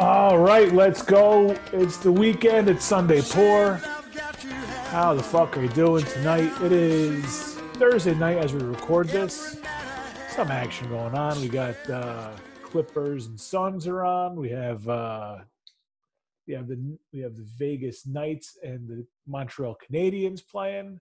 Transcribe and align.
All 0.00 0.38
right, 0.38 0.72
let's 0.72 1.02
go. 1.02 1.56
It's 1.72 1.96
the 1.96 2.12
weekend. 2.12 2.68
It's 2.68 2.84
Sunday 2.84 3.20
Pour. 3.20 3.74
How 4.92 5.12
the 5.12 5.24
fuck 5.24 5.56
are 5.56 5.62
you 5.62 5.68
doing 5.70 6.04
tonight? 6.04 6.52
It 6.62 6.70
is 6.70 7.54
Thursday 7.74 8.14
night 8.14 8.38
as 8.38 8.52
we 8.54 8.62
record 8.62 9.08
this. 9.08 9.58
Some 10.28 10.52
action 10.52 10.88
going 10.88 11.16
on. 11.16 11.40
We 11.40 11.48
got 11.48 11.74
uh, 11.90 12.30
Clippers 12.62 13.26
and 13.26 13.40
Suns 13.40 13.88
are 13.88 14.04
on. 14.04 14.36
We 14.36 14.50
have 14.50 14.88
uh, 14.88 15.38
we 16.46 16.54
have 16.54 16.68
the 16.68 16.96
we 17.12 17.18
have 17.18 17.34
the 17.34 17.48
Vegas 17.58 18.06
Knights 18.06 18.56
and 18.62 18.86
the 18.86 19.04
Montreal 19.26 19.76
Canadiens 19.84 20.46
playing. 20.46 21.00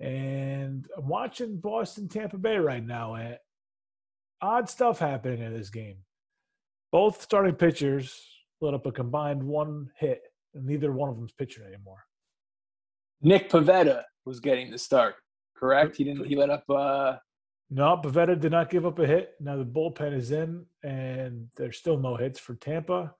And 0.00 0.86
I'm 0.96 1.08
watching 1.08 1.56
Boston 1.58 2.08
Tampa 2.08 2.38
Bay 2.38 2.58
right 2.58 2.86
now. 2.86 3.14
And 3.16 3.38
odd 4.40 4.70
stuff 4.70 5.00
happening 5.00 5.42
in 5.42 5.52
this 5.52 5.70
game. 5.70 5.96
Both 6.90 7.22
starting 7.22 7.54
pitchers 7.54 8.18
let 8.60 8.74
up 8.74 8.86
a 8.86 8.92
combined 8.92 9.42
one 9.42 9.90
hit, 9.96 10.22
and 10.54 10.66
neither 10.66 10.92
one 10.92 11.10
of 11.10 11.16
them's 11.16 11.32
pitching 11.32 11.64
anymore. 11.64 12.04
Nick 13.20 13.50
Pivetta 13.50 14.04
was 14.24 14.40
getting 14.40 14.70
the 14.70 14.78
start, 14.78 15.16
correct? 15.56 15.96
He 15.96 16.04
didn't. 16.04 16.26
He 16.26 16.36
let 16.36 16.50
up. 16.50 16.64
uh 16.70 17.16
No, 17.70 18.00
Pivetta 18.02 18.40
did 18.40 18.52
not 18.52 18.70
give 18.70 18.86
up 18.86 18.98
a 18.98 19.06
hit. 19.06 19.34
Now 19.40 19.56
the 19.56 19.64
bullpen 19.64 20.16
is 20.16 20.30
in, 20.30 20.64
and 20.82 21.48
there's 21.56 21.76
still 21.76 21.98
no 21.98 22.16
hits 22.16 22.38
for 22.38 22.54
Tampa. 22.54 23.14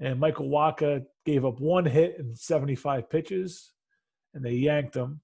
And 0.00 0.20
Michael 0.20 0.48
Wacha 0.48 1.04
gave 1.26 1.44
up 1.44 1.58
one 1.60 1.84
hit 1.84 2.16
in 2.18 2.36
75 2.36 3.10
pitches, 3.10 3.72
and 4.32 4.44
they 4.44 4.52
yanked 4.52 4.94
him. 4.94 5.20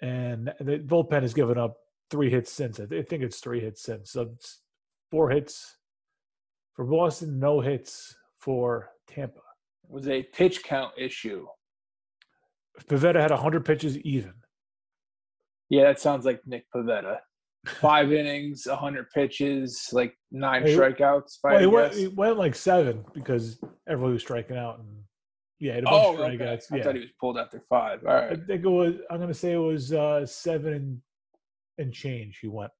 And 0.00 0.54
the 0.60 0.78
bullpen 0.78 1.22
has 1.22 1.34
given 1.34 1.58
up 1.58 1.76
three 2.08 2.30
hits 2.30 2.52
since. 2.52 2.78
I 2.78 2.86
think 2.86 3.22
it's 3.22 3.40
three 3.40 3.60
hits 3.60 3.82
since. 3.82 4.12
So 4.12 4.30
it's 4.32 4.60
four 5.10 5.30
hits 5.30 5.76
for 6.80 6.86
Boston, 6.86 7.38
no 7.38 7.60
hits 7.60 8.16
for 8.38 8.88
Tampa. 9.06 9.36
It 9.84 9.90
was 9.90 10.08
a 10.08 10.22
pitch 10.22 10.62
count 10.64 10.94
issue. 10.96 11.46
Pivetta 12.88 13.20
had 13.20 13.30
100 13.30 13.66
pitches 13.66 13.98
even. 13.98 14.32
Yeah, 15.68 15.82
that 15.82 16.00
sounds 16.00 16.24
like 16.24 16.40
Nick 16.46 16.64
Pivetta. 16.74 17.18
Five 17.66 18.10
innings, 18.14 18.64
100 18.66 19.10
pitches, 19.10 19.90
like 19.92 20.14
nine 20.32 20.62
Hey, 20.62 20.74
strikeouts. 20.74 21.36
Well, 21.44 21.58
he, 21.60 21.66
went, 21.66 21.92
he 21.94 22.08
went 22.08 22.38
like 22.38 22.54
seven 22.54 23.04
because 23.12 23.58
everybody 23.86 24.14
was 24.14 24.22
striking 24.22 24.56
out. 24.56 24.78
And 24.78 24.88
yeah, 25.58 25.72
he 25.72 25.74
had 25.74 25.84
a 25.84 25.90
bunch 25.90 26.06
Oh, 26.06 26.14
of 26.14 26.20
okay. 26.20 26.38
strikeouts. 26.38 26.72
I 26.72 26.76
Yeah. 26.78 26.82
thought 26.82 26.94
he 26.94 27.00
was 27.02 27.10
pulled 27.20 27.36
after 27.36 27.62
five. 27.68 28.00
All 28.06 28.14
I 28.14 28.36
think 28.36 28.64
it 28.64 28.68
was, 28.70 28.94
I'm 29.10 29.18
going 29.18 29.28
to 29.28 29.34
say 29.34 29.52
it 29.52 29.58
was 29.58 29.92
uh, 29.92 30.24
seven 30.24 30.72
and, 30.72 31.02
and 31.76 31.92
change 31.92 32.38
he 32.40 32.48
went. 32.48 32.72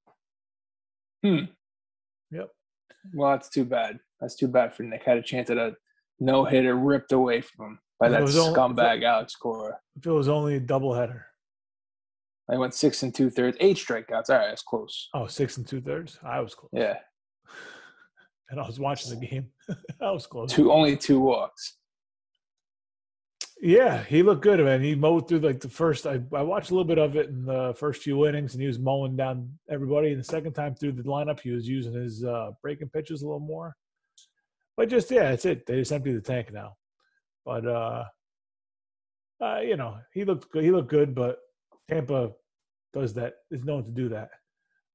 Hmm. 1.23 1.45
Yep. 2.31 2.49
Well, 3.15 3.31
that's 3.33 3.49
too 3.49 3.65
bad. 3.65 3.99
That's 4.21 4.35
too 4.37 4.49
bad 4.49 4.75
for 4.75 4.83
Nick. 4.83 5.03
Had 5.05 5.19
a 5.19 5.23
chance 5.23 5.51
at 5.51 5.57
a 5.59 5.75
no 6.19 6.45
hitter 6.45 6.75
ripped 6.75 7.13
away 7.13 7.41
from 7.41 7.65
him 7.67 7.79
by 7.99 8.07
It 8.09 8.11
that 8.11 8.23
was 8.23 8.37
only- 8.37 8.55
scumbag 8.59 9.03
Alex 9.05 9.35
Cora. 9.37 9.79
If 9.97 10.07
it 10.07 10.11
was 10.11 10.29
only 10.29 10.57
a 10.57 10.61
doubleheader. 10.61 11.23
I 12.51 12.57
went 12.59 12.75
six 12.75 13.03
and 13.03 13.15
two 13.15 13.31
thirds, 13.31 13.57
eight 13.61 13.77
strikeouts. 13.77 14.29
All 14.29 14.37
right, 14.37 14.49
that's 14.49 14.63
close. 14.63 15.09
Oh, 15.15 15.27
six 15.29 15.57
and 15.57 15.67
two 15.67 15.81
thirds. 15.81 16.19
I 16.25 16.41
was 16.41 16.55
close. 16.55 16.71
Yeah, 16.73 16.97
And 18.51 18.59
I 18.61 18.67
was 18.67 18.81
watching 18.81 19.19
the 19.19 19.25
game. 19.27 19.51
I 20.01 20.11
was 20.11 20.27
close. 20.27 20.53
two 20.53 20.73
only 20.73 20.97
two 20.97 21.21
walks. 21.21 21.77
Yeah, 23.63 24.03
he 24.05 24.23
looked 24.23 24.43
good, 24.43 24.59
man. 24.61 24.83
He 24.83 24.95
mowed 24.95 25.29
through 25.29 25.41
like 25.41 25.61
the 25.61 25.69
first. 25.69 26.07
I, 26.07 26.21
I 26.33 26.43
watched 26.43 26.71
a 26.71 26.75
little 26.75 26.87
bit 26.87 26.99
of 26.99 27.15
it 27.17 27.29
in 27.29 27.45
the 27.45 27.75
first 27.77 28.03
few 28.03 28.27
innings, 28.27 28.55
and 28.55 28.61
he 28.63 28.67
was 28.67 28.79
mowing 28.79 29.17
down 29.17 29.59
everybody. 29.69 30.11
And 30.13 30.21
the 30.21 30.25
second 30.25 30.55
time 30.55 30.75
through 30.75 30.93
the 30.93 31.03
lineup, 31.03 31.41
he 31.41 31.51
was 31.51 31.69
using 31.69 31.93
his 31.93 32.25
uh, 32.25 32.53
breaking 32.63 32.89
pitches 32.89 33.21
a 33.21 33.27
little 33.27 33.39
more. 33.39 33.77
But 34.79 34.89
just 34.89 35.11
yeah, 35.11 35.31
that's 35.31 35.45
it. 35.45 35.67
They 35.67 35.77
just 35.77 35.93
empty 35.93 36.13
the 36.15 36.23
tank 36.23 36.51
now. 36.55 36.77
But 37.45 37.67
uh, 37.67 38.05
uh, 39.43 39.61
you 39.61 39.77
know, 39.77 39.99
he 40.15 40.25
looked 40.25 40.51
good. 40.51 40.65
He 40.65 40.71
looked 40.71 40.89
good, 40.91 41.15
but 41.15 41.39
Tampa 41.91 42.31
does 42.95 43.13
that. 43.15 43.35
Is 43.51 43.63
known 43.65 43.85
to 43.85 43.91
do 43.91 44.09
that. 44.09 44.31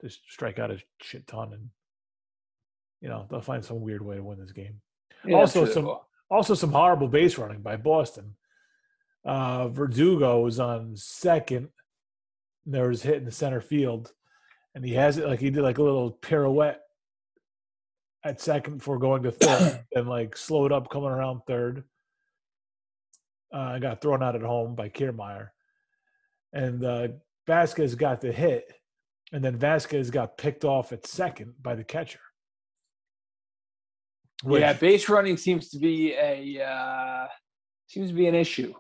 Just 0.02 0.22
strike 0.28 0.58
out 0.58 0.72
a 0.72 0.80
shit 1.04 1.28
ton, 1.28 1.54
and 1.54 1.70
you 3.00 3.10
know 3.10 3.28
they'll 3.30 3.42
find 3.42 3.64
some 3.64 3.82
weird 3.82 4.04
way 4.04 4.16
to 4.16 4.24
win 4.24 4.40
this 4.40 4.52
game. 4.54 4.82
Yeah, 5.24 5.38
Also 5.38 5.60
I'm 5.62 5.66
sure 5.68 5.68
they 5.68 5.74
some- 5.88 6.00
Also, 6.32 6.56
some 6.56 6.72
horrible 6.72 7.08
base 7.08 7.38
running 7.38 7.62
by 7.62 7.76
Boston. 7.78 8.36
Uh, 9.26 9.70
Verdugo 9.70 10.42
was 10.42 10.60
on 10.60 10.96
second. 10.96 11.70
There 12.66 12.88
was 12.88 13.02
hit 13.02 13.16
in 13.16 13.26
the 13.26 13.32
center 13.32 13.62
field, 13.62 14.12
and 14.76 14.86
he 14.86 14.94
has 14.94 15.18
it 15.18 15.28
like 15.28 15.40
he 15.40 15.50
did 15.50 15.64
like 15.64 15.80
a 15.80 15.84
little 15.84 16.12
pirouette 16.12 16.82
at 18.24 18.40
second 18.42 18.78
before 18.78 19.00
going 19.00 19.24
to 19.24 19.32
third, 19.32 19.84
and 19.96 20.08
like 20.08 20.38
slowed 20.38 20.72
up 20.72 20.90
coming 20.90 21.10
around 21.10 21.42
third. 21.48 21.84
Uh, 23.52 23.80
got 23.80 24.02
thrown 24.02 24.22
out 24.22 24.36
at 24.36 24.42
home 24.42 24.76
by 24.76 24.90
Kiermaier, 24.90 25.50
and 26.54 26.84
uh, 26.84 27.08
Vázquez 27.48 27.98
got 27.98 28.22
the 28.22 28.32
hit, 28.32 28.72
and 29.32 29.44
then 29.44 29.58
Vázquez 29.58 30.12
got 30.12 30.38
picked 30.38 30.66
off 30.66 30.92
at 30.92 31.08
second 31.08 31.54
by 31.62 31.74
the 31.74 31.84
catcher. 31.84 32.20
Which- 34.44 34.62
yeah, 34.62 34.74
base 34.74 35.08
running 35.10 35.38
seems 35.38 35.70
to 35.70 35.80
be 35.80 36.14
a 36.14 36.64
uh, 36.64 37.28
seems 37.88 38.10
to 38.10 38.16
be 38.16 38.28
an 38.28 38.36
issue 38.36 38.74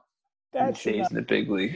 that 0.55 0.77
should 0.77 0.97
not 0.97 1.11
in 1.11 1.15
the 1.17 1.21
big 1.21 1.49
league. 1.49 1.75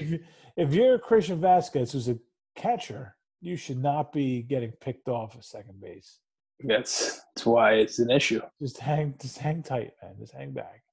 if, 0.57 0.69
if 0.69 0.73
you're 0.73 0.97
Christian 0.99 1.39
Vázquez, 1.39 1.91
who's 1.91 2.09
a 2.09 2.17
catcher, 2.55 3.15
you 3.41 3.55
should 3.55 3.81
not 3.81 4.11
be 4.11 4.41
getting 4.41 4.71
picked 4.71 5.07
off 5.07 5.35
at 5.35 5.43
second 5.43 5.79
base. 5.79 6.19
That's 6.61 7.21
that's 7.35 7.45
why 7.45 7.73
it's 7.75 7.99
an 7.99 8.11
issue. 8.11 8.41
Just 8.61 8.79
hang, 8.79 9.15
just 9.21 9.37
hang 9.37 9.63
tight, 9.63 9.91
man. 10.03 10.15
Just 10.19 10.33
hang 10.33 10.51
back. 10.51 10.83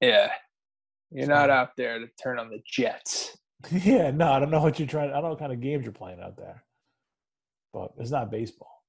Yeah, 0.00 0.30
you're 1.10 1.26
not 1.26 1.50
out 1.50 1.70
there 1.76 1.98
to 1.98 2.06
turn 2.22 2.38
on 2.38 2.50
the 2.50 2.60
Jets. 2.64 3.36
yeah, 3.70 4.10
no, 4.10 4.32
I 4.32 4.38
don't 4.38 4.50
know 4.50 4.60
what 4.60 4.78
you're 4.78 4.86
trying. 4.86 5.10
I 5.10 5.14
don't 5.14 5.24
know 5.24 5.28
what 5.30 5.38
kind 5.40 5.52
of 5.52 5.60
games 5.60 5.84
you're 5.84 5.92
playing 5.92 6.20
out 6.20 6.36
there, 6.36 6.62
but 7.72 7.92
it's 7.98 8.10
not 8.10 8.30
baseball. 8.30 8.82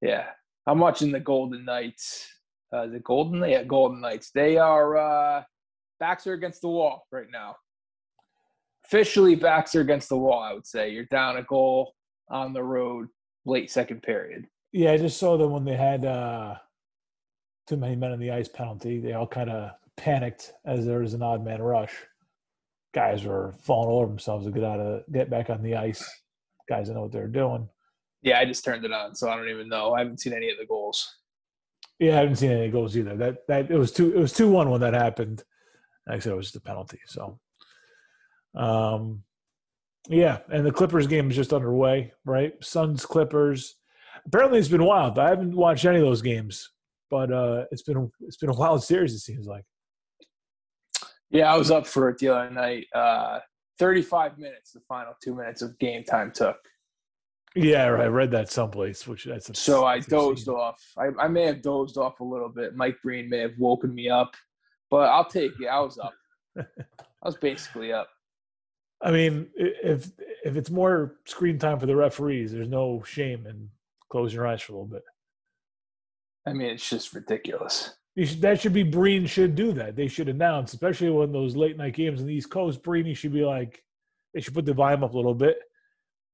Yeah, 0.00 0.26
I'm 0.66 0.78
watching 0.78 1.10
the 1.10 1.20
Golden 1.20 1.64
Knights. 1.64 2.28
Uh, 2.72 2.86
the 2.86 3.00
Golden, 3.00 3.42
yeah, 3.48 3.64
Golden 3.64 4.00
Knights. 4.00 4.30
They 4.30 4.56
are 4.56 4.96
uh, 4.96 5.42
backs 6.02 6.26
are 6.26 6.32
against 6.32 6.60
the 6.62 6.68
wall 6.68 7.06
right 7.12 7.30
now. 7.32 7.54
Officially, 8.86 9.36
backs 9.36 9.76
are 9.76 9.82
against 9.82 10.08
the 10.08 10.18
wall. 10.18 10.42
I 10.42 10.52
would 10.52 10.66
say 10.66 10.90
you're 10.90 11.04
down 11.04 11.36
a 11.36 11.44
goal 11.44 11.94
on 12.28 12.52
the 12.52 12.62
road, 12.62 13.06
late 13.44 13.70
second 13.70 14.02
period. 14.02 14.48
Yeah, 14.72 14.90
I 14.90 14.96
just 14.96 15.20
saw 15.20 15.36
them 15.38 15.52
when 15.52 15.64
they 15.64 15.76
had 15.76 16.04
uh, 16.04 16.56
too 17.68 17.76
many 17.76 17.94
men 17.94 18.10
on 18.10 18.18
the 18.18 18.32
ice 18.32 18.48
penalty. 18.48 18.98
They 18.98 19.12
all 19.12 19.28
kind 19.28 19.48
of 19.48 19.70
panicked 19.96 20.52
as 20.66 20.84
there 20.84 20.98
was 20.98 21.14
an 21.14 21.22
odd 21.22 21.44
man 21.44 21.62
rush. 21.62 21.94
Guys 22.92 23.22
were 23.22 23.54
falling 23.60 23.88
over 23.88 24.06
themselves 24.08 24.44
to 24.44 24.50
get 24.50 24.64
out 24.64 24.80
of 24.80 25.04
get 25.12 25.30
back 25.30 25.50
on 25.50 25.62
the 25.62 25.76
ice. 25.76 26.04
Guys 26.68 26.90
know 26.90 27.02
what 27.02 27.12
they're 27.12 27.28
doing. 27.28 27.68
Yeah, 28.22 28.40
I 28.40 28.44
just 28.44 28.64
turned 28.64 28.84
it 28.84 28.92
on, 28.92 29.14
so 29.14 29.30
I 29.30 29.36
don't 29.36 29.48
even 29.48 29.68
know. 29.68 29.92
I 29.92 30.00
haven't 30.00 30.18
seen 30.18 30.32
any 30.32 30.50
of 30.50 30.58
the 30.58 30.66
goals. 30.66 31.08
Yeah, 32.00 32.14
I 32.14 32.20
haven't 32.22 32.36
seen 32.36 32.50
any 32.50 32.70
goals 32.70 32.96
either. 32.96 33.16
That 33.16 33.46
that 33.46 33.70
it 33.70 33.78
was 33.78 33.92
two 33.92 34.12
it 34.12 34.18
was 34.18 34.32
two 34.32 34.50
one 34.50 34.68
when 34.68 34.80
that 34.80 34.94
happened. 34.94 35.44
Like 36.06 36.16
I 36.16 36.18
said, 36.20 36.32
it 36.32 36.36
was 36.36 36.52
the 36.52 36.60
penalty. 36.60 37.00
So, 37.06 37.38
um, 38.54 39.22
yeah, 40.08 40.38
and 40.52 40.66
the 40.66 40.72
Clippers 40.72 41.06
game 41.06 41.30
is 41.30 41.36
just 41.36 41.52
underway, 41.52 42.12
right? 42.24 42.52
Suns 42.62 43.06
Clippers. 43.06 43.76
Apparently, 44.26 44.58
it's 44.58 44.68
been 44.68 44.84
wild. 44.84 45.18
I 45.18 45.28
haven't 45.28 45.54
watched 45.54 45.84
any 45.84 45.98
of 45.98 46.04
those 46.04 46.22
games, 46.22 46.70
but 47.10 47.32
uh, 47.32 47.64
it's 47.70 47.82
been 47.82 48.10
it's 48.20 48.36
been 48.36 48.50
a 48.50 48.54
wild 48.54 48.82
series. 48.82 49.14
It 49.14 49.20
seems 49.20 49.46
like. 49.46 49.64
Yeah, 51.30 51.52
I 51.52 51.56
was 51.56 51.70
up 51.70 51.86
for 51.86 52.08
it 52.10 52.18
the 52.18 52.28
other 52.28 52.50
night. 52.50 52.86
Uh, 52.94 53.40
35 53.78 54.38
minutes, 54.38 54.72
the 54.72 54.80
final 54.80 55.14
two 55.22 55.34
minutes 55.34 55.62
of 55.62 55.78
game 55.78 56.04
time 56.04 56.30
took. 56.30 56.56
Yeah, 57.54 57.86
right. 57.86 58.04
I 58.04 58.06
read 58.06 58.30
that 58.30 58.50
someplace, 58.50 59.06
which 59.06 59.24
that's 59.24 59.58
So 59.58 59.84
I 59.84 60.00
dozed 60.00 60.48
off. 60.48 60.80
I, 60.96 61.08
I 61.18 61.28
may 61.28 61.44
have 61.46 61.62
dozed 61.62 61.98
off 61.98 62.20
a 62.20 62.24
little 62.24 62.48
bit. 62.48 62.76
Mike 62.76 62.96
Breen 63.02 63.28
may 63.28 63.38
have 63.38 63.58
woken 63.58 63.94
me 63.94 64.08
up, 64.08 64.34
but 64.92 65.08
I'll 65.08 65.24
take 65.24 65.52
it. 65.58 65.66
I 65.66 65.80
was 65.80 65.98
up. 65.98 66.12
I 66.58 66.64
was 67.24 67.36
basically 67.38 67.94
up. 67.94 68.08
I 69.00 69.10
mean, 69.10 69.48
if 69.56 70.10
if 70.44 70.54
it's 70.54 70.70
more 70.70 71.16
screen 71.24 71.58
time 71.58 71.80
for 71.80 71.86
the 71.86 71.96
referees, 71.96 72.52
there's 72.52 72.68
no 72.68 73.02
shame 73.04 73.46
in 73.46 73.70
closing 74.10 74.36
your 74.36 74.46
eyes 74.46 74.60
for 74.60 74.72
a 74.72 74.76
little 74.76 74.86
bit. 74.86 75.02
I 76.46 76.52
mean, 76.52 76.68
it's 76.68 76.88
just 76.88 77.14
ridiculous. 77.14 77.94
You 78.14 78.26
should, 78.26 78.42
that 78.42 78.60
should 78.60 78.74
be 78.74 78.82
Breen 78.82 79.24
should 79.24 79.54
do 79.54 79.72
that. 79.72 79.96
They 79.96 80.08
should 80.08 80.28
announce, 80.28 80.74
especially 80.74 81.08
when 81.08 81.32
those 81.32 81.56
late 81.56 81.78
night 81.78 81.94
games 81.94 82.20
on 82.20 82.26
the 82.26 82.34
East 82.34 82.50
Coast. 82.50 82.82
Breen 82.82 83.14
should 83.14 83.32
be 83.32 83.44
like, 83.44 83.82
they 84.34 84.42
should 84.42 84.52
put 84.52 84.66
the 84.66 84.74
volume 84.74 85.02
up 85.02 85.14
a 85.14 85.16
little 85.16 85.34
bit, 85.34 85.56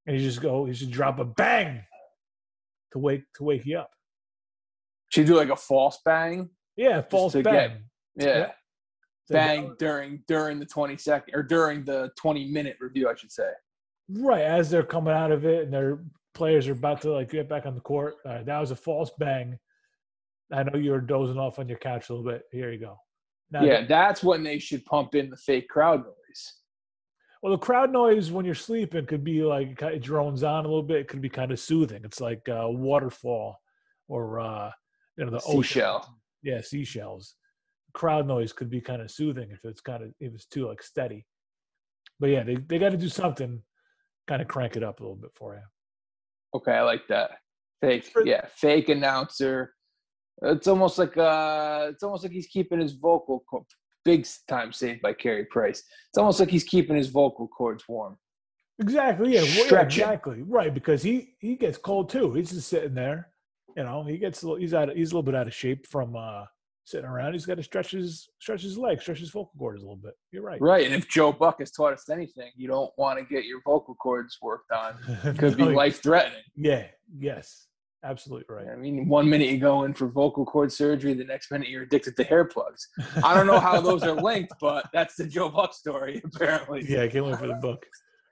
and 0.05 0.17
you 0.17 0.21
just 0.21 0.41
go, 0.41 0.65
you 0.65 0.73
should 0.73 0.91
drop 0.91 1.19
a 1.19 1.25
bang 1.25 1.81
to 2.91 2.99
wake 2.99 3.23
to 3.35 3.43
wake 3.45 3.65
you 3.65 3.77
up. 3.79 3.91
Should 5.11 5.27
do 5.27 5.37
like 5.37 5.49
a 5.49 5.55
false 5.55 5.99
bang? 6.03 6.49
Yeah, 6.75 7.01
false 7.01 7.33
bang. 7.33 7.43
get- 7.43 7.71
Yeah. 8.19 8.37
Yeah. 8.37 8.51
So 9.25 9.33
Bang 9.33 9.75
during 9.77 10.23
during 10.27 10.59
the 10.59 10.65
20 10.65 10.97
second 10.97 11.35
or 11.35 11.43
during 11.43 11.83
the 11.83 12.11
20 12.17 12.51
minute 12.51 12.77
review, 12.79 13.09
I 13.09 13.15
should 13.15 13.31
say. 13.31 13.49
Right 14.09 14.41
as 14.41 14.69
they're 14.69 14.83
coming 14.83 15.13
out 15.13 15.31
of 15.31 15.45
it, 15.45 15.65
and 15.65 15.73
their 15.73 15.99
players 16.33 16.67
are 16.67 16.73
about 16.73 17.01
to 17.01 17.11
like 17.11 17.29
get 17.29 17.47
back 17.47 17.65
on 17.65 17.75
the 17.75 17.81
court. 17.81 18.15
Uh, 18.25 18.41
that 18.43 18.59
was 18.59 18.71
a 18.71 18.75
false 18.75 19.11
bang. 19.19 19.57
I 20.51 20.63
know 20.63 20.79
you 20.79 20.91
were 20.91 21.01
dozing 21.01 21.37
off 21.37 21.59
on 21.59 21.69
your 21.69 21.77
couch 21.77 22.09
a 22.09 22.13
little 22.13 22.29
bit. 22.29 22.43
Here 22.51 22.71
you 22.71 22.79
go. 22.79 22.97
Now 23.51 23.63
yeah, 23.63 23.85
that's 23.85 24.23
when 24.23 24.43
they 24.43 24.57
should 24.57 24.83
pump 24.85 25.13
in 25.13 25.29
the 25.29 25.37
fake 25.37 25.69
crowd 25.69 25.99
noise. 25.99 26.53
Well, 27.41 27.53
the 27.53 27.59
crowd 27.59 27.91
noise 27.91 28.31
when 28.31 28.45
you're 28.45 28.55
sleeping 28.55 29.05
could 29.05 29.23
be 29.23 29.43
like 29.43 29.81
it 29.81 30.01
drones 30.01 30.43
on 30.43 30.65
a 30.65 30.67
little 30.67 30.83
bit. 30.83 31.01
It 31.01 31.07
could 31.07 31.21
be 31.21 31.29
kind 31.29 31.51
of 31.51 31.59
soothing. 31.59 32.01
It's 32.03 32.19
like 32.19 32.47
a 32.47 32.69
waterfall 32.69 33.61
or 34.07 34.39
uh, 34.39 34.71
you 35.17 35.25
know 35.25 35.31
the 35.31 35.39
seashell. 35.39 35.97
Ocean. 35.97 36.13
Yeah, 36.41 36.61
seashells. 36.61 37.35
Crowd 37.93 38.27
noise 38.27 38.53
could 38.53 38.69
be 38.69 38.81
kind 38.81 39.01
of 39.01 39.11
soothing 39.11 39.49
if 39.51 39.59
it's 39.63 39.81
kind 39.81 40.03
of 40.03 40.09
if 40.19 40.33
it's 40.33 40.45
too 40.45 40.67
like 40.67 40.81
steady. 40.83 41.25
But 42.19 42.29
yeah, 42.29 42.43
they 42.43 42.55
they 42.55 42.79
got 42.79 42.89
to 42.89 42.97
do 42.97 43.09
something, 43.09 43.61
kind 44.27 44.41
of 44.41 44.47
crank 44.47 44.75
it 44.75 44.83
up 44.83 44.99
a 44.99 45.03
little 45.03 45.15
bit 45.15 45.31
for 45.35 45.55
you. 45.55 45.61
Okay, 46.55 46.73
I 46.73 46.81
like 46.81 47.07
that. 47.07 47.31
Fake, 47.81 48.11
yeah, 48.25 48.45
fake 48.55 48.89
announcer. 48.89 49.73
It's 50.41 50.67
almost 50.67 50.97
like 50.97 51.15
uh, 51.17 51.87
it's 51.89 52.03
almost 52.03 52.23
like 52.23 52.31
he's 52.31 52.47
keeping 52.47 52.79
his 52.79 52.93
vocal 52.93 53.43
co- 53.49 53.65
big 54.05 54.27
time 54.47 54.71
saved 54.71 55.01
by 55.01 55.13
Carey 55.13 55.45
Price. 55.45 55.83
It's 56.09 56.17
almost 56.17 56.39
like 56.39 56.49
he's 56.49 56.63
keeping 56.63 56.95
his 56.95 57.07
vocal 57.09 57.47
cords 57.47 57.83
warm. 57.87 58.17
Exactly. 58.79 59.33
Yeah. 59.33 59.41
yeah 59.41 59.81
exactly. 59.81 60.41
Right. 60.41 60.73
Because 60.73 61.03
he 61.03 61.35
he 61.39 61.55
gets 61.55 61.77
cold 61.77 62.09
too. 62.09 62.33
He's 62.33 62.51
just 62.51 62.69
sitting 62.69 62.93
there. 62.93 63.29
You 63.75 63.83
know, 63.83 64.03
he 64.03 64.17
gets 64.17 64.41
a 64.41 64.47
little, 64.47 64.59
he's 64.59 64.73
out. 64.73 64.89
He's 64.95 65.11
a 65.11 65.15
little 65.15 65.23
bit 65.23 65.35
out 65.35 65.47
of 65.47 65.53
shape 65.53 65.85
from 65.87 66.15
uh 66.15 66.45
sitting 66.89 67.05
around. 67.05 67.33
He's 67.33 67.45
got 67.45 67.55
to 67.55 67.63
stretch 67.63 67.91
his 67.91 68.29
stretch 68.39 68.63
his 68.63 68.77
legs, 68.77 69.03
stretch 69.03 69.19
his 69.19 69.29
vocal 69.29 69.51
cords 69.57 69.81
a 69.81 69.85
little 69.85 69.95
bit. 69.95 70.13
You're 70.31 70.43
right. 70.43 70.61
Right. 70.61 70.85
And 70.85 70.95
if 70.95 71.07
Joe 71.07 71.31
Buck 71.31 71.59
has 71.59 71.71
taught 71.71 71.93
us 71.93 72.09
anything, 72.09 72.51
you 72.55 72.67
don't 72.67 72.91
want 72.97 73.19
to 73.19 73.25
get 73.25 73.45
your 73.45 73.61
vocal 73.65 73.95
cords 73.95 74.37
worked 74.41 74.71
on. 74.71 74.95
It 75.23 75.37
could 75.39 75.57
be 75.57 75.63
life 75.63 76.01
threatening. 76.01 76.41
Yeah. 76.55 76.85
Yes. 77.17 77.67
Absolutely 78.03 78.45
right. 78.55 78.67
I 78.71 78.77
mean, 78.77 79.09
one 79.09 79.29
minute 79.29 79.49
you 79.49 79.57
go 79.57 79.83
in 79.83 79.93
for 79.93 80.07
vocal 80.07 80.45
cord 80.45 80.71
surgery, 80.71 81.13
the 81.13 81.25
next 81.25 81.51
minute 81.51 81.67
you're 81.67 81.83
addicted 81.83 82.15
to 82.15 82.23
hair 82.23 82.45
plugs. 82.45 82.87
I 83.23 83.33
don't 83.33 83.45
know 83.45 83.59
how 83.59 83.81
those 83.81 84.03
are 84.03 84.13
linked, 84.13 84.53
but 84.61 84.85
that's 84.93 85.15
the 85.15 85.27
Joe 85.27 85.49
Buck 85.49 85.73
story, 85.73 86.21
apparently. 86.23 86.85
Yeah, 86.87 87.03
I 87.03 87.09
can't 87.09 87.25
wait 87.25 87.37
for 87.37 87.47
the 87.47 87.55
book. 87.55 87.85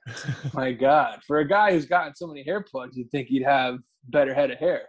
My 0.54 0.72
God, 0.72 1.20
for 1.28 1.40
a 1.40 1.48
guy 1.48 1.72
who's 1.72 1.86
gotten 1.86 2.16
so 2.16 2.28
many 2.28 2.44
hair 2.44 2.62
plugs, 2.62 2.96
you'd 2.96 3.12
think 3.12 3.28
he'd 3.28 3.44
have 3.44 3.80
better 4.08 4.34
head 4.34 4.52
of 4.52 4.58
hair. 4.58 4.84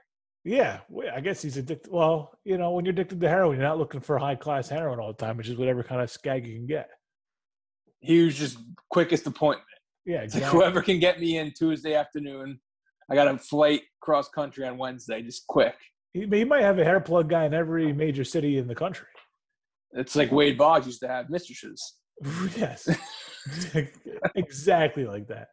Yeah, 0.49 0.81
I 1.15 1.21
guess 1.21 1.43
he's 1.43 1.57
addicted. 1.57 1.93
Well, 1.93 2.39
you 2.45 2.57
know, 2.57 2.71
when 2.71 2.85
you're 2.85 2.93
addicted 2.93 3.21
to 3.21 3.29
heroin, 3.29 3.59
you're 3.59 3.69
not 3.69 3.79
looking 3.79 4.01
for 4.01 4.19
high 4.19 4.35
class 4.35 4.69
heroin 4.69 4.99
all 4.99 5.13
the 5.13 5.25
time, 5.25 5.37
which 5.37 5.49
is 5.49 5.59
whatever 5.59 5.83
kind 5.83 6.01
of 6.01 6.11
skag 6.11 6.47
you 6.47 6.55
can 6.55 6.67
get. 6.67 6.89
He 8.01 8.23
was 8.23 8.35
just 8.35 8.59
quickest 8.91 9.27
appointment. 9.27 9.67
Yeah, 10.07 10.23
exactly. 10.23 10.51
whoever 10.51 10.81
can 10.81 11.01
get 11.01 11.21
me 11.21 11.37
in 11.37 11.53
Tuesday 11.53 11.95
afternoon 11.95 12.59
I 13.11 13.15
got 13.15 13.29
a 13.29 13.39
flight 13.39 13.83
cross 14.01 14.29
country 14.29 14.67
on 14.67 14.77
Wednesday, 14.77 15.23
just 15.23 15.47
quick. 15.47 15.75
He, 16.13 16.27
he 16.31 16.45
might 16.45 16.63
have 16.63 16.79
a 16.79 16.85
hair 16.85 17.01
plug 17.01 17.29
guy 17.29 17.47
in 17.47 17.55
every 17.55 17.93
major 17.93 18.25
city 18.25 18.59
in 18.59 18.67
the 18.67 18.75
country. 18.75 19.07
It's 19.93 20.15
like 20.15 20.31
Wade 20.31 20.59
Boggs 20.59 20.87
used 20.87 21.01
to 21.01 21.09
have 21.09 21.31
mistresses. 21.31 21.95
yes, 22.57 22.89
exactly 24.35 25.07
like 25.07 25.27
that. 25.29 25.49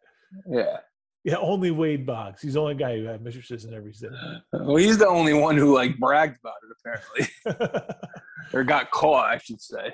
Yeah. 0.49 0.77
Yeah, 1.25 1.37
only 1.37 1.71
Wade 1.71 2.05
Boggs. 2.05 2.43
He's 2.43 2.53
the 2.53 2.61
only 2.61 2.75
guy 2.75 2.99
who 2.99 3.05
had 3.05 3.23
mistresses 3.23 3.65
in 3.65 3.73
every 3.73 3.93
city. 3.93 4.15
Well, 4.53 4.75
he's 4.75 4.99
the 4.99 5.07
only 5.07 5.33
one 5.33 5.57
who 5.57 5.73
like 5.73 5.97
bragged 5.97 6.37
about 6.39 6.53
it, 6.63 7.27
apparently, 7.49 7.89
or 8.53 8.63
got 8.63 8.91
caught, 8.91 9.25
I 9.25 9.39
should 9.39 9.59
say. 9.59 9.91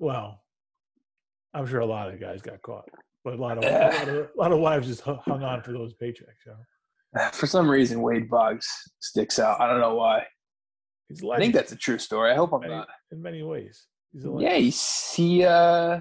Well, 0.00 0.42
I'm 1.54 1.66
sure 1.66 1.80
a 1.80 1.86
lot 1.86 2.12
of 2.12 2.20
guys 2.20 2.42
got 2.42 2.60
caught. 2.62 2.88
But 3.22 3.34
a 3.34 3.36
lot 3.36 3.58
of, 3.58 3.64
a 3.64 3.68
lot 3.68 4.08
of, 4.08 4.16
a 4.16 4.28
lot 4.36 4.52
of 4.52 4.58
wives 4.58 4.88
just 4.88 5.02
hung 5.02 5.42
on 5.44 5.62
for 5.62 5.72
those 5.72 5.94
paychecks. 5.94 6.44
You 6.44 6.52
For 7.32 7.46
some 7.46 7.70
reason, 7.70 8.02
Wade 8.02 8.28
Boggs 8.28 8.66
sticks 8.98 9.38
out. 9.38 9.60
I 9.60 9.68
don't 9.68 9.80
know 9.80 9.94
why. 9.94 10.26
He's 11.08 11.22
I 11.24 11.38
think 11.38 11.54
that's 11.54 11.70
a 11.70 11.76
true 11.76 11.98
story. 11.98 12.32
I 12.32 12.34
hope 12.34 12.52
I'm 12.52 12.68
not. 12.68 12.88
In 13.12 13.22
many 13.22 13.44
ways. 13.44 13.86
He's 14.12 14.24
a 14.24 14.34
yeah, 14.38 14.56
he's, 14.56 15.12
he, 15.14 15.44
uh, 15.44 16.00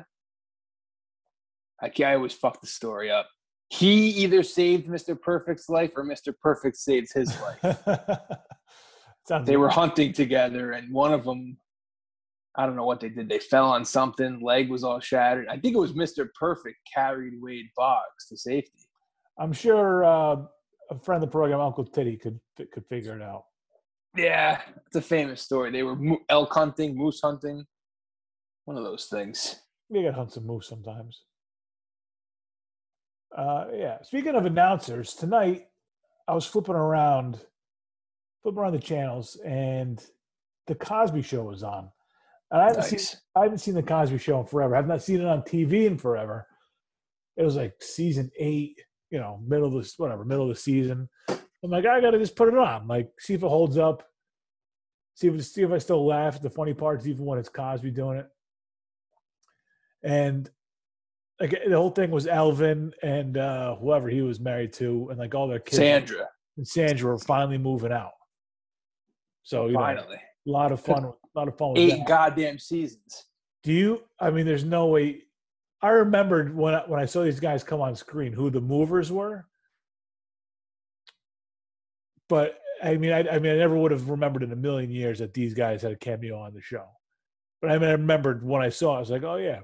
I, 1.81 1.91
I 2.03 2.15
always 2.15 2.33
fuck 2.33 2.61
the 2.61 2.67
story 2.67 3.11
up. 3.11 3.27
He 3.73 4.09
either 4.09 4.43
saved 4.43 4.87
Mr. 4.87 5.19
Perfect's 5.19 5.67
life 5.67 5.93
or 5.95 6.05
Mr. 6.05 6.31
Perfect 6.39 6.77
saves 6.77 7.11
his 7.11 7.35
life. 7.63 7.77
they 9.45 9.57
were 9.57 9.69
hunting 9.69 10.13
together, 10.13 10.73
and 10.73 10.93
one 10.93 11.11
of 11.11 11.23
them 11.23 11.57
I 12.55 12.67
don't 12.67 12.75
know 12.75 12.85
what 12.85 12.99
they 12.99 13.09
did. 13.09 13.27
They 13.29 13.39
fell 13.39 13.71
on 13.71 13.83
something, 13.83 14.39
leg 14.39 14.69
was 14.69 14.83
all 14.83 14.99
shattered. 14.99 15.47
I 15.47 15.57
think 15.57 15.75
it 15.75 15.79
was 15.79 15.93
Mr. 15.93 16.27
Perfect 16.39 16.77
carried 16.93 17.33
Wade 17.41 17.65
Boggs 17.75 18.27
to 18.29 18.37
safety. 18.37 18.77
I'm 19.39 19.51
sure 19.51 20.05
uh, 20.05 20.35
a 20.91 20.99
friend 20.99 21.23
of 21.23 21.29
the 21.29 21.31
program, 21.31 21.59
Uncle 21.59 21.85
Titty, 21.85 22.17
could 22.17 22.39
could 22.71 22.85
figure 22.85 23.15
it 23.15 23.23
out. 23.23 23.45
Yeah, 24.15 24.61
it's 24.85 24.95
a 24.95 25.01
famous 25.01 25.41
story. 25.41 25.71
They 25.71 25.81
were 25.81 25.97
elk 26.29 26.53
hunting, 26.53 26.95
moose 26.95 27.21
hunting, 27.21 27.65
one 28.65 28.77
of 28.77 28.83
those 28.83 29.05
things. 29.05 29.55
You 29.89 30.03
got 30.03 30.09
to 30.09 30.15
hunt 30.15 30.31
some 30.33 30.45
moose 30.45 30.69
sometimes. 30.69 31.23
Uh, 33.35 33.65
yeah. 33.73 34.01
Speaking 34.03 34.35
of 34.35 34.45
announcers, 34.45 35.13
tonight 35.13 35.67
I 36.27 36.35
was 36.35 36.45
flipping 36.45 36.75
around, 36.75 37.39
flipping 38.41 38.59
around 38.59 38.73
the 38.73 38.79
channels, 38.79 39.39
and 39.45 40.03
the 40.67 40.75
Cosby 40.75 41.21
Show 41.21 41.43
was 41.43 41.63
on. 41.63 41.89
And 42.51 42.61
I 42.61 42.65
haven't 42.67 42.91
nice. 42.91 43.09
seen 43.09 43.19
I 43.35 43.43
haven't 43.43 43.57
seen 43.59 43.73
the 43.73 43.83
Cosby 43.83 44.19
Show 44.19 44.41
in 44.41 44.45
forever. 44.45 44.75
I've 44.75 44.87
not 44.87 45.01
seen 45.01 45.21
it 45.21 45.27
on 45.27 45.41
TV 45.41 45.85
in 45.85 45.97
forever. 45.97 46.47
It 47.35 47.43
was 47.43 47.55
like 47.55 47.73
season 47.81 48.29
eight, 48.37 48.79
you 49.09 49.19
know, 49.19 49.39
middle 49.45 49.75
of 49.75 49.83
the 49.83 49.93
whatever, 49.97 50.23
middle 50.23 50.49
of 50.49 50.55
the 50.55 50.61
season. 50.61 51.09
I'm 51.29 51.71
like, 51.71 51.85
I 51.85 52.01
gotta 52.01 52.19
just 52.19 52.35
put 52.35 52.49
it 52.49 52.57
on, 52.57 52.87
like, 52.87 53.09
see 53.19 53.33
if 53.33 53.41
it 53.41 53.47
holds 53.47 53.77
up, 53.77 54.03
see 55.15 55.27
if 55.27 55.43
see 55.45 55.63
if 55.63 55.71
I 55.71 55.77
still 55.79 56.05
laugh 56.05 56.35
at 56.35 56.41
the 56.43 56.49
funny 56.49 56.73
parts, 56.73 57.07
even 57.07 57.25
when 57.25 57.39
it's 57.39 57.49
Cosby 57.49 57.91
doing 57.91 58.19
it. 58.19 58.27
And 60.03 60.49
like 61.39 61.51
the 61.67 61.75
whole 61.75 61.89
thing 61.89 62.11
was 62.11 62.27
Elvin 62.27 62.93
and 63.01 63.37
uh 63.37 63.75
whoever 63.75 64.09
he 64.09 64.21
was 64.21 64.39
married 64.39 64.73
to, 64.73 65.07
and 65.09 65.19
like 65.19 65.35
all 65.35 65.47
their 65.47 65.59
kids. 65.59 65.77
Sandra 65.77 66.29
and 66.57 66.67
Sandra 66.67 67.11
were 67.11 67.19
finally 67.19 67.57
moving 67.57 67.91
out. 67.91 68.13
So 69.43 69.67
you 69.67 69.73
finally. 69.73 70.15
know, 70.15 70.51
a 70.51 70.51
lot 70.51 70.71
of 70.71 70.81
fun. 70.81 71.05
A 71.05 71.39
lot 71.39 71.47
of 71.47 71.57
fun. 71.57 71.77
Eight 71.77 71.97
that. 71.97 72.07
goddamn 72.07 72.59
seasons. 72.59 73.25
Do 73.63 73.71
you? 73.71 74.03
I 74.19 74.29
mean, 74.29 74.45
there's 74.45 74.63
no 74.63 74.87
way. 74.87 75.23
I 75.81 75.89
remembered 75.89 76.55
when 76.55 76.75
I, 76.75 76.83
when 76.87 76.99
I 76.99 77.05
saw 77.05 77.23
these 77.23 77.39
guys 77.39 77.63
come 77.63 77.81
on 77.81 77.95
screen 77.95 78.31
who 78.31 78.49
the 78.49 78.61
movers 78.61 79.11
were, 79.11 79.47
but 82.29 82.57
I 82.81 82.95
mean, 82.97 83.11
I, 83.11 83.19
I 83.19 83.39
mean, 83.39 83.53
I 83.53 83.57
never 83.57 83.77
would 83.77 83.91
have 83.91 84.09
remembered 84.09 84.43
in 84.43 84.51
a 84.51 84.55
million 84.55 84.91
years 84.91 85.19
that 85.19 85.33
these 85.33 85.53
guys 85.53 85.81
had 85.81 85.91
a 85.91 85.97
cameo 85.97 86.37
on 86.37 86.53
the 86.53 86.61
show. 86.61 86.85
But 87.61 87.71
I 87.71 87.77
mean, 87.77 87.89
I 87.89 87.93
remembered 87.93 88.45
when 88.45 88.61
I 88.61 88.69
saw, 88.69 88.93
it, 88.93 88.97
I 88.97 88.99
was 88.99 89.09
like, 89.09 89.23
oh 89.23 89.37
yeah, 89.37 89.61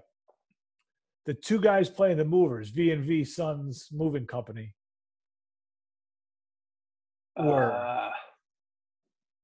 the 1.29 1.35
two 1.35 1.59
guys 1.59 1.91
playing 1.91 2.17
the 2.17 2.25
movers, 2.25 2.69
V 2.69 2.89
and 2.89 3.05
V 3.05 3.23
Sons 3.23 3.87
Moving 3.91 4.25
Company, 4.25 4.73
or 7.35 7.71
uh, 7.71 8.09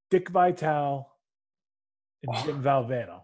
Dick 0.10 0.30
Vitale 0.30 1.08
and 2.24 2.44
Jim 2.44 2.64
Valvano. 2.64 3.20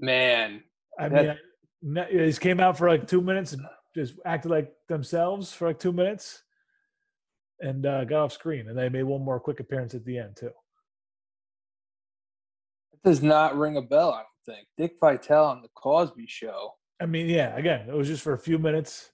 Man, 0.00 0.64
I 0.98 1.08
that... 1.08 1.38
mean, 1.80 1.98
I, 1.98 2.10
just 2.10 2.40
came 2.40 2.58
out 2.58 2.76
for 2.76 2.88
like 2.88 3.06
two 3.06 3.20
minutes 3.20 3.52
and 3.52 3.62
just 3.94 4.14
acted 4.24 4.50
like 4.50 4.72
themselves 4.88 5.52
for 5.52 5.68
like 5.68 5.78
two 5.78 5.92
minutes, 5.92 6.42
and 7.60 7.86
uh, 7.86 8.04
got 8.04 8.24
off 8.24 8.32
screen. 8.32 8.66
And 8.66 8.76
they 8.76 8.88
made 8.88 9.04
one 9.04 9.24
more 9.24 9.38
quick 9.38 9.60
appearance 9.60 9.94
at 9.94 10.04
the 10.04 10.18
end 10.18 10.34
too. 10.36 10.50
It 12.94 13.02
does 13.04 13.22
not 13.22 13.56
ring 13.56 13.76
a 13.76 13.82
bell. 13.82 14.26
Think 14.46 14.66
Dick 14.78 14.92
Vitale 15.00 15.46
on 15.46 15.62
the 15.62 15.68
Cosby 15.74 16.26
Show. 16.28 16.74
I 17.00 17.06
mean, 17.06 17.28
yeah. 17.28 17.56
Again, 17.56 17.88
it 17.88 17.94
was 17.94 18.08
just 18.08 18.22
for 18.22 18.32
a 18.32 18.38
few 18.38 18.58
minutes 18.58 19.10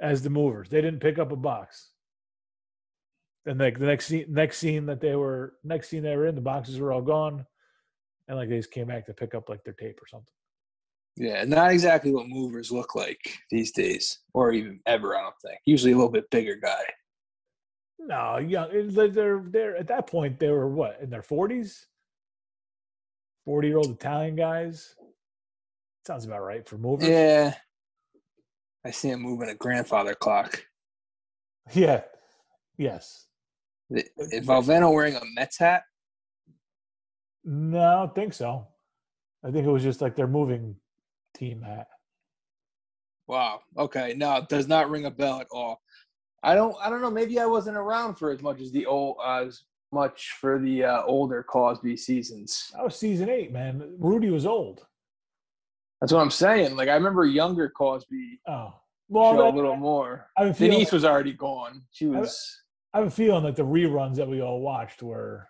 as 0.00 0.22
the 0.22 0.30
movers. 0.30 0.68
They 0.68 0.80
didn't 0.80 1.00
pick 1.00 1.18
up 1.18 1.32
a 1.32 1.36
box. 1.36 1.90
And 3.46 3.60
like 3.60 3.78
the 3.78 3.86
next 3.86 4.06
scene, 4.06 4.24
next 4.28 4.58
scene 4.58 4.86
that 4.86 5.00
they 5.00 5.14
were, 5.14 5.54
next 5.62 5.90
scene 5.90 6.02
they 6.02 6.16
were 6.16 6.26
in, 6.26 6.34
the 6.34 6.40
boxes 6.40 6.80
were 6.80 6.92
all 6.92 7.02
gone, 7.02 7.44
and 8.26 8.38
like 8.38 8.48
they 8.48 8.56
just 8.56 8.70
came 8.70 8.86
back 8.86 9.04
to 9.06 9.12
pick 9.12 9.34
up 9.34 9.50
like 9.50 9.62
their 9.64 9.74
tape 9.74 10.00
or 10.02 10.06
something. 10.08 10.32
Yeah, 11.16 11.44
not 11.44 11.70
exactly 11.70 12.10
what 12.10 12.26
movers 12.26 12.72
look 12.72 12.94
like 12.94 13.20
these 13.50 13.70
days, 13.70 14.18
or 14.32 14.52
even 14.52 14.80
ever. 14.86 15.14
I 15.14 15.20
don't 15.20 15.34
think. 15.44 15.58
Usually 15.66 15.92
a 15.92 15.96
little 15.96 16.10
bit 16.10 16.30
bigger 16.30 16.56
guy. 16.56 16.82
No, 17.98 18.38
young. 18.38 18.70
They're 18.88 19.44
they're 19.46 19.76
at 19.76 19.88
that 19.88 20.06
point 20.06 20.40
they 20.40 20.50
were 20.50 20.68
what 20.68 20.98
in 21.02 21.10
their 21.10 21.22
forties. 21.22 21.86
Forty 23.44 23.68
year 23.68 23.78
old 23.78 23.90
Italian 23.90 24.36
guys. 24.36 24.94
Sounds 26.06 26.24
about 26.24 26.42
right 26.42 26.66
for 26.68 26.78
movers. 26.78 27.08
Yeah, 27.08 27.54
I 28.84 28.90
see 28.90 29.08
him 29.10 29.20
moving 29.20 29.48
a 29.48 29.54
grandfather 29.54 30.14
clock. 30.14 30.64
Yeah. 31.72 32.02
Yes. 32.76 33.26
Is 33.90 34.46
Valvano 34.46 34.92
wearing 34.92 35.16
a 35.16 35.22
Mets 35.34 35.56
hat? 35.56 35.84
No, 37.42 37.78
I 37.78 37.94
don't 38.00 38.14
think 38.14 38.34
so. 38.34 38.66
I 39.42 39.50
think 39.50 39.66
it 39.66 39.70
was 39.70 39.82
just 39.82 40.02
like 40.02 40.14
their 40.14 40.26
moving 40.26 40.76
team 41.34 41.62
hat. 41.62 41.86
Wow. 43.26 43.60
Okay. 43.78 44.14
No, 44.14 44.36
it 44.36 44.50
does 44.50 44.68
not 44.68 44.90
ring 44.90 45.06
a 45.06 45.10
bell 45.10 45.40
at 45.40 45.46
all. 45.50 45.80
I 46.42 46.54
don't. 46.54 46.76
I 46.82 46.90
don't 46.90 47.00
know. 47.00 47.10
Maybe 47.10 47.40
I 47.40 47.46
wasn't 47.46 47.78
around 47.78 48.16
for 48.16 48.30
as 48.30 48.42
much 48.42 48.60
as 48.60 48.70
the 48.70 48.84
old, 48.84 49.16
uh, 49.24 49.46
much 49.94 50.34
for 50.40 50.58
the 50.58 50.84
uh, 50.84 51.02
older 51.04 51.42
Cosby 51.42 51.96
seasons. 51.96 52.70
That 52.74 52.84
was 52.84 52.96
season 52.96 53.30
eight, 53.30 53.52
man. 53.52 53.96
Rudy 53.98 54.28
was 54.30 54.44
old. 54.44 54.84
That's 56.00 56.12
what 56.12 56.20
I'm 56.20 56.30
saying. 56.30 56.76
Like 56.76 56.88
I 56.88 56.94
remember 56.94 57.24
younger 57.24 57.70
Cosby 57.70 58.40
Oh, 58.46 58.74
well, 59.08 59.36
that- 59.36 59.54
a 59.54 59.56
little 59.56 59.76
more. 59.76 60.28
I 60.36 60.42
have 60.42 60.50
a 60.50 60.54
feeling, 60.54 60.72
Denise 60.72 60.92
was 60.92 61.04
already 61.04 61.32
gone. 61.32 61.82
She 61.92 62.06
was. 62.06 62.60
I 62.92 62.98
have 62.98 63.06
a 63.08 63.10
feeling 63.10 63.42
like 63.44 63.56
the 63.56 63.64
reruns 63.64 64.16
that 64.16 64.28
we 64.28 64.42
all 64.42 64.60
watched 64.60 65.02
were 65.02 65.48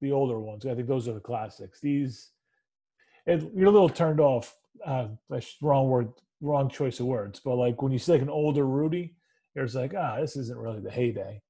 the 0.00 0.12
older 0.12 0.40
ones. 0.40 0.64
I 0.66 0.74
think 0.74 0.88
those 0.88 1.06
are 1.08 1.12
the 1.12 1.20
classics. 1.20 1.78
These, 1.80 2.30
it, 3.26 3.42
you're 3.54 3.68
a 3.68 3.70
little 3.70 3.88
turned 3.88 4.18
off. 4.20 4.56
Uh, 4.84 5.08
wrong 5.60 5.88
word, 5.88 6.08
wrong 6.40 6.68
choice 6.70 6.98
of 7.00 7.06
words. 7.06 7.40
But 7.44 7.56
like 7.56 7.82
when 7.82 7.92
you 7.92 7.98
see 7.98 8.12
like 8.12 8.22
an 8.22 8.30
older 8.30 8.66
Rudy, 8.66 9.14
it's 9.54 9.74
like, 9.74 9.94
ah, 9.96 10.16
this 10.20 10.36
isn't 10.36 10.58
really 10.58 10.80
the 10.80 10.90
heyday. 10.90 11.42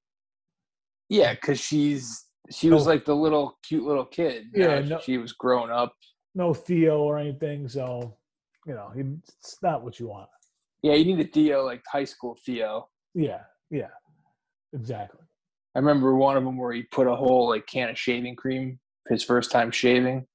Yeah, 1.10 1.34
because 1.34 1.60
she's 1.60 2.26
she 2.50 2.70
was 2.70 2.86
like 2.86 3.04
the 3.04 3.14
little 3.14 3.58
cute 3.66 3.84
little 3.84 4.04
kid. 4.06 4.46
Yeah, 4.54 4.78
no- 4.80 5.00
she 5.00 5.18
was 5.18 5.32
grown 5.32 5.70
up. 5.70 5.94
No 6.34 6.54
Theo 6.54 7.00
or 7.00 7.18
anything, 7.18 7.68
so 7.68 8.16
you 8.66 8.74
know 8.74 8.92
it's 8.94 9.58
not 9.62 9.82
what 9.82 9.98
you 10.00 10.06
want. 10.08 10.28
Yeah, 10.82 10.94
you 10.94 11.04
need 11.14 11.26
a 11.26 11.28
Theo 11.28 11.64
like 11.66 11.82
high 11.86 12.04
school 12.04 12.38
Theo. 12.46 12.88
Yeah, 13.14 13.40
yeah, 13.70 13.88
exactly. 14.72 15.20
I 15.74 15.80
remember 15.80 16.14
one 16.14 16.36
of 16.36 16.44
them 16.44 16.56
where 16.56 16.72
he 16.72 16.84
put 16.84 17.06
a 17.08 17.14
whole 17.14 17.48
like 17.48 17.66
can 17.66 17.90
of 17.90 17.98
shaving 17.98 18.36
cream 18.36 18.78
his 19.08 19.24
first 19.24 19.50
time 19.50 19.70
shaving. 19.72 20.26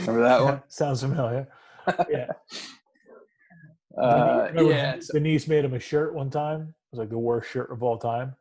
Remember 0.00 0.22
that 0.22 0.42
one? 0.44 0.62
Sounds 0.68 1.00
familiar. 1.02 1.48
Yeah. 2.08 2.28
Uh, 3.96 4.48
yeah, 4.56 4.98
so- 4.98 5.12
Denise 5.14 5.46
made 5.46 5.64
him 5.64 5.74
a 5.74 5.78
shirt 5.78 6.14
one 6.14 6.28
time. 6.28 6.62
It 6.62 6.96
was 6.96 6.98
like 6.98 7.10
the 7.10 7.18
worst 7.18 7.48
shirt 7.50 7.70
of 7.70 7.80
all 7.84 7.96
time. 7.96 8.34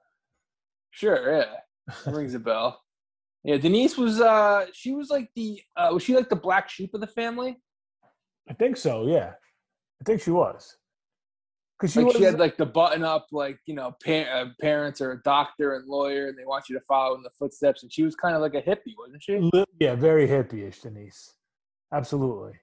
Sure, 0.94 1.38
yeah, 1.40 1.46
That 2.06 2.14
rings 2.16 2.34
a 2.36 2.40
bell. 2.40 2.80
Yeah, 3.44 3.58
Denise 3.58 3.98
was 3.98 4.22
uh 4.22 4.68
she 4.72 4.94
was 4.94 5.10
like 5.10 5.30
the 5.36 5.62
uh 5.76 5.90
was 5.92 6.04
she 6.04 6.16
like 6.16 6.30
the 6.30 6.36
black 6.38 6.70
sheep 6.70 6.94
of 6.94 7.02
the 7.02 7.08
family? 7.08 7.58
I 8.50 8.54
think 8.54 8.78
so. 8.78 9.06
Yeah, 9.08 9.34
I 10.02 10.04
think 10.06 10.22
she 10.22 10.32
was. 10.32 10.78
Because 11.80 11.94
she 11.94 12.00
Like 12.00 12.08
was. 12.08 12.16
she 12.16 12.24
had 12.24 12.40
like 12.40 12.56
the 12.56 12.66
button 12.66 13.04
up 13.04 13.28
like 13.34 13.58
you 13.66 13.76
know 13.76 13.94
pa- 14.06 14.30
uh, 14.32 14.46
parents 14.62 15.02
are 15.02 15.12
a 15.14 15.22
doctor 15.24 15.76
and 15.76 15.86
lawyer 15.88 16.28
and 16.28 16.38
they 16.38 16.46
want 16.46 16.70
you 16.70 16.78
to 16.80 16.86
follow 16.88 17.16
in 17.16 17.24
the 17.24 17.32
footsteps 17.38 17.84
and 17.84 17.92
she 17.92 18.04
was 18.04 18.16
kind 18.16 18.36
of 18.36 18.42
like 18.42 18.54
a 18.54 18.62
hippie, 18.62 18.94
wasn't 18.98 19.22
she? 19.22 19.50
yeah, 19.80 19.96
very 19.96 20.26
hippie-ish, 20.28 20.80
Denise. 20.82 21.34
Absolutely. 21.94 22.54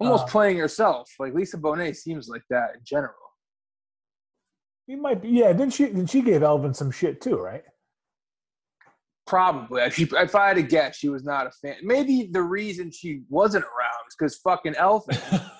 Almost 0.00 0.24
Uh, 0.24 0.30
playing 0.30 0.58
herself. 0.58 1.10
Like 1.18 1.32
Lisa 1.34 1.56
Bonet 1.56 1.96
seems 1.96 2.28
like 2.28 2.42
that 2.50 2.74
in 2.74 2.80
general. 2.84 3.14
You 4.88 4.96
might 4.96 5.20
be. 5.20 5.28
Yeah, 5.28 5.52
didn't 5.52 5.74
she? 5.74 5.84
Then 5.84 6.06
she 6.06 6.22
gave 6.22 6.42
Elvin 6.42 6.72
some 6.72 6.90
shit 6.90 7.20
too, 7.20 7.36
right? 7.36 7.62
Probably. 9.26 9.82
If, 9.82 9.94
she, 9.94 10.08
if 10.10 10.34
I 10.34 10.48
had 10.48 10.56
to 10.56 10.62
guess, 10.62 10.96
she 10.96 11.10
was 11.10 11.22
not 11.22 11.46
a 11.46 11.50
fan. 11.50 11.76
Maybe 11.82 12.30
the 12.32 12.40
reason 12.40 12.90
she 12.90 13.20
wasn't 13.28 13.64
around 13.64 14.08
is 14.08 14.16
because 14.18 14.38
fucking 14.38 14.76
Elvin 14.76 15.18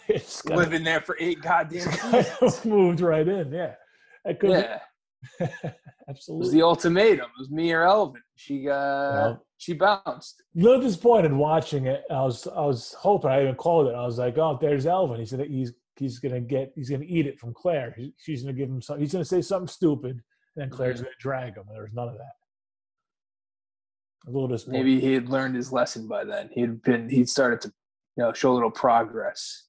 living 0.46 0.82
there 0.82 1.02
for 1.02 1.18
eight 1.20 1.42
goddamn 1.42 1.82
seasons. 1.92 2.64
moved 2.64 3.02
right 3.02 3.28
in. 3.28 3.52
Yeah, 3.52 3.74
that 4.24 4.40
could. 4.40 4.50
Yeah, 4.50 4.78
Be. 5.38 5.44
it 5.44 5.50
was 5.62 5.72
Absolutely. 6.08 6.50
the 6.52 6.62
ultimatum. 6.62 7.26
It 7.26 7.38
was 7.38 7.50
me 7.50 7.70
or 7.72 7.82
Elvin. 7.82 8.22
She 8.36 8.66
uh, 8.66 8.72
Well. 8.72 9.46
she 9.58 9.74
bounced. 9.74 10.42
a 10.56 10.62
little 10.62 10.80
disappointed 10.80 11.34
watching 11.34 11.84
it. 11.84 12.04
I 12.10 12.22
was 12.22 12.46
I 12.46 12.62
was 12.62 12.94
hoping 12.98 13.28
I 13.30 13.42
even 13.42 13.56
called 13.56 13.88
it. 13.88 13.94
I 13.94 14.06
was 14.06 14.16
like, 14.16 14.38
oh, 14.38 14.56
there's 14.58 14.86
Elvin. 14.86 15.20
He 15.20 15.26
said 15.26 15.40
he's 15.46 15.74
he's 15.98 16.18
gonna 16.18 16.40
get 16.40 16.72
he's 16.74 16.90
gonna 16.90 17.04
eat 17.06 17.26
it 17.26 17.38
from 17.38 17.52
Claire. 17.54 17.92
He- 17.96 18.14
She's 18.18 18.42
gonna 18.42 18.52
give 18.54 18.68
him 18.68 18.80
some. 18.82 18.98
He's 18.98 19.12
gonna 19.12 19.24
say 19.24 19.42
something 19.42 19.68
stupid, 19.68 20.10
and 20.12 20.22
then 20.56 20.70
Claire's 20.70 21.00
gonna 21.00 21.12
drag 21.18 21.56
him. 21.56 21.64
And 21.68 21.76
there 21.76 21.82
was 21.82 21.92
none 21.92 22.08
of 22.08 22.14
that. 22.18 22.32
A 24.26 24.30
little 24.30 24.48
disappointed. 24.48 24.78
Maybe 24.78 25.00
he 25.00 25.12
had 25.14 25.28
learned 25.28 25.54
his 25.56 25.72
lesson 25.72 26.08
by 26.08 26.24
then. 26.24 26.50
He'd 26.52 26.82
been 26.82 27.08
he'd 27.08 27.28
started 27.28 27.60
to 27.62 27.72
you 28.16 28.24
know 28.24 28.32
show 28.32 28.52
a 28.52 28.54
little 28.54 28.70
progress. 28.70 29.66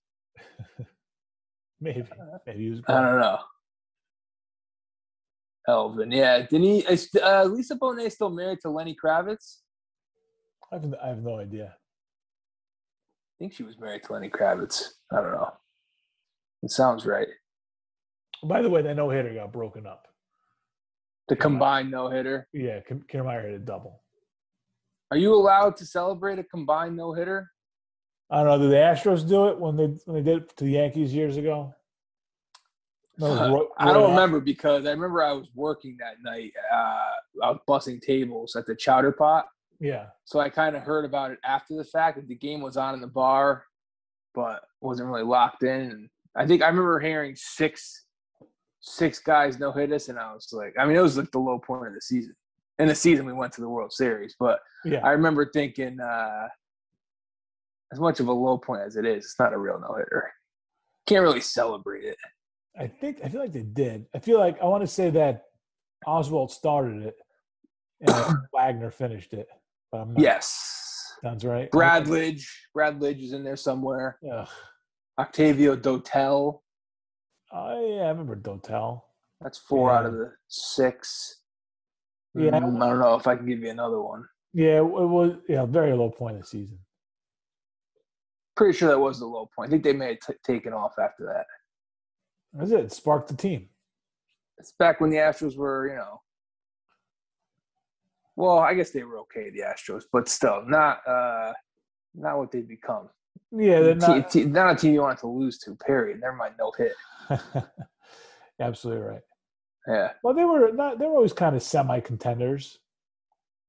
maybe 1.81 2.03
maybe 2.45 2.63
he 2.63 2.69
was. 2.71 2.81
I 2.87 3.01
don't 3.01 3.19
know. 3.19 3.39
Elvin, 5.67 6.11
yeah. 6.11 6.39
Didn't 6.41 6.63
he? 6.63 6.79
Is 6.79 7.09
uh, 7.21 7.43
Lisa 7.45 7.75
Bonet 7.75 8.11
still 8.11 8.29
married 8.31 8.59
to 8.61 8.69
Lenny 8.69 8.95
Kravitz? 9.01 9.57
I 10.71 10.75
have, 10.77 10.95
I 11.03 11.07
have 11.09 11.23
no 11.23 11.39
idea. 11.39 11.75
I 11.75 13.35
think 13.39 13.53
she 13.53 13.63
was 13.63 13.77
married 13.79 14.03
to 14.03 14.13
Lenny 14.13 14.29
Kravitz. 14.29 14.83
I 15.11 15.17
don't 15.21 15.31
know. 15.31 15.51
It 16.63 16.71
sounds 16.71 17.05
right. 17.05 17.27
By 18.43 18.61
the 18.61 18.69
way, 18.69 18.81
that 18.81 18.95
no 18.95 19.09
hitter 19.09 19.33
got 19.33 19.51
broken 19.51 19.85
up. 19.85 20.07
The 21.27 21.35
combined 21.35 21.91
no 21.91 22.09
hitter. 22.09 22.47
Yeah, 22.53 22.79
Kiermaier 22.89 23.43
hit 23.43 23.53
a 23.53 23.59
double. 23.59 24.01
Are 25.11 25.17
you 25.17 25.33
allowed 25.33 25.77
to 25.77 25.85
celebrate 25.85 26.39
a 26.39 26.43
combined 26.43 26.95
no 26.97 27.13
hitter? 27.13 27.51
I 28.31 28.37
don't 28.43 28.47
know. 28.47 28.59
Did 28.59 28.71
the 28.71 28.75
Astros 28.75 29.27
do 29.27 29.47
it 29.49 29.59
when 29.59 29.75
they 29.75 29.85
when 30.05 30.15
they 30.15 30.21
did 30.21 30.43
it 30.43 30.57
to 30.57 30.63
the 30.65 30.71
Yankees 30.71 31.13
years 31.13 31.37
ago? 31.37 31.73
No, 33.17 33.27
Roy- 33.53 33.67
I 33.77 33.93
don't 33.93 34.03
Al- 34.03 34.09
remember 34.09 34.39
because 34.39 34.85
I 34.85 34.91
remember 34.91 35.23
I 35.23 35.33
was 35.33 35.47
working 35.53 35.97
that 35.99 36.15
night. 36.23 36.51
Uh, 36.71 37.43
I 37.43 37.51
was 37.51 37.59
bussing 37.67 38.01
tables 38.01 38.55
at 38.55 38.65
the 38.65 38.75
Chowder 38.75 39.11
Pot, 39.11 39.47
Yeah, 39.79 40.07
so 40.25 40.39
I 40.39 40.49
kind 40.49 40.75
of 40.75 40.83
heard 40.83 41.05
about 41.05 41.31
it 41.31 41.39
after 41.43 41.75
the 41.75 41.83
fact 41.83 42.17
that 42.17 42.27
the 42.27 42.35
game 42.35 42.61
was 42.61 42.77
on 42.77 42.93
in 42.93 43.01
the 43.01 43.07
bar, 43.07 43.65
but 44.33 44.61
wasn't 44.81 45.09
really 45.09 45.23
locked 45.23 45.63
in. 45.63 45.91
And 45.91 46.09
I 46.39 46.47
think 46.47 46.63
I 46.63 46.67
remember 46.67 46.99
hearing 46.99 47.35
six 47.35 48.05
six 48.79 49.19
guys 49.19 49.59
no 49.59 49.73
hit 49.73 49.91
us, 49.91 50.07
and 50.07 50.17
I 50.17 50.33
was 50.33 50.49
like, 50.53 50.73
I 50.79 50.85
mean, 50.85 50.95
it 50.95 51.01
was 51.01 51.17
like 51.17 51.31
the 51.31 51.39
low 51.39 51.59
point 51.59 51.87
of 51.87 51.93
the 51.93 52.01
season. 52.01 52.33
In 52.79 52.87
the 52.87 52.95
season, 52.95 53.25
we 53.25 53.33
went 53.33 53.51
to 53.53 53.61
the 53.61 53.67
World 53.67 53.91
Series, 53.91 54.35
but 54.39 54.59
yeah. 54.85 54.99
I 55.03 55.11
remember 55.11 55.51
thinking, 55.51 55.99
uh, 55.99 56.47
as 57.91 57.99
much 57.99 58.21
of 58.21 58.29
a 58.29 58.31
low 58.31 58.57
point 58.57 58.83
as 58.83 58.95
it 58.95 59.05
is, 59.05 59.25
it's 59.25 59.35
not 59.37 59.51
a 59.51 59.57
real 59.57 59.79
no 59.79 59.95
hitter. 59.95 60.31
Can't 61.05 61.23
really 61.23 61.41
celebrate 61.41 62.05
it. 62.05 62.17
I 62.79 62.87
think 62.87 63.19
I 63.21 63.27
feel 63.27 63.41
like 63.41 63.51
they 63.51 63.63
did. 63.63 64.05
I 64.15 64.19
feel 64.19 64.39
like 64.39 64.61
I 64.61 64.65
want 64.65 64.81
to 64.83 64.87
say 64.87 65.09
that 65.09 65.43
Oswalt 66.07 66.51
started 66.51 67.03
it 67.03 67.15
and 67.99 68.37
Wagner 68.53 68.91
finished 68.91 69.33
it, 69.33 69.47
but 69.91 69.97
I'm 69.99 70.13
not. 70.13 70.21
Yes. 70.21 71.15
sounds 71.21 71.43
right. 71.43 71.69
Brad 71.71 72.05
Lidge. 72.05 72.45
Brad 72.73 73.01
Lidge 73.01 73.23
is 73.23 73.33
in 73.33 73.43
there 73.43 73.57
somewhere. 73.57 74.19
Ugh. 74.33 74.47
Octavio 75.19 75.75
Dotel. 75.75 76.61
Oh 77.51 77.95
yeah, 77.95 78.03
I 78.03 78.09
remember 78.09 78.37
Dotel. 78.37 79.01
That's 79.41 79.57
four 79.57 79.91
out 79.91 80.05
of 80.05 80.13
the 80.13 80.31
six. 80.47 81.41
Yeah. 82.35 82.51
Mm, 82.51 82.81
I 82.81 82.89
don't 82.89 82.99
know 82.99 83.15
if 83.15 83.27
I 83.27 83.35
can 83.35 83.45
give 83.45 83.59
you 83.59 83.69
another 83.69 84.01
one. 84.01 84.25
Yeah, 84.53 84.77
it 84.77 84.85
was 84.85 85.35
yeah 85.49 85.65
very 85.65 85.93
low 85.93 86.09
point 86.09 86.37
of 86.37 86.43
the 86.43 86.47
season. 86.47 86.79
Pretty 88.55 88.77
sure 88.77 88.89
that 88.89 88.99
was 88.99 89.19
the 89.19 89.25
low 89.25 89.49
point. 89.55 89.69
I 89.69 89.71
think 89.71 89.83
they 89.83 89.93
may 89.93 90.09
have 90.09 90.19
t- 90.19 90.33
taken 90.43 90.73
off 90.73 90.93
after 90.99 91.25
that. 91.25 91.45
That's 92.53 92.71
it. 92.71 92.85
it 92.85 92.91
sparked 92.91 93.29
the 93.29 93.35
team. 93.35 93.69
It's 94.57 94.73
back 94.77 94.99
when 94.99 95.09
the 95.09 95.17
Astros 95.17 95.55
were, 95.55 95.87
you 95.87 95.95
know. 95.95 96.21
Well, 98.35 98.59
I 98.59 98.73
guess 98.73 98.91
they 98.91 99.03
were 99.03 99.19
okay, 99.19 99.49
the 99.49 99.61
Astros, 99.61 100.03
but 100.11 100.29
still 100.29 100.63
not 100.65 101.05
uh 101.07 101.51
not 102.15 102.37
what 102.37 102.51
they've 102.51 102.67
become. 102.67 103.09
Yeah, 103.51 103.79
they're 103.81 103.95
not. 103.95 104.29
te- 104.31 104.45
not 104.45 104.73
a 104.73 104.75
team 104.75 104.93
you 104.93 105.01
want 105.01 105.19
to 105.19 105.27
lose 105.27 105.57
to. 105.59 105.75
Period. 105.75 106.19
Never 106.21 106.35
mind, 106.35 106.53
no 106.59 106.71
hit. 106.77 106.93
Absolutely 108.59 109.03
right. 109.03 109.21
Yeah, 109.87 110.11
Well, 110.23 110.33
they 110.35 110.43
were 110.45 110.71
not. 110.71 110.99
They 110.99 111.05
were 111.05 111.15
always 111.15 111.33
kind 111.33 111.55
of 111.55 111.63
semi 111.63 111.99
contenders. 112.01 112.77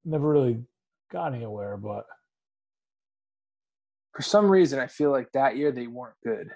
Never 0.04 0.28
really 0.28 0.62
got 1.10 1.32
anywhere, 1.34 1.76
but 1.76 2.04
for 4.14 4.22
some 4.22 4.50
reason, 4.50 4.78
I 4.80 4.86
feel 4.86 5.10
like 5.10 5.32
that 5.32 5.56
year 5.56 5.72
they 5.72 5.86
weren't 5.86 6.16
good. 6.24 6.50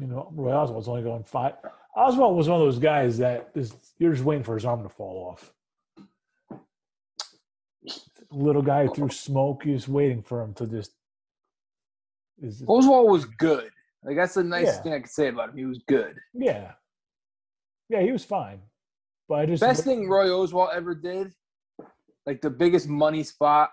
you 0.00 0.06
know, 0.06 0.32
Roy 0.34 0.50
Oswalt's 0.52 0.88
only 0.88 1.02
going 1.02 1.22
five. 1.24 1.54
Oswalt 1.96 2.34
was 2.34 2.48
one 2.48 2.60
of 2.60 2.66
those 2.66 2.78
guys 2.78 3.18
that 3.18 3.50
is 3.54 3.74
you're 3.98 4.12
just 4.12 4.24
waiting 4.24 4.42
for 4.42 4.54
his 4.54 4.64
arm 4.64 4.82
to 4.82 4.88
fall 4.88 5.30
off. 5.30 5.52
Little 8.32 8.62
guy 8.62 8.86
through 8.88 9.10
smoke, 9.10 9.64
just 9.64 9.88
waiting 9.88 10.22
for 10.22 10.42
him 10.42 10.54
to 10.54 10.66
just. 10.66 10.92
Is 12.40 12.62
Oswalt 12.62 13.08
was 13.08 13.24
good. 13.26 13.70
Like 14.04 14.16
that's 14.16 14.34
the 14.34 14.42
nicest 14.44 14.78
Yeah. 14.78 14.82
thing 14.82 14.92
I 14.94 15.00
could 15.00 15.10
say 15.10 15.28
about 15.28 15.50
him. 15.50 15.56
He 15.58 15.64
was 15.64 15.80
good. 15.86 16.16
yeah, 16.34 16.72
yeah, 17.88 18.00
he 18.00 18.10
was 18.10 18.24
fine, 18.24 18.60
but 19.28 19.38
I 19.40 19.46
just 19.46 19.60
Best 19.60 19.84
thing 19.84 20.08
Roy 20.08 20.28
Oswalt 20.28 20.74
ever 20.74 20.94
did, 20.94 21.32
like 22.26 22.40
the 22.40 22.50
biggest 22.50 22.88
money 22.88 23.22
spot. 23.22 23.70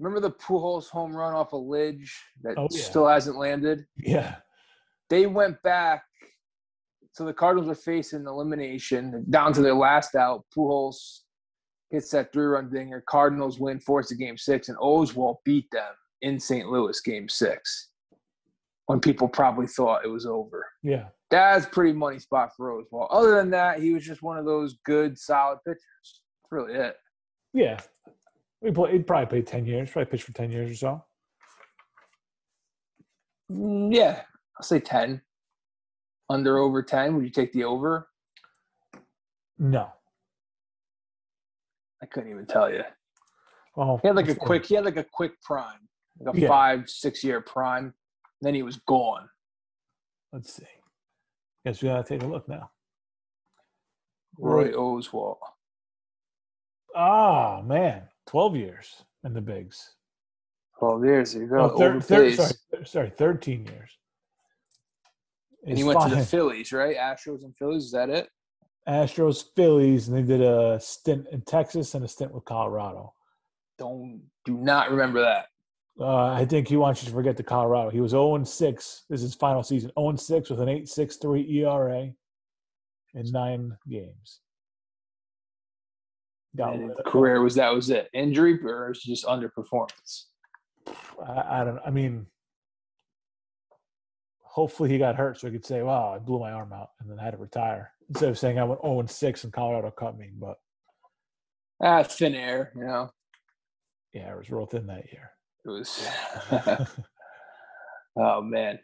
Remember 0.00 0.20
the 0.20 0.32
Pujols 0.34 0.88
home 0.88 1.14
run 1.14 1.34
off 1.34 1.52
a 1.52 1.56
Lidge 1.56 2.10
that 2.42 2.54
Oh, 2.56 2.68
yeah. 2.70 2.80
still 2.82 3.06
hasn't 3.06 3.36
landed? 3.36 3.84
Yeah, 3.98 4.36
They 5.10 5.26
went 5.26 5.62
back. 5.62 6.04
So 7.12 7.24
the 7.26 7.34
Cardinals 7.34 7.68
were 7.68 7.74
facing 7.74 8.24
elimination 8.26 9.26
down 9.28 9.52
to 9.52 9.60
their 9.60 9.74
last 9.74 10.14
out. 10.14 10.46
Pujols 10.56 11.20
hits 11.90 12.10
that 12.10 12.32
three-run 12.32 12.70
dinger. 12.70 13.02
Cardinals 13.06 13.58
win, 13.58 13.80
force 13.80 14.08
the 14.08 14.14
game 14.14 14.38
six, 14.38 14.68
and 14.68 14.78
Oswalt 14.78 15.38
beat 15.44 15.70
them 15.72 15.92
in 16.22 16.38
St. 16.38 16.68
Louis 16.68 16.98
game 17.00 17.28
six 17.28 17.88
when 18.86 19.00
people 19.00 19.28
probably 19.28 19.66
thought 19.66 20.04
it 20.04 20.08
was 20.08 20.26
over. 20.26 20.66
yeah, 20.82 21.06
That's 21.30 21.66
pretty 21.66 21.92
money 21.92 22.18
spot 22.18 22.50
for 22.56 22.82
Oswalt. 22.82 23.08
Other 23.10 23.36
than 23.36 23.50
that, 23.50 23.80
he 23.80 23.92
was 23.94 24.04
just 24.04 24.22
one 24.22 24.36
of 24.38 24.44
those 24.44 24.78
good, 24.84 25.16
solid 25.18 25.58
pitchers. 25.66 25.80
That's 26.02 26.50
really 26.50 26.74
it. 26.74 26.96
Yeah, 27.52 27.80
he 28.64 28.70
play, 28.70 28.92
he'd 28.92 29.06
probably 29.06 29.26
play 29.26 29.42
ten 29.42 29.64
years. 29.66 29.90
Probably 29.90 30.10
pitched 30.10 30.24
for 30.24 30.32
ten 30.32 30.50
years 30.50 30.70
or 30.70 30.74
so. 30.74 31.04
Mm, 33.50 33.94
yeah, 33.94 34.22
I'll 34.56 34.62
say 34.64 34.80
ten. 34.80 35.22
Under 36.28 36.58
over 36.58 36.82
ten. 36.82 37.14
Would 37.16 37.24
you 37.24 37.30
take 37.30 37.52
the 37.52 37.64
over? 37.64 38.08
No. 39.58 39.92
I 42.02 42.06
couldn't 42.06 42.30
even 42.30 42.46
tell 42.46 42.70
you. 42.72 42.82
Well, 43.76 43.98
He 44.02 44.08
had 44.08 44.16
like 44.16 44.28
a 44.28 44.34
quick. 44.34 44.66
He 44.66 44.74
had 44.74 44.84
like 44.84 44.96
a 44.96 45.04
quick 45.04 45.40
prime, 45.42 45.88
like 46.18 46.34
a 46.34 46.38
Yeah. 46.38 46.48
five, 46.48 46.88
six 46.90 47.22
year 47.22 47.40
prime. 47.40 47.94
Then 48.40 48.54
he 48.54 48.62
was 48.62 48.76
gone. 48.78 49.28
Let's 50.32 50.52
see. 50.54 50.66
Guess 51.64 51.82
we 51.82 51.88
gotta 51.88 52.04
take 52.08 52.22
a 52.22 52.26
look 52.26 52.48
now. 52.48 52.70
Roy 54.38 54.72
Oswalt. 54.72 55.38
Ah, 56.94 57.60
man, 57.62 58.08
twelve 58.26 58.56
years 58.56 59.04
in 59.24 59.34
the 59.34 59.40
bigs. 59.40 59.94
Twelve 60.78 61.04
years. 61.04 61.34
You 61.34 61.46
go. 61.46 61.70
Oh, 61.70 61.76
thir- 61.78 62.00
thir- 62.00 62.32
sorry, 62.32 62.52
thir- 62.70 62.84
sorry, 62.84 63.10
thirteen 63.10 63.66
years. 63.66 63.90
And 65.66 65.76
he 65.76 65.84
went 65.84 66.00
to 66.00 66.08
the. 66.08 66.24
Phillies, 66.24 66.72
right? 66.72 66.96
Astros 66.96 67.44
and 67.44 67.54
Phillies. 67.56 67.84
Is 67.84 67.92
that 67.92 68.08
it? 68.08 68.30
Astros, 68.88 69.44
Phillies, 69.54 70.08
and 70.08 70.16
they 70.16 70.22
did 70.22 70.40
a 70.40 70.78
stint 70.80 71.26
in 71.30 71.42
Texas 71.42 71.94
and 71.94 72.04
a 72.04 72.08
stint 72.08 72.32
with 72.32 72.44
Colorado. 72.44 73.14
Don't 73.78 74.22
do 74.44 74.56
not 74.56 74.90
remember 74.90 75.20
that. 75.20 75.46
Uh, 75.98 76.28
I 76.28 76.44
think 76.46 76.66
he 76.68 76.76
wants 76.76 77.02
you 77.02 77.08
to 77.08 77.14
forget 77.14 77.36
the 77.36 77.42
Colorado. 77.42 77.90
He 77.90 78.00
was 78.00 78.12
0 78.12 78.42
6. 78.42 79.04
This 79.10 79.20
is 79.20 79.22
his 79.22 79.34
final 79.34 79.62
season. 79.62 79.90
0 79.98 80.16
6 80.16 80.50
with 80.50 80.60
an 80.60 80.68
8.63 80.68 81.50
ERA 81.56 82.10
in 83.14 83.30
nine 83.32 83.76
games. 83.88 84.40
Got 86.56 86.72
And 86.74 86.80
rid 86.82 86.90
his 86.90 86.98
of- 86.98 87.12
career 87.12 87.42
was 87.42 87.54
that 87.56 87.72
was 87.74 87.90
it. 87.90 88.08
Injury 88.14 88.58
or 88.64 88.88
was 88.88 89.02
just 89.02 89.24
underperformance? 89.26 90.24
I, 91.22 91.60
I 91.60 91.64
don't. 91.64 91.76
Know. 91.76 91.82
I 91.86 91.90
mean, 91.90 92.26
hopefully 94.42 94.88
he 94.88 94.98
got 94.98 95.16
hurt 95.16 95.38
so 95.38 95.46
he 95.48 95.52
could 95.52 95.66
say, 95.66 95.82
"Wow, 95.82 96.12
I 96.14 96.18
blew 96.18 96.40
my 96.40 96.50
arm 96.52 96.72
out 96.72 96.90
and 97.00 97.10
then 97.10 97.18
I 97.20 97.24
had 97.24 97.32
to 97.32 97.36
retire." 97.36 97.92
Instead 98.10 98.28
of 98.28 98.38
saying 98.38 98.58
I 98.58 98.64
went 98.64 98.82
0 98.82 99.00
and 99.00 99.10
6 99.10 99.44
and 99.44 99.52
Colorado 99.52 99.90
cut 99.90 100.18
me, 100.18 100.30
but 100.36 100.56
Ah, 101.82 102.02
thin 102.02 102.34
air. 102.34 102.72
You 102.76 102.84
know, 102.84 103.10
yeah, 104.12 104.32
it 104.32 104.36
was 104.36 104.50
real 104.50 104.66
thin 104.66 104.86
that 104.88 105.10
year. 105.12 105.30
it 105.64 105.68
was. 105.68 106.06
oh 108.18 108.42
man. 108.42 108.78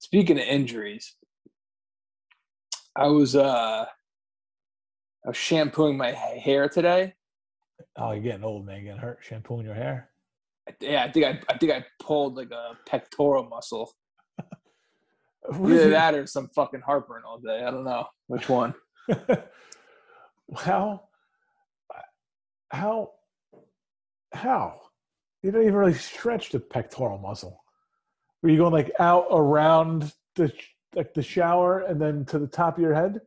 Speaking 0.00 0.38
of 0.38 0.44
injuries, 0.44 1.14
I 2.96 3.06
was 3.06 3.34
uh 3.36 3.86
I 5.24 5.28
was 5.28 5.36
shampooing 5.36 5.96
my 5.96 6.12
hair 6.12 6.68
today. 6.68 7.14
oh, 7.96 8.12
you're 8.12 8.22
getting 8.22 8.44
old, 8.44 8.66
man. 8.66 8.84
Getting 8.84 9.00
hurt, 9.00 9.20
shampooing 9.22 9.64
your 9.64 9.74
hair. 9.74 10.10
Yeah, 10.80 11.04
I 11.04 11.12
think 11.12 11.24
I 11.26 11.40
I 11.48 11.56
think 11.58 11.72
I 11.72 11.84
pulled 12.02 12.36
like 12.36 12.50
a 12.50 12.72
pectoral 12.86 13.44
muscle. 13.48 13.92
Either 15.52 15.88
it- 15.88 15.90
that 15.90 16.14
or 16.14 16.26
some 16.26 16.48
fucking 16.54 16.80
heartburn 16.80 17.22
all 17.26 17.38
day. 17.38 17.64
I 17.64 17.70
don't 17.70 17.84
know 17.84 18.06
which 18.26 18.48
one. 18.48 18.74
how 20.56 21.02
how 22.70 23.10
how 24.32 24.80
you 25.42 25.50
don't 25.50 25.62
even 25.62 25.74
really 25.74 25.94
stretch 25.94 26.50
the 26.50 26.60
pectoral 26.60 27.18
muscle 27.18 27.62
were 28.42 28.50
you 28.50 28.58
going 28.58 28.72
like 28.72 28.90
out 28.98 29.26
around 29.30 30.12
the 30.34 30.52
like 30.94 31.14
the 31.14 31.22
shower 31.22 31.80
and 31.80 32.00
then 32.00 32.24
to 32.24 32.38
the 32.38 32.46
top 32.46 32.76
of 32.76 32.82
your 32.82 32.94
head 32.94 33.20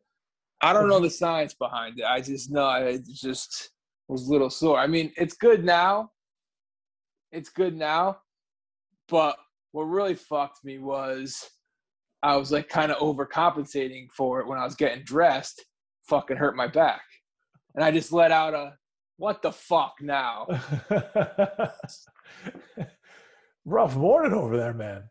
I 0.62 0.74
don't 0.74 0.90
know 0.90 1.00
the 1.00 1.10
science 1.10 1.54
behind 1.54 2.00
it. 2.00 2.06
I 2.06 2.20
just 2.22 2.52
know 2.52 2.66
I 2.66 3.00
just 3.14 3.72
was 4.08 4.28
a 4.28 4.32
little 4.32 4.50
sore. 4.50 4.78
I 4.78 4.88
mean, 4.88 5.14
it's 5.16 5.36
good 5.36 5.64
now. 5.64 6.12
It's 7.32 7.50
good 7.50 7.78
now. 7.78 8.18
But 9.08 9.38
what 9.72 9.84
really 9.84 10.16
fucked 10.16 10.66
me 10.66 10.80
was 10.80 11.50
I 12.22 12.36
was 12.36 12.52
like 12.52 12.68
kind 12.70 12.92
of 12.92 12.98
overcompensating 12.98 14.12
for 14.12 14.40
it 14.42 14.48
when 14.48 14.58
I 14.60 14.66
was 14.66 14.76
getting 14.76 15.04
dressed. 15.04 15.64
Fucking 16.08 16.38
hurt 16.38 16.56
my 16.56 16.68
back. 16.68 17.02
And 17.76 17.84
I 17.84 17.92
just 17.92 18.12
let 18.12 18.32
out 18.32 18.54
a 18.54 18.74
what 19.18 19.42
the 19.42 19.52
fuck 19.52 19.94
now? 20.02 20.48
rough 23.66 23.96
morning 23.96 24.34
over 24.34 24.58
there 24.58 24.74
man 24.74 25.04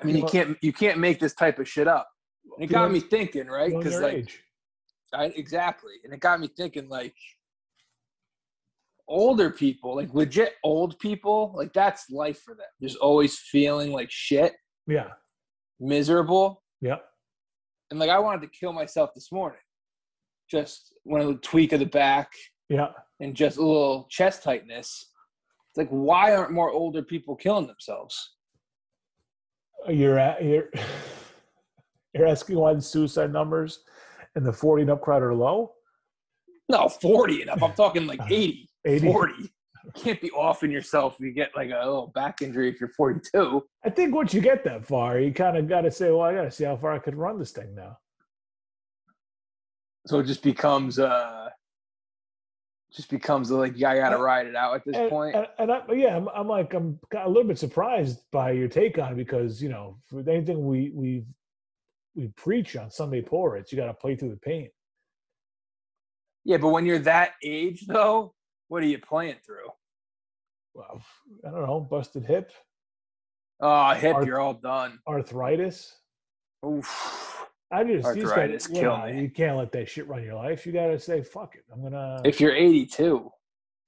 I 0.00 0.04
mean, 0.04 0.16
you 0.16 0.24
can't 0.24 0.56
you 0.62 0.72
can't 0.72 0.98
make 0.98 1.18
this 1.18 1.34
type 1.34 1.58
of 1.58 1.68
shit 1.68 1.88
up. 1.88 2.08
And 2.56 2.64
it 2.64 2.72
got 2.72 2.90
me 2.90 3.00
thinking, 3.00 3.48
right? 3.48 3.72
Because 3.76 4.00
like 4.00 4.14
age. 4.14 4.40
I, 5.12 5.24
exactly, 5.24 5.94
and 6.04 6.12
it 6.12 6.20
got 6.20 6.40
me 6.40 6.48
thinking 6.56 6.88
like 6.88 7.14
older 9.08 9.50
people, 9.50 9.96
like 9.96 10.14
legit 10.14 10.54
old 10.62 10.98
people, 11.00 11.52
like 11.56 11.72
that's 11.72 12.10
life 12.10 12.40
for 12.42 12.54
them. 12.54 12.66
Just 12.80 12.96
always 12.98 13.38
feeling 13.38 13.90
like 13.90 14.10
shit, 14.10 14.54
yeah 14.86 15.08
miserable, 15.80 16.62
yeah 16.80 16.96
and 17.90 17.98
like 17.98 18.10
I 18.10 18.18
wanted 18.18 18.42
to 18.42 18.48
kill 18.48 18.72
myself 18.72 19.10
this 19.14 19.32
morning. 19.32 19.60
Just 20.50 20.92
one 21.04 21.20
of 21.20 21.26
the 21.28 21.34
tweak 21.36 21.72
of 21.72 21.80
the 21.80 21.86
back 21.86 22.30
yeah 22.68 22.88
and 23.20 23.34
just 23.34 23.56
a 23.58 23.62
little 23.62 24.06
chest 24.10 24.42
tightness. 24.42 25.10
It's 25.70 25.76
like 25.78 25.88
why 25.88 26.34
aren't 26.34 26.52
more 26.52 26.70
older 26.70 27.02
people 27.02 27.36
killing 27.36 27.66
themselves? 27.66 28.34
you're 29.88 30.18
at 30.18 30.44
you're 30.44 30.70
you're 32.14 32.26
asking 32.26 32.58
why 32.58 32.74
the 32.74 32.82
suicide 32.82 33.32
numbers 33.32 33.80
and 34.34 34.44
the 34.44 34.52
40 34.52 34.82
and 34.82 34.90
up 34.90 35.00
crowd 35.02 35.22
are 35.22 35.34
low 35.34 35.72
No, 36.68 36.88
forty 36.88 37.40
and 37.42 37.50
up. 37.50 37.62
I'm 37.62 37.72
talking 37.74 38.06
like 38.06 38.20
80, 38.30 38.68
80 38.84 39.06
40. 39.12 39.32
You 39.96 40.02
can't 40.02 40.20
be 40.20 40.30
offing 40.32 40.70
yourself 40.70 41.14
if 41.14 41.20
you 41.20 41.32
get 41.32 41.56
like 41.56 41.70
a 41.70 41.78
little 41.78 42.12
back 42.14 42.42
injury 42.42 42.68
if 42.68 42.78
you're 42.78 42.90
42. 42.90 43.64
I 43.84 43.90
think 43.90 44.14
once 44.14 44.34
you 44.34 44.40
get 44.40 44.62
that 44.64 44.84
far, 44.84 45.18
you 45.18 45.32
kind 45.32 45.56
of 45.56 45.66
got 45.66 45.82
to 45.82 45.90
say, 45.90 46.10
"Well, 46.10 46.20
I 46.20 46.34
got 46.34 46.42
to 46.42 46.50
see 46.50 46.64
how 46.64 46.76
far 46.76 46.92
I 46.92 46.98
could 46.98 47.16
run 47.16 47.38
this 47.38 47.52
thing 47.52 47.74
now." 47.74 47.98
So 50.06 50.18
it 50.18 50.26
just 50.26 50.42
becomes 50.42 50.98
uh 50.98 51.48
just 52.92 53.10
becomes 53.10 53.50
like 53.50 53.74
yeah, 53.76 53.90
I 53.90 53.96
gotta 53.96 54.16
ride 54.18 54.46
it 54.46 54.56
out 54.56 54.74
at 54.74 54.84
this 54.84 54.96
and, 54.96 55.10
point. 55.10 55.36
and, 55.36 55.46
and 55.58 55.72
I, 55.72 55.82
yeah, 55.92 56.16
I'm, 56.16 56.28
I'm 56.34 56.48
like 56.48 56.72
I'm 56.74 56.98
a 57.16 57.28
little 57.28 57.44
bit 57.44 57.58
surprised 57.58 58.20
by 58.32 58.52
your 58.52 58.68
take 58.68 58.98
on 58.98 59.12
it 59.12 59.16
because 59.16 59.62
you 59.62 59.68
know, 59.68 59.98
for 60.06 60.20
anything 60.28 60.66
we 60.66 60.90
we 60.94 61.24
we 62.14 62.28
preach 62.28 62.76
on 62.76 62.90
Sunday 62.90 63.20
Poor, 63.20 63.56
it's 63.56 63.70
you 63.72 63.78
got 63.78 63.86
to 63.86 63.94
play 63.94 64.16
through 64.16 64.30
the 64.30 64.36
pain. 64.36 64.70
yeah, 66.44 66.56
but 66.56 66.68
when 66.70 66.86
you're 66.86 66.98
that 67.00 67.32
age 67.44 67.86
though, 67.86 68.34
what 68.68 68.82
are 68.82 68.86
you 68.86 68.98
playing 68.98 69.36
through? 69.44 69.68
Well, 70.78 71.02
I 71.44 71.50
don't 71.50 71.66
know, 71.66 71.80
busted 71.80 72.24
hip, 72.24 72.52
Oh, 73.60 73.92
hip, 73.94 74.14
Arth- 74.14 74.26
you're 74.28 74.38
all 74.40 74.54
done. 74.54 75.00
arthritis. 75.08 75.96
Oof. 76.64 77.44
I 77.72 77.82
just 77.82 78.06
Arthritis 78.06 78.68
gotta, 78.68 78.80
kill 78.80 78.92
yeah, 78.92 79.12
me. 79.12 79.22
You 79.22 79.30
can't 79.30 79.56
let 79.56 79.72
that 79.72 79.88
shit 79.88 80.06
run 80.06 80.22
your 80.22 80.36
life. 80.36 80.64
You 80.64 80.72
got 80.72 80.86
to 80.86 80.98
say, 81.00 81.22
"Fuck 81.22 81.56
it." 81.56 81.64
I'm 81.72 81.82
gonna. 81.82 82.22
If 82.24 82.40
you're 82.40 82.54
82, 82.54 83.28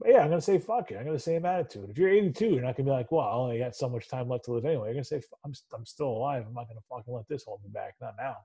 yeah, 0.04 0.18
I'm 0.18 0.28
gonna 0.30 0.40
say, 0.40 0.58
"Fuck 0.58 0.90
it." 0.90 0.96
I'm 0.96 1.06
gonna 1.06 1.18
same 1.18 1.46
attitude. 1.46 1.88
If 1.88 1.96
you're 1.96 2.10
82, 2.10 2.46
you're 2.48 2.62
not 2.62 2.76
gonna 2.76 2.88
be 2.88 2.90
like, 2.90 3.10
"Well, 3.12 3.24
I 3.24 3.32
only 3.32 3.58
got 3.58 3.76
so 3.76 3.88
much 3.88 4.08
time 4.08 4.28
left 4.28 4.44
to 4.46 4.52
live 4.52 4.64
anyway." 4.64 4.88
You're 4.88 4.94
gonna 4.94 5.04
say, 5.04 5.22
"I'm 5.44 5.54
I'm 5.72 5.86
still 5.86 6.08
alive. 6.08 6.44
I'm 6.46 6.52
not 6.54 6.66
gonna 6.68 6.80
fucking 6.90 7.14
let 7.14 7.28
this 7.28 7.44
hold 7.44 7.62
me 7.62 7.70
back." 7.70 7.94
Not 8.00 8.16
now. 8.18 8.36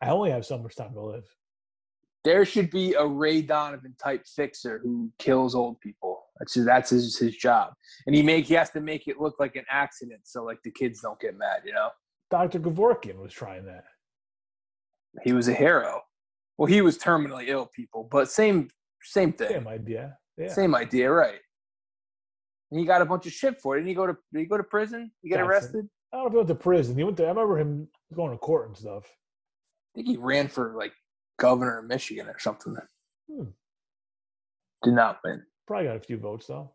I 0.00 0.08
only 0.08 0.30
have 0.30 0.44
so 0.46 0.58
much 0.58 0.74
time 0.74 0.94
to 0.94 1.00
live. 1.00 1.26
There 2.24 2.44
should 2.46 2.70
be 2.70 2.94
a 2.94 3.06
Ray 3.06 3.42
Donovan 3.42 3.94
type 4.02 4.26
fixer 4.26 4.80
who 4.82 5.12
kills 5.18 5.54
old 5.54 5.78
people. 5.80 6.22
That's 6.38 6.54
his, 6.54 6.64
that's 6.64 6.90
his, 6.90 7.18
his 7.18 7.36
job, 7.36 7.74
and 8.06 8.16
he 8.16 8.22
make 8.22 8.46
he 8.46 8.54
has 8.54 8.70
to 8.70 8.80
make 8.80 9.06
it 9.06 9.20
look 9.20 9.36
like 9.38 9.54
an 9.56 9.64
accident 9.70 10.22
so 10.24 10.42
like 10.42 10.58
the 10.64 10.70
kids 10.70 11.00
don't 11.00 11.20
get 11.20 11.38
mad. 11.38 11.62
You 11.64 11.74
know, 11.74 11.90
Dr. 12.30 12.58
Kevorkian 12.58 13.18
was 13.18 13.32
trying 13.32 13.66
that. 13.66 13.84
he 15.22 15.32
was 15.32 15.46
a 15.48 15.54
hero. 15.54 16.00
Well, 16.58 16.66
he 16.66 16.80
was 16.80 16.98
terminally 16.98 17.48
ill, 17.48 17.70
people, 17.74 18.08
but 18.10 18.30
same 18.30 18.68
same 19.02 19.32
thing. 19.32 19.48
Same 19.48 19.68
idea. 19.68 20.16
Yeah. 20.36 20.48
Same 20.48 20.74
idea, 20.74 21.10
right? 21.10 21.38
And 22.70 22.80
he 22.80 22.86
got 22.86 23.02
a 23.02 23.04
bunch 23.04 23.26
of 23.26 23.32
shit 23.32 23.60
for 23.60 23.76
it. 23.76 23.80
Didn't 23.80 23.88
he 23.88 23.94
go 23.94 24.06
to 24.06 24.16
did 24.32 24.40
he 24.40 24.46
go 24.46 24.56
to 24.56 24.64
prison? 24.64 25.12
He 25.22 25.32
it. 25.32 25.40
arrested? 25.40 25.88
I 26.12 26.16
don't 26.16 26.24
know 26.24 26.26
if 26.26 26.32
he 26.32 26.36
went 26.38 26.48
to 26.48 26.54
prison. 26.56 26.96
He 26.96 27.04
went 27.04 27.16
to. 27.18 27.24
I 27.24 27.28
remember 27.28 27.58
him 27.58 27.88
going 28.14 28.32
to 28.32 28.38
court 28.38 28.68
and 28.68 28.76
stuff. 28.76 29.04
I 29.04 29.90
think 29.94 30.08
he 30.08 30.16
ran 30.16 30.48
for 30.48 30.74
like 30.76 30.92
governor 31.38 31.78
of 31.78 31.86
Michigan 31.86 32.28
or 32.28 32.38
something. 32.38 32.76
Hmm. 33.30 33.44
Did 34.82 34.94
not 34.94 35.20
win. 35.24 35.42
Probably 35.66 35.86
got 35.86 35.96
a 35.96 36.00
few 36.00 36.18
votes 36.18 36.46
though. 36.46 36.72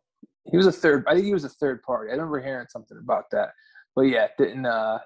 He 0.50 0.58
was 0.58 0.66
a 0.66 0.72
third. 0.72 1.06
I 1.08 1.14
think 1.14 1.26
he 1.26 1.34
was 1.34 1.44
a 1.44 1.50
third 1.50 1.84
party. 1.84 2.10
I 2.10 2.14
remember 2.14 2.42
hearing 2.42 2.68
something 2.70 2.98
about 2.98 3.26
that. 3.32 3.50
But 3.96 4.04
yeah, 4.04 4.28
didn't 4.38 4.66
uh 4.66 5.00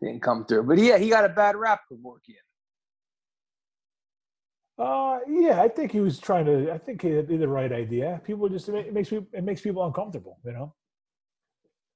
didn't 0.00 0.22
come 0.22 0.44
through. 0.44 0.64
But 0.64 0.78
yeah, 0.78 0.98
he 0.98 1.08
got 1.08 1.24
a 1.24 1.28
bad 1.28 1.56
rap 1.56 1.80
for 1.88 1.96
Borkian. 1.96 2.36
Uh, 4.76 5.20
yeah, 5.28 5.62
I 5.62 5.68
think 5.68 5.92
he 5.92 6.00
was 6.00 6.18
trying 6.18 6.46
to. 6.46 6.72
I 6.72 6.78
think 6.78 7.02
he 7.02 7.10
had 7.10 7.28
the 7.28 7.46
right 7.46 7.72
idea. 7.72 8.20
People 8.24 8.48
just 8.48 8.68
it 8.68 8.92
makes 8.92 9.08
people 9.08 9.26
it 9.32 9.44
makes 9.44 9.60
people 9.60 9.84
uncomfortable. 9.84 10.38
You 10.44 10.52
know. 10.52 10.74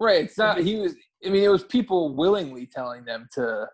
Right. 0.00 0.24
It's 0.24 0.38
not 0.38 0.58
he 0.58 0.76
was 0.76 0.94
I 1.24 1.30
mean 1.30 1.42
it 1.42 1.48
was 1.48 1.64
people 1.64 2.14
willingly 2.14 2.66
telling 2.66 3.04
them 3.04 3.28
to 3.34 3.66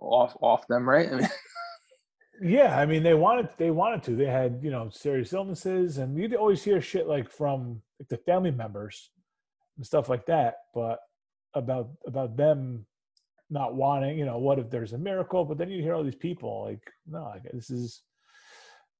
off 0.00 0.36
off 0.40 0.66
them, 0.68 0.88
right? 0.88 1.08
I 1.08 1.16
mean, 1.16 1.28
Yeah, 2.42 2.78
I 2.78 2.86
mean 2.86 3.02
they 3.02 3.14
wanted 3.14 3.48
they 3.56 3.70
wanted 3.70 4.02
to. 4.04 4.16
They 4.16 4.26
had 4.26 4.60
you 4.62 4.70
know 4.70 4.88
serious 4.90 5.32
illnesses, 5.32 5.98
and 5.98 6.16
you'd 6.18 6.34
always 6.34 6.62
hear 6.62 6.80
shit 6.80 7.06
like 7.06 7.30
from 7.30 7.82
like 7.98 8.08
the 8.08 8.18
family 8.18 8.50
members 8.50 9.10
and 9.76 9.86
stuff 9.86 10.08
like 10.08 10.26
that. 10.26 10.56
But 10.74 10.98
about 11.54 11.90
about 12.06 12.36
them 12.36 12.86
not 13.48 13.74
wanting, 13.74 14.18
you 14.18 14.24
know, 14.24 14.38
what 14.38 14.58
if 14.58 14.70
there's 14.70 14.92
a 14.92 14.98
miracle? 14.98 15.44
But 15.44 15.56
then 15.58 15.70
you 15.70 15.82
hear 15.82 15.94
all 15.94 16.02
these 16.02 16.16
people 16.16 16.64
like, 16.64 16.82
no, 17.06 17.32
this 17.52 17.70
is 17.70 18.02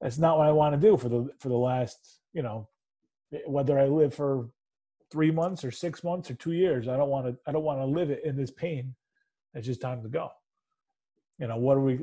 that's 0.01 0.19
not 0.19 0.39
what 0.39 0.47
I 0.47 0.53
want 0.53 0.75
to 0.81 0.89
do 0.89 0.97
for 0.97 1.09
the 1.09 1.29
for 1.39 1.49
the 1.49 1.57
last, 1.57 2.21
you 2.33 2.43
know, 2.43 2.69
eh, 3.35 3.39
whether 3.47 3.79
I 3.79 3.87
live 3.87 4.15
for 4.15 4.49
three 5.11 5.31
months 5.31 5.65
or 5.65 5.71
six 5.71 6.03
months 6.05 6.31
or 6.31 6.35
two 6.35 6.53
years. 6.53 6.89
I 6.89 6.97
don't 6.97 7.11
want 7.11 7.27
to 7.27 7.37
I 7.47 7.53
don't 7.53 7.65
want 7.65 7.81
to 7.81 7.87
live 7.87 8.11
it 8.11 8.23
in 8.25 8.37
this 8.37 8.51
pain. 8.51 8.95
It's 9.55 9.67
just 9.67 9.81
time 9.81 10.03
to 10.03 10.09
go 10.09 10.31
you 11.39 11.47
know 11.47 11.57
what 11.57 11.77
are 11.77 11.81
we 11.81 11.99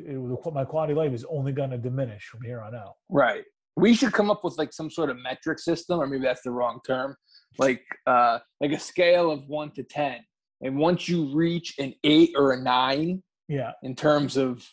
my 0.54 0.64
quality 0.64 0.94
of 0.94 0.98
life 0.98 1.14
is 1.14 1.26
only 1.30 1.52
going 1.52 1.72
to 1.72 1.78
diminish 1.78 2.26
from 2.26 2.42
here 2.44 2.62
on 2.62 2.76
out. 2.76 2.94
Right. 3.10 3.44
We 3.76 3.96
should 3.96 4.14
come 4.14 4.30
up 4.30 4.44
with 4.44 4.58
like 4.58 4.72
some 4.72 4.92
sort 4.92 5.10
of 5.10 5.18
metric 5.18 5.58
system 5.58 6.00
or 6.00 6.06
maybe 6.06 6.24
that's 6.24 6.44
the 6.44 6.52
wrong 6.52 6.80
term 6.86 7.16
like 7.58 7.84
uh 8.08 8.40
like 8.62 8.72
a 8.72 8.80
scale 8.80 9.32
of 9.32 9.48
1 9.48 9.72
to 9.72 9.84
10 9.84 10.20
and 10.62 10.78
once 10.78 11.08
you 11.08 11.34
reach 11.34 11.76
an 11.80 11.94
8 12.04 12.32
or 12.36 12.54
a 12.54 12.62
9 12.62 13.24
yeah. 13.48 13.72
in 13.84 13.96
terms 13.96 14.38
of 14.38 14.68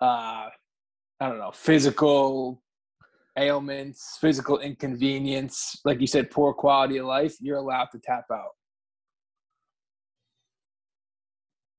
uh 0.00 0.48
i 1.20 1.28
don't 1.28 1.38
know 1.38 1.50
physical 1.52 2.62
ailments 3.38 4.18
physical 4.20 4.58
inconvenience 4.58 5.80
like 5.84 6.00
you 6.00 6.06
said 6.06 6.30
poor 6.30 6.52
quality 6.52 6.98
of 6.98 7.06
life 7.06 7.36
you're 7.40 7.58
allowed 7.58 7.88
to 7.92 7.98
tap 7.98 8.24
out 8.32 8.50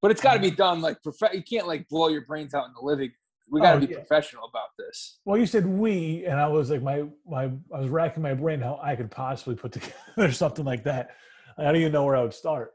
but 0.01 0.11
it's 0.11 0.21
got 0.21 0.33
to 0.33 0.39
be 0.39 0.51
done 0.51 0.81
like 0.81 1.01
prof- 1.03 1.33
you 1.33 1.43
can't 1.43 1.67
like 1.67 1.87
blow 1.87 2.07
your 2.07 2.25
brains 2.25 2.53
out 2.53 2.65
in 2.65 2.73
the 2.73 2.85
living. 2.85 3.11
We 3.49 3.59
got 3.59 3.73
to 3.73 3.77
oh, 3.77 3.79
be 3.81 3.87
yeah. 3.87 3.97
professional 3.97 4.45
about 4.45 4.69
this. 4.79 5.19
Well 5.25 5.37
you 5.37 5.45
said 5.45 5.65
we 5.65 6.25
and 6.25 6.39
i 6.39 6.47
was 6.47 6.69
like 6.69 6.81
my 6.81 7.03
my 7.27 7.51
i 7.73 7.79
was 7.79 7.89
racking 7.89 8.23
my 8.23 8.33
brain 8.33 8.61
how 8.61 8.79
i 8.81 8.95
could 8.95 9.11
possibly 9.11 9.55
put 9.55 9.71
together 9.73 10.31
something 10.31 10.65
like 10.65 10.83
that. 10.85 11.11
I 11.57 11.63
don't 11.63 11.75
even 11.75 11.91
know 11.91 12.03
where 12.03 12.15
i 12.15 12.21
would 12.23 12.33
start. 12.33 12.71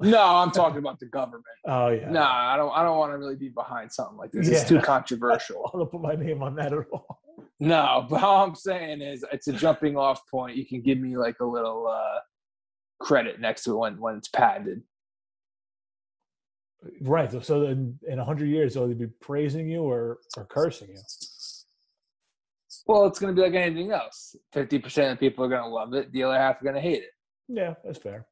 No 0.00 0.22
i'm 0.22 0.50
talking 0.50 0.78
about 0.78 0.98
the 1.00 1.06
government. 1.06 1.44
Oh 1.66 1.88
yeah. 1.88 2.10
No 2.10 2.22
i 2.22 2.56
don't 2.56 2.72
i 2.76 2.82
don't 2.82 2.96
want 2.96 3.12
to 3.12 3.18
really 3.18 3.36
be 3.36 3.48
behind 3.48 3.92
something 3.92 4.16
like 4.16 4.30
this. 4.32 4.48
Yeah. 4.48 4.58
it's 4.58 4.68
too 4.68 4.80
controversial. 4.94 5.70
I 5.74 5.78
don't 5.78 5.90
put 5.90 6.00
my 6.00 6.14
name 6.14 6.42
on 6.42 6.54
that 6.56 6.72
at 6.72 6.86
all. 6.92 7.20
No 7.58 8.06
but 8.08 8.22
all 8.22 8.44
i'm 8.46 8.54
saying 8.54 9.02
is 9.02 9.24
it's 9.32 9.48
a 9.48 9.52
jumping 9.52 9.96
off 9.96 10.20
point. 10.30 10.56
You 10.56 10.66
can 10.66 10.82
give 10.82 10.98
me 10.98 11.16
like 11.16 11.40
a 11.40 11.44
little 11.44 11.88
uh 11.88 12.20
credit 13.00 13.40
next 13.40 13.64
to 13.64 13.72
it 13.72 13.76
when 13.76 14.00
when 14.00 14.16
it's 14.16 14.28
patented 14.28 14.82
Right. 17.00 17.30
So, 17.30 17.40
so 17.40 17.62
in, 17.64 17.98
in 18.06 18.18
100 18.18 18.46
years, 18.46 18.74
they'll 18.74 18.88
be 18.88 19.06
praising 19.20 19.68
you 19.68 19.82
or, 19.82 20.18
or 20.36 20.44
cursing 20.44 20.88
you. 20.88 21.00
Well, 22.86 23.06
it's 23.06 23.18
going 23.18 23.34
to 23.34 23.40
be 23.40 23.46
like 23.46 23.54
anything 23.60 23.90
else. 23.90 24.36
50% 24.54 25.12
of 25.12 25.20
people 25.20 25.44
are 25.44 25.48
going 25.48 25.62
to 25.62 25.68
love 25.68 25.92
it, 25.94 26.12
the 26.12 26.22
other 26.22 26.38
half 26.38 26.60
are 26.60 26.64
going 26.64 26.76
to 26.76 26.80
hate 26.80 27.02
it. 27.02 27.10
Yeah, 27.48 27.74
that's 27.84 27.98
fair. 27.98 28.26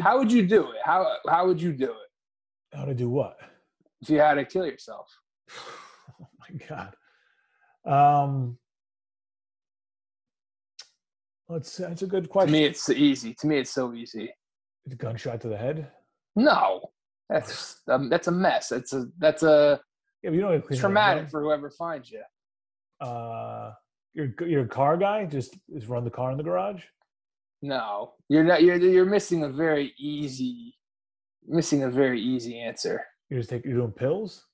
How 0.00 0.18
would 0.18 0.30
you 0.30 0.46
do 0.46 0.70
it? 0.70 0.78
How, 0.84 1.16
how 1.28 1.46
would 1.46 1.60
you 1.60 1.72
do 1.72 1.90
it? 1.90 2.76
How 2.76 2.84
to 2.84 2.94
do 2.94 3.08
what? 3.08 3.36
If 4.00 4.10
you 4.10 4.18
had 4.18 4.34
to 4.34 4.44
kill 4.44 4.66
yourself. 4.66 5.08
oh 6.20 6.26
my 6.38 6.66
God. 6.66 6.94
Um, 7.84 8.58
that's, 11.48 11.76
that's 11.76 12.02
a 12.02 12.06
good 12.06 12.28
question. 12.28 12.52
To 12.52 12.58
me, 12.58 12.64
it's 12.64 12.88
easy. 12.90 13.34
To 13.40 13.46
me, 13.46 13.58
it's 13.58 13.70
so 13.70 13.92
easy. 13.92 14.30
Gunshot 14.96 15.40
to 15.42 15.48
the 15.48 15.56
head? 15.56 15.90
No, 16.36 16.90
that's 17.28 17.82
um, 17.88 18.08
that's 18.08 18.28
a 18.28 18.32
mess. 18.32 18.68
That's 18.68 18.92
a 18.92 19.06
that's 19.18 19.42
a 19.42 19.80
yeah, 20.22 20.30
you 20.30 20.40
know 20.40 20.60
traumatic 20.60 21.28
for 21.28 21.42
whoever 21.42 21.70
finds 21.70 22.10
you. 22.10 22.22
Uh, 23.00 23.72
you're 24.14 24.34
you're 24.46 24.64
a 24.64 24.68
car 24.68 24.96
guy. 24.96 25.24
Just 25.24 25.56
just 25.74 25.88
run 25.88 26.04
the 26.04 26.10
car 26.10 26.30
in 26.32 26.38
the 26.38 26.44
garage. 26.44 26.82
No, 27.62 28.14
you're 28.28 28.44
not. 28.44 28.62
You're 28.62 28.76
you're 28.76 29.04
missing 29.04 29.44
a 29.44 29.48
very 29.48 29.92
easy, 29.98 30.74
missing 31.46 31.82
a 31.82 31.90
very 31.90 32.20
easy 32.20 32.58
answer. 32.58 33.04
You're 33.30 33.40
just 33.40 33.50
taking. 33.50 33.70
you're 33.70 33.80
doing 33.80 33.92
pills. 33.92 34.44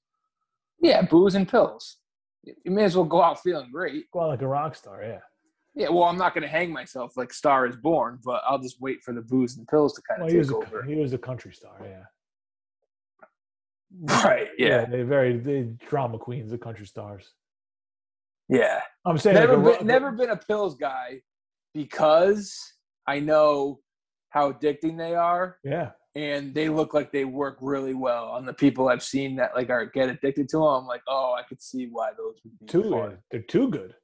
Yeah, 0.80 1.02
booze 1.02 1.34
and 1.34 1.48
pills. 1.48 1.96
You 2.42 2.72
may 2.72 2.84
as 2.84 2.96
well 2.96 3.06
go 3.06 3.22
out 3.22 3.42
feeling 3.42 3.70
great. 3.72 4.10
Go 4.10 4.20
out 4.20 4.28
like 4.28 4.42
a 4.42 4.48
rock 4.48 4.74
star. 4.74 5.02
Yeah. 5.02 5.20
Yeah, 5.76 5.88
well, 5.88 6.04
I'm 6.04 6.16
not 6.16 6.34
going 6.34 6.42
to 6.42 6.48
hang 6.48 6.72
myself 6.72 7.16
like 7.16 7.32
Star 7.32 7.66
is 7.66 7.74
Born, 7.76 8.20
but 8.24 8.42
I'll 8.46 8.60
just 8.60 8.80
wait 8.80 9.02
for 9.02 9.12
the 9.12 9.22
booze 9.22 9.56
and 9.56 9.66
pills 9.66 9.94
to 9.94 10.02
kind 10.08 10.22
of 10.22 10.32
well, 10.32 10.42
take 10.42 10.52
over. 10.52 10.80
A, 10.80 10.86
he 10.86 10.94
was 10.94 11.12
a 11.12 11.18
country 11.18 11.52
star, 11.52 11.74
yeah. 11.82 12.04
Right. 14.24 14.48
Yeah. 14.58 14.68
yeah 14.68 14.84
they 14.86 15.02
very 15.02 15.38
they 15.38 15.68
drama 15.88 16.18
queens, 16.18 16.50
the 16.50 16.58
country 16.58 16.86
stars. 16.86 17.32
Yeah. 18.48 18.80
I'm 19.04 19.18
saying 19.18 19.36
never 19.36 19.56
like 19.56 19.76
a, 19.76 19.78
been, 19.78 19.86
never 19.86 20.12
been 20.12 20.30
a 20.30 20.36
pills 20.36 20.76
guy 20.76 21.22
because 21.74 22.56
I 23.06 23.20
know 23.20 23.80
how 24.30 24.52
addicting 24.52 24.96
they 24.96 25.14
are. 25.14 25.58
Yeah. 25.64 25.90
And 26.16 26.54
they 26.54 26.68
look 26.68 26.94
like 26.94 27.10
they 27.10 27.24
work 27.24 27.58
really 27.60 27.94
well 27.94 28.26
on 28.26 28.46
the 28.46 28.52
people 28.52 28.88
I've 28.88 29.02
seen 29.02 29.36
that 29.36 29.56
like 29.56 29.70
are 29.70 29.86
get 29.86 30.08
addicted 30.08 30.48
to 30.50 30.58
them. 30.58 30.66
I'm 30.66 30.86
like, 30.86 31.02
oh, 31.08 31.34
I 31.36 31.42
could 31.42 31.60
see 31.60 31.88
why 31.90 32.10
those 32.16 32.36
would 32.44 32.58
be 32.60 32.66
too. 32.66 32.90
Fun. 32.90 33.18
They're 33.30 33.42
too 33.42 33.68
good. 33.68 33.94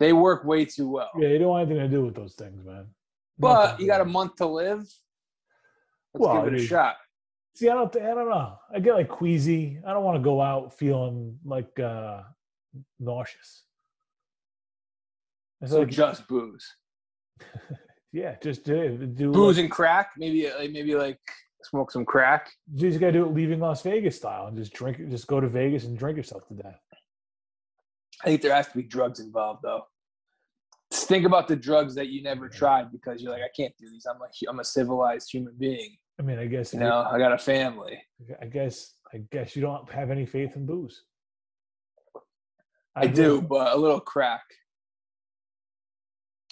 They 0.00 0.14
work 0.14 0.44
way 0.44 0.64
too 0.64 0.88
well. 0.88 1.10
Yeah, 1.16 1.28
you 1.28 1.38
don't 1.38 1.48
want 1.48 1.70
anything 1.70 1.88
to 1.88 1.94
do 1.94 2.02
with 2.02 2.14
those 2.14 2.34
things, 2.34 2.64
man. 2.64 2.86
But 3.38 3.66
Nothing 3.66 3.80
you 3.80 3.86
got 3.86 4.00
a 4.00 4.06
month 4.06 4.36
to 4.36 4.46
live. 4.46 4.78
Let's 4.78 4.96
well, 6.14 6.42
give 6.42 6.54
it 6.54 6.60
a 6.60 6.66
shot. 6.66 6.96
See, 7.54 7.68
I 7.68 7.74
don't, 7.74 7.94
I 7.94 8.14
don't 8.14 8.30
know. 8.30 8.56
I 8.74 8.80
get 8.80 8.94
like 8.94 9.10
queasy. 9.10 9.78
I 9.86 9.92
don't 9.92 10.02
want 10.02 10.16
to 10.16 10.22
go 10.22 10.40
out 10.40 10.76
feeling 10.78 11.38
like 11.44 11.78
uh 11.78 12.22
nauseous. 12.98 13.64
so 15.66 15.80
like, 15.80 15.88
just 15.88 16.26
booze. 16.26 16.66
yeah, 18.12 18.36
just 18.42 18.64
do, 18.64 18.96
do 18.96 19.30
booze 19.30 19.56
like, 19.56 19.64
and 19.64 19.70
crack. 19.70 20.12
Maybe, 20.16 20.50
like, 20.50 20.70
maybe 20.70 20.94
like 20.94 21.20
smoke 21.62 21.90
some 21.90 22.06
crack. 22.06 22.50
You 22.72 22.88
just 22.88 23.00
gotta 23.00 23.12
do 23.12 23.26
it 23.26 23.34
leaving 23.34 23.60
Las 23.60 23.82
Vegas 23.82 24.16
style 24.16 24.46
and 24.46 24.56
just 24.56 24.72
drink. 24.72 24.96
Just 25.10 25.26
go 25.26 25.40
to 25.40 25.48
Vegas 25.48 25.84
and 25.84 25.98
drink 25.98 26.16
yourself 26.16 26.48
to 26.48 26.54
death. 26.54 26.80
I 28.22 28.28
think 28.28 28.42
there 28.42 28.54
has 28.54 28.68
to 28.68 28.76
be 28.76 28.82
drugs 28.82 29.20
involved 29.20 29.60
though. 29.62 29.84
Think 31.10 31.26
about 31.26 31.48
the 31.48 31.56
drugs 31.56 31.96
that 31.96 32.06
you 32.06 32.22
never 32.22 32.48
tried 32.48 32.92
because 32.92 33.20
you're 33.20 33.32
like, 33.32 33.42
I 33.42 33.50
can't 33.56 33.74
do 33.76 33.90
these. 33.90 34.06
I'm 34.08 34.20
like, 34.20 34.30
I'm 34.48 34.60
a 34.60 34.64
civilized 34.64 35.28
human 35.32 35.54
being. 35.58 35.96
I 36.20 36.22
mean, 36.22 36.38
I 36.38 36.46
guess 36.46 36.72
you 36.72 36.78
know, 36.78 37.04
I 37.10 37.18
got 37.18 37.32
a 37.32 37.38
family. 37.38 38.00
I 38.40 38.46
guess, 38.46 38.94
I 39.12 39.18
guess 39.32 39.56
you 39.56 39.62
don't 39.62 39.90
have 39.90 40.12
any 40.12 40.24
faith 40.24 40.54
in 40.54 40.66
booze. 40.66 41.02
I, 42.94 43.00
I 43.00 43.06
do, 43.08 43.42
but 43.42 43.74
a 43.74 43.76
little 43.76 43.98
crack. 43.98 44.42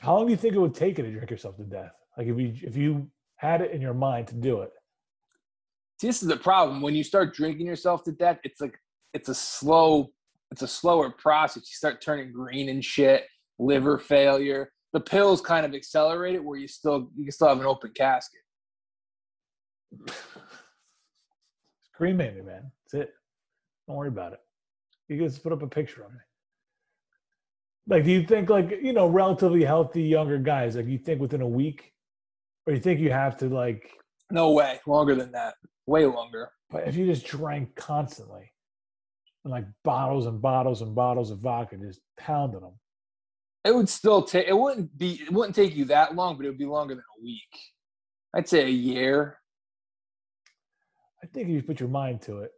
How 0.00 0.16
long 0.16 0.26
do 0.26 0.32
you 0.32 0.36
think 0.36 0.56
it 0.56 0.58
would 0.58 0.74
take 0.74 0.98
you 0.98 1.04
to 1.04 1.12
drink 1.12 1.30
yourself 1.30 1.56
to 1.58 1.62
death? 1.62 1.92
Like 2.16 2.26
if 2.26 2.36
you 2.36 2.52
if 2.64 2.76
you 2.76 3.08
had 3.36 3.60
it 3.60 3.70
in 3.70 3.80
your 3.80 3.94
mind 3.94 4.26
to 4.26 4.34
do 4.34 4.62
it. 4.62 4.70
This 6.02 6.20
is 6.20 6.26
the 6.26 6.36
problem. 6.36 6.82
When 6.82 6.96
you 6.96 7.04
start 7.04 7.32
drinking 7.32 7.66
yourself 7.66 8.02
to 8.06 8.12
death, 8.12 8.40
it's 8.42 8.60
like 8.60 8.76
it's 9.14 9.28
a 9.28 9.36
slow 9.36 10.10
it's 10.50 10.62
a 10.62 10.68
slower 10.68 11.10
process. 11.10 11.62
You 11.62 11.76
start 11.76 12.02
turning 12.02 12.32
green 12.32 12.70
and 12.70 12.84
shit, 12.84 13.24
liver 13.58 13.98
failure. 13.98 14.72
The 14.92 15.00
pills 15.00 15.40
kind 15.40 15.66
of 15.66 15.74
accelerate 15.74 16.34
it 16.34 16.44
where 16.44 16.58
you 16.58 16.68
still 16.68 17.10
you 17.16 17.24
can 17.24 17.32
still 17.32 17.48
have 17.48 17.60
an 17.60 17.66
open 17.66 17.90
casket. 17.94 18.40
Cremate 21.94 22.36
me, 22.36 22.42
man. 22.42 22.70
That's 22.84 23.02
it. 23.08 23.14
Don't 23.86 23.96
worry 23.96 24.08
about 24.08 24.32
it. 24.32 24.40
You 25.08 25.16
can 25.18 25.26
just 25.26 25.42
put 25.42 25.52
up 25.52 25.62
a 25.62 25.66
picture 25.66 26.04
of 26.04 26.12
me. 26.12 26.18
Like, 27.88 28.04
do 28.04 28.10
you 28.12 28.24
think 28.24 28.50
like 28.50 28.70
you 28.82 28.92
know, 28.92 29.08
relatively 29.08 29.64
healthy 29.64 30.02
younger 30.02 30.38
guys, 30.38 30.76
like 30.76 30.86
you 30.86 30.98
think 30.98 31.20
within 31.20 31.40
a 31.40 31.48
week? 31.48 31.92
Or 32.66 32.74
you 32.74 32.80
think 32.80 33.00
you 33.00 33.10
have 33.10 33.36
to 33.38 33.48
like 33.48 33.90
No 34.30 34.52
way. 34.52 34.78
Longer 34.86 35.14
than 35.14 35.32
that. 35.32 35.54
Way 35.86 36.04
longer. 36.04 36.50
But 36.70 36.86
if 36.86 36.96
you 36.96 37.06
just 37.06 37.26
drank 37.26 37.74
constantly, 37.76 38.52
and 39.44 39.52
like 39.52 39.64
bottles 39.84 40.26
and 40.26 40.40
bottles 40.40 40.82
and 40.82 40.94
bottles 40.94 41.30
of 41.30 41.38
vodka, 41.38 41.78
just 41.78 42.00
pounding 42.18 42.60
them. 42.60 42.74
It 43.64 43.74
would 43.74 43.88
still 43.88 44.22
take. 44.22 44.46
It 44.46 44.56
wouldn't 44.56 44.96
be. 44.96 45.20
It 45.22 45.32
wouldn't 45.32 45.54
take 45.54 45.74
you 45.74 45.84
that 45.86 46.14
long, 46.14 46.36
but 46.36 46.46
it 46.46 46.50
would 46.50 46.58
be 46.58 46.64
longer 46.64 46.94
than 46.94 47.02
a 47.18 47.22
week. 47.22 47.58
I'd 48.34 48.48
say 48.48 48.64
a 48.64 48.68
year. 48.68 49.38
I 51.22 51.26
think 51.26 51.48
if 51.48 51.54
you 51.54 51.62
put 51.62 51.80
your 51.80 51.88
mind 51.88 52.22
to 52.22 52.38
it. 52.38 52.52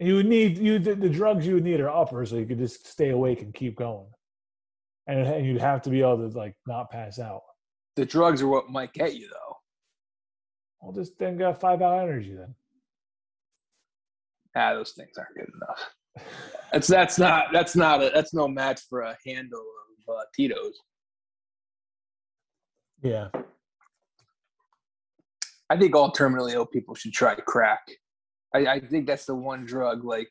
You 0.00 0.14
would 0.14 0.26
need 0.26 0.58
you 0.58 0.78
the, 0.78 0.94
the, 0.94 1.08
drugs 1.08 1.46
you 1.46 1.54
would 1.54 1.64
need 1.64 1.80
are 1.80 1.90
uppers, 1.90 2.30
so 2.30 2.36
you 2.36 2.46
could 2.46 2.58
just 2.58 2.86
stay 2.86 3.10
awake 3.10 3.42
and 3.42 3.52
keep 3.52 3.76
going. 3.76 4.06
And, 5.08 5.26
and 5.26 5.44
you'd 5.44 5.60
have 5.60 5.82
to 5.82 5.90
be 5.90 6.00
able 6.00 6.30
to 6.30 6.38
like 6.38 6.54
not 6.66 6.90
pass 6.90 7.18
out. 7.18 7.42
The 7.96 8.06
drugs 8.06 8.40
are 8.40 8.48
what 8.48 8.70
might 8.70 8.92
get 8.92 9.16
you 9.16 9.28
though. 9.28 9.56
Well, 10.80 10.92
just 10.92 11.18
then 11.18 11.36
got 11.36 11.60
five 11.60 11.82
hour 11.82 12.00
energy 12.02 12.34
then 12.34 12.54
ah, 14.58 14.74
those 14.74 14.92
things 14.92 15.16
aren't 15.16 15.34
good 15.34 15.50
enough. 15.54 15.94
That's 16.72 16.86
that's 16.86 17.18
not 17.18 17.46
that's 17.52 17.74
not 17.74 18.02
a, 18.02 18.10
that's 18.14 18.34
no 18.34 18.46
match 18.46 18.82
for 18.88 19.00
a 19.00 19.16
handle 19.26 19.64
of 20.08 20.14
uh, 20.14 20.22
Tito's. 20.34 20.78
Yeah. 23.02 23.28
I 25.70 25.76
think 25.76 25.94
all 25.94 26.12
terminally 26.12 26.54
ill 26.54 26.66
people 26.66 26.94
should 26.94 27.12
try 27.12 27.34
crack. 27.34 27.80
I, 28.54 28.66
I 28.66 28.80
think 28.80 29.06
that's 29.06 29.26
the 29.26 29.34
one 29.34 29.66
drug. 29.66 30.04
Like, 30.04 30.30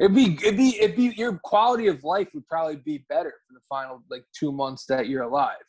it'd 0.00 0.14
be 0.14 0.36
it'd 0.42 0.56
be 0.56 0.76
it'd 0.80 0.96
be 0.96 1.12
your 1.16 1.38
quality 1.44 1.86
of 1.86 2.02
life 2.02 2.30
would 2.34 2.46
probably 2.48 2.76
be 2.76 3.04
better 3.08 3.32
for 3.46 3.54
the 3.54 3.60
final 3.68 4.02
like 4.10 4.24
two 4.36 4.50
months 4.50 4.84
that 4.86 5.08
you're 5.08 5.22
alive, 5.22 5.62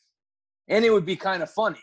and 0.68 0.84
it 0.84 0.92
would 0.92 1.06
be 1.06 1.16
kind 1.16 1.44
of 1.44 1.52
funny. 1.52 1.82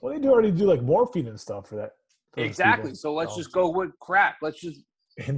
Well, 0.00 0.14
they 0.14 0.20
do 0.20 0.30
already 0.30 0.52
do 0.52 0.66
like 0.66 0.82
morphine 0.82 1.26
and 1.26 1.40
stuff 1.40 1.68
for 1.68 1.76
that. 1.76 1.92
for 2.32 2.40
Exactly. 2.40 2.94
So 2.94 3.12
let's 3.12 3.34
just 3.34 3.50
go 3.50 3.68
with 3.68 3.90
crack. 4.00 4.36
Let's 4.42 4.60
just 4.60 4.82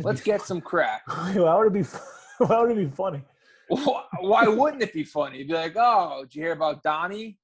let's 0.00 0.20
get 0.20 0.42
some 0.42 0.60
crack. 0.60 1.02
Why 1.06 1.56
would 1.56 1.68
it 1.68 1.72
be? 1.72 1.82
Why 2.38 2.60
would 2.60 2.70
it 2.70 2.76
be 2.76 2.94
funny? 2.94 3.22
Why 3.68 4.46
wouldn't 4.46 4.82
it 4.82 4.92
be 4.92 5.04
funny? 5.04 5.38
You'd 5.38 5.48
be 5.48 5.54
like, 5.54 5.74
oh, 5.76 6.22
did 6.22 6.34
you 6.34 6.42
hear 6.42 6.52
about 6.52 6.82
Donnie? 6.82 7.38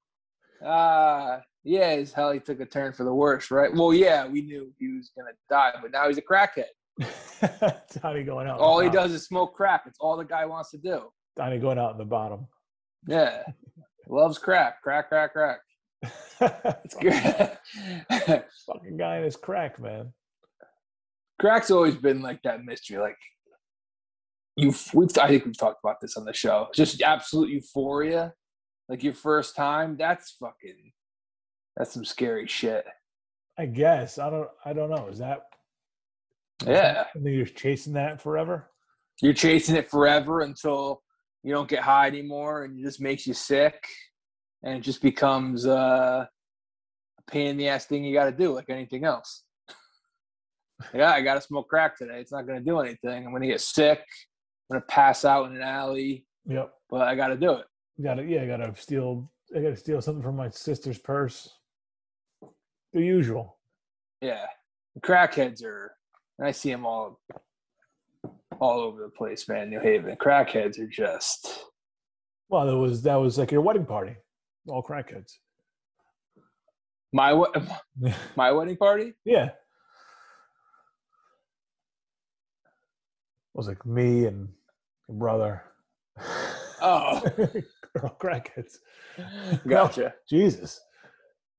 Uh, 0.65 1.39
yeah, 1.63 1.95
his 1.95 2.13
hell 2.13 2.31
he 2.31 2.39
took 2.39 2.59
a 2.59 2.65
turn 2.65 2.93
for 2.93 3.03
the 3.03 3.13
worse, 3.13 3.51
right? 3.51 3.73
Well, 3.73 3.93
yeah, 3.93 4.27
we 4.27 4.41
knew 4.41 4.73
he 4.79 4.93
was 4.93 5.11
gonna 5.15 5.31
die, 5.49 5.73
but 5.81 5.91
now 5.91 6.07
he's 6.07 6.17
a 6.17 6.21
crackhead. 6.21 6.65
Donnie 8.01 8.23
going 8.23 8.47
out. 8.47 8.59
All 8.59 8.79
he 8.79 8.87
the 8.87 8.93
does 8.93 9.11
is 9.11 9.25
smoke 9.25 9.53
crack. 9.53 9.83
It's 9.85 9.97
all 9.99 10.17
the 10.17 10.25
guy 10.25 10.45
wants 10.45 10.71
to 10.71 10.77
do. 10.77 11.11
Donnie 11.35 11.59
going 11.59 11.77
out 11.77 11.91
in 11.91 11.97
the 11.97 12.05
bottom. 12.05 12.47
Yeah, 13.07 13.43
loves 14.07 14.39
crack, 14.39 14.81
crack, 14.81 15.09
crack, 15.09 15.33
crack. 15.33 15.59
It's 16.41 16.95
good. 16.95 17.51
Fucking 18.67 18.97
guy 18.97 19.17
in 19.17 19.23
his 19.23 19.35
crack, 19.35 19.79
man. 19.79 20.13
Crack's 21.39 21.71
always 21.71 21.95
been 21.95 22.21
like 22.21 22.41
that 22.43 22.63
mystery. 22.63 22.97
Like 22.97 23.17
you, 24.55 24.73
we've 24.93 25.17
I 25.17 25.27
think 25.27 25.45
we've 25.45 25.57
talked 25.57 25.79
about 25.83 25.99
this 26.01 26.15
on 26.17 26.25
the 26.25 26.33
show. 26.33 26.67
Just 26.73 27.01
absolute 27.01 27.49
euphoria, 27.49 28.33
like 28.87 29.03
your 29.03 29.13
first 29.13 29.55
time. 29.55 29.97
That's 29.97 30.31
fucking. 30.39 30.91
That's 31.75 31.93
some 31.93 32.05
scary 32.05 32.47
shit. 32.47 32.85
I 33.59 33.65
guess 33.65 34.17
I 34.17 34.29
don't. 34.29 34.49
I 34.65 34.73
don't 34.73 34.89
know. 34.89 35.07
Is 35.07 35.19
that? 35.19 35.43
is 36.61 36.67
Yeah. 36.69 37.05
that 37.13 37.29
you're 37.31 37.45
chasing 37.45 37.93
that 37.93 38.21
forever. 38.21 38.71
You're 39.21 39.33
chasing 39.33 39.75
it 39.75 39.89
forever 39.89 40.41
until 40.41 41.01
you 41.43 41.53
don't 41.53 41.69
get 41.69 41.81
high 41.83 42.07
anymore, 42.07 42.63
and 42.63 42.79
it 42.79 42.83
just 42.83 42.99
makes 42.99 43.25
you 43.27 43.33
sick, 43.33 43.81
and 44.63 44.77
it 44.77 44.81
just 44.81 45.01
becomes 45.01 45.65
uh, 45.65 46.25
a 46.25 47.31
pain 47.31 47.47
in 47.47 47.57
the 47.57 47.67
ass 47.69 47.85
thing 47.85 48.03
you 48.03 48.13
got 48.13 48.25
to 48.25 48.31
do, 48.31 48.53
like 48.53 48.69
anything 48.69 49.05
else. 49.05 49.43
Yeah, 50.93 51.11
I 51.11 51.21
got 51.21 51.35
to 51.35 51.41
smoke 51.41 51.69
crack 51.69 51.97
today. 51.97 52.19
It's 52.19 52.31
not 52.31 52.45
going 52.47 52.59
to 52.59 52.65
do 52.65 52.79
anything. 52.79 53.25
I'm 53.25 53.31
going 53.31 53.41
to 53.41 53.47
get 53.47 53.61
sick. 53.61 53.99
I'm 54.69 54.75
going 54.75 54.81
to 54.81 54.87
pass 54.87 55.25
out 55.25 55.49
in 55.49 55.55
an 55.55 55.61
alley, 55.61 56.25
Yep. 56.47 56.73
but 56.89 57.01
I 57.01 57.15
got 57.15 57.27
to 57.27 57.37
do 57.37 57.51
it. 57.53 57.65
Got 58.03 58.15
to. 58.15 58.23
Yeah. 58.23 58.41
I 58.43 58.47
got 58.47 58.57
to 58.57 58.73
steal. 58.81 59.31
I 59.55 59.59
got 59.59 59.69
to 59.69 59.75
steal 59.77 60.01
something 60.01 60.23
from 60.23 60.35
my 60.35 60.49
sister's 60.49 60.97
purse. 60.97 61.49
The 62.93 63.01
usual. 63.01 63.57
Yeah, 64.21 64.45
crackheads 65.01 65.63
are. 65.63 65.91
I 66.43 66.51
see 66.51 66.71
them 66.71 66.85
all, 66.85 67.19
all 68.59 68.79
over 68.79 69.01
the 69.01 69.09
place, 69.09 69.47
man. 69.47 69.69
New 69.69 69.79
Haven 69.79 70.15
crackheads 70.17 70.79
are 70.79 70.87
just. 70.87 71.65
Well, 72.49 72.65
that 72.65 72.77
was 72.77 73.01
that 73.03 73.15
was 73.15 73.37
like 73.37 73.51
your 73.51 73.61
wedding 73.61 73.85
party. 73.85 74.15
All 74.67 74.83
crackheads. 74.83 75.33
My 77.13 77.33
my 78.35 78.51
wedding 78.51 78.77
party. 78.77 79.13
Yeah. 79.23 79.49
Was 83.55 83.67
like 83.67 83.85
me 83.85 84.25
and 84.25 84.49
my 85.09 85.15
brother. 85.15 85.63
Oh, 86.81 87.21
all 88.03 88.17
crackheads. 88.19 88.77
gotcha. 89.67 90.13
Jesus. 90.29 90.81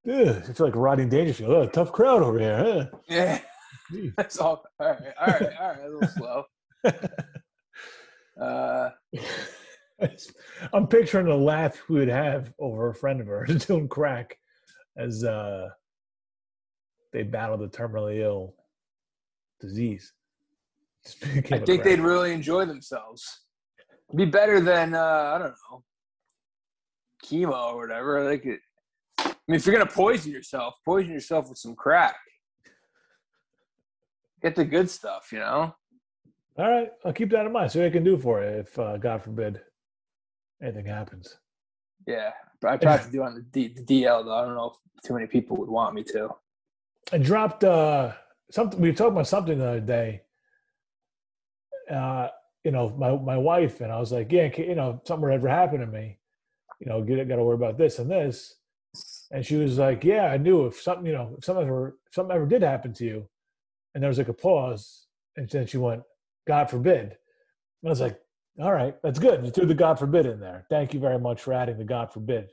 Dude, 0.05 0.29
I 0.29 0.41
feel 0.53 0.67
like 0.67 0.77
Rodney 0.77 1.07
Dangerfield. 1.07 1.51
Oh, 1.51 1.67
tough 1.67 1.93
crowd 1.93 2.23
over 2.23 2.39
here, 2.39 2.57
huh? 2.57 2.99
Yeah, 3.09 3.41
that's 4.17 4.39
all. 4.41 4.63
All 4.79 4.89
right, 4.89 5.03
all 5.21 5.27
right, 5.27 5.53
all 5.59 5.69
right. 5.69 5.85
A 5.85 5.89
little 5.89 6.09
slow. 6.09 6.45
Uh, 8.41 8.91
I'm 10.75 10.87
picturing 10.87 11.27
the 11.27 11.35
laugh 11.35 11.79
we 11.89 11.99
would 12.01 12.09
have 12.09 12.53
over 12.61 12.91
a 12.91 12.95
friend 12.95 13.21
of 13.21 13.29
ours 13.29 13.65
doing 13.67 13.89
crack 13.89 14.37
as 14.99 15.25
uh, 15.25 15.71
they 17.13 17.23
battle 17.23 17.57
the 17.57 17.69
terminally 17.69 18.19
ill 18.19 18.55
disease. 19.61 20.13
I 21.53 21.59
think 21.59 21.83
they'd 21.83 22.01
really 22.01 22.33
enjoy 22.33 22.65
themselves. 22.65 23.41
Be 24.15 24.25
better 24.25 24.61
than 24.61 24.95
uh, 24.95 25.33
I 25.35 25.39
don't 25.39 25.55
know, 25.71 25.85
chemo 27.25 27.73
or 27.73 27.77
whatever. 27.77 28.25
Like, 28.25 28.45
it, 28.45 28.61
I 29.19 29.35
mean, 29.49 29.57
if 29.57 29.67
you're 29.67 29.77
gonna 29.77 29.91
poison 29.91 30.33
yourself, 30.33 30.75
poison 30.85 31.13
yourself 31.13 31.49
with 31.49 31.59
some 31.59 31.75
crack. 31.75 32.17
Get 34.43 34.55
the 34.55 34.65
good 34.65 34.91
stuff, 34.91 35.31
you 35.33 35.39
know. 35.39 35.75
All 36.59 36.71
right, 36.71 36.91
I'll 37.05 37.13
keep 37.13 37.31
that 37.31 37.45
in 37.47 37.53
mind. 37.53 37.73
See 37.73 37.81
what 37.81 37.89
I 37.89 37.91
can 37.91 38.05
do 38.05 38.17
for 38.17 38.43
you 38.43 38.49
if, 38.49 38.79
uh, 38.79 38.97
God 38.97 39.23
forbid, 39.23 39.61
anything 40.63 40.87
happens. 40.87 41.37
Yeah, 42.07 42.31
but 42.61 42.71
I 42.71 42.77
tried 42.77 43.03
to 43.03 43.11
do 43.11 43.23
it 43.23 43.27
on 43.27 43.35
the, 43.35 43.43
D, 43.43 43.69
the 43.69 43.83
DL 43.83 44.25
though. 44.25 44.35
I 44.35 44.45
don't 44.45 44.55
know 44.55 44.73
if 44.73 45.03
too 45.03 45.15
many 45.15 45.27
people 45.27 45.57
would 45.57 45.69
want 45.69 45.95
me 45.95 46.03
to. 46.05 46.31
I 47.13 47.19
dropped 47.19 47.65
uh, 47.65 48.13
something. 48.51 48.81
We 48.81 48.91
were 48.91 48.97
talking 48.97 49.13
about 49.13 49.27
something 49.27 49.59
the 49.59 49.69
other 49.69 49.81
day. 49.81 50.23
Uh, 51.91 52.29
you 52.65 52.71
know, 52.73 52.91
my 52.99 53.17
my 53.17 53.39
wife 53.39 53.81
and 53.81 53.93
I 53.93 53.99
was 53.99 54.13
like, 54.13 54.33
yeah, 54.33 54.49
you 54.57 54.75
know, 54.75 55.01
something 55.05 55.29
would 55.29 55.35
ever 55.35 55.49
happen 55.49 55.81
to 55.81 55.87
me, 55.87 56.19
you 56.81 56.87
know, 56.87 57.03
get 57.03 57.29
got 57.29 57.37
to 57.37 57.45
worry 57.45 57.55
about 57.55 57.79
this 57.79 57.99
and 57.99 58.11
this. 58.11 58.55
And 59.31 59.45
she 59.45 59.57
was 59.57 59.79
like, 59.79 60.05
yeah, 60.05 60.27
I 60.27 60.37
knew 60.39 60.67
if 60.67 60.81
something, 60.81 61.07
you 61.07 61.13
know, 61.13 61.35
if 61.39 61.45
something 61.45 61.67
ever, 61.67 61.97
if 62.09 62.15
something 62.15 62.35
ever 62.35 62.47
did 62.47 62.63
happen 62.63 62.93
to 62.95 63.05
you, 63.05 63.29
and 63.95 64.03
there 64.03 64.09
was 64.09 64.19
like 64.19 64.29
a 64.29 64.33
pause, 64.35 65.07
and 65.37 65.49
then 65.49 65.67
she 65.67 65.79
went, 65.79 66.03
God 66.47 66.71
forbid. 66.71 67.03
And 67.03 67.87
I 67.87 67.89
was 67.91 68.01
like, 68.01 68.19
all 68.61 68.73
right, 68.73 68.95
that's 69.03 69.19
good. 69.19 69.45
You 69.45 69.51
threw 69.51 69.67
the 69.67 69.75
God 69.75 69.99
forbid 69.99 70.27
in 70.27 70.41
there. 70.41 70.67
Thank 70.71 70.95
you 70.95 71.01
very 71.01 71.19
much 71.19 71.43
for 71.43 71.53
adding 71.53 71.79
the 71.79 71.85
God 71.85 72.13
forbid. 72.13 72.51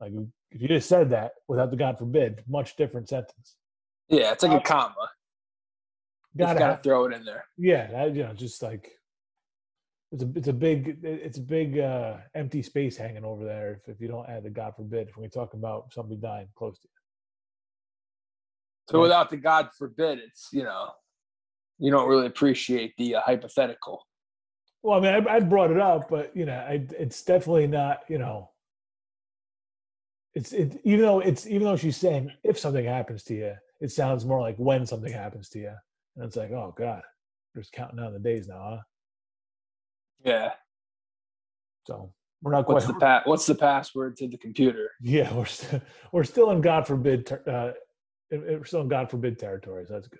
Like 0.00 0.12
if 0.50 0.62
you 0.62 0.68
just 0.68 0.88
said 0.88 1.10
that 1.10 1.32
without 1.48 1.70
the 1.70 1.76
God 1.76 1.98
forbid, 1.98 2.42
much 2.48 2.76
different 2.76 3.08
sentence. 3.08 3.56
Yeah, 4.08 4.32
it's 4.32 4.42
like 4.42 4.52
Uh, 4.52 4.56
a 4.56 4.60
comma. 4.60 5.10
Gotta 6.36 6.58
gotta 6.58 6.72
have- 6.74 6.82
throw 6.82 7.06
it 7.06 7.14
in 7.14 7.24
there. 7.24 7.44
yeah, 7.56 7.86
that, 7.90 8.14
you 8.14 8.22
know, 8.22 8.32
just 8.34 8.62
like 8.62 8.92
it's 10.12 10.22
a 10.22 10.32
it's 10.36 10.48
a 10.48 10.52
big 10.52 10.98
it's 11.02 11.38
a 11.38 11.42
big 11.42 11.78
uh, 11.78 12.18
empty 12.34 12.62
space 12.62 12.96
hanging 12.96 13.24
over 13.24 13.44
there 13.44 13.74
if, 13.74 13.88
if 13.88 14.00
you 14.00 14.08
don't 14.08 14.28
add 14.28 14.44
the 14.44 14.50
God 14.50 14.74
forbid 14.76 15.08
when 15.14 15.22
we 15.22 15.28
talk 15.28 15.54
about 15.54 15.92
somebody 15.92 16.20
dying 16.20 16.48
close 16.54 16.78
to 16.78 16.88
you. 16.88 16.90
So 18.90 18.98
Right. 18.98 19.02
without 19.04 19.30
the 19.30 19.36
God 19.36 19.70
forbid, 19.76 20.18
it's 20.20 20.48
you 20.52 20.62
know, 20.62 20.90
you 21.78 21.90
don't 21.90 22.08
really 22.08 22.26
appreciate 22.26 22.94
the 22.96 23.16
uh, 23.16 23.20
hypothetical. 23.22 24.06
Well, 24.82 24.98
I 24.98 25.00
mean, 25.00 25.26
I, 25.28 25.34
I 25.36 25.40
brought 25.40 25.72
it 25.72 25.78
up, 25.80 26.08
but 26.08 26.36
you 26.36 26.44
know, 26.46 26.54
I, 26.56 26.86
it's 26.98 27.22
definitely 27.24 27.66
not. 27.66 28.00
You 28.08 28.18
know, 28.18 28.50
it's 30.34 30.52
it 30.52 30.80
even 30.84 31.00
though 31.04 31.18
it's 31.20 31.46
even 31.48 31.64
though 31.64 31.76
she's 31.76 31.96
saying 31.96 32.30
if 32.44 32.58
something 32.58 32.84
happens 32.84 33.24
to 33.24 33.34
you, 33.34 33.54
it 33.80 33.90
sounds 33.90 34.24
more 34.24 34.40
like 34.40 34.56
when 34.56 34.86
something 34.86 35.12
happens 35.12 35.48
to 35.50 35.58
you, 35.58 35.72
and 36.16 36.24
it's 36.24 36.36
like, 36.36 36.50
oh 36.50 36.74
God, 36.76 37.02
we're 37.54 37.62
just 37.62 37.72
counting 37.72 37.98
down 37.98 38.12
the 38.12 38.18
days 38.18 38.48
now, 38.48 38.66
huh? 38.70 38.78
Yeah. 40.24 40.52
So 41.86 42.12
we're 42.42 42.52
not 42.52 42.68
What's 42.68 42.86
quite. 42.86 42.94
the 42.94 43.00
pa- 43.06 43.22
What's 43.24 43.46
the 43.46 43.54
password 43.54 44.16
to 44.16 44.28
the 44.28 44.38
computer? 44.38 44.90
Yeah, 45.00 45.32
we're 45.34 45.44
still 45.46 45.80
we're 46.12 46.24
still 46.24 46.50
in 46.50 46.60
God 46.60 46.86
forbid. 46.86 47.26
ter- 47.26 47.42
Uh, 47.46 47.72
we're 48.30 48.64
still 48.64 48.80
in 48.80 48.88
God 48.88 49.10
forbid 49.10 49.38
territories. 49.38 49.88
That's 49.90 50.08
good. 50.08 50.18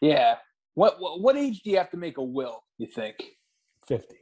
Yeah. 0.00 0.36
What, 0.74 1.00
what 1.00 1.20
what 1.20 1.36
age 1.36 1.60
do 1.62 1.70
you 1.70 1.76
have 1.78 1.90
to 1.90 1.96
make 1.96 2.18
a 2.18 2.22
will? 2.22 2.62
You 2.78 2.86
think 2.86 3.16
Fifty. 3.86 4.16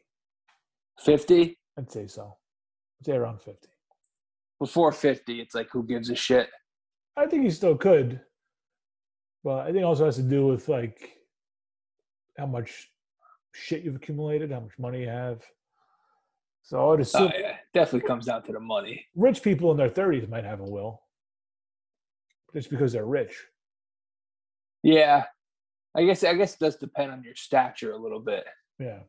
Fifty. 1.00 1.58
I'd 1.78 1.90
say 1.90 2.06
so. 2.06 2.36
I'd 3.00 3.06
say 3.06 3.12
around 3.16 3.42
fifty. 3.42 3.68
Before 4.58 4.90
fifty, 4.92 5.40
it's 5.40 5.54
like 5.54 5.68
who 5.70 5.84
gives 5.84 6.08
a 6.08 6.14
shit? 6.14 6.48
I 7.16 7.26
think 7.26 7.44
he 7.44 7.50
still 7.50 7.76
could, 7.76 8.20
but 9.44 9.60
I 9.60 9.66
think 9.66 9.78
it 9.78 9.84
also 9.84 10.04
has 10.06 10.16
to 10.16 10.22
do 10.22 10.46
with 10.46 10.68
like 10.68 11.10
how 12.36 12.46
much 12.46 12.88
shit 13.52 13.82
you've 13.82 13.96
accumulated, 13.96 14.50
how 14.52 14.60
much 14.60 14.78
money 14.78 15.00
you 15.02 15.08
have. 15.08 15.42
So 16.62 16.78
I 16.82 16.90
would 16.90 16.98
Oh 17.00 17.02
assume 17.02 17.28
uh, 17.28 17.32
yeah, 17.38 17.56
definitely 17.72 18.08
comes 18.08 18.26
down 18.26 18.42
to 18.44 18.52
the 18.52 18.60
money. 18.60 19.06
rich 19.14 19.42
people 19.42 19.70
in 19.70 19.76
their 19.76 19.88
thirties 19.88 20.28
might 20.28 20.44
have 20.44 20.60
a 20.60 20.64
will, 20.64 21.02
just 22.54 22.70
because 22.70 22.92
they're 22.92 23.06
rich. 23.06 23.36
Yeah, 24.82 25.24
I 25.96 26.04
guess 26.04 26.24
I 26.24 26.34
guess 26.34 26.54
it 26.54 26.60
does 26.60 26.76
depend 26.76 27.12
on 27.12 27.22
your 27.22 27.34
stature 27.36 27.92
a 27.92 27.96
little 27.96 28.20
bit. 28.20 28.44
Yeah. 28.78 29.00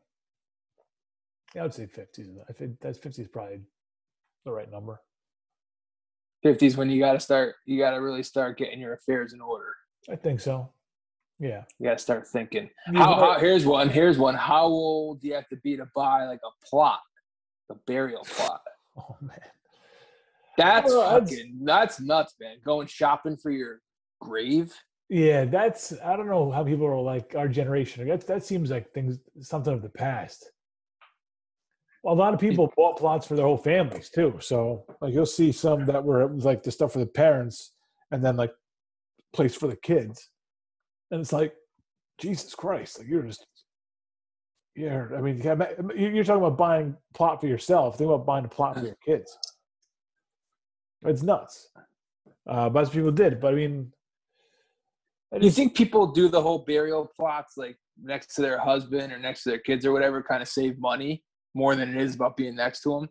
Yeah, 1.54 1.62
I 1.62 1.64
would 1.64 1.74
say 1.74 1.86
fifty. 1.86 2.26
I 2.48 2.52
think 2.52 2.76
that's 2.80 2.98
fifty 2.98 3.22
is 3.22 3.28
probably 3.28 3.60
the 4.44 4.52
right 4.52 4.70
number. 4.70 5.00
Fifties 6.42 6.76
when 6.76 6.90
you 6.90 7.00
got 7.00 7.14
to 7.14 7.20
start, 7.20 7.56
you 7.66 7.78
got 7.78 7.90
to 7.90 7.96
really 7.96 8.22
start 8.22 8.58
getting 8.58 8.78
your 8.80 8.92
affairs 8.94 9.32
in 9.32 9.40
order. 9.40 9.74
I 10.10 10.16
think 10.16 10.40
so. 10.40 10.70
Yeah. 11.38 11.64
You 11.78 11.86
got 11.86 11.98
to 11.98 12.02
start 12.02 12.26
thinking. 12.26 12.68
How, 12.94 13.14
how, 13.14 13.38
here's 13.38 13.64
one. 13.64 13.88
Here's 13.88 14.18
one. 14.18 14.34
How 14.34 14.64
old 14.64 15.20
do 15.20 15.28
you 15.28 15.34
have 15.34 15.48
to 15.48 15.56
be 15.56 15.76
to 15.76 15.88
buy 15.94 16.24
like 16.24 16.40
a 16.44 16.66
plot, 16.66 17.00
a 17.70 17.74
burial 17.86 18.24
plot? 18.28 18.62
Oh 18.96 19.16
man. 19.20 19.38
That's 20.56 20.92
Well, 20.92 21.20
fucking 21.20 21.60
that's 21.62 22.00
nuts, 22.00 22.34
man. 22.40 22.56
Going 22.64 22.88
shopping 22.88 23.36
for 23.36 23.50
your 23.52 23.80
grave. 24.20 24.74
Yeah, 25.08 25.44
that's 25.44 25.94
I 26.04 26.16
don't 26.16 26.28
know 26.28 26.50
how 26.50 26.64
people 26.64 26.86
are 26.86 27.00
like 27.00 27.34
our 27.36 27.48
generation. 27.48 28.06
That 28.08 28.26
that 28.26 28.44
seems 28.44 28.70
like 28.70 28.92
things 28.92 29.18
something 29.40 29.72
of 29.72 29.82
the 29.82 29.88
past. 29.88 30.50
Well, 32.02 32.14
a 32.14 32.16
lot 32.16 32.34
of 32.34 32.40
people 32.40 32.72
bought 32.76 32.98
plots 32.98 33.26
for 33.26 33.36
their 33.36 33.46
whole 33.46 33.56
families 33.56 34.10
too. 34.10 34.38
So 34.40 34.84
like 35.00 35.14
you'll 35.14 35.26
see 35.26 35.52
some 35.52 35.86
that 35.86 36.02
were 36.02 36.22
it 36.22 36.34
was 36.34 36.44
like 36.44 36.62
the 36.62 36.72
stuff 36.72 36.92
for 36.92 36.98
the 36.98 37.06
parents 37.06 37.72
and 38.10 38.24
then 38.24 38.36
like 38.36 38.52
place 39.32 39.54
for 39.54 39.68
the 39.68 39.76
kids. 39.76 40.30
And 41.10 41.20
it's 41.20 41.32
like, 41.32 41.54
Jesus 42.20 42.54
Christ, 42.54 42.98
like 42.98 43.08
you're 43.08 43.22
just 43.22 43.46
yeah, 44.78 45.06
I 45.16 45.20
mean, 45.20 45.38
you're 45.42 46.22
talking 46.22 46.44
about 46.44 46.56
buying 46.56 46.96
plot 47.12 47.40
for 47.40 47.48
yourself. 47.48 47.98
Think 47.98 48.10
about 48.10 48.24
buying 48.24 48.44
a 48.44 48.48
plot 48.48 48.78
for 48.78 48.84
your 48.84 48.96
kids. 49.04 49.36
It's 51.04 51.22
nuts. 51.24 51.70
Uh, 52.48 52.68
but 52.68 52.90
people 52.92 53.10
did. 53.10 53.40
But 53.40 53.54
I 53.54 53.56
mean, 53.56 53.92
Do 55.36 55.44
you 55.44 55.50
think 55.50 55.76
people 55.76 56.06
do 56.06 56.28
the 56.28 56.40
whole 56.40 56.60
burial 56.60 57.10
plots 57.16 57.56
like 57.56 57.76
next 58.00 58.36
to 58.36 58.42
their 58.42 58.58
husband 58.58 59.12
or 59.12 59.18
next 59.18 59.42
to 59.42 59.50
their 59.50 59.58
kids 59.58 59.84
or 59.84 59.92
whatever, 59.92 60.22
kind 60.22 60.42
of 60.42 60.48
save 60.48 60.78
money 60.78 61.24
more 61.54 61.74
than 61.74 61.96
it 61.96 62.00
is 62.00 62.14
about 62.14 62.36
being 62.36 62.54
next 62.54 62.82
to 62.82 62.90
them? 62.90 63.08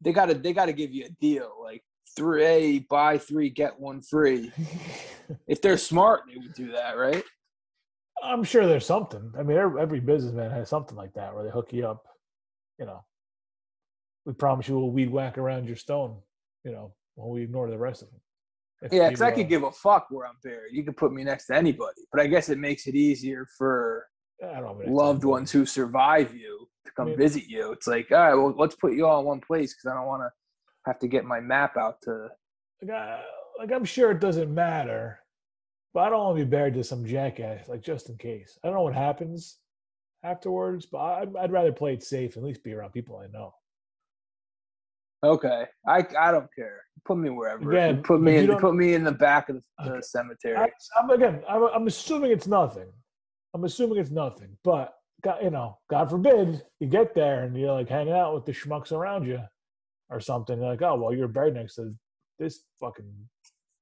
They 0.00 0.12
gotta 0.12 0.32
they 0.32 0.54
gotta 0.54 0.72
give 0.72 0.92
you 0.92 1.04
a 1.04 1.10
deal 1.20 1.50
like 1.62 1.82
three 2.16 2.86
buy 2.88 3.18
three 3.18 3.50
get 3.50 3.78
one 3.78 4.00
free. 4.00 4.52
If 5.46 5.60
they're 5.60 5.78
smart, 5.78 6.22
they 6.28 6.38
would 6.38 6.54
do 6.54 6.72
that, 6.72 6.96
right? 6.96 7.24
I'm 8.22 8.44
sure 8.44 8.66
there's 8.66 8.86
something. 8.86 9.32
I 9.38 9.42
mean, 9.42 9.56
every, 9.56 9.80
every 9.80 10.00
businessman 10.00 10.50
has 10.50 10.68
something 10.68 10.96
like 10.96 11.12
that 11.14 11.34
where 11.34 11.44
they 11.44 11.50
hook 11.50 11.72
you 11.72 11.86
up. 11.86 12.06
You 12.78 12.86
know, 12.86 13.04
we 14.24 14.32
promise 14.32 14.68
you 14.68 14.78
we'll 14.78 14.90
weed 14.90 15.10
whack 15.10 15.38
around 15.38 15.66
your 15.66 15.76
stone. 15.76 16.16
You 16.64 16.72
know, 16.72 16.94
while 17.14 17.30
we 17.30 17.42
ignore 17.42 17.68
the 17.70 17.78
rest 17.78 18.02
of 18.02 18.10
them. 18.10 18.20
If 18.82 18.92
Yeah, 18.92 19.08
because 19.08 19.22
I 19.22 19.30
uh, 19.30 19.34
could 19.34 19.48
give 19.48 19.62
a 19.62 19.70
fuck 19.70 20.06
where 20.10 20.26
I'm 20.26 20.36
buried. 20.42 20.72
You 20.72 20.84
could 20.84 20.96
put 20.96 21.12
me 21.12 21.24
next 21.24 21.46
to 21.46 21.56
anybody, 21.56 22.02
but 22.12 22.20
I 22.20 22.26
guess 22.26 22.48
it 22.48 22.58
makes 22.58 22.86
it 22.86 22.94
easier 22.94 23.46
for 23.58 24.06
I 24.42 24.60
don't 24.60 24.86
loved 24.88 25.24
ones 25.24 25.52
who 25.52 25.64
survive 25.64 26.34
you 26.34 26.68
to 26.84 26.92
come 26.92 27.08
Yeah. 27.10 27.16
visit 27.16 27.44
you. 27.46 27.72
It's 27.72 27.86
like, 27.86 28.10
all 28.10 28.18
right, 28.18 28.34
well, 28.34 28.54
let's 28.56 28.74
put 28.74 28.94
you 28.94 29.06
all 29.06 29.20
in 29.20 29.26
one 29.26 29.40
place 29.40 29.74
because 29.74 29.90
I 29.90 29.94
don't 29.94 30.06
want 30.06 30.22
to 30.22 30.30
have 30.86 30.98
to 31.00 31.08
get 31.08 31.24
my 31.24 31.40
map 31.40 31.76
out 31.76 32.00
to. 32.02 32.28
Like, 32.82 32.90
I, 32.90 33.22
like 33.58 33.72
I'm 33.72 33.84
sure 33.84 34.10
it 34.10 34.20
doesn't 34.20 34.52
matter, 34.52 35.20
but 35.92 36.00
I 36.00 36.10
don't 36.10 36.24
want 36.24 36.38
to 36.38 36.44
be 36.44 36.50
buried 36.50 36.74
to 36.74 36.84
some 36.84 37.04
jackass. 37.06 37.68
Like 37.68 37.82
just 37.82 38.08
in 38.08 38.16
case, 38.16 38.58
I 38.62 38.66
don't 38.68 38.76
know 38.76 38.82
what 38.82 38.94
happens 38.94 39.58
afterwards, 40.22 40.86
but 40.86 40.98
I, 40.98 41.26
I'd 41.40 41.52
rather 41.52 41.72
play 41.72 41.94
it 41.94 42.02
safe 42.02 42.36
and 42.36 42.44
at 42.44 42.48
least 42.48 42.64
be 42.64 42.72
around 42.72 42.92
people 42.92 43.18
I 43.18 43.26
know. 43.28 43.54
Okay, 45.24 45.64
I 45.86 46.04
I 46.18 46.30
don't 46.32 46.48
care. 46.54 46.82
Put 47.04 47.16
me 47.18 47.30
wherever. 47.30 47.70
Again, 47.70 48.02
put 48.02 48.20
me 48.20 48.36
in. 48.36 48.56
Put 48.58 48.74
me 48.74 48.94
in 48.94 49.04
the 49.04 49.12
back 49.12 49.48
of 49.48 49.56
the, 49.78 49.90
Okay. 49.90 50.00
cemetery. 50.02 50.56
I, 50.56 50.68
I'm 50.98 51.10
again. 51.10 51.42
I'm, 51.48 51.62
I'm 51.64 51.86
assuming 51.86 52.30
it's 52.30 52.46
nothing. 52.46 52.88
I'm 53.54 53.64
assuming 53.64 53.98
it's 53.98 54.10
nothing. 54.10 54.56
But 54.64 54.94
God, 55.22 55.38
you 55.42 55.50
know, 55.50 55.78
God 55.88 56.10
forbid 56.10 56.62
you 56.80 56.88
get 56.88 57.14
there 57.14 57.44
and 57.44 57.56
you're 57.56 57.72
like 57.72 57.88
hanging 57.88 58.12
out 58.12 58.34
with 58.34 58.44
the 58.44 58.52
schmucks 58.52 58.92
around 58.92 59.26
you, 59.26 59.40
or 60.10 60.20
something. 60.20 60.58
You're 60.58 60.70
like, 60.70 60.82
oh 60.82 60.96
well, 60.96 61.14
you're 61.14 61.28
buried 61.28 61.54
next 61.54 61.76
to 61.76 61.94
this 62.38 62.62
fucking 62.80 63.10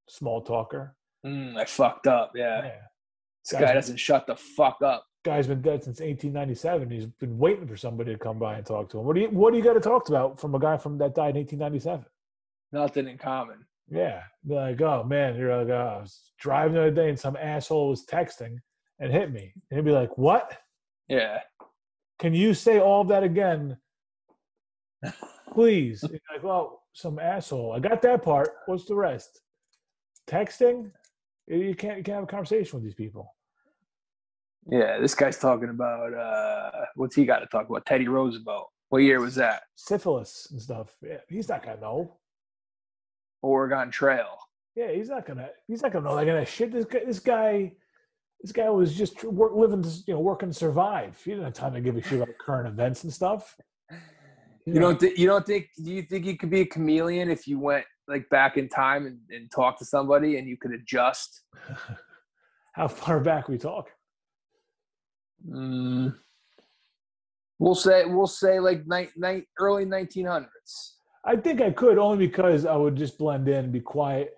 small 0.09 0.41
talker. 0.43 0.97
Mm, 1.25 1.57
I 1.57 1.65
fucked 1.65 2.07
up. 2.07 2.33
Yeah, 2.35 2.62
Yeah. 2.65 2.81
this 3.45 3.53
Guys- 3.53 3.61
guy 3.61 3.75
doesn't 3.75 3.97
shut 3.99 4.27
the 4.27 4.37
fuck 4.37 4.83
up. 4.83 5.07
Guy's 5.25 5.47
been 5.47 5.62
dead 5.62 5.85
since 5.85 6.01
1897. 6.01 6.91
He's 6.91 7.07
been 7.07 7.38
waiting 7.38 7.67
for 7.69 7.77
somebody 7.77 8.12
to 8.12 8.19
come 8.19 8.38
by 8.41 8.57
and 8.57 8.67
talk 8.67 8.88
to 8.91 8.99
him. 8.99 9.05
What 9.07 9.15
do 9.15 9.21
you 9.23 9.29
What 9.31 9.53
do 9.53 9.57
you 9.59 9.62
got 9.62 9.75
to 9.75 9.81
talk 9.81 10.09
about 10.09 10.41
from 10.41 10.55
a 10.55 10.59
guy 10.59 10.77
from 10.77 10.99
that 10.99 11.15
died 11.15 11.37
in 11.37 11.43
1897? 11.43 12.05
Nothing 12.73 13.09
in 13.09 13.19
common. 13.19 13.65
Yeah, 13.88 14.23
be 14.47 14.55
like, 14.55 14.81
oh 14.81 15.05
man, 15.05 15.37
you're 15.37 15.57
like, 15.57 15.69
oh, 15.69 15.95
I 15.99 16.01
was 16.01 16.33
driving 16.38 16.75
the 16.75 16.81
other 16.81 16.91
day 16.91 17.09
and 17.11 17.19
some 17.19 17.37
asshole 17.37 17.91
was 17.91 18.05
texting 18.07 18.57
and 18.99 19.12
hit 19.12 19.31
me, 19.31 19.53
and 19.71 19.79
he'd 19.79 19.85
be 19.85 19.93
like, 19.93 20.17
what? 20.19 20.59
Yeah, 21.09 21.41
can 22.19 22.33
you 22.35 22.55
say 22.55 22.81
all 22.81 23.03
of 23.03 23.09
that 23.09 23.23
again 23.23 23.77
please 25.53 26.03
like 26.03 26.43
well 26.43 26.83
some 26.93 27.19
asshole 27.19 27.73
i 27.73 27.79
got 27.81 28.01
that 28.03 28.23
part 28.23 28.51
what's 28.67 28.85
the 28.87 28.95
rest 28.95 29.41
texting 30.33 30.90
you 31.47 31.75
can't 31.75 31.99
you 31.99 32.05
can't 32.05 32.16
have 32.16 32.25
a 32.25 32.27
conversation 32.27 32.77
with 32.77 32.85
these 32.85 32.95
people 32.95 33.35
yeah. 34.71 34.99
This 35.01 35.14
guy's 35.14 35.38
talking 35.38 35.71
about 35.71 36.14
uh, 36.14 36.71
what's 36.95 37.16
he 37.16 37.25
got 37.25 37.40
to 37.40 37.47
talk 37.47 37.68
about? 37.68 37.85
Teddy 37.85 38.07
Roosevelt. 38.07 38.68
What 38.90 38.99
year 38.99 39.21
was 39.21 39.35
that? 39.35 39.62
syphilis 39.75 40.49
and 40.53 40.61
stuff 40.62 40.97
yeah 41.03 41.16
he's 41.29 41.49
not 41.49 41.64
gonna 41.64 41.81
know 41.81 42.18
Oregon 43.42 43.90
Trail. 43.90 44.37
yeah 44.77 44.92
he's 44.92 45.09
not 45.09 45.27
gonna 45.27 45.49
he's 45.66 45.83
not 45.83 45.92
gonna 45.92 46.05
know 46.05 46.25
that 46.25 46.47
shit 46.49 46.71
this 46.71 46.85
guy 46.85 47.01
this 47.05 47.18
guy 47.18 47.73
this 48.42 48.53
guy 48.53 48.68
was 48.71 48.95
just 48.95 49.25
work, 49.25 49.53
living 49.55 49.85
you 50.07 50.14
know 50.14 50.21
working 50.21 50.51
to 50.51 50.55
survive 50.55 51.21
he 51.25 51.31
didn't 51.33 51.45
have 51.47 51.55
time 51.55 51.75
to 51.75 51.81
give 51.81 51.97
a 51.97 52.03
shit 52.03 52.21
about 52.21 52.37
current 52.38 52.68
events 52.68 53.03
and 53.05 53.12
stuff 53.12 53.57
You 54.66 54.79
don't 54.79 55.01
think 55.01 55.18
you 55.18 55.27
don't 55.27 55.45
think 55.45 55.71
do 55.83 55.90
you 55.90 56.03
think 56.03 56.25
you 56.25 56.37
could 56.37 56.51
be 56.51 56.61
a 56.61 56.66
chameleon 56.66 57.31
if 57.31 57.49
you 57.49 57.59
went 57.59 57.85
like 58.09 58.29
back 58.31 58.57
in 58.57 58.69
time 58.69 59.07
and, 59.07 59.19
and 59.31 59.51
talked 59.51 59.79
to 59.79 59.85
somebody 59.85 60.38
and 60.38 60.49
you 60.49 60.57
could 60.57 60.73
adjust? 60.73 61.43
how 62.73 62.88
far 62.88 63.21
back 63.21 63.49
we 63.49 63.59
talk 63.59 63.91
Mm, 65.49 66.15
we'll 67.59 67.75
say 67.75 68.05
we'll 68.05 68.27
say 68.27 68.61
like 68.61 68.87
night 68.87 69.11
night 69.17 69.47
early 69.59 69.85
nineteen 69.85 70.27
hundreds. 70.27 70.99
I 71.25 71.37
think 71.37 71.61
I 71.61 71.71
could 71.71 71.99
only 71.99 72.27
because 72.27 72.67
I 72.67 72.77
would 72.77 72.97
just 72.97 73.19
blend 73.19 73.49
in, 73.49 73.71
be 73.71 73.81
quiet, 73.81 74.35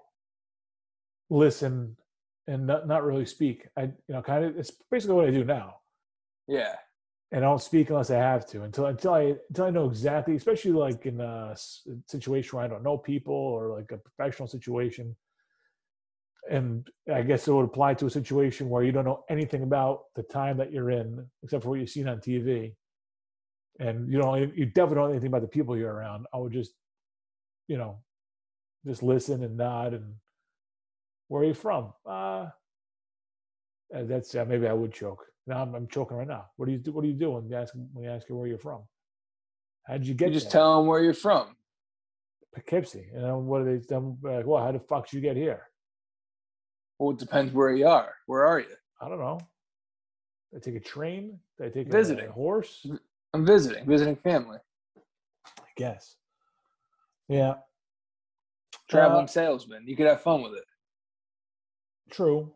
listen, 1.30 1.96
and 2.46 2.66
not, 2.66 2.86
not 2.86 3.04
really 3.04 3.24
speak. 3.24 3.66
I, 3.76 3.82
you 3.82 3.92
know, 4.08 4.22
kind 4.22 4.44
of. 4.44 4.58
It's 4.58 4.70
basically 4.90 5.16
what 5.16 5.26
I 5.26 5.30
do 5.30 5.44
now, 5.44 5.76
Yeah. 6.46 6.74
And 7.32 7.44
I 7.44 7.48
don't 7.48 7.60
speak 7.60 7.90
unless 7.90 8.10
I 8.10 8.16
have 8.16 8.46
to 8.48 8.62
until 8.62 8.86
until 8.86 9.14
I 9.14 9.34
until 9.48 9.64
I 9.64 9.70
know 9.70 9.88
exactly. 9.88 10.36
Especially 10.36 10.72
like 10.72 11.06
in 11.06 11.20
a 11.20 11.56
situation 12.06 12.56
where 12.56 12.64
I 12.64 12.68
don't 12.68 12.82
know 12.82 12.98
people 12.98 13.34
or 13.34 13.76
like 13.76 13.90
a 13.92 13.98
professional 13.98 14.48
situation. 14.48 15.16
And 16.50 16.86
I 17.12 17.22
guess 17.22 17.48
it 17.48 17.52
would 17.52 17.64
apply 17.64 17.94
to 17.94 18.06
a 18.06 18.10
situation 18.10 18.68
where 18.68 18.84
you 18.84 18.92
don't 18.92 19.06
know 19.06 19.24
anything 19.30 19.62
about 19.62 20.14
the 20.14 20.22
time 20.22 20.58
that 20.58 20.70
you're 20.70 20.90
in, 20.90 21.26
except 21.42 21.62
for 21.62 21.70
what 21.70 21.80
you've 21.80 21.88
seen 21.88 22.06
on 22.06 22.18
TV, 22.18 22.74
and 23.80 24.12
you 24.12 24.18
don't. 24.20 24.54
You 24.56 24.66
definitely 24.66 24.94
don't 24.96 25.04
know 25.06 25.10
anything 25.12 25.28
about 25.28 25.42
the 25.42 25.48
people 25.48 25.76
you're 25.76 25.92
around. 25.92 26.26
I 26.34 26.36
would 26.36 26.52
just, 26.52 26.74
you 27.66 27.78
know, 27.78 27.98
just 28.86 29.02
listen 29.02 29.42
and 29.42 29.56
nod 29.56 29.94
and 29.94 30.14
where 31.28 31.42
are 31.42 31.46
you 31.46 31.54
from? 31.54 31.92
Uh, 32.06 32.46
that's 33.90 34.34
uh, 34.34 34.44
maybe 34.44 34.66
I 34.66 34.72
would 34.72 34.92
choke. 34.92 35.24
Now 35.46 35.62
I'm, 35.62 35.74
I'm 35.74 35.86
choking 35.88 36.16
right 36.16 36.26
now. 36.28 36.46
What 36.56 36.66
do 36.66 36.72
you 36.72 36.78
do? 36.78 36.92
What 36.92 37.02
do 37.02 37.08
you 37.08 37.14
do 37.14 37.32
when 37.32 37.48
you 37.48 37.56
ask 37.56 37.74
when 37.92 38.04
you 38.04 38.10
ask 38.10 38.28
you 38.28 38.36
where 38.36 38.46
you're 38.46 38.58
from? 38.58 38.82
How 39.86 39.94
did 39.98 40.06
you 40.06 40.14
get 40.14 40.28
You 40.28 40.34
just 40.34 40.46
there? 40.50 40.60
tell 40.60 40.78
them 40.78 40.86
where 40.86 41.02
you're 41.02 41.12
from. 41.14 41.56
Poughkeepsie. 42.54 43.08
And 43.14 43.24
then 43.24 43.46
what 43.46 43.58
do 43.58 43.64
they? 43.78 43.84
Then 43.86 44.16
like, 44.22 44.46
well, 44.46 44.62
how 44.64 44.72
the 44.72 44.78
fuck 44.80 45.06
did 45.08 45.16
you 45.16 45.20
get 45.20 45.36
here? 45.36 45.68
Well, 46.98 47.10
it 47.10 47.18
depends 47.18 47.52
where 47.52 47.72
you 47.72 47.86
are. 47.86 48.14
Where 48.26 48.46
are 48.46 48.60
you? 48.60 48.74
I 49.00 49.08
don't 49.08 49.18
know. 49.18 49.40
I 50.54 50.60
take 50.60 50.76
a 50.76 50.80
train. 50.80 51.38
I 51.60 51.68
take 51.68 51.88
a- 51.88 51.90
Visiting. 51.90 52.28
a 52.28 52.32
horse. 52.32 52.86
I'm 53.34 53.44
visiting, 53.44 53.84
visiting 53.84 54.14
family, 54.14 54.58
I 54.96 55.62
guess. 55.76 56.14
Yeah, 57.28 57.54
traveling 58.88 59.24
Uh, 59.24 59.26
salesman. 59.26 59.88
You 59.88 59.96
could 59.96 60.06
have 60.06 60.22
fun 60.22 60.42
with 60.42 60.54
it. 60.54 60.64
true. 62.10 62.54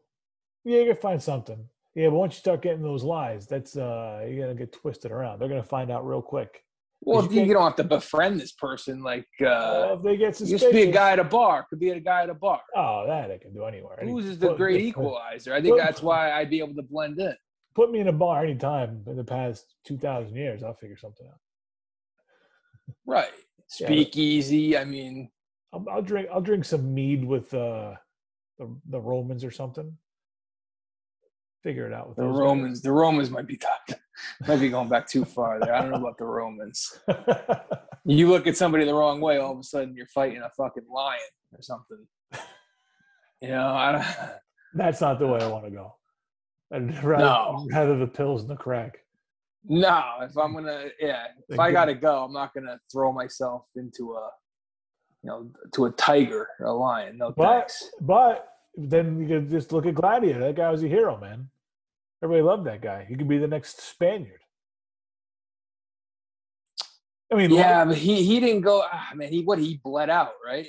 Yeah, 0.64 0.80
you 0.80 0.92
can 0.92 1.00
find 1.02 1.20
something. 1.22 1.68
Yeah, 1.98 2.10
but 2.10 2.14
once 2.14 2.34
you 2.36 2.38
start 2.38 2.62
getting 2.62 2.80
those 2.80 3.02
lies, 3.02 3.48
that's 3.48 3.76
uh, 3.76 4.24
you're 4.24 4.40
gonna 4.40 4.54
get 4.54 4.70
twisted 4.72 5.10
around. 5.10 5.40
They're 5.40 5.48
gonna 5.48 5.64
find 5.64 5.90
out 5.90 6.06
real 6.06 6.22
quick. 6.22 6.62
Well, 7.00 7.24
you 7.32 7.42
you, 7.42 7.52
don't 7.52 7.64
have 7.64 7.74
to 7.74 7.82
befriend 7.82 8.38
this 8.40 8.52
person. 8.52 9.02
Like, 9.02 9.26
Uh, 9.40 9.46
uh, 9.46 9.96
if 9.98 10.04
they 10.04 10.16
get 10.16 10.36
suspicious, 10.36 10.62
used 10.62 10.72
to 10.72 10.84
be 10.84 10.88
a 10.90 10.92
guy 10.92 11.10
at 11.10 11.18
a 11.18 11.24
bar. 11.24 11.66
Could 11.68 11.80
be 11.80 11.90
a 11.90 11.98
guy 11.98 12.22
at 12.22 12.30
a 12.30 12.34
bar. 12.34 12.60
Oh, 12.76 13.04
that 13.08 13.32
I 13.32 13.38
can 13.38 13.52
do 13.52 13.64
anywhere. 13.64 13.98
Any- 14.00 14.12
Who's 14.12 14.26
is 14.26 14.38
the 14.38 14.48
put- 14.50 14.58
great 14.58 14.80
equalizer? 14.80 15.52
I 15.52 15.60
think 15.60 15.74
put- 15.74 15.78
that's 15.82 16.00
why 16.00 16.30
I'd 16.30 16.50
be 16.50 16.60
able 16.60 16.76
to 16.76 16.82
blend 16.82 17.18
in. 17.18 17.34
Put 17.74 17.90
me 17.90 17.98
in 17.98 18.06
a 18.06 18.12
bar 18.12 18.44
anytime 18.44 19.02
in 19.08 19.16
the 19.16 19.24
past 19.24 19.74
two 19.84 19.98
thousand 19.98 20.36
years. 20.36 20.62
I'll 20.62 20.74
figure 20.74 20.96
something 20.96 21.26
out. 21.26 21.40
Right. 23.06 23.32
Yeah. 23.80 23.86
Speakeasy. 23.88 24.78
I 24.78 24.84
mean, 24.84 25.30
I'll, 25.74 25.84
I'll 25.90 26.00
drink. 26.00 26.28
I'll 26.32 26.40
drink 26.40 26.64
some 26.64 26.94
mead 26.94 27.22
with 27.22 27.52
uh, 27.52 27.96
the 28.58 28.74
the 28.88 28.98
Romans 29.00 29.44
or 29.44 29.50
something. 29.50 29.94
Figure 31.68 31.86
it 31.86 31.92
out 31.92 32.08
with 32.08 32.16
the 32.16 32.24
Romans. 32.24 32.80
The 32.80 32.90
Romans 32.90 33.28
might 33.28 33.46
be 33.46 33.58
tough. 33.58 33.98
might 34.48 34.58
be 34.58 34.70
going 34.70 34.88
back 34.88 35.06
too 35.06 35.26
far 35.26 35.60
there. 35.60 35.74
I 35.74 35.82
don't 35.82 35.90
know 35.90 35.98
about 35.98 36.16
the 36.16 36.24
Romans. 36.24 36.98
You 38.06 38.30
look 38.30 38.46
at 38.46 38.56
somebody 38.56 38.86
the 38.86 38.94
wrong 38.94 39.20
way, 39.20 39.36
all 39.36 39.52
of 39.52 39.58
a 39.58 39.62
sudden 39.62 39.94
you're 39.94 40.06
fighting 40.06 40.40
a 40.40 40.48
fucking 40.56 40.86
lion 40.90 41.20
or 41.52 41.60
something. 41.60 42.06
You 43.42 43.50
know, 43.50 43.66
I 43.68 43.92
don't, 43.92 44.04
That's 44.72 45.02
not 45.02 45.18
the 45.18 45.26
way 45.26 45.40
I 45.40 45.46
want 45.48 45.66
to 45.66 45.70
go. 45.70 45.94
I'd 46.72 47.04
rather, 47.04 47.22
No. 47.24 47.66
rather 47.70 47.98
the 47.98 48.06
pills 48.06 48.40
and 48.40 48.50
the 48.50 48.56
crack. 48.56 49.00
no. 49.64 50.02
If 50.22 50.38
I'm 50.38 50.54
gonna, 50.54 50.86
yeah, 50.98 51.26
if 51.50 51.58
I 51.58 51.70
gotta 51.70 51.94
go, 51.94 52.24
I'm 52.24 52.32
not 52.32 52.54
gonna 52.54 52.80
throw 52.90 53.12
myself 53.12 53.66
into 53.76 54.14
a 54.14 54.30
you 55.22 55.28
know, 55.28 55.50
to 55.74 55.84
a 55.84 55.90
tiger 55.90 56.48
or 56.60 56.66
a 56.66 56.72
lion. 56.72 57.18
No 57.18 57.32
But 57.36 57.58
thanks. 57.58 57.90
but 58.00 58.48
then 58.74 59.20
you 59.20 59.26
could 59.26 59.50
just 59.50 59.72
look 59.72 59.84
at 59.86 59.94
Gladiator. 59.96 60.38
That 60.38 60.54
guy 60.54 60.70
was 60.70 60.82
a 60.84 60.88
hero, 60.88 61.18
man. 61.18 61.50
Everybody 62.22 62.42
loved 62.42 62.66
that 62.66 62.80
guy. 62.82 63.04
He 63.08 63.14
could 63.16 63.28
be 63.28 63.38
the 63.38 63.46
next 63.46 63.80
Spaniard. 63.80 64.40
I 67.32 67.36
mean, 67.36 67.50
Yeah, 67.50 67.84
but 67.84 67.96
he 67.96 68.22
he 68.24 68.40
didn't 68.40 68.62
go. 68.62 68.82
Ah, 68.90 69.10
man, 69.14 69.28
he 69.30 69.42
what 69.44 69.58
he 69.58 69.80
bled 69.84 70.08
out, 70.10 70.32
right? 70.44 70.66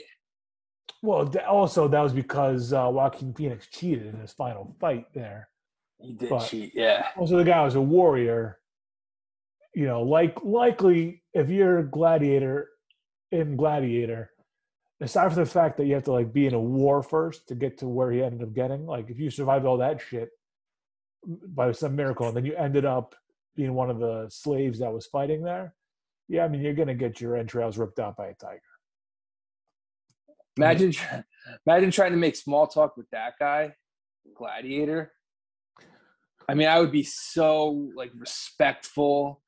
Well, 1.02 1.32
also 1.47 1.88
that 1.88 2.02
was 2.02 2.12
because 2.14 2.74
uh, 2.74 2.89
Joaquin 2.91 3.34
Phoenix 3.34 3.68
cheated 3.68 4.08
in 4.08 4.20
his 4.20 4.34
final 4.34 4.76
fight 4.82 5.06
there. 5.14 5.47
He 6.02 6.14
did 6.14 6.30
But- 6.30 6.47
cheat. 6.47 6.74
Yeah, 6.76 7.08
Also, 7.18 7.38
the 7.38 7.43
guy 7.45 7.64
was 7.64 7.76
a 7.76 7.82
warrior. 7.82 8.60
You 9.74 9.86
know, 9.86 10.02
like 10.02 10.43
likely 10.43 11.24
if 11.34 11.50
you're 11.50 11.80
a 11.80 11.84
gladiator 11.89 12.68
in 13.32 13.56
Gladiator, 13.56 14.32
aside 15.00 15.32
from 15.32 15.43
the 15.43 15.50
fact 15.50 15.78
that 15.78 15.86
you 15.86 15.93
have 15.93 16.04
to 16.06 16.12
like 16.12 16.34
be 16.34 16.47
in 16.47 16.54
a 16.56 16.60
war 16.60 17.02
first 17.04 17.47
to 17.47 17.56
get 17.56 17.78
to 17.78 17.88
where 17.88 18.12
he 18.12 18.22
ended 18.24 18.41
up 18.41 18.54
getting, 18.54 18.86
like 18.86 19.10
if 19.10 19.20
you 19.20 19.30
survived 19.30 19.66
all 19.66 19.78
that 19.78 20.02
shit 20.02 20.30
by 21.26 21.72
some 21.72 21.96
miracle, 21.96 22.28
and 22.28 22.38
then 22.38 22.46
you 22.46 22.56
ended 22.56 22.86
up 22.86 23.16
being 23.56 23.74
one 23.74 23.90
of 23.90 24.00
the 24.00 24.28
slaves 24.30 24.80
that 24.80 24.94
was 24.94 25.06
fighting 25.08 25.44
there, 25.44 25.74
yeah, 26.28 26.46
I 26.46 26.48
mean 26.48 26.62
you're 26.62 26.74
gonna 26.74 26.94
get 26.94 27.20
your 27.20 27.36
entrails 27.36 27.78
ripped 27.78 28.00
out 28.00 28.16
by 28.16 28.28
a 28.28 28.34
tiger. 28.36 28.62
imagine 30.58 30.94
imagine 31.68 31.92
trying 31.92 32.12
to 32.12 32.18
make 32.18 32.36
small 32.36 32.68
talk 32.68 32.96
with 32.96 33.10
that 33.12 33.34
guy, 33.40 33.74
Gladiator. 34.36 35.12
I 36.48 36.56
mean, 36.56 36.68
I 36.68 36.80
would 36.80 36.92
be 36.92 37.04
so 37.04 37.92
like 37.96 38.12
respectful. 38.16 39.42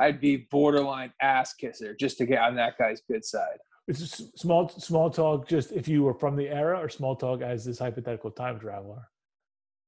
I'd 0.00 0.20
be 0.20 0.48
borderline 0.50 1.12
ass 1.20 1.54
kisser 1.54 1.94
just 1.94 2.18
to 2.18 2.26
get 2.26 2.40
on 2.40 2.56
that 2.56 2.78
guy's 2.78 3.00
good 3.08 3.24
side. 3.24 3.58
It's 3.86 4.22
small 4.36 4.68
small 4.68 5.10
talk. 5.10 5.48
Just 5.48 5.72
if 5.72 5.88
you 5.88 6.02
were 6.02 6.14
from 6.14 6.36
the 6.36 6.48
era, 6.48 6.78
or 6.78 6.88
small 6.88 7.16
talk 7.16 7.42
as 7.42 7.64
this 7.64 7.78
hypothetical 7.78 8.30
time 8.30 8.58
traveler. 8.60 9.08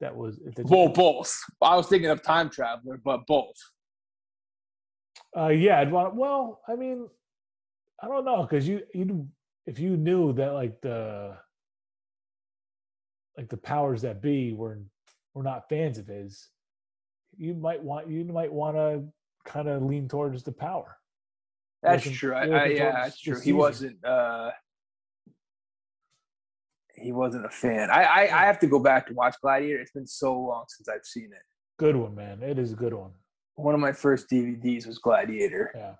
That 0.00 0.16
was 0.16 0.40
Well, 0.64 0.88
both. 0.88 1.38
I 1.60 1.76
was 1.76 1.86
thinking 1.86 2.10
of 2.10 2.22
time 2.22 2.48
traveler, 2.48 3.00
but 3.04 3.26
both. 3.26 3.56
Uh, 5.36 5.48
yeah, 5.48 5.80
I'd 5.80 5.92
want. 5.92 6.16
Well, 6.16 6.60
I 6.66 6.74
mean, 6.74 7.06
I 8.02 8.08
don't 8.08 8.24
know 8.24 8.42
because 8.42 8.66
you 8.66 8.82
you 8.94 9.28
if 9.66 9.78
you 9.78 9.96
knew 9.96 10.32
that 10.32 10.54
like 10.54 10.80
the 10.80 11.36
like 13.36 13.48
the 13.48 13.56
powers 13.58 14.02
that 14.02 14.22
be 14.22 14.52
were 14.52 14.80
were 15.34 15.42
not 15.42 15.68
fans 15.68 15.98
of 15.98 16.06
his, 16.06 16.48
you 17.36 17.54
might 17.54 17.82
want 17.82 18.08
you 18.08 18.24
might 18.24 18.52
want 18.52 18.76
to 18.76 19.04
kind 19.44 19.68
of 19.68 19.82
lean 19.82 20.08
towards 20.08 20.42
the 20.42 20.52
power. 20.52 20.96
That's 21.82 22.10
true. 22.10 22.34
I, 22.34 22.46
I, 22.48 22.64
yeah, 22.66 22.92
that's 22.92 23.20
true. 23.20 23.40
He 23.40 23.52
wasn't. 23.52 24.02
uh 24.04 24.50
He 27.00 27.12
wasn't 27.12 27.46
a 27.46 27.50
fan. 27.50 27.90
I, 27.90 28.02
I 28.02 28.20
I 28.42 28.46
have 28.46 28.58
to 28.60 28.66
go 28.66 28.78
back 28.78 29.08
and 29.08 29.16
watch 29.16 29.34
Gladiator. 29.40 29.80
It's 29.80 29.92
been 29.92 30.06
so 30.06 30.38
long 30.38 30.64
since 30.68 30.88
I've 30.88 31.04
seen 31.04 31.30
it. 31.32 31.42
Good 31.78 31.96
one, 31.96 32.14
man. 32.14 32.42
It 32.42 32.58
is 32.58 32.72
a 32.72 32.76
good 32.76 32.94
one. 32.94 33.12
One 33.54 33.74
of 33.74 33.80
my 33.80 33.92
first 33.92 34.28
DVDs 34.30 34.86
was 34.86 34.98
Gladiator. 34.98 35.72
Yeah. 35.74 35.94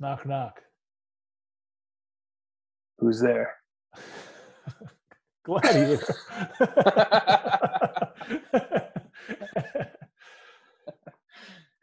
Knock 0.00 0.26
knock. 0.26 0.60
Who's 2.98 3.20
there? 3.20 3.54
Gladiator. 5.44 6.14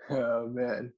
Oh 0.09 0.47
man, 0.47 0.93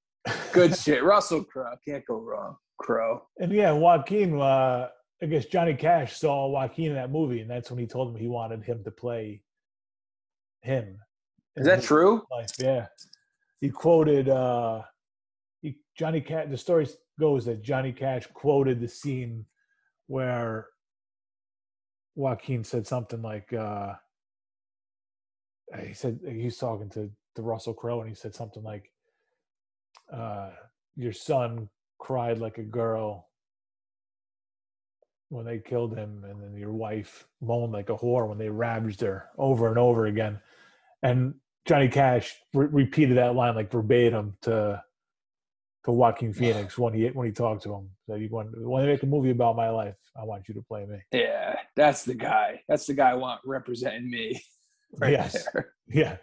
good 0.51 0.75
shit. 0.75 1.03
Russell 1.03 1.43
Crowe 1.43 1.75
can't 1.87 2.05
go 2.05 2.15
wrong. 2.15 2.55
Crow. 2.79 3.21
And 3.37 3.51
yeah, 3.51 3.71
Joaquin, 3.71 4.39
uh, 4.39 4.89
I 5.21 5.27
guess 5.27 5.45
Johnny 5.45 5.73
Cash 5.73 6.17
saw 6.17 6.47
Joaquin 6.47 6.89
in 6.89 6.95
that 6.95 7.11
movie, 7.11 7.39
and 7.39 7.49
that's 7.49 7.71
when 7.71 7.79
he 7.79 7.87
told 7.87 8.09
him 8.09 8.19
he 8.19 8.27
wanted 8.27 8.63
him 8.63 8.83
to 8.83 8.91
play 8.91 9.41
him. 10.61 10.97
Is 11.55 11.65
that 11.65 11.83
true? 11.83 12.23
Life. 12.31 12.51
Yeah. 12.59 12.87
He 13.61 13.69
quoted 13.69 14.27
uh 14.27 14.81
he 15.61 15.77
Johnny 15.97 16.19
Cash 16.19 16.47
the 16.49 16.57
story 16.57 16.87
goes 17.19 17.45
that 17.45 17.61
Johnny 17.61 17.93
Cash 17.93 18.27
quoted 18.33 18.81
the 18.81 18.87
scene 18.87 19.45
where 20.07 20.67
Joaquin 22.15 22.63
said 22.63 22.85
something 22.85 23.21
like 23.21 23.53
uh 23.53 23.93
he 25.81 25.93
said 25.93 26.19
he's 26.27 26.57
talking 26.57 26.89
to, 26.89 27.09
to 27.35 27.41
Russell 27.41 27.73
Crowe 27.73 28.01
and 28.01 28.09
he 28.09 28.15
said 28.15 28.35
something 28.35 28.63
like 28.63 28.91
uh 30.11 30.49
your 30.97 31.13
son 31.13 31.69
cried 31.99 32.39
like 32.39 32.57
a 32.57 32.63
girl 32.63 33.29
when 35.29 35.45
they 35.45 35.59
killed 35.59 35.95
him 35.97 36.23
and 36.29 36.41
then 36.41 36.55
your 36.55 36.71
wife 36.73 37.25
moaned 37.41 37.73
like 37.73 37.89
a 37.89 37.95
whore 37.95 38.27
when 38.27 38.37
they 38.37 38.49
ravaged 38.49 39.01
her 39.01 39.25
over 39.37 39.67
and 39.69 39.77
over 39.77 40.05
again 40.05 40.39
and 41.03 41.33
Johnny 41.65 41.87
Cash 41.87 42.35
re- 42.53 42.67
repeated 42.71 43.17
that 43.17 43.35
line 43.35 43.55
like 43.55 43.71
verbatim 43.71 44.37
to 44.43 44.81
to 45.85 45.91
Joaquin 45.91 46.33
Phoenix 46.39 46.77
when 46.77 46.93
he 46.93 47.07
when 47.07 47.25
he 47.27 47.33
talked 47.33 47.63
to 47.63 47.73
him 47.73 47.89
that 48.07 48.19
he 48.19 48.27
wanted 48.27 48.53
when 48.65 48.83
they 48.85 48.91
make 48.91 49.03
a 49.03 49.07
movie 49.07 49.31
about 49.31 49.55
my 49.55 49.69
life 49.69 49.95
I 50.19 50.23
want 50.23 50.47
you 50.47 50.53
to 50.55 50.61
play 50.61 50.85
me 50.85 50.99
Yeah, 51.11 51.55
that's 51.75 52.03
the 52.05 52.13
guy. 52.15 52.61
That's 52.67 52.85
the 52.85 52.93
guy 52.93 53.09
I 53.11 53.15
want 53.15 53.41
representing 53.45 54.09
me. 54.09 54.41
Right 54.97 55.11
yes 55.11 55.45
there. 55.51 55.73
yeah 55.89 56.17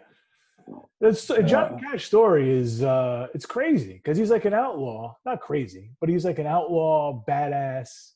that's 0.99 1.27
Johnny 1.27 1.75
Uh. 1.75 1.77
Cash 1.91 2.05
story 2.05 2.49
is 2.49 2.81
uh 2.81 3.27
it's 3.35 3.45
crazy 3.45 3.93
because 3.93 4.17
he's 4.17 4.31
like 4.31 4.45
an 4.45 4.53
outlaw 4.55 5.13
not 5.25 5.41
crazy 5.41 5.91
but 5.99 6.09
he's 6.09 6.25
like 6.25 6.39
an 6.39 6.47
outlaw 6.47 7.21
badass 7.29 8.13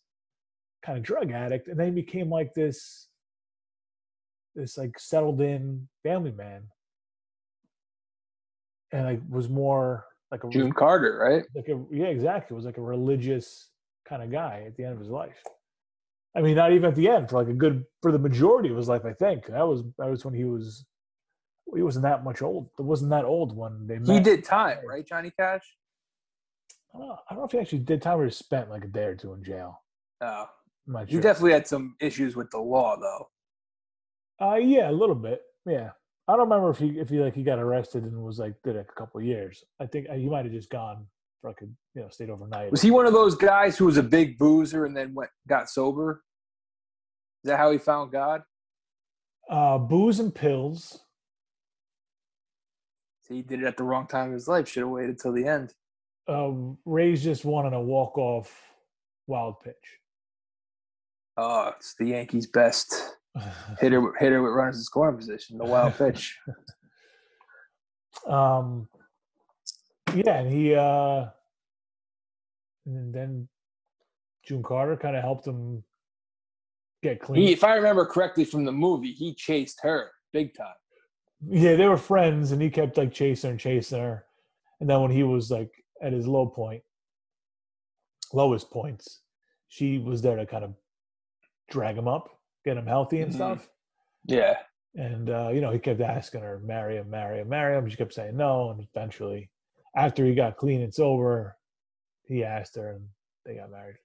kind 0.88 0.98
of 0.98 1.04
drug 1.04 1.32
addict 1.32 1.68
and 1.68 1.78
then 1.78 1.88
he 1.88 1.92
became 1.92 2.30
like 2.30 2.54
this 2.56 3.10
this 4.58 4.78
like 4.78 5.00
settled 5.00 5.40
in 5.40 5.88
family 6.04 6.32
man. 6.32 6.64
And 8.92 9.06
like 9.06 9.22
was 9.30 9.50
more 9.50 10.06
like 10.32 10.44
a 10.44 10.50
June 10.50 10.72
Carter, 10.72 11.18
right? 11.18 11.44
like 11.56 11.68
a 11.68 11.82
yeah 11.92 12.08
exactly 12.08 12.56
It 12.56 12.58
was 12.58 12.66
like 12.66 12.78
a 12.78 12.82
religious 12.82 13.70
kind 14.08 14.24
of 14.24 14.32
guy 14.32 14.64
at 14.66 14.76
the 14.76 14.84
end 14.84 14.94
of 14.94 15.00
his 15.00 15.10
life. 15.10 15.42
I 16.36 16.42
mean 16.42 16.56
not 16.56 16.72
even 16.72 16.90
at 16.90 16.96
the 16.96 17.08
end 17.10 17.30
for 17.30 17.38
like 17.38 17.50
a 17.50 17.54
good 17.54 17.84
for 18.02 18.12
the 18.12 18.20
majority 18.20 18.70
of 18.70 18.78
his 18.78 18.88
life 18.88 19.06
i 19.06 19.14
think. 19.14 19.46
That 19.48 19.68
was 19.68 19.84
that 19.98 20.10
was 20.10 20.26
when 20.26 20.34
he 20.34 20.46
was 20.46 20.86
he 21.76 21.82
wasn't 21.82 22.04
that 22.04 22.24
much 22.24 22.42
old 22.42 22.70
it 22.80 22.84
wasn't 22.84 23.12
that 23.12 23.26
old 23.26 23.56
when 23.56 23.86
they 23.88 24.00
met. 24.00 24.10
He 24.10 24.20
did 24.20 24.44
time, 24.44 24.80
right, 24.88 25.06
Johnny 25.06 25.32
Cash? 25.38 25.64
I 26.96 27.00
don't, 27.00 27.08
know, 27.08 27.18
I 27.30 27.34
don't 27.34 27.42
know 27.42 27.46
if 27.46 27.52
he 27.52 27.60
actually 27.60 27.80
did 27.80 28.02
time 28.02 28.20
or 28.20 28.28
just 28.28 28.40
spent 28.40 28.70
like 28.70 28.86
a 28.86 28.88
day 28.88 29.04
or 29.04 29.16
two 29.16 29.34
in 29.34 29.44
jail. 29.44 29.84
Oh, 30.22 30.46
he 31.08 31.14
sure 31.14 31.22
definitely 31.22 31.52
had 31.54 31.68
some 31.68 31.96
issues 32.00 32.36
with 32.36 32.50
the 32.52 32.58
law, 32.60 32.96
though. 32.98 33.28
uh 34.46 34.56
yeah 34.56 34.90
a 34.90 34.92
little 34.92 35.16
bit 35.16 35.42
yeah 35.66 35.90
i 36.28 36.34
don't 36.34 36.50
remember 36.50 36.70
if 36.70 36.78
he 36.78 37.00
if 37.00 37.10
he 37.10 37.20
like 37.20 37.36
he 37.36 37.44
got 37.44 37.60
arrested 37.60 38.04
and 38.04 38.22
was 38.24 38.40
like 38.40 38.54
did 38.64 38.76
it 38.76 38.88
a 38.90 38.94
couple 39.00 39.20
of 39.20 39.26
years 39.26 39.64
i 39.80 39.86
think 39.86 40.08
uh, 40.10 40.14
he 40.14 40.28
might 40.30 40.46
have 40.46 40.54
just 40.54 40.70
gone 40.70 41.06
for 41.42 41.50
like 41.50 41.62
a 41.62 41.66
you 41.96 42.02
know 42.02 42.10
stayed 42.10 42.30
overnight 42.30 42.72
Was 42.72 42.82
he 42.82 42.92
one 42.92 43.06
of 43.06 43.14
those 43.14 43.36
guys 43.36 43.78
who 43.78 43.86
was 43.86 43.98
a 43.98 44.04
big 44.04 44.38
boozer 44.38 44.86
and 44.86 44.96
then 44.96 45.14
went 45.14 45.30
got 45.48 45.70
sober? 45.70 46.24
Is 47.44 47.50
that 47.50 47.58
how 47.58 47.72
he 47.72 47.78
found 47.78 48.12
God? 48.12 48.42
uh 49.50 49.78
booze 49.78 50.20
and 50.20 50.34
pills 50.34 51.02
So 53.24 53.34
he 53.34 53.42
did 53.42 53.62
it 53.62 53.66
at 53.66 53.78
the 53.78 53.84
wrong 53.84 54.08
time 54.08 54.28
of 54.28 54.34
his 54.34 54.48
life. 54.48 54.68
Should 54.68 54.82
have 54.84 54.90
waited 54.90 55.20
till 55.20 55.34
the 55.34 55.46
end. 55.46 55.74
uh, 56.28 56.52
Rays 56.86 57.24
just 57.24 57.44
won 57.46 57.66
on 57.66 57.74
a 57.74 57.82
walk 57.82 58.18
off 58.18 58.50
wild 59.28 59.60
pitch. 59.64 59.86
Oh, 61.38 61.72
it's 61.78 61.96
the 62.00 62.06
Yankees' 62.08 62.48
best 62.48 63.16
hitter. 63.80 64.14
Hitter 64.20 64.42
with 64.42 64.54
runners 64.54 64.78
in 64.78 64.84
scoring 64.84 65.18
position. 65.18 65.58
The 65.58 65.66
wild 65.66 65.94
pitch. 65.98 66.38
um, 68.28 68.88
yeah, 70.16 70.40
and 70.40 70.52
he 70.52 70.74
uh, 70.74 71.26
and 72.86 73.14
then 73.14 73.48
June 74.46 74.64
Carter 74.64 74.96
kind 74.98 75.16
of 75.16 75.22
helped 75.24 75.46
him 75.46 75.84
get 77.04 77.20
clean. 77.22 77.42
He, 77.46 77.54
if 77.54 77.64
I 77.64 77.76
remember 77.76 78.06
correctly 78.06 78.46
from 78.46 78.66
the 78.66 78.72
movie, 78.72 79.12
he 79.12 79.34
chased 79.36 79.80
her 79.84 80.12
big 80.34 80.56
time. 80.56 80.74
yeah, 81.48 81.76
they 81.76 81.88
were 81.88 81.98
friends, 81.98 82.52
and 82.52 82.62
he 82.62 82.70
kept 82.70 82.98
like 82.98 83.14
chasing 83.14 83.50
her 83.50 83.52
and 83.52 83.60
chasing 83.60 84.00
her. 84.00 84.26
And 84.80 84.90
then 84.90 85.02
when 85.02 85.12
he 85.12 85.24
was 85.24 85.52
like 85.52 85.72
at 86.02 86.14
his 86.14 86.26
low 86.28 86.48
point, 86.48 86.82
lowest 88.34 88.72
points, 88.72 89.22
she 89.68 89.98
was 90.00 90.22
there 90.22 90.36
to 90.38 90.46
kind 90.46 90.64
of 90.64 90.74
drag 91.70 91.98
him 91.98 92.08
up, 92.08 92.30
get 92.66 92.78
him 92.78 92.88
healthy 92.88 93.22
and 93.22 93.32
Mhm. 93.32 93.36
stuff. 93.36 93.70
Yeah. 94.26 94.58
And 94.96 95.30
uh, 95.30 95.50
you 95.54 95.62
know, 95.62 95.72
he 95.72 95.80
kept 95.80 96.02
asking 96.02 96.42
her, 96.42 96.60
marry 96.60 96.98
him, 96.98 97.10
marry 97.10 97.40
him, 97.40 97.50
marry 97.50 97.78
him. 97.78 97.88
She 97.90 97.98
kept 97.98 98.14
saying 98.14 98.36
no, 98.36 98.72
and 98.72 98.80
eventually, 98.96 99.50
after 99.96 100.26
he 100.26 100.34
got 100.34 100.58
clean 100.58 100.82
and 100.82 100.94
sober, 100.94 101.58
he 102.24 102.44
asked 102.44 102.76
her, 102.76 102.92
and 102.92 103.08
they 103.46 103.56
got 103.56 103.70
married. 103.72 103.98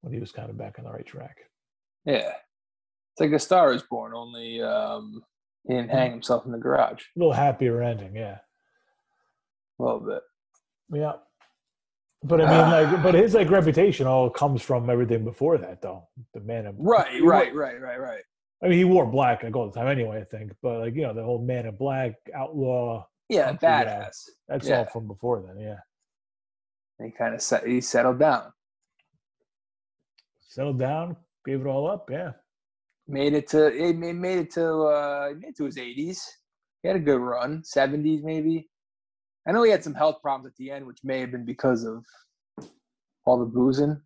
When 0.00 0.12
he 0.12 0.20
was 0.20 0.32
kind 0.32 0.48
of 0.50 0.56
back 0.56 0.78
on 0.78 0.84
the 0.84 0.90
right 0.92 1.04
track. 1.06 1.38
Yeah. 2.04 2.32
It's 3.12 3.20
like 3.20 3.32
a 3.32 3.38
Star 3.38 3.72
is 3.72 3.82
Born, 3.82 4.14
only 4.14 4.62
um, 4.62 5.24
he 5.66 5.74
didn't 5.74 5.90
hang 5.90 6.12
himself 6.12 6.46
in 6.46 6.52
the 6.52 6.58
garage. 6.58 7.02
A 7.14 7.18
little 7.18 7.32
happier 7.32 7.82
ending, 7.82 8.14
yeah, 8.14 8.38
A 9.78 9.82
little 9.82 10.00
bit. 10.00 10.22
yeah. 10.90 11.14
But 12.24 12.40
I 12.40 12.44
mean, 12.50 12.90
like, 12.92 13.02
but 13.02 13.14
his 13.14 13.34
like 13.34 13.48
reputation 13.48 14.06
all 14.06 14.28
comes 14.28 14.60
from 14.60 14.90
everything 14.90 15.24
before 15.24 15.56
that, 15.58 15.80
though. 15.80 16.08
The 16.34 16.40
man 16.40 16.66
in 16.66 16.74
right, 16.76 17.12
he 17.12 17.22
wore- 17.22 17.30
right, 17.30 17.54
right, 17.54 17.80
right, 17.80 18.00
right. 18.00 18.22
I 18.62 18.66
mean, 18.66 18.78
he 18.78 18.84
wore 18.84 19.06
black 19.06 19.44
like 19.44 19.54
all 19.54 19.70
the 19.70 19.78
time 19.78 19.86
anyway. 19.86 20.20
I 20.20 20.24
think, 20.24 20.52
but 20.60 20.80
like 20.80 20.94
you 20.96 21.02
know, 21.02 21.14
the 21.14 21.22
whole 21.22 21.40
man 21.40 21.66
in 21.66 21.76
black 21.76 22.14
outlaw. 22.34 23.06
Yeah, 23.28 23.48
Country 23.50 23.68
badass. 23.68 24.28
That's 24.48 24.66
Yeah. 24.68 24.78
all 24.78 24.84
from 24.86 25.06
before 25.06 25.42
then. 25.46 25.58
Yeah, 25.58 25.78
He 27.04 27.12
kind 27.12 27.34
of 27.34 27.42
set, 27.42 27.66
he 27.66 27.80
settled 27.80 28.18
down, 28.18 28.52
settled 30.40 30.78
down, 30.78 31.16
gave 31.46 31.60
it 31.60 31.66
all 31.66 31.88
up. 31.88 32.10
Yeah, 32.10 32.32
made 33.06 33.34
it 33.34 33.46
to 33.50 33.70
made, 33.94 34.16
made 34.16 34.38
it 34.38 34.50
to 34.54 34.66
uh, 34.66 35.30
made 35.38 35.50
it 35.50 35.56
to 35.58 35.64
his 35.66 35.78
eighties. 35.78 36.26
He 36.82 36.88
had 36.88 36.96
a 36.96 37.00
good 37.00 37.20
run, 37.20 37.62
seventies 37.64 38.22
maybe. 38.24 38.68
I 39.46 39.52
know 39.52 39.62
he 39.62 39.70
had 39.70 39.84
some 39.84 39.94
health 39.94 40.20
problems 40.22 40.46
at 40.52 40.56
the 40.56 40.70
end, 40.70 40.86
which 40.86 40.98
may 41.04 41.20
have 41.20 41.30
been 41.30 41.44
because 41.44 41.84
of 41.84 42.04
all 43.24 43.38
the 43.38 43.46
boozing. 43.46 44.00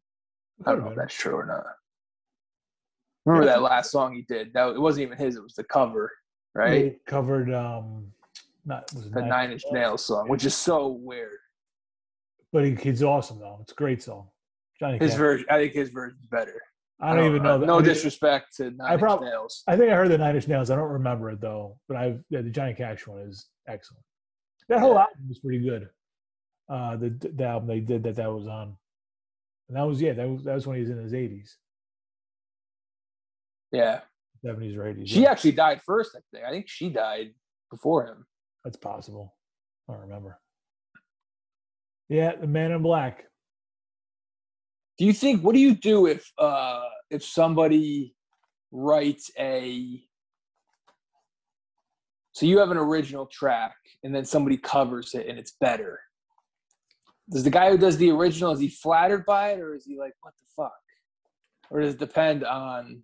I 0.65 0.71
don't 0.71 0.85
know 0.85 0.91
if 0.91 0.97
that's 0.97 1.15
true 1.15 1.35
or 1.35 1.47
not. 1.47 1.65
Remember 3.25 3.47
that 3.47 3.63
last 3.63 3.91
song 3.91 4.15
he 4.15 4.23
did? 4.23 4.53
That 4.53 4.69
it 4.71 4.81
wasn't 4.81 5.03
even 5.03 5.19
his; 5.19 5.37
it 5.37 5.43
was 5.43 5.55
the 5.55 5.65
cover, 5.65 6.11
right? 6.55 6.85
He 6.85 6.91
covered 7.07 7.53
um, 7.53 8.13
not 8.65 8.93
was 8.95 9.11
The 9.11 9.23
Nine 9.23 9.53
Inch 9.53 9.65
Nails 9.71 10.05
song, 10.05 10.29
which 10.29 10.45
is 10.45 10.55
so 10.55 10.89
weird. 10.89 11.39
But 12.53 12.65
he, 12.65 12.75
he's 12.75 13.03
awesome 13.03 13.39
though. 13.39 13.59
It's 13.63 13.73
a 13.73 13.77
great 13.77 14.03
song. 14.03 14.29
Johnny 14.79 14.99
His 14.99 15.13
Cash. 15.13 15.19
version, 15.19 15.47
I 15.51 15.59
think 15.59 15.73
his 15.73 15.91
version's 15.91 16.27
better. 16.27 16.61
I 17.01 17.15
don't 17.17 17.27
even 17.27 17.43
know. 17.43 17.59
that- 17.59 17.67
No 17.67 17.75
I 17.75 17.79
mean, 17.79 17.85
disrespect 17.85 18.57
to 18.57 18.71
Nine 18.73 18.93
Inch 18.93 19.01
prob- 19.01 19.23
Nails. 19.23 19.63
I 19.67 19.77
think 19.77 19.91
I 19.93 19.95
heard 19.97 20.09
the 20.09 20.19
Nine 20.19 20.35
Inch 20.37 20.47
Nails. 20.49 20.71
I 20.71 20.77
don't 20.77 20.91
remember 20.91 21.31
it 21.31 21.41
though. 21.41 21.79
But 21.89 21.97
I 21.97 22.19
yeah, 22.29 22.43
the 22.43 22.51
Johnny 22.51 22.75
Cash 22.75 23.07
one 23.07 23.21
is 23.21 23.47
excellent. 23.69 24.05
That 24.73 24.81
whole 24.81 24.95
Yeah. 24.95 25.01
album 25.03 25.29
was 25.29 25.39
pretty 25.39 25.59
good. 25.63 25.91
Uh, 26.69 26.97
the 26.97 27.11
the 27.11 27.45
album 27.45 27.69
they 27.69 27.81
did 27.81 28.03
that 28.05 28.17
that 28.17 28.33
was 28.33 28.47
on, 28.47 28.77
and 29.69 29.77
that 29.77 29.83
was 29.83 30.01
yeah 30.01 30.15
that 30.15 30.27
was 30.29 30.45
that 30.45 30.55
was 30.55 30.67
when 30.67 30.77
he 30.77 30.81
was 30.83 30.91
in 30.91 30.97
his 30.99 31.13
eighties, 31.13 31.59
Yeah, 33.71 34.01
seventies 34.45 34.77
or 34.77 34.87
eighties. 34.87 35.11
she 35.11 35.27
actually 35.27 35.53
died 35.53 35.83
first. 35.83 36.17
I 36.17 36.21
think. 36.33 36.45
I 36.47 36.51
think 36.51 36.69
she 36.69 36.89
died 36.89 37.35
before 37.71 38.07
him. 38.07 38.27
That's 38.65 38.77
possible. 38.79 39.35
I 39.89 39.93
don't 39.93 40.03
remember. 40.03 40.41
Yeah, 42.09 42.37
the 42.37 42.47
Man 42.47 42.73
in 42.73 42.81
Black. 42.83 43.25
Do 44.99 45.05
you 45.05 45.13
think? 45.13 45.43
What 45.43 45.55
do 45.55 45.61
you 45.61 45.75
do 45.75 46.07
if 46.07 46.31
uh 46.39 46.85
if 47.11 47.25
somebody 47.25 48.15
writes 48.71 49.31
a 49.39 50.03
so 52.33 52.47
you 52.47 52.59
have 52.59 52.71
an 52.71 52.77
original 52.79 53.27
track 53.27 53.75
and 54.03 54.15
then 54.15 54.25
somebody 54.25 54.57
covers 54.57 55.15
it 55.15 55.27
and 55.27 55.39
it's 55.39 55.53
better? 55.61 56.01
Does 57.31 57.45
the 57.45 57.51
guy 57.51 57.71
who 57.71 57.79
does 57.79 57.97
the 57.97 58.11
original 58.11 58.53
is 58.53 58.61
he 58.61 58.69
flattered 58.69 59.25
by 59.27 59.51
it 59.53 59.61
or 59.61 59.75
is 59.75 59.85
he 59.85 59.99
like 59.99 60.15
what 60.23 60.35
the 60.39 60.47
fuck? 60.57 60.73
Or 61.71 61.81
does 61.81 61.95
it 61.95 62.01
depend 62.01 62.45
on 62.45 63.03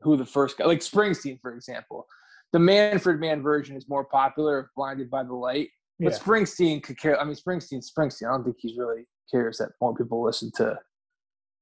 who 0.00 0.16
the 0.16 0.26
first 0.26 0.58
guy 0.58 0.64
like 0.64 0.80
Springsteen, 0.80 1.40
for 1.40 1.54
example? 1.54 2.06
The 2.52 2.58
Manfred 2.58 3.20
Mann 3.20 3.42
version 3.42 3.76
is 3.76 3.88
more 3.88 4.04
popular 4.04 4.58
of 4.58 4.66
Blinded 4.74 5.10
by 5.10 5.22
the 5.22 5.34
Light. 5.34 5.68
But 6.00 6.12
Yeah. 6.12 6.18
Springsteen 6.18 6.82
could 6.82 6.98
care. 6.98 7.20
I 7.20 7.24
mean, 7.24 7.36
Springsteen 7.36 7.84
Springsteen. 7.84 8.28
I 8.28 8.32
don't 8.32 8.44
think 8.44 8.56
he's 8.58 8.76
really 8.76 9.06
cares 9.30 9.58
that 9.58 9.70
more 9.80 9.94
people 9.94 10.22
listen 10.22 10.50
to 10.56 10.78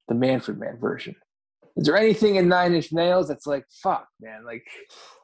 the 0.06 0.14
Manfred 0.14 0.58
Mann 0.58 0.78
version. 0.78 1.14
Is 1.78 1.86
there 1.86 1.96
anything 1.96 2.34
in 2.36 2.48
Nine 2.48 2.74
Inch 2.74 2.92
Nails 2.92 3.28
that's 3.28 3.46
like, 3.46 3.64
fuck, 3.70 4.08
man? 4.20 4.44
Like 4.44 4.66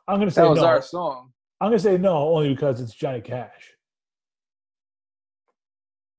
I'm 0.07 0.21
gonna 0.21 0.31
say 0.31 0.43
that 0.43 0.51
was 0.51 0.61
no. 0.61 0.67
our 0.67 0.83
song. 0.83 1.33
I'm 1.61 1.69
gonna 1.69 1.81
say 1.81 1.99
no 1.99 2.17
only 2.17 2.51
because 2.51 2.81
it's 2.81 2.95
Johnny 2.95 3.21
Cash. 3.21 3.73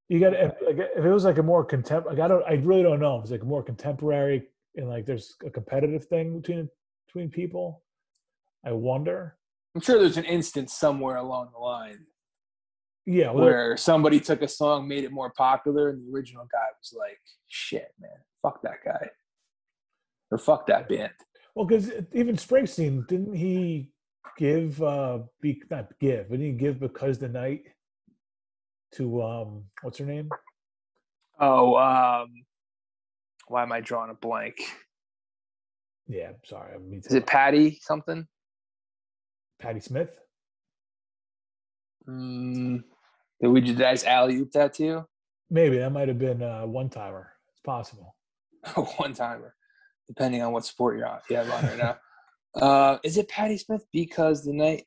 You 0.10 0.20
got 0.20 0.34
if, 0.34 0.54
like, 0.62 0.78
if 0.78 1.06
it 1.06 1.12
was 1.12 1.24
like 1.24 1.38
a 1.38 1.44
more 1.44 1.66
contem 1.66 2.06
like 2.06 2.20
I 2.20 2.28
don't 2.28 2.44
I 2.46 2.56
really 2.56 2.84
don't 2.84 3.00
know 3.00 3.18
if 3.18 3.24
it's 3.24 3.32
like 3.32 3.44
more 3.44 3.64
contemporary 3.64 4.44
and 4.76 4.90
like 4.90 5.06
there's 5.06 5.36
a 5.46 5.50
competitive 5.50 6.06
thing 6.06 6.42
between 6.42 6.70
between 7.08 7.30
people. 7.30 7.82
I 8.66 8.74
wonder. 8.74 9.38
I'm 9.74 9.82
sure 9.82 10.00
there's 10.00 10.18
an 10.18 10.26
instance 10.26 10.74
somewhere 10.74 11.18
along 11.18 11.50
the 11.54 11.60
line 11.60 12.00
Yeah, 13.06 13.32
well, 13.32 13.46
where 13.46 13.78
somebody 13.78 14.20
took 14.20 14.42
a 14.42 14.48
song, 14.48 14.88
made 14.88 15.06
it 15.06 15.12
more 15.12 15.32
popular, 15.32 15.90
and 15.90 16.06
the 16.06 16.14
original 16.14 16.48
guy 16.52 16.66
was 16.78 16.94
like, 16.98 17.20
"Shit, 17.48 17.94
man, 18.00 18.12
fuck 18.42 18.62
that 18.64 18.84
guy," 18.84 19.10
or 20.32 20.38
"Fuck 20.38 20.68
that 20.68 20.90
band." 20.90 21.14
well, 21.56 21.66
because 21.66 21.92
even 22.14 22.36
Springsteen 22.36 23.08
didn't 23.08 23.34
he 23.34 23.92
give 24.38 24.82
uh 24.84 25.20
be 25.42 25.62
not 25.70 25.88
give, 26.00 26.30
but 26.30 26.40
he 26.40 26.52
give 26.52 26.80
because 26.80 27.18
the 27.18 27.30
night 27.30 27.64
to 28.96 29.22
um 29.24 29.64
what's 29.82 29.98
her 29.98 30.06
name? 30.06 30.30
Oh, 31.40 31.76
um, 31.76 32.30
why 33.48 33.64
am 33.64 33.72
I 33.72 33.82
drawing 33.82 34.10
a 34.10 34.14
blank? 34.14 34.56
Yeah, 36.08 36.32
sorry, 36.46 36.76
I 36.76 36.78
mean 36.78 37.02
Is 37.04 37.14
it 37.14 37.26
Patty 37.26 37.80
something? 37.82 38.28
Patti 39.60 39.80
Smith? 39.80 40.18
Mm, 42.08 42.84
did 43.42 43.48
we 43.48 43.62
did 43.62 43.78
just 43.78 44.06
alley 44.06 44.36
oop 44.36 44.52
that 44.52 44.76
to 44.76 44.84
you? 44.84 45.06
Maybe 45.50 45.78
that 45.78 45.90
might 45.92 46.08
have 46.08 46.20
been 46.20 46.42
uh, 46.42 46.66
one 46.66 46.90
timer. 46.90 47.32
It's 47.52 47.62
possible. 47.62 48.16
One 48.98 49.14
timer, 49.14 49.55
depending 50.08 50.42
on 50.42 50.52
what 50.52 50.66
sport 50.66 50.98
you're 50.98 51.08
on. 51.08 51.20
You 51.30 51.38
have 51.38 51.50
on 51.52 51.64
right 51.64 51.78
now. 51.78 51.98
Uh, 52.56 52.98
is 53.04 53.18
it 53.18 53.28
Patti 53.28 53.58
Smith? 53.58 53.86
Because 53.92 54.44
the 54.46 54.54
night 54.54 54.86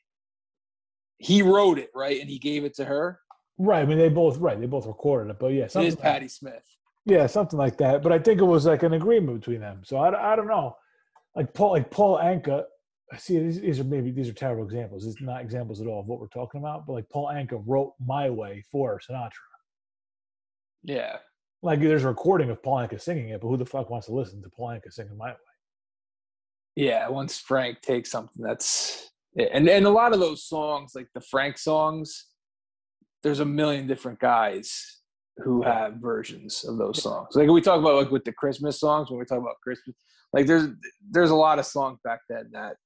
he 1.18 1.42
wrote 1.42 1.78
it 1.78 1.90
right, 1.94 2.20
and 2.20 2.30
he 2.30 2.38
gave 2.38 2.64
it 2.64 2.74
to 2.76 2.84
her. 2.84 3.20
Right. 3.58 3.80
I 3.82 3.84
mean, 3.84 3.98
they 3.98 4.08
both 4.08 4.38
right. 4.38 4.58
They 4.58 4.66
both 4.66 4.86
recorded 4.86 5.30
it, 5.30 5.38
but 5.38 5.48
yeah, 5.48 5.64
It 5.64 5.76
is 5.76 5.94
like- 5.96 5.98
Patti 6.02 6.28
Smith. 6.28 6.62
yeah, 7.06 7.26
something 7.26 7.58
like 7.58 7.76
that. 7.78 8.02
But 8.02 8.12
I 8.12 8.18
think 8.20 8.40
it 8.40 8.44
was 8.44 8.66
like 8.66 8.84
an 8.84 8.94
agreement 8.94 9.40
between 9.40 9.60
them. 9.60 9.82
So 9.84 9.96
I, 9.98 10.32
I 10.32 10.36
don't 10.36 10.46
know. 10.46 10.76
Like 11.34 11.52
Paul, 11.54 11.72
like 11.72 11.90
Paul 11.90 12.18
Anka. 12.18 12.64
See, 13.16 13.38
these, 13.38 13.60
these 13.60 13.80
are 13.80 13.84
maybe 13.84 14.10
these 14.10 14.28
are 14.28 14.32
terrible 14.34 14.64
examples. 14.64 15.06
It's 15.06 15.20
not 15.20 15.40
examples 15.40 15.80
at 15.80 15.86
all 15.86 16.00
of 16.00 16.06
what 16.06 16.20
we're 16.20 16.26
talking 16.28 16.60
about. 16.60 16.86
But 16.86 16.92
like 16.94 17.08
Paul 17.10 17.26
Anka 17.32 17.62
wrote 17.66 17.94
"My 18.04 18.28
Way" 18.30 18.62
for 18.70 18.98
Sinatra. 19.00 19.30
Yeah, 20.84 21.16
Like 21.62 21.80
there's 21.80 22.04
a 22.04 22.09
recording 22.09 22.50
of 22.50 22.62
Paul 22.62 22.76
Anka 22.76 23.00
singing 23.00 23.30
it, 23.30 23.40
but 23.40 23.48
who 23.48 23.56
the 23.56 23.66
fuck 23.66 23.90
wants 23.90 24.06
to 24.06 24.14
listen 24.14 24.42
to 24.42 24.48
Paul 24.48 24.68
Anka 24.68 24.92
singing 24.92 25.16
"My 25.16 25.30
Way"? 25.30 25.36
yeah. 26.76 27.09
Once 27.09 27.38
Frank 27.38 27.80
takes 27.80 28.11
something, 28.11 28.42
that's 28.42 29.11
yeah. 29.34 29.46
and 29.52 29.68
and 29.68 29.86
a 29.86 29.90
lot 29.90 30.12
of 30.12 30.20
those 30.20 30.44
songs, 30.44 30.92
like 30.94 31.09
the 31.14 31.20
Frank 31.20 31.59
songs, 31.59 32.26
there's 33.22 33.40
a 33.40 33.44
million 33.44 33.86
different 33.86 34.20
guys 34.20 35.00
who 35.38 35.62
have 35.62 35.94
versions 35.94 36.64
of 36.64 36.78
those 36.78 37.02
songs. 37.02 37.34
Like 37.34 37.48
we 37.48 37.61
talk 37.61 37.80
about 37.80 37.96
like 37.96 38.11
with 38.11 38.24
the 38.24 38.32
Christmas 38.32 38.78
songs 38.80 39.11
when 39.11 39.18
we 39.18 39.24
talk 39.24 39.38
about 39.38 39.56
Christmas, 39.62 39.96
like 40.32 40.46
there's 40.46 40.68
there's 41.11 41.30
a 41.30 41.36
lot 41.36 41.59
of 41.59 41.66
songs 41.66 41.98
back 42.04 42.20
then 42.28 42.50
that 42.52 42.76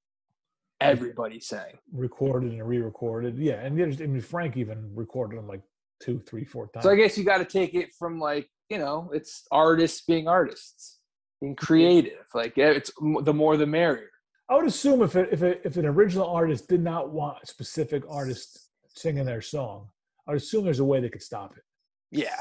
everybody 0.80 1.40
sang. 1.40 1.78
Recorded 1.92 2.52
and 2.52 2.66
re-recorded. 2.66 3.38
Yeah, 3.38 3.60
and 3.60 3.78
there's, 3.78 4.00
I 4.00 4.06
mean, 4.06 4.20
Frank 4.20 4.56
even 4.56 4.90
recorded 4.94 5.38
them 5.38 5.46
like 5.46 5.62
two, 6.02 6.20
three, 6.26 6.44
four 6.44 6.68
times. 6.68 6.84
So 6.84 6.90
I 6.90 6.96
guess 6.96 7.16
you 7.16 7.24
got 7.24 7.38
to 7.38 7.44
take 7.44 7.74
it 7.74 7.90
from 7.98 8.18
like 8.18 8.48
you 8.68 8.78
know, 8.78 9.10
it's 9.12 9.46
artists 9.50 10.02
being 10.02 10.28
artists, 10.28 10.98
being 11.40 11.56
creative. 11.56 12.26
Like 12.34 12.56
it's 12.56 12.90
the 13.22 13.34
more 13.34 13.56
the 13.56 13.66
merrier. 13.66 14.08
I 14.48 14.56
would 14.56 14.66
assume 14.66 15.02
if 15.02 15.16
it, 15.16 15.28
if 15.32 15.42
it, 15.42 15.62
if 15.64 15.76
an 15.76 15.86
original 15.86 16.26
artist 16.26 16.68
did 16.68 16.82
not 16.82 17.10
want 17.10 17.38
a 17.42 17.46
specific 17.46 18.02
artist 18.08 18.68
singing 18.88 19.24
their 19.24 19.40
song, 19.40 19.88
I 20.26 20.32
would 20.32 20.42
assume 20.42 20.64
there's 20.64 20.80
a 20.80 20.84
way 20.84 21.00
they 21.00 21.08
could 21.08 21.22
stop 21.22 21.54
it. 21.56 21.62
Yeah, 22.10 22.36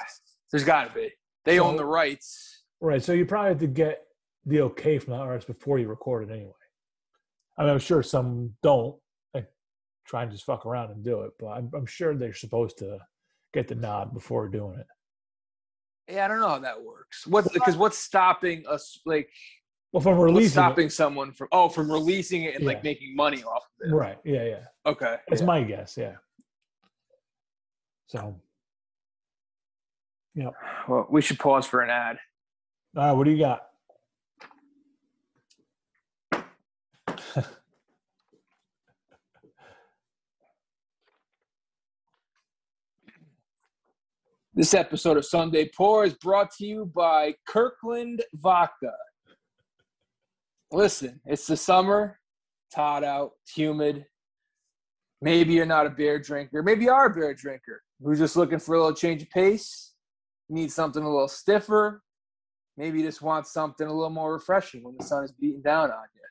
there's 0.51 0.63
got 0.63 0.89
to 0.89 0.93
be. 0.93 1.11
They 1.45 1.59
own 1.59 1.76
the 1.76 1.86
rights. 1.86 2.63
Right. 2.82 3.01
So 3.01 3.13
you 3.13 3.26
probably 3.26 3.49
have 3.49 3.59
to 3.59 3.67
get 3.67 4.03
the 4.45 4.61
okay 4.61 4.97
from 4.99 5.13
the 5.13 5.19
artist 5.19 5.47
before 5.47 5.80
you 5.80 5.88
record 5.88 6.30
it 6.30 6.34
anyway. 6.34 6.51
I 7.57 7.63
mean, 7.63 7.72
I'm 7.72 7.80
sure 7.80 8.01
some 8.01 8.53
don't 8.63 8.97
like 9.34 9.47
try 10.05 10.24
and 10.24 10.32
just 10.32 10.45
fuck 10.45 10.65
around 10.65 10.91
and 10.91 11.03
do 11.03 11.22
it, 11.22 11.32
but 11.39 11.47
I'm, 11.47 11.69
I'm 11.76 11.86
sure 11.86 12.15
they're 12.15 12.34
supposed 12.34 12.78
to 12.80 12.97
get 13.53 13.67
the 13.67 13.76
nod 13.76 14.13
before 14.13 14.47
doing 14.47 14.80
it. 14.80 14.88
Yeah, 16.09 16.25
I 16.25 16.27
don't 16.27 16.39
know 16.39 16.49
how 16.49 16.59
that 16.59 16.81
works. 16.81 17.25
What's 17.27 17.49
because 17.49 17.77
what's 17.77 17.97
stopping 17.97 18.63
us? 18.67 18.99
Like 19.05 19.29
Well, 19.91 20.01
from 20.01 20.19
releasing 20.19 20.51
stopping 20.51 20.89
someone 20.89 21.31
from 21.31 21.47
oh 21.51 21.69
from 21.69 21.91
releasing 21.91 22.43
it 22.43 22.55
and 22.55 22.63
Yeah. 22.63 22.69
like 22.69 22.83
making 22.83 23.15
money 23.15 23.43
off 23.43 23.63
of 23.63 23.87
it. 23.87 23.91
it? 23.91 23.95
Right. 23.95 24.17
Yeah. 24.23 24.43
Yeah. 24.43 24.63
Okay. 24.85 25.17
That's 25.29 25.41
yeah. 25.41 25.47
my 25.47 25.63
guess. 25.63 25.97
Yeah. 25.97 26.15
So, 28.07 28.35
yeah. 30.35 30.49
Well, 30.87 31.07
we 31.09 31.21
should 31.21 31.39
pause 31.39 31.65
for 31.65 31.81
an 31.81 31.89
ad. 31.89 32.17
all 32.97 33.05
right. 33.05 33.11
What 33.13 33.23
do 33.23 33.31
you 33.31 33.39
got? 33.39 33.67
This 44.62 44.76
episode 44.76 45.18
of 45.18 45.26
Sunday 45.26 45.72
Pour 45.76 46.05
is 46.05 46.14
brought 46.14 46.51
to 46.57 46.68
you 46.68 46.91
by 46.93 47.34
Kirkland 47.47 48.22
Vodka. 48.36 48.93
Listen, 50.72 51.20
it's 51.26 51.47
the 51.47 51.57
summer, 51.57 52.20
it's 52.68 52.76
hot 52.76 53.03
out, 53.03 53.32
it's 53.41 53.53
humid. 53.55 54.05
Maybe 55.20 55.53
you're 55.53 55.66
not 55.66 55.88
a 55.88 55.89
beer 55.89 56.20
drinker. 56.20 56.62
Maybe 56.62 56.84
you 56.86 56.91
are 56.91 57.07
a 57.07 57.09
beer 57.12 57.34
drinker 57.34 57.82
who's 58.03 58.20
just 58.20 58.36
looking 58.36 58.59
for 58.59 58.76
a 58.76 58.78
little 58.78 58.95
change 58.95 59.24
of 59.24 59.32
pace. 59.32 59.93
need 60.47 60.72
something 60.72 61.01
a 61.01 61.09
little 61.09 61.28
stiffer. 61.28 62.03
Maybe 62.78 62.99
you 62.99 63.05
just 63.05 63.24
want 63.24 63.47
something 63.47 63.88
a 63.88 63.91
little 63.91 64.12
more 64.12 64.32
refreshing 64.32 64.84
when 64.84 64.93
the 64.95 65.03
sun 65.03 65.24
is 65.24 65.32
beating 65.32 65.64
down 65.64 65.89
on 65.89 66.05
you. 66.14 66.22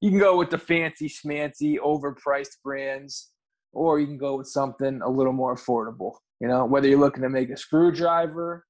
You 0.00 0.10
can 0.10 0.20
go 0.20 0.36
with 0.36 0.50
the 0.50 0.58
fancy, 0.58 1.08
smancy, 1.08 1.76
overpriced 1.78 2.62
brands, 2.62 3.32
or 3.72 3.98
you 3.98 4.06
can 4.06 4.16
go 4.16 4.36
with 4.36 4.46
something 4.46 5.00
a 5.02 5.10
little 5.10 5.32
more 5.32 5.56
affordable. 5.56 6.12
You 6.40 6.48
know, 6.48 6.64
whether 6.64 6.88
you're 6.88 6.98
looking 6.98 7.22
to 7.22 7.28
make 7.28 7.50
a 7.50 7.56
screwdriver, 7.56 8.64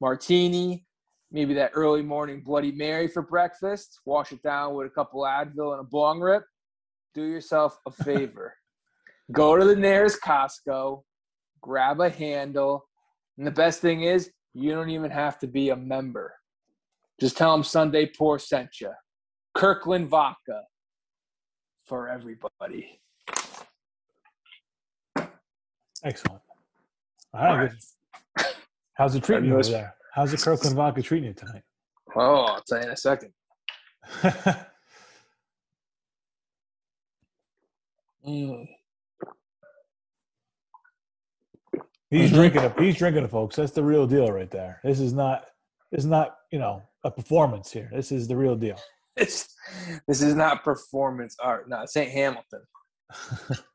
martini, 0.00 0.86
maybe 1.30 1.54
that 1.54 1.72
early 1.74 2.02
morning 2.02 2.42
Bloody 2.42 2.72
Mary 2.72 3.08
for 3.08 3.22
breakfast, 3.22 4.00
wash 4.06 4.32
it 4.32 4.42
down 4.42 4.74
with 4.74 4.86
a 4.86 4.90
couple 4.90 5.22
Advil 5.22 5.72
and 5.72 5.80
a 5.80 5.88
bong 5.88 6.20
rip, 6.20 6.44
do 7.14 7.22
yourself 7.22 7.76
a 7.86 7.90
favor. 7.90 8.54
Go 9.32 9.56
to 9.56 9.64
the 9.64 9.76
nearest 9.76 10.20
Costco, 10.22 11.02
grab 11.60 12.00
a 12.00 12.08
handle, 12.10 12.88
and 13.38 13.46
the 13.46 13.52
best 13.52 13.80
thing 13.80 14.02
is 14.02 14.30
you 14.54 14.72
don't 14.72 14.90
even 14.90 15.10
have 15.10 15.38
to 15.40 15.46
be 15.46 15.68
a 15.68 15.76
member. 15.76 16.34
Just 17.20 17.36
tell 17.36 17.52
them 17.52 17.62
Sunday 17.62 18.06
Pour 18.06 18.38
sent 18.38 18.80
you. 18.80 18.90
Kirkland 19.54 20.08
Vodka 20.08 20.62
for 21.84 22.08
everybody. 22.08 23.00
Excellent. 26.02 26.40
All 27.34 27.42
right. 27.44 27.50
All 27.50 27.56
right. 27.58 28.54
How's 28.94 29.14
it 29.14 29.22
treating 29.24 29.46
you 29.46 29.54
over 29.54 29.62
there? 29.68 29.94
How's 30.14 30.30
the 30.32 30.36
Kirkland 30.36 30.76
vodka 30.76 31.02
treating 31.02 31.28
you 31.28 31.34
tonight? 31.34 31.62
Oh, 32.16 32.44
I'll 32.44 32.62
tell 32.62 32.78
you 32.78 32.84
in 32.84 32.90
a 32.90 32.96
second. 32.96 33.32
Mm. 38.26 38.68
he's 42.10 42.30
Mhm. 42.30 42.34
drinking 42.34 42.62
it. 42.64 42.78
He's 42.78 42.96
drinking 42.96 43.24
it, 43.24 43.30
folks. 43.30 43.56
That's 43.56 43.72
the 43.72 43.82
real 43.82 44.06
deal 44.06 44.30
right 44.30 44.50
there. 44.50 44.80
This 44.84 45.00
is 45.00 45.12
not. 45.14 45.46
This 45.90 46.00
is 46.00 46.06
not. 46.06 46.36
You 46.50 46.58
know, 46.58 46.82
a 47.04 47.10
performance 47.10 47.70
here. 47.72 47.88
This 47.92 48.12
is 48.12 48.28
the 48.28 48.36
real 48.36 48.56
deal. 48.56 48.76
This, 49.16 49.48
this 50.06 50.22
is 50.22 50.34
not 50.34 50.62
performance 50.64 51.36
art. 51.40 51.68
No, 51.68 51.82
it's 51.82 51.92
St. 51.92 52.10
Hamilton. 52.10 52.62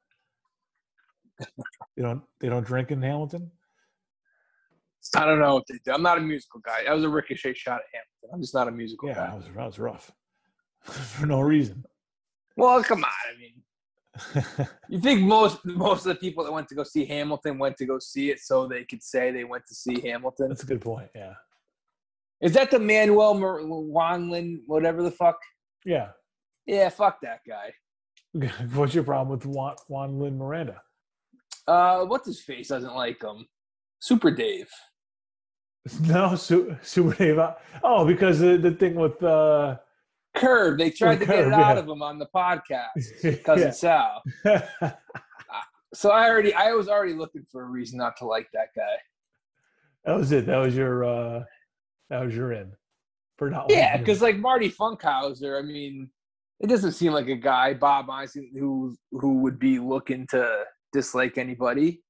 You 1.96 2.04
don't. 2.04 2.22
They 2.40 2.50
don't 2.50 2.66
drink 2.66 2.92
in 2.92 3.02
Hamilton. 3.02 3.52
I 5.16 5.26
don't 5.26 5.40
know 5.40 5.56
what 5.56 5.64
they 5.70 5.78
do. 5.86 5.92
I'm 5.92 6.02
not 6.02 6.18
a 6.18 6.22
musical 6.22 6.60
guy. 6.62 6.84
That 6.86 6.94
was 6.94 7.04
a 7.04 7.10
ricochet 7.10 7.54
shot 7.54 7.76
at 7.76 7.84
Hamilton. 7.94 8.30
I'm 8.34 8.42
just 8.42 8.54
not 8.56 8.68
a 8.68 8.72
musical 8.72 9.10
Yeah, 9.10 9.16
guy. 9.16 9.26
that 9.28 9.36
was 9.36 9.46
that 9.56 9.66
was 9.66 9.80
rough 9.80 10.12
for 10.82 11.26
no 11.28 11.42
reason. 11.42 11.86
Well, 12.58 12.84
come 12.84 13.04
on. 13.04 13.12
I 13.32 13.38
mean, 13.40 14.68
you 14.90 15.00
think 15.00 15.22
most 15.22 15.64
most 15.66 16.06
of 16.06 16.10
the 16.10 16.16
people 16.16 16.44
that 16.44 16.52
went 16.52 16.68
to 16.70 16.76
go 16.76 16.84
see 16.84 17.06
Hamilton 17.06 17.60
went 17.60 17.78
to 17.78 17.86
go 17.86 18.00
see 18.00 18.32
it 18.32 18.40
so 18.40 18.68
they 18.68 18.84
could 18.84 19.04
say 19.04 19.32
they 19.32 19.44
went 19.44 19.66
to 19.68 19.76
see 19.76 20.00
Hamilton? 20.02 20.50
That's 20.50 20.64
a 20.64 20.68
good 20.68 20.82
point. 20.82 21.10
Yeah. 21.14 21.34
Is 22.42 22.54
that 22.54 22.72
the 22.72 22.80
Manuel 22.80 23.34
Mer- 23.36 23.62
Wanlin, 23.62 24.62
whatever 24.66 25.04
the 25.04 25.12
fuck? 25.12 25.38
Yeah. 25.86 26.10
Yeah, 26.66 26.90
fuck 26.90 27.20
that 27.22 27.42
guy. 27.48 27.74
What's 28.74 28.94
your 28.96 29.04
problem 29.04 29.30
with 29.30 29.46
Juan, 29.46 30.38
Miranda? 30.38 30.82
Uh, 31.68 32.06
what's 32.06 32.28
his 32.28 32.42
face 32.42 32.68
doesn't 32.70 32.94
like 32.96 33.22
him? 33.24 33.46
Super 34.00 34.32
Dave. 34.32 34.70
No, 36.02 36.36
Su- 36.36 36.76
Super 36.82 37.14
Dave. 37.14 37.38
uh, 37.38 37.54
Oh, 37.84 38.06
because 38.08 38.40
the, 38.40 38.58
the 38.58 38.72
thing 38.72 38.96
with 38.96 39.22
uh, 39.24 39.78
Curb. 40.36 40.80
They 40.80 40.90
tried 40.90 41.20
to 41.20 41.26
get 41.28 41.36
Curb, 41.36 41.48
it 41.48 41.54
out 41.54 41.76
yeah. 41.76 41.80
of 41.80 41.88
him 41.88 42.02
on 42.02 42.18
the 42.18 42.26
podcast. 42.36 43.44
Cousin. 43.44 43.72
Sal. 43.72 44.24
So 45.94 46.12
I 46.12 46.28
already, 46.30 46.54
I 46.54 46.72
was 46.74 46.90
already 46.90 47.14
looking 47.14 47.46
for 47.50 47.62
a 47.62 47.66
reason 47.68 47.98
not 48.00 48.18
to 48.18 48.26
like 48.26 48.50
that 48.54 48.68
guy. 48.76 48.98
that 50.04 50.18
was 50.18 50.30
it. 50.34 50.46
That 50.46 50.58
was 50.58 50.76
your 50.76 51.06
uh, 51.06 51.44
that 52.10 52.20
was 52.26 52.36
your 52.36 52.52
in 52.52 52.74
for 53.38 53.50
not. 53.50 53.68
Yeah, 53.70 53.96
because 53.96 54.22
like 54.22 54.36
Marty 54.38 54.70
Funkhouser, 54.70 55.58
I 55.58 55.62
mean, 55.62 56.10
it 56.60 56.68
doesn't 56.68 56.92
seem 56.94 57.14
like 57.14 57.30
a 57.30 57.36
guy, 57.36 57.74
Bob 57.76 58.10
Einstein, 58.10 58.52
who 58.60 58.94
who 59.12 59.36
would 59.36 59.58
be 59.58 59.80
looking 59.80 60.28
to 60.32 60.64
dislike 60.96 61.38
anybody 61.38 62.02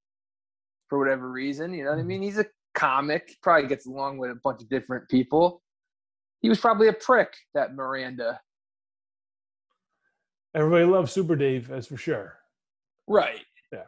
for 0.87 0.99
whatever 0.99 1.31
reason. 1.31 1.73
You 1.73 1.83
know 1.83 1.89
what 1.89 1.97
I 1.97 1.99
mm-hmm. 2.01 2.07
mean? 2.07 2.21
He's 2.21 2.37
a 2.37 2.45
comic, 2.75 3.35
probably 3.41 3.67
gets 3.67 3.87
along 3.87 4.19
with 4.19 4.31
a 4.31 4.39
bunch 4.43 4.61
of 4.61 4.69
different 4.69 5.09
people. 5.09 5.63
He 6.41 6.49
was 6.49 6.59
probably 6.59 6.87
a 6.87 6.93
prick, 6.93 7.33
that 7.55 7.73
Miranda. 7.73 8.39
everybody 10.53 10.85
loves 10.85 11.11
Super 11.11 11.35
Dave, 11.35 11.67
that's 11.67 11.87
for 11.87 11.97
sure. 11.97 12.37
Right. 13.07 13.43
Yeah. 13.73 13.87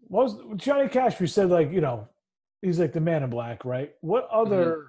What 0.00 0.24
was 0.24 0.40
Johnny 0.56 0.88
Cash? 0.88 1.18
We 1.18 1.26
said 1.26 1.48
like 1.48 1.72
you 1.72 1.80
know, 1.80 2.08
he's 2.60 2.78
like 2.78 2.92
the 2.92 3.00
Man 3.00 3.22
in 3.22 3.30
Black, 3.30 3.64
right? 3.64 3.92
What 4.02 4.30
mm-hmm. 4.30 4.46
other, 4.46 4.88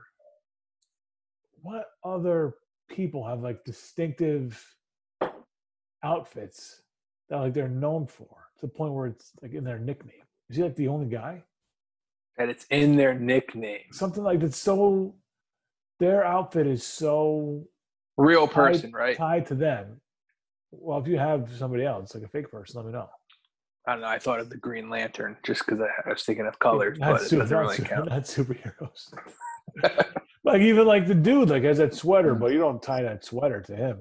what 1.62 1.86
other 2.04 2.56
people 2.90 3.26
have 3.26 3.40
like 3.40 3.64
distinctive 3.64 4.62
outfits 6.04 6.83
that 7.34 7.40
like 7.40 7.54
they're 7.54 7.68
known 7.68 8.06
for 8.06 8.28
to 8.60 8.68
the 8.68 8.72
point 8.72 8.94
where 8.94 9.08
it's 9.08 9.32
like 9.42 9.54
in 9.54 9.64
their 9.64 9.80
nickname? 9.80 10.22
Is 10.50 10.58
he 10.58 10.64
like 10.64 10.76
the 10.76 10.88
only 10.88 11.08
guy? 11.08 11.44
And 12.38 12.50
it's 12.50 12.66
in 12.70 12.96
their 12.96 13.14
nickname. 13.14 13.92
Something 13.92 14.24
like 14.24 14.40
that's 14.40 14.58
so. 14.58 15.16
Their 16.00 16.24
outfit 16.26 16.68
is 16.68 16.86
so 16.86 17.64
Real 18.18 18.48
tied- 18.48 18.54
person, 18.54 18.92
right? 18.92 19.18
tied 19.18 19.46
to 19.48 19.56
them. 19.56 20.02
Well, 20.72 21.00
if 21.00 21.08
you 21.08 21.18
have 21.18 21.50
somebody 21.58 21.86
else, 21.86 22.14
like 22.14 22.24
a 22.24 22.28
fake 22.28 22.52
person, 22.52 22.78
let 22.78 22.86
me 22.86 22.92
know. 22.92 23.10
I 23.88 23.94
don't 23.94 24.02
know. 24.02 24.08
I 24.08 24.20
thought 24.20 24.40
of 24.40 24.50
the 24.50 24.58
Green 24.58 24.90
Lantern 24.90 25.38
just 25.44 25.66
because 25.66 25.82
I, 25.82 26.10
was 26.10 26.24
thinking 26.24 26.48
of 26.48 26.58
colors, 26.60 27.00
Not 27.00 27.14
but 27.14 27.32
it 27.32 27.36
doesn't 27.36 27.58
really 27.58 27.78
count. 27.78 28.10
Not 28.10 28.24
superheroes. 28.24 29.14
like 30.44 30.62
even 30.62 30.86
like 30.86 31.08
the 31.08 31.16
dude 31.16 31.50
like 31.50 31.64
has 31.64 31.78
that 31.80 31.94
sweater, 31.96 32.34
hmm. 32.34 32.42
but 32.42 32.52
you 32.52 32.60
don't 32.60 32.82
tie 32.82 33.04
that 33.04 33.26
sweater 33.26 33.62
to 33.62 33.76
him. 33.76 34.00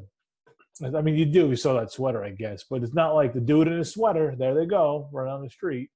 I 0.81 1.03
mean, 1.03 1.17
you 1.17 1.27
do. 1.27 1.49
You 1.49 1.57
saw 1.57 1.75
that 1.75 1.93
sweater, 1.93 2.25
I 2.25 2.31
guess, 2.31 2.65
but 2.69 2.83
it's 2.83 2.95
not 2.95 3.15
like 3.15 3.35
the 3.35 3.41
dude 3.41 3.69
in 3.69 3.79
a 3.79 3.85
sweater. 3.85 4.35
There 4.37 4.55
they 4.55 4.67
go, 4.67 5.09
right 5.13 5.31
on 5.31 5.43
the 5.43 5.51
street. 5.51 5.91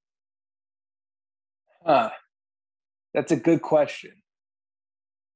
Huh. 1.84 2.10
That's 3.14 3.32
a 3.32 3.36
good 3.36 3.62
question. 3.62 4.12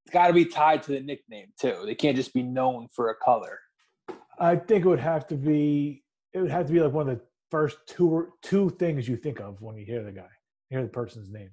It's 0.05 0.13
got 0.13 0.27
to 0.27 0.33
be 0.33 0.45
tied 0.45 0.83
to 0.85 0.93
the 0.93 1.01
nickname 1.01 1.49
too. 1.59 1.83
They 1.87 1.95
can't 1.95 2.17
just 2.17 2.35
be 2.35 2.43
known 2.43 2.89
for 2.95 3.09
a 3.09 3.15
color. 3.15 3.59
I 4.39 4.57
think 4.57 4.85
it 4.85 4.89
would 4.89 5.01
have 5.01 5.27
to 5.29 5.37
be. 5.37 6.03
It 6.33 6.41
would 6.41 6.51
have 6.51 6.67
to 6.67 6.73
be 6.73 6.81
like 6.81 6.93
one 6.93 7.09
of 7.09 7.19
the 7.19 7.25
first 7.51 7.79
two 7.87 8.09
or 8.09 8.29
two 8.43 8.71
things 8.71 9.09
you 9.09 9.17
think 9.17 9.41
of 9.41 9.61
when 9.61 9.77
you 9.77 9.85
hear 9.85 10.03
the 10.03 10.13
guy, 10.13 10.29
hear 10.69 10.83
the 10.83 10.89
person's 10.89 11.31
name. 11.31 11.51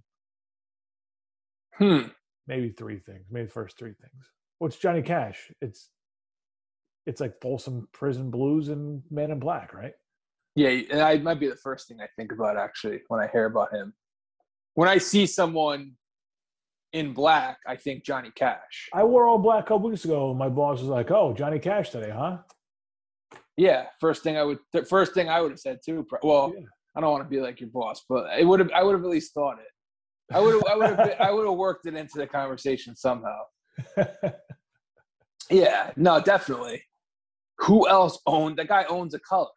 Hmm. 1.73 2.09
Maybe 2.47 2.69
three 2.69 2.99
things. 2.99 3.25
Maybe 3.29 3.45
the 3.45 3.51
first 3.51 3.77
three 3.77 3.93
things. 3.93 4.25
What's 4.59 4.77
Johnny 4.77 5.01
Cash? 5.01 5.51
It's 5.61 5.89
it's 7.07 7.21
like 7.21 7.39
Folsom 7.41 7.87
Prison 7.93 8.29
Blues 8.29 8.67
and 8.69 9.01
Man 9.09 9.31
in 9.31 9.39
Black, 9.39 9.73
right? 9.73 9.93
Yeah, 10.55 10.69
and 10.91 11.01
I 11.01 11.17
might 11.17 11.39
be 11.39 11.47
the 11.47 11.55
first 11.55 11.87
thing 11.87 11.99
I 12.01 12.07
think 12.17 12.31
about 12.31 12.57
actually 12.57 12.99
when 13.07 13.19
I 13.21 13.27
hear 13.27 13.45
about 13.45 13.73
him. 13.73 13.93
When 14.73 14.89
I 14.89 14.97
see 14.97 15.25
someone 15.25 15.93
in 16.93 17.13
black, 17.13 17.57
I 17.67 17.75
think 17.75 18.03
Johnny 18.03 18.31
Cash. 18.35 18.89
I 18.93 19.03
wore 19.03 19.27
all 19.27 19.37
black 19.37 19.65
a 19.65 19.67
couple 19.67 19.89
weeks 19.89 20.05
ago. 20.05 20.29
and 20.31 20.39
My 20.39 20.49
boss 20.49 20.79
was 20.79 20.89
like, 20.89 21.09
"Oh, 21.11 21.33
Johnny 21.33 21.59
Cash 21.59 21.89
today, 21.91 22.09
huh?" 22.11 22.37
Yeah, 23.55 23.85
first 23.99 24.21
thing 24.23 24.37
I 24.37 24.43
would, 24.43 24.59
the 24.73 24.85
first 24.85 25.13
thing 25.13 25.29
I 25.29 25.41
would 25.41 25.51
have 25.51 25.59
said 25.59 25.79
too. 25.83 26.05
pro- 26.07 26.19
Well, 26.23 26.53
Yeah. 26.55 26.65
I 26.95 27.01
don't 27.01 27.11
want 27.11 27.23
to 27.23 27.29
be 27.29 27.39
like 27.39 27.59
your 27.59 27.69
boss, 27.69 28.03
but 28.09 28.39
it 28.39 28.45
would 28.45 28.59
have, 28.59 28.71
I 28.71 28.83
would 28.83 28.93
have 28.95 29.03
at 29.03 29.09
least 29.09 29.33
thought 29.33 29.59
it. 29.59 30.35
I 30.35 30.39
would 30.39 30.53
have, 30.55 30.63
I 30.65 30.75
would 30.75 30.89
have, 30.99 31.15
I 31.19 31.31
would 31.31 31.45
have 31.47 31.55
worked 31.57 31.85
it 31.85 31.95
into 31.95 32.17
the 32.17 32.27
conversation 32.27 32.95
somehow. 32.95 33.39
Yeah, 35.49 35.91
no, 35.95 36.19
definitely. 36.19 36.83
Who 37.59 37.87
else 37.87 38.19
owned? 38.25 38.57
That 38.57 38.67
guy 38.67 38.85
owns 38.85 39.13
a 39.13 39.19
color. 39.19 39.49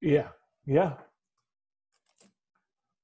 yeah, 0.00 0.28
yeah, 0.66 0.94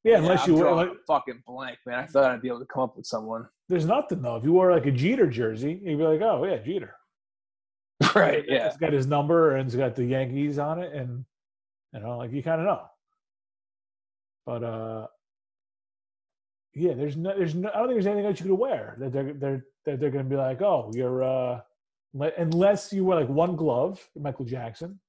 yeah. 0.03 0.19
Unless 0.19 0.45
I'm 0.45 0.51
you 0.51 0.57
wear, 0.63 0.73
like, 0.75 0.89
a 0.89 0.95
fucking 1.07 1.43
blank, 1.47 1.79
man. 1.87 1.99
I 2.01 2.07
thought 2.07 2.31
I'd 2.31 2.43
be 2.43 2.49
able 2.49 2.61
to 2.61 2.67
come 2.67 2.83
up 2.83 2.97
with 2.97 3.07
someone. 3.07 3.47
there's 3.69 3.87
nothing 3.87 4.23
though. 4.23 4.37
If 4.37 4.45
you 4.45 4.53
wore 4.53 4.73
like 4.73 4.87
a 4.87 4.91
Jeter 4.91 5.27
jersey, 5.27 5.81
you'd 5.83 5.99
be 5.99 6.05
like, 6.05 6.21
"Oh 6.23 6.45
yeah, 6.45 6.59
Jeter." 6.59 6.95
Right? 8.15 8.45
Yeah. 8.47 8.67
It's 8.69 8.77
got 8.77 8.93
his 8.93 9.07
number 9.07 9.57
and 9.57 9.67
it's 9.67 9.77
got 9.77 9.97
the 9.97 10.05
Yankees 10.05 10.59
on 10.59 10.79
it, 10.83 10.93
and 10.93 11.25
you 11.93 12.01
know, 12.01 12.19
like 12.19 12.33
you 12.33 12.43
kind 12.43 12.61
of 12.61 12.67
know. 12.67 12.83
But 14.47 14.63
uh, 14.65 15.07
yeah, 16.75 16.95
there's 16.95 17.17
no, 17.17 17.37
there's 17.37 17.55
no. 17.55 17.71
I 17.71 17.79
don't 17.79 17.89
think 17.89 17.97
there's 17.97 18.07
anything 18.07 18.27
else 18.27 18.41
you 18.41 18.47
could 18.47 18.59
wear 18.59 18.97
that 18.99 19.13
they're 19.13 19.33
they're 19.33 19.65
that 19.87 20.01
they're 20.01 20.11
to 20.11 20.25
be 20.25 20.37
like, 20.37 20.63
"Oh, 20.63 20.91
you're." 20.95 21.23
uh 21.23 21.61
Unless 22.15 22.93
you 22.93 23.05
wear 23.05 23.19
like 23.21 23.29
one 23.29 23.57
glove, 23.57 24.01
Michael 24.17 24.45
Jackson. 24.45 25.01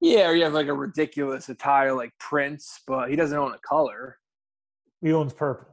Yeah, 0.00 0.28
or 0.28 0.34
you 0.34 0.44
have 0.44 0.54
like 0.54 0.68
a 0.68 0.72
ridiculous 0.74 1.48
attire 1.48 1.92
like 1.92 2.12
Prince, 2.20 2.80
but 2.86 3.10
he 3.10 3.16
doesn't 3.16 3.36
own 3.36 3.52
a 3.52 3.58
color. 3.58 4.16
He 5.02 5.12
owns 5.12 5.32
purple. 5.32 5.68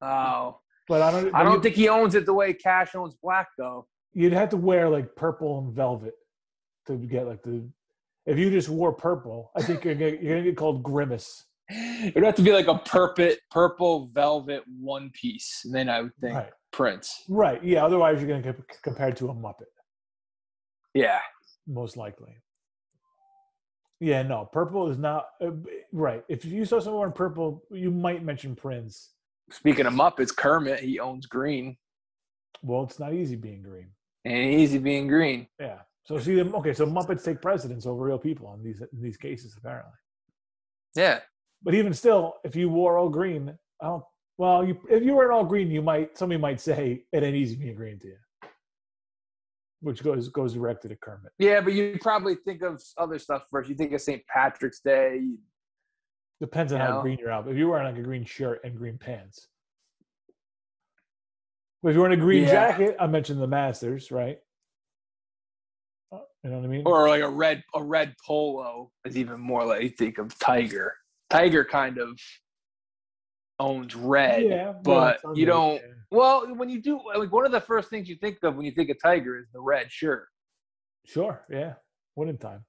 Oh, 0.00 0.60
But 0.88 1.02
I 1.02 1.10
don't. 1.10 1.34
I 1.34 1.42
don't 1.42 1.54
you- 1.56 1.62
think 1.62 1.74
he 1.76 1.88
owns 1.88 2.14
it 2.14 2.26
the 2.26 2.34
way 2.34 2.52
Cash 2.52 2.94
owns 2.94 3.14
black, 3.22 3.48
though. 3.58 3.86
you'd 4.14 4.32
have 4.32 4.48
to 4.50 4.56
wear 4.56 4.88
like 4.88 5.14
purple 5.16 5.58
and 5.58 5.72
velvet 5.74 6.14
to 6.86 6.96
get 6.96 7.26
like 7.26 7.42
the 7.42 7.68
If 8.26 8.38
you 8.38 8.50
just 8.50 8.68
wore 8.68 8.92
purple, 8.92 9.50
I 9.56 9.62
think 9.62 9.84
you're 9.84 9.94
gonna, 9.94 10.10
you're 10.20 10.36
gonna 10.36 10.42
get 10.44 10.56
called 10.56 10.82
grimace. 10.82 11.44
It 11.68 12.14
would 12.14 12.24
have 12.24 12.34
to 12.36 12.42
be 12.42 12.52
like 12.52 12.66
a 12.68 12.78
purple 12.78 13.30
purple 13.50 14.06
velvet 14.12 14.62
one 14.80 15.10
piece, 15.10 15.62
and 15.64 15.74
then 15.74 15.88
I 15.88 16.02
would 16.02 16.14
think 16.20 16.34
Right. 16.36 16.50
Prince. 16.72 17.22
Right. 17.28 17.62
Yeah. 17.62 17.84
Otherwise, 17.84 18.18
you're 18.20 18.28
gonna 18.28 18.42
get 18.42 18.56
compared 18.82 19.16
to 19.18 19.28
a 19.28 19.34
Muppet, 19.34 19.66
Yeah, 20.94 21.20
most 21.66 21.96
likely. 21.96 22.36
Yeah. 24.00 24.22
No, 24.22 24.48
purple 24.52 24.90
is 24.90 24.98
not 24.98 25.26
uh, 25.40 25.50
right. 25.92 26.24
If 26.28 26.44
you 26.44 26.64
saw 26.64 26.80
someone 26.80 27.00
wearing 27.00 27.14
purple, 27.14 27.62
you 27.70 27.90
might 27.90 28.24
mention 28.24 28.56
Prince. 28.56 29.10
Speaking 29.50 29.86
of 29.86 29.92
Muppets, 29.92 30.34
Kermit 30.34 30.80
he 30.80 30.98
owns 30.98 31.26
green, 31.26 31.76
Well, 32.62 32.84
it's 32.84 32.98
not 32.98 33.12
easy 33.12 33.36
being 33.36 33.62
green. 33.62 33.88
and 34.24 34.36
easy 34.54 34.78
being 34.78 35.06
green. 35.08 35.46
Yeah. 35.60 35.80
So 36.04 36.18
see 36.18 36.34
them. 36.34 36.54
Okay. 36.54 36.72
So 36.72 36.86
Muppets 36.86 37.22
take 37.24 37.40
precedence 37.42 37.86
over 37.86 38.02
real 38.04 38.18
people 38.18 38.52
in 38.54 38.62
these 38.64 38.80
in 38.80 39.00
these 39.02 39.16
cases, 39.16 39.54
apparently. 39.56 39.92
Yeah, 40.94 41.20
But 41.62 41.74
even 41.74 41.94
still, 41.94 42.34
if 42.44 42.54
you 42.54 42.68
wore 42.68 42.98
all 42.98 43.08
green, 43.08 43.56
I 43.80 43.86
don't. 43.86 44.02
Well, 44.38 44.64
you 44.66 44.78
if 44.90 45.02
you 45.02 45.14
were 45.14 45.24
in 45.26 45.30
all 45.30 45.44
green, 45.44 45.70
you 45.70 45.82
might 45.82 46.16
somebody 46.16 46.40
might 46.40 46.60
say 46.60 47.04
it 47.12 47.22
ain't 47.22 47.36
easy 47.36 47.56
being 47.56 47.74
green 47.76 47.98
to 48.00 48.08
you, 48.08 48.16
which 49.80 50.02
goes 50.02 50.28
goes 50.28 50.54
directly 50.54 50.88
to 50.90 50.96
Kermit. 50.96 51.32
yeah, 51.38 51.60
but 51.60 51.72
you 51.74 51.98
probably 52.00 52.34
think 52.36 52.62
of 52.62 52.82
other 52.96 53.18
stuff 53.18 53.46
first. 53.50 53.68
You 53.68 53.74
think 53.76 53.92
of 53.92 54.00
St. 54.00 54.22
Patrick's 54.26 54.80
Day. 54.80 55.20
Depends 56.40 56.72
on 56.72 56.80
You 56.80 56.86
how 56.86 56.92
know? 56.96 57.02
green 57.02 57.18
you're 57.18 57.30
out. 57.30 57.46
If 57.46 57.56
you're 57.56 57.70
wearing 57.70 57.86
like 57.86 57.98
a 57.98 58.02
green 58.02 58.24
shirt 58.24 58.60
and 58.64 58.76
green 58.76 58.98
pants, 58.98 59.46
but 61.82 61.90
if 61.90 61.94
you're 61.94 62.02
wearing 62.02 62.18
a 62.18 62.22
green 62.22 62.42
Yeah. 62.44 62.50
jacket, 62.50 62.96
I 62.98 63.06
mentioned 63.06 63.40
the 63.40 63.46
Masters, 63.46 64.10
right? 64.10 64.38
Uh, 66.10 66.18
You 66.42 66.50
know 66.50 66.56
what 66.58 66.64
I 66.64 66.68
mean? 66.68 66.82
or 66.86 67.08
like 67.08 67.22
a 67.22 67.28
red 67.28 67.62
a 67.74 67.82
red 67.84 68.14
polo 68.26 68.90
is 69.04 69.16
even 69.16 69.38
more 69.40 69.64
like 69.64 69.82
you 69.82 69.88
think 69.90 70.18
of 70.18 70.36
Tiger. 70.38 70.94
Tiger 71.30 71.64
kind 71.64 71.98
of 71.98 72.18
owns 73.62 73.94
red, 73.94 74.42
yeah, 74.42 74.72
but 74.82 75.20
you 75.34 75.46
don't. 75.46 75.76
yeah. 75.76 75.92
Well, 76.10 76.54
when 76.54 76.68
you 76.68 76.82
do, 76.82 77.00
like 77.16 77.32
one 77.32 77.46
of 77.46 77.52
the 77.52 77.60
first 77.60 77.88
things 77.88 78.08
you 78.08 78.16
think 78.16 78.38
of 78.42 78.56
when 78.56 78.66
you 78.66 78.72
think 78.72 78.90
of 78.90 78.96
Tiger 79.02 79.38
is 79.38 79.46
the 79.52 79.60
red 79.60 79.90
shirt. 79.90 80.28
Sure, 81.06 81.44
yeah, 81.50 81.74
winning 82.16 82.38
time. 82.38 82.64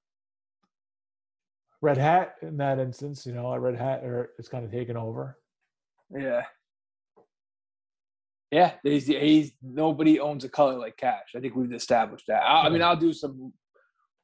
Red 1.81 1.97
hat 1.97 2.35
in 2.41 2.57
that 2.57 2.79
instance, 2.79 3.25
you 3.25 3.33
know, 3.33 3.47
a 3.47 3.59
red 3.59 3.75
hat 3.75 4.03
or 4.03 4.31
it's 4.39 4.47
kind 4.47 4.63
of 4.63 4.71
taken 4.71 4.95
over. 4.95 5.37
Yeah, 6.15 6.43
yeah. 8.51 8.73
He's, 8.83 9.07
he's 9.07 9.51
nobody 9.61 10.19
owns 10.19 10.43
a 10.43 10.49
color 10.49 10.77
like 10.77 10.95
Cash. 10.95 11.33
I 11.35 11.39
think 11.39 11.55
we've 11.55 11.73
established 11.73 12.25
that. 12.27 12.43
I, 12.43 12.67
I 12.67 12.69
mean, 12.69 12.81
I'll 12.83 12.95
do 12.95 13.11
some 13.11 13.51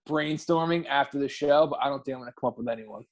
brainstorming 0.08 0.86
after 0.88 1.20
the 1.20 1.28
show, 1.28 1.68
but 1.68 1.80
I 1.82 1.90
don't 1.90 2.04
think 2.06 2.16
I'm 2.16 2.22
going 2.22 2.32
to 2.32 2.40
come 2.40 2.50
up 2.50 2.58
with 2.58 2.70
anyone. 2.70 3.04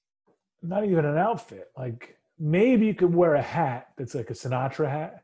Not 0.62 0.86
even 0.86 1.06
an 1.06 1.18
outfit. 1.18 1.66
Like 1.78 2.18
maybe 2.40 2.86
you 2.86 2.94
could 2.94 3.14
wear 3.14 3.36
a 3.36 3.42
hat 3.42 3.88
that's 3.98 4.16
like 4.16 4.30
a 4.30 4.34
Sinatra 4.34 4.90
hat. 4.90 5.24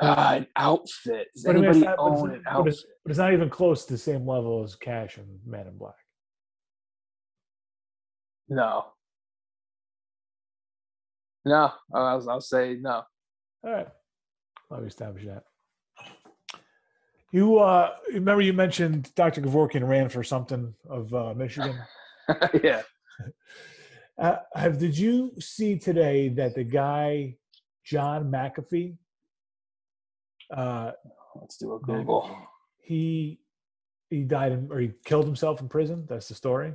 Ah, 0.00 0.34
an 0.34 0.46
outfit. 0.56 1.28
Does 1.34 1.42
But 1.44 1.50
I 1.50 1.52
mean, 1.60 1.64
anybody 1.64 1.84
not- 1.86 1.92
it's 1.94 2.00
own 2.22 2.28
not- 2.28 2.36
an 2.36 2.42
but 2.44 2.52
outfit? 2.52 2.72
it's, 2.72 2.84
but 3.04 3.10
it's 3.10 3.18
not 3.18 3.32
even 3.32 3.50
close 3.50 3.84
to 3.86 3.92
the 3.94 3.98
same 3.98 4.26
level 4.26 4.62
as 4.62 4.76
Cash 4.76 5.16
and 5.16 5.40
Man 5.44 5.66
in 5.66 5.76
Black. 5.76 5.94
No. 8.48 8.86
No, 11.44 11.72
I'll, 11.94 12.28
I'll 12.30 12.40
say 12.40 12.76
no. 12.80 13.02
All 13.64 13.70
right. 13.72 13.88
Let 14.70 14.82
me 14.82 14.86
establish 14.88 15.24
that. 15.24 15.44
You 17.32 17.58
uh 17.58 17.92
remember 18.12 18.40
you 18.42 18.52
mentioned 18.52 19.12
Dr. 19.14 19.42
Kevorkian 19.42 19.86
ran 19.86 20.08
for 20.08 20.22
something 20.22 20.74
of 20.88 21.12
uh, 21.12 21.34
Michigan. 21.34 21.76
yeah. 22.62 22.82
Uh, 24.20 24.36
have 24.54 24.78
did 24.78 24.98
you 24.98 25.32
see 25.38 25.78
today 25.78 26.28
that 26.28 26.54
the 26.54 26.64
guy 26.64 27.36
John 27.84 28.30
McAfee 28.30 28.96
uh 30.54 30.92
Let's 31.40 31.56
do 31.56 31.74
a 31.74 31.78
Google. 31.80 32.36
he 32.80 33.40
he 34.10 34.22
died 34.22 34.52
in, 34.52 34.68
or 34.70 34.80
he 34.80 34.92
killed 35.04 35.26
himself 35.26 35.60
in 35.60 35.68
prison? 35.68 36.06
That's 36.08 36.28
the 36.28 36.34
story. 36.34 36.74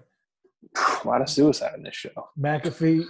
A 0.76 1.08
lot 1.08 1.22
of 1.22 1.30
suicide 1.30 1.74
in 1.76 1.84
this 1.84 1.96
show. 1.96 2.30
McAfee. 2.40 3.06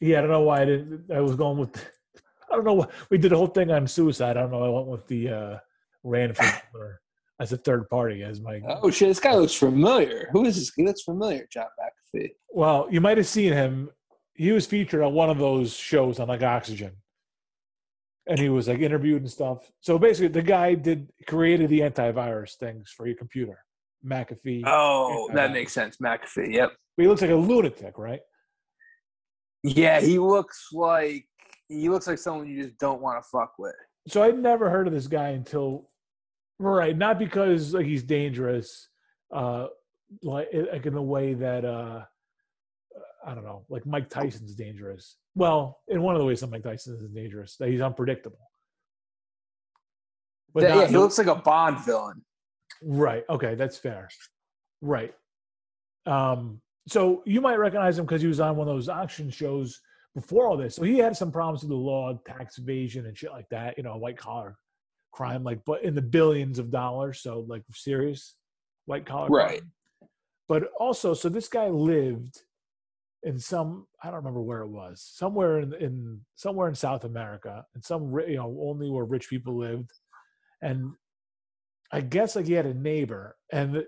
Yeah, 0.00 0.18
I 0.18 0.20
don't 0.22 0.30
know 0.30 0.40
why 0.42 0.62
I 0.62 0.64
didn't. 0.64 1.10
I 1.12 1.20
was 1.20 1.36
going 1.36 1.58
with. 1.58 1.76
I 2.50 2.54
don't 2.54 2.64
know. 2.64 2.74
what 2.74 2.90
We 3.10 3.18
did 3.18 3.32
a 3.32 3.36
whole 3.36 3.48
thing 3.48 3.70
on 3.70 3.86
suicide. 3.86 4.36
I 4.36 4.42
don't 4.42 4.52
know. 4.52 4.64
I 4.64 4.68
went 4.68 4.86
with 4.86 5.06
the 5.08 5.28
uh, 5.28 5.58
ran 6.04 6.32
for 6.34 7.00
as 7.40 7.52
a 7.52 7.56
third 7.56 7.88
party 7.90 8.22
as 8.22 8.40
my. 8.40 8.60
Oh 8.66 8.90
shit, 8.90 9.08
this 9.08 9.20
guy 9.20 9.34
looks 9.34 9.54
familiar. 9.54 10.28
Who 10.32 10.44
is 10.44 10.56
this? 10.56 10.72
He 10.74 10.84
looks 10.84 11.02
familiar, 11.02 11.46
John 11.52 11.66
McAfee. 11.80 12.05
Well, 12.50 12.88
you 12.90 13.00
might 13.00 13.16
have 13.18 13.26
seen 13.26 13.52
him. 13.52 13.90
He 14.34 14.52
was 14.52 14.66
featured 14.66 15.02
on 15.02 15.14
one 15.14 15.30
of 15.30 15.38
those 15.38 15.74
shows 15.74 16.20
on 16.20 16.28
like 16.28 16.42
Oxygen, 16.42 16.92
and 18.26 18.38
he 18.38 18.48
was 18.48 18.68
like 18.68 18.80
interviewed 18.80 19.22
and 19.22 19.30
stuff. 19.30 19.70
So 19.80 19.98
basically, 19.98 20.28
the 20.28 20.42
guy 20.42 20.74
did 20.74 21.10
created 21.26 21.70
the 21.70 21.80
antivirus 21.80 22.54
things 22.56 22.92
for 22.94 23.06
your 23.06 23.16
computer. 23.16 23.58
McAfee. 24.04 24.62
Oh, 24.66 25.30
that 25.34 25.52
makes 25.52 25.72
sense. 25.72 25.96
McAfee. 25.96 26.52
Yep. 26.54 26.72
But 26.96 27.02
he 27.02 27.08
looks 27.08 27.22
like 27.22 27.30
a 27.30 27.34
lunatic, 27.36 27.98
right? 27.98 28.20
Yeah, 29.62 30.00
he 30.00 30.18
looks 30.18 30.68
like 30.72 31.26
he 31.68 31.88
looks 31.88 32.06
like 32.06 32.18
someone 32.18 32.46
you 32.46 32.62
just 32.62 32.78
don't 32.78 33.00
want 33.00 33.22
to 33.22 33.28
fuck 33.28 33.54
with. 33.58 33.74
so 34.06 34.22
I'd 34.22 34.38
never 34.38 34.70
heard 34.70 34.86
of 34.86 34.92
this 34.92 35.08
guy 35.08 35.30
until 35.30 35.90
right, 36.58 36.96
not 36.96 37.18
because 37.18 37.74
like 37.74 37.86
he's 37.86 38.02
dangerous, 38.04 38.88
uh 39.34 39.66
like 40.22 40.48
like 40.72 40.86
in 40.86 40.94
the 40.94 41.02
way 41.02 41.34
that 41.34 41.64
uh 41.64 42.04
I 43.26 43.34
don't 43.34 43.44
know, 43.44 43.64
like 43.68 43.84
Mike 43.86 44.08
Tyson's 44.08 44.54
dangerous. 44.54 45.16
Well, 45.34 45.80
in 45.88 46.00
one 46.00 46.14
of 46.14 46.20
the 46.20 46.24
ways 46.26 46.40
that 46.40 46.50
Mike 46.50 46.62
Tyson 46.62 46.96
is 47.02 47.10
dangerous, 47.10 47.56
that 47.56 47.68
he's 47.68 47.80
unpredictable. 47.80 48.38
But 50.54 50.62
yeah, 50.64 50.74
not- 50.76 50.90
he 50.90 50.96
looks 50.96 51.18
like 51.18 51.26
a 51.26 51.34
Bond 51.34 51.78
villain. 51.84 52.24
right. 52.82 53.24
Okay, 53.28 53.54
that's 53.54 53.76
fair. 53.78 54.08
Right. 54.80 55.14
Um 56.06 56.60
so 56.88 57.22
you 57.26 57.40
might 57.40 57.56
recognize 57.56 57.98
him 57.98 58.04
because 58.06 58.22
he 58.22 58.28
was 58.28 58.38
on 58.38 58.56
one 58.56 58.68
of 58.68 58.74
those 58.74 58.88
auction 58.88 59.28
shows 59.28 59.80
before 60.14 60.46
all 60.46 60.56
this. 60.56 60.76
So 60.76 60.82
he 60.84 60.98
had 60.98 61.16
some 61.16 61.32
problems 61.32 61.62
with 61.62 61.70
the 61.70 61.76
law, 61.76 62.18
tax 62.24 62.58
evasion 62.58 63.06
and 63.06 63.18
shit 63.18 63.32
like 63.32 63.48
that, 63.50 63.76
you 63.76 63.82
know, 63.82 63.96
white 63.96 64.16
collar 64.16 64.56
crime, 65.12 65.42
like 65.42 65.64
but 65.64 65.82
in 65.82 65.94
the 65.96 66.02
billions 66.02 66.58
of 66.60 66.70
dollars. 66.70 67.20
So 67.20 67.44
like 67.48 67.62
serious 67.72 68.36
white 68.84 69.04
collar 69.04 69.28
Right. 69.28 69.58
crime. 69.58 69.72
But 70.48 70.70
also, 70.78 71.14
so 71.14 71.28
this 71.28 71.48
guy 71.48 71.68
lived 71.68 72.42
in 73.22 73.38
some 73.38 73.86
I 74.02 74.06
don't 74.06 74.16
remember 74.16 74.40
where 74.40 74.60
it 74.60 74.68
was, 74.68 75.02
somewhere 75.02 75.58
in, 75.58 75.74
in 75.74 76.20
somewhere 76.36 76.68
in 76.68 76.74
South 76.74 77.04
America, 77.04 77.64
and 77.74 77.84
some 77.84 78.16
you 78.28 78.36
know 78.36 78.56
only 78.62 78.88
where 78.88 79.04
rich 79.04 79.28
people 79.28 79.56
lived, 79.56 79.90
and 80.62 80.92
I 81.92 82.00
guess 82.00 82.36
like 82.36 82.46
he 82.46 82.52
had 82.52 82.66
a 82.66 82.74
neighbor, 82.74 83.36
and 83.52 83.74
the, 83.74 83.86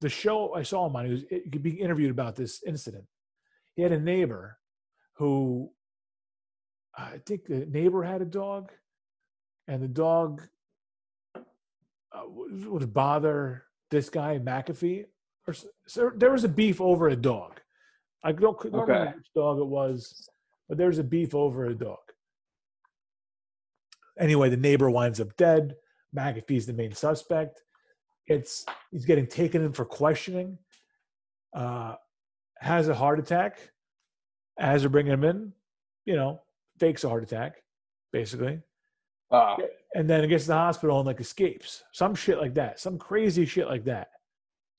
the 0.00 0.08
show 0.08 0.54
I 0.54 0.62
saw 0.62 0.86
him 0.86 0.96
on, 0.96 1.06
he 1.06 1.12
was 1.12 1.24
it, 1.30 1.62
being 1.62 1.78
interviewed 1.78 2.10
about 2.10 2.36
this 2.36 2.62
incident. 2.66 3.04
He 3.74 3.82
had 3.82 3.92
a 3.92 4.00
neighbor 4.00 4.58
who 5.14 5.70
I 6.96 7.18
think 7.26 7.46
the 7.46 7.66
neighbor 7.66 8.02
had 8.02 8.22
a 8.22 8.26
dog, 8.26 8.72
and 9.68 9.82
the 9.82 9.88
dog 9.88 10.42
uh, 11.34 11.40
would 12.26 12.66
would 12.66 12.92
bother 12.94 13.64
this 13.90 14.08
guy 14.08 14.38
McAfee. 14.38 15.06
Or 15.46 15.54
so 15.86 16.10
there 16.14 16.30
was 16.30 16.44
a 16.44 16.48
beef 16.48 16.80
over 16.80 17.08
a 17.08 17.16
dog. 17.16 17.60
I 18.24 18.32
don't, 18.32 18.58
don't 18.62 18.74
Okay. 18.82 18.92
remember 18.92 19.16
which 19.16 19.32
dog 19.34 19.58
it 19.58 19.66
was, 19.66 20.28
but 20.68 20.78
there 20.78 20.86
was 20.86 20.98
a 20.98 21.04
beef 21.04 21.34
over 21.34 21.64
a 21.66 21.74
dog. 21.74 21.98
Anyway, 24.18 24.50
the 24.50 24.56
neighbor 24.56 24.90
winds 24.90 25.20
up 25.20 25.34
dead. 25.36 25.74
McAfee's 26.16 26.66
the 26.66 26.72
main 26.72 26.92
suspect. 26.92 27.62
It's 28.26 28.64
he's 28.90 29.04
getting 29.06 29.26
taken 29.26 29.62
in 29.64 29.72
for 29.72 29.84
questioning. 29.84 30.58
Uh, 31.54 31.96
has 32.58 32.88
a 32.88 32.94
heart 32.94 33.18
attack 33.18 33.58
as 34.58 34.82
they're 34.82 34.90
bringing 34.90 35.12
him 35.12 35.24
in. 35.24 35.52
You 36.04 36.16
know, 36.16 36.42
fakes 36.78 37.04
a 37.04 37.08
heart 37.08 37.22
attack, 37.22 37.62
basically 38.12 38.60
Uh, 39.30 39.56
and 39.94 40.08
then 40.08 40.22
it 40.24 40.28
gets 40.28 40.44
to 40.44 40.48
the 40.48 40.54
hospital 40.54 40.98
and 40.98 41.06
like 41.06 41.20
escapes. 41.20 41.82
Some 41.92 42.14
shit 42.14 42.38
like 42.38 42.54
that. 42.54 42.78
Some 42.80 42.98
crazy 42.98 43.46
shit 43.46 43.66
like 43.66 43.84
that. 43.84 44.08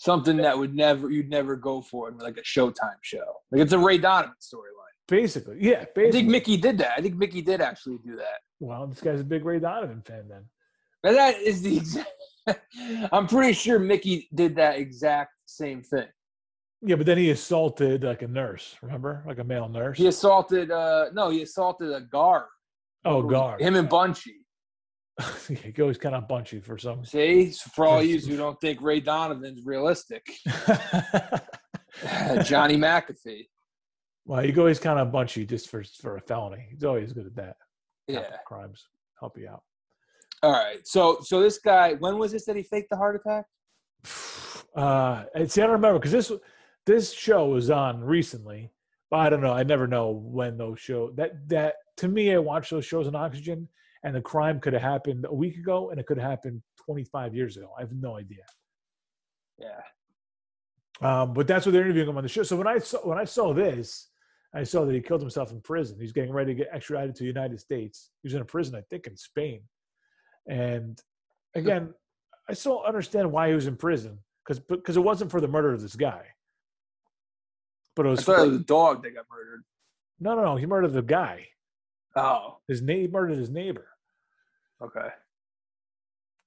Something 0.04 0.36
that 0.36 0.58
would 0.58 0.76
never 0.76 1.10
you'd 1.10 1.30
never 1.30 1.56
go 1.56 1.82
for 1.82 2.10
in 2.10 2.18
like 2.18 2.38
a 2.38 2.42
Showtime 2.42 2.98
show. 3.02 3.24
Like 3.52 3.62
it's 3.62 3.72
a 3.72 3.80
Ray 3.80 3.98
Donovan 3.98 4.36
storyline. 4.42 4.60
Basically, 5.08 5.58
yeah. 5.60 5.86
I 5.98 6.12
think 6.12 6.28
Mickey 6.28 6.58
did 6.58 6.78
that. 6.80 6.94
I 6.98 7.02
think 7.02 7.16
Mickey 7.16 7.42
did 7.42 7.62
actually 7.62 8.00
do 8.06 8.16
that. 8.18 8.40
well, 8.60 8.86
this 8.88 9.00
guy's 9.02 9.22
a 9.22 9.24
big 9.24 9.46
Ray 9.46 9.60
Donovan 9.60 10.02
fan. 10.02 10.28
Then 10.30 10.46
But 11.02 11.14
that 11.14 11.40
is 11.40 11.62
the 11.62 11.78
exact. 11.78 12.12
I'm 13.14 13.28
pretty 13.28 13.54
sure 13.54 13.80
Mickey 13.80 14.28
did 14.34 14.56
that 14.58 14.78
exact 14.78 15.32
same 15.46 15.82
thing. 15.82 16.08
yeah, 16.82 16.98
but 16.98 17.06
then 17.06 17.18
he 17.18 17.30
assaulted 17.30 18.04
like 18.04 18.24
a 18.24 18.28
nurse. 18.28 18.76
Remember, 18.82 19.24
like 19.26 19.40
a 19.40 19.44
male 19.44 19.70
nurse. 19.70 19.98
He 19.98 20.08
assaulted. 20.08 20.70
uh 20.72 21.06
No, 21.14 21.30
he 21.30 21.42
assaulted 21.44 21.92
a 21.94 22.02
guard. 22.02 22.48
oh, 23.06 23.22
guard. 23.24 23.62
Him 23.62 23.76
and 23.78 23.88
Bunchy. 23.90 24.43
he 25.48 25.72
goes 25.72 25.98
kind 25.98 26.16
of 26.16 26.28
bunchy 26.28 26.60
for 26.60 26.78
some. 26.78 27.06
See, 27.06 27.52
so 27.52 27.70
for 27.76 27.86
all 27.86 28.02
you 28.02 28.20
who 28.28 28.38
don't 28.38 28.60
think 28.60 28.82
Ray 28.82 29.00
Donovan's 29.00 29.66
realistic, 29.66 30.26
Johnny 32.44 32.78
McAfee. 32.78 33.48
well, 34.26 34.46
you 34.46 34.52
go 34.52 34.62
always 34.62 34.80
kind 34.80 35.00
of 35.00 35.12
bunchy 35.12 35.46
just 35.46 35.70
for 35.70 35.84
for 36.02 36.18
a 36.18 36.22
felony. 36.22 36.68
He's 36.72 36.84
always 36.84 37.14
good 37.14 37.28
at 37.28 37.36
that. 37.36 37.58
Yeah. 38.08 38.26
Crimes 38.46 38.88
help 39.20 39.38
you 39.38 39.48
out. 39.48 39.64
All 40.42 40.52
right. 40.52 40.86
So 40.86 41.20
so 41.22 41.40
this 41.42 41.60
guy, 41.60 41.94
when 41.94 42.18
was 42.18 42.32
this 42.32 42.46
that 42.46 42.56
he 42.56 42.64
faked 42.64 42.90
the 42.90 42.98
heart 42.98 43.16
attack? 43.16 43.46
Uh, 44.76 45.26
see, 45.46 45.62
I 45.62 45.66
don't 45.66 45.74
remember 45.74 46.00
because 46.00 46.12
this 46.12 46.32
this 46.88 47.14
show 47.14 47.46
was 47.46 47.70
on 47.70 48.04
recently, 48.04 48.72
but 49.12 49.18
I 49.20 49.30
don't 49.30 49.42
know. 49.42 49.54
I 49.54 49.62
never 49.62 49.86
know 49.86 50.10
when 50.10 50.58
those 50.58 50.80
show 50.80 51.12
that 51.12 51.48
that 51.50 51.76
to 51.98 52.08
me, 52.08 52.34
I 52.34 52.40
watch 52.40 52.72
those 52.72 52.84
shows 52.84 53.08
on 53.08 53.14
Oxygen, 53.14 53.68
and 54.04 54.16
the 54.16 54.22
crime 54.22 54.60
could 54.60 54.74
have 54.74 54.82
happened 54.82 55.26
a 55.28 55.34
week 55.34 55.58
ago, 55.58 55.90
and 55.90 56.00
it 56.00 56.06
could 56.06 56.18
have 56.18 56.30
happened 56.30 56.62
25 56.86 57.34
years 57.34 57.58
ago. 57.58 57.70
I 57.78 57.82
have 57.82 57.94
no 57.94 58.18
idea. 58.18 58.44
Yeah. 59.58 59.82
Um, 61.02 61.34
but 61.34 61.48
that's 61.48 61.66
what 61.66 61.72
they're 61.72 61.84
interviewing 61.84 62.10
him 62.10 62.18
on 62.18 62.24
the 62.24 62.30
show. 62.30 62.44
So 62.44 62.56
when 62.56 62.68
I 62.68 62.78
saw 62.80 63.00
when 63.00 63.18
I 63.18 63.24
saw 63.24 63.54
this, 63.54 64.10
I 64.54 64.64
saw 64.64 64.86
that 64.86 64.94
he 64.94 65.02
killed 65.02 65.22
himself 65.22 65.52
in 65.52 65.62
prison. 65.62 65.98
He's 66.00 66.12
getting 66.12 66.32
ready 66.32 66.54
to 66.54 66.58
get 66.64 66.70
extradited 66.74 67.16
to 67.16 67.24
the 67.24 67.28
United 67.28 67.60
States. 67.60 68.12
He 68.22 68.28
was 68.28 68.36
in 68.36 68.42
a 68.42 68.46
prison, 68.46 68.76
I 68.76 68.82
think, 68.90 69.08
in 69.08 69.18
Spain. 69.18 69.62
And 70.48 71.00
again, 71.56 71.94
I 72.50 72.54
still 72.54 72.84
understand 72.86 73.32
why 73.32 73.50
he 73.50 73.56
was 73.56 73.68
in 73.68 73.76
prison 73.76 74.20
because 74.46 74.60
because 74.60 74.98
it 74.98 75.02
wasn't 75.02 75.32
for 75.32 75.42
the 75.42 75.48
murder 75.48 75.74
of 75.74 75.82
this 75.82 75.96
guy, 75.96 76.24
but 77.96 78.06
it 78.06 78.10
was 78.10 78.24
thought 78.24 78.40
for, 78.40 78.50
the 78.50 78.60
dog 78.60 79.04
that 79.04 79.16
got 79.16 79.26
murdered. 79.32 79.64
no, 80.20 80.36
no, 80.36 80.44
no. 80.44 80.56
He 80.58 80.66
murdered 80.66 80.94
the 80.94 81.02
guy. 81.02 81.48
Oh, 82.16 82.60
His 82.68 82.82
na- 82.82 82.94
he 82.94 83.08
murdered 83.08 83.40
his 83.40 83.50
neighbor 83.50 83.88
okay. 84.84 85.10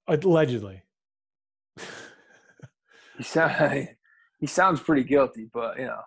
allegedly. 0.07 0.81
He 3.17 3.23
sound, 3.23 3.89
he 4.39 4.47
sounds 4.47 4.79
pretty 4.79 5.03
guilty, 5.03 5.49
but 5.51 5.79
you 5.79 5.85
know, 5.85 6.01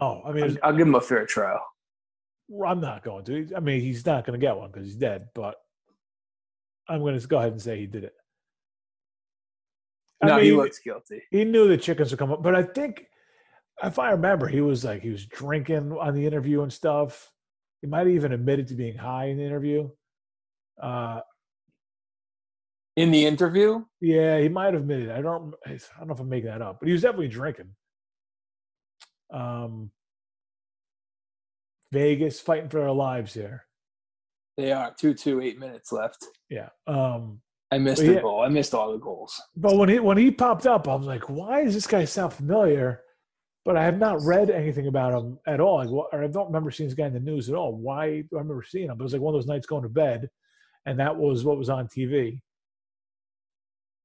Oh, 0.00 0.22
I 0.26 0.32
mean, 0.32 0.44
I'll, 0.44 0.70
I'll 0.70 0.76
give 0.76 0.86
him 0.86 0.94
a 0.94 1.00
fair 1.00 1.26
trial. 1.26 1.60
I'm 2.66 2.80
not 2.80 3.04
going 3.04 3.24
to. 3.26 3.48
I 3.56 3.60
mean, 3.60 3.80
he's 3.80 4.04
not 4.04 4.24
going 4.26 4.38
to 4.38 4.44
get 4.44 4.56
one 4.56 4.70
because 4.70 4.86
he's 4.86 4.96
dead. 4.96 5.28
But 5.34 5.56
I'm 6.88 7.00
going 7.00 7.18
to 7.18 7.26
go 7.26 7.38
ahead 7.38 7.52
and 7.52 7.62
say 7.62 7.78
he 7.78 7.86
did 7.86 8.04
it. 8.04 8.14
I 10.22 10.26
No, 10.26 10.38
he 10.38 10.52
looks 10.52 10.80
guilty. 10.80 11.22
he 11.30 11.44
knew 11.44 11.68
the 11.68 11.76
chickens 11.76 12.10
would 12.10 12.18
come 12.18 12.32
up, 12.32 12.42
but 12.42 12.54
I 12.54 12.64
think 12.64 13.04
if 13.84 14.00
I 14.00 14.10
remember, 14.10 14.48
he 14.48 14.60
was 14.60 14.84
like 14.84 15.02
he 15.02 15.10
was 15.10 15.26
drinking 15.26 15.92
on 15.92 16.14
the 16.14 16.26
interview 16.26 16.62
and 16.62 16.72
stuff. 16.72 17.30
He 17.80 17.86
might 17.86 18.00
have 18.00 18.08
even 18.08 18.32
admitted 18.32 18.66
to 18.68 18.74
being 18.74 18.96
high 18.96 19.26
in 19.26 19.36
the 19.36 19.44
interview. 19.44 19.88
Uh, 20.82 21.20
In 22.96 23.10
the 23.10 23.24
interview, 23.26 23.84
yeah, 24.00 24.38
he 24.40 24.48
might 24.48 24.74
have 24.74 24.82
admitted. 24.82 25.10
I 25.10 25.22
don't. 25.22 25.54
I 25.66 25.78
don't 25.98 26.08
know 26.08 26.14
if 26.14 26.20
I'm 26.20 26.28
making 26.28 26.50
that 26.50 26.62
up, 26.62 26.78
but 26.80 26.86
he 26.88 26.92
was 26.92 27.02
definitely 27.02 27.28
drinking. 27.28 27.70
Um, 29.32 29.90
Vegas 31.92 32.40
fighting 32.40 32.68
for 32.68 32.80
their 32.80 32.90
lives 32.92 33.34
here. 33.34 33.64
they 34.56 34.72
are 34.72 34.94
two 34.98 35.14
two 35.14 35.40
eight 35.40 35.58
minutes 35.58 35.92
left. 35.92 36.26
Yeah. 36.50 36.68
Um, 36.86 37.40
I 37.70 37.78
missed 37.78 38.02
the 38.02 38.14
yeah. 38.14 38.20
goal. 38.20 38.42
I 38.42 38.48
missed 38.48 38.74
all 38.74 38.92
the 38.92 38.98
goals. 38.98 39.40
But 39.56 39.76
when 39.76 39.88
he 39.88 39.98
when 39.98 40.16
he 40.18 40.30
popped 40.30 40.66
up, 40.66 40.88
I 40.88 40.94
was 40.94 41.06
like, 41.06 41.28
why 41.28 41.64
does 41.64 41.74
this 41.74 41.86
guy 41.86 42.04
sound 42.04 42.32
familiar? 42.32 43.02
But 43.64 43.76
I 43.76 43.84
have 43.84 43.98
not 43.98 44.22
read 44.22 44.48
anything 44.50 44.86
about 44.86 45.12
him 45.12 45.38
at 45.46 45.60
all. 45.60 45.76
Like, 45.76 45.90
what, 45.90 46.08
or 46.12 46.24
I 46.24 46.28
don't 46.28 46.46
remember 46.46 46.70
seeing 46.70 46.88
this 46.88 46.96
guy 46.96 47.06
in 47.06 47.12
the 47.12 47.20
news 47.20 47.48
at 47.50 47.54
all. 47.54 47.76
Why 47.76 48.22
do 48.22 48.36
I 48.36 48.38
remember 48.38 48.62
seeing 48.66 48.88
him? 48.88 48.96
But 48.96 49.02
it 49.02 49.04
was 49.04 49.12
like 49.12 49.20
one 49.22 49.34
of 49.34 49.40
those 49.40 49.46
nights 49.48 49.66
going 49.66 49.82
to 49.82 49.88
bed, 49.90 50.28
and 50.88 50.98
that 50.98 51.16
was 51.16 51.44
what 51.44 51.58
was 51.58 51.68
on 51.68 51.86
TV. 51.86 52.40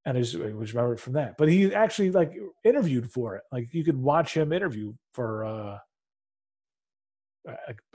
And 0.05 0.17
I 0.17 0.21
just, 0.21 0.35
I 0.35 0.49
just 0.49 0.73
remembered 0.73 0.99
from 0.99 1.13
that. 1.13 1.37
But 1.37 1.47
he 1.47 1.73
actually 1.73 2.11
like 2.11 2.33
interviewed 2.65 3.09
for 3.09 3.37
it. 3.37 3.43
Like 3.53 3.69
you 3.73 3.85
could 3.85 3.97
watch 3.97 4.35
him 4.35 4.51
interview 4.51 4.93
for 5.13 5.45
uh 5.45 5.77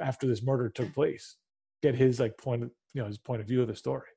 after 0.01 0.27
this 0.27 0.43
murder 0.43 0.71
took 0.71 0.93
place, 0.95 1.37
get 1.83 1.95
his 1.95 2.19
like 2.19 2.39
point 2.39 2.63
of 2.63 2.71
you 2.95 3.03
know 3.03 3.07
his 3.07 3.19
point 3.19 3.43
of 3.43 3.47
view 3.47 3.61
of 3.61 3.69
the 3.69 3.77
story. 3.77 4.09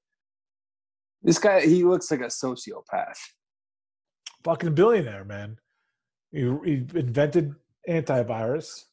This 1.21 1.37
guy, 1.37 1.61
he 1.61 1.83
looks 1.83 2.09
like 2.09 2.21
a 2.21 2.27
sociopath. 2.27 3.19
fucking 4.45 4.73
billionaire, 4.73 5.25
man. 5.25 5.57
He, 6.31 6.39
he 6.63 6.85
invented 6.95 7.53
antivirus 7.87 8.85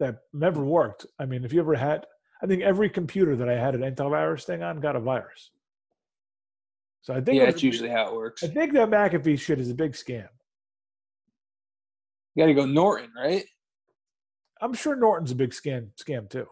that 0.00 0.18
never 0.32 0.64
worked. 0.64 1.06
I 1.18 1.26
mean, 1.26 1.44
if 1.44 1.52
you 1.52 1.60
ever 1.60 1.76
had, 1.76 2.06
I 2.42 2.46
think 2.46 2.62
every 2.62 2.90
computer 2.90 3.36
that 3.36 3.48
I 3.48 3.54
had 3.54 3.74
an 3.74 3.80
antivirus 3.80 4.44
thing 4.44 4.62
on 4.62 4.80
got 4.80 4.96
a 4.96 5.00
virus. 5.00 5.50
So 7.02 7.14
I 7.14 7.20
think 7.20 7.38
Yeah, 7.38 7.46
that's 7.46 7.62
usually 7.62 7.88
how 7.88 8.08
it 8.08 8.14
works. 8.14 8.42
I 8.42 8.48
think 8.48 8.72
that 8.72 8.90
McAfee 8.90 9.38
shit 9.38 9.60
is 9.60 9.70
a 9.70 9.74
big 9.74 9.92
scam. 9.92 10.28
You 12.34 12.42
got 12.42 12.46
to 12.46 12.54
go 12.54 12.66
Norton, 12.66 13.10
right? 13.16 13.44
I'm 14.60 14.74
sure 14.74 14.96
Norton's 14.96 15.30
a 15.30 15.34
big 15.34 15.50
scam 15.50 15.88
scam 16.02 16.28
too. 16.28 16.46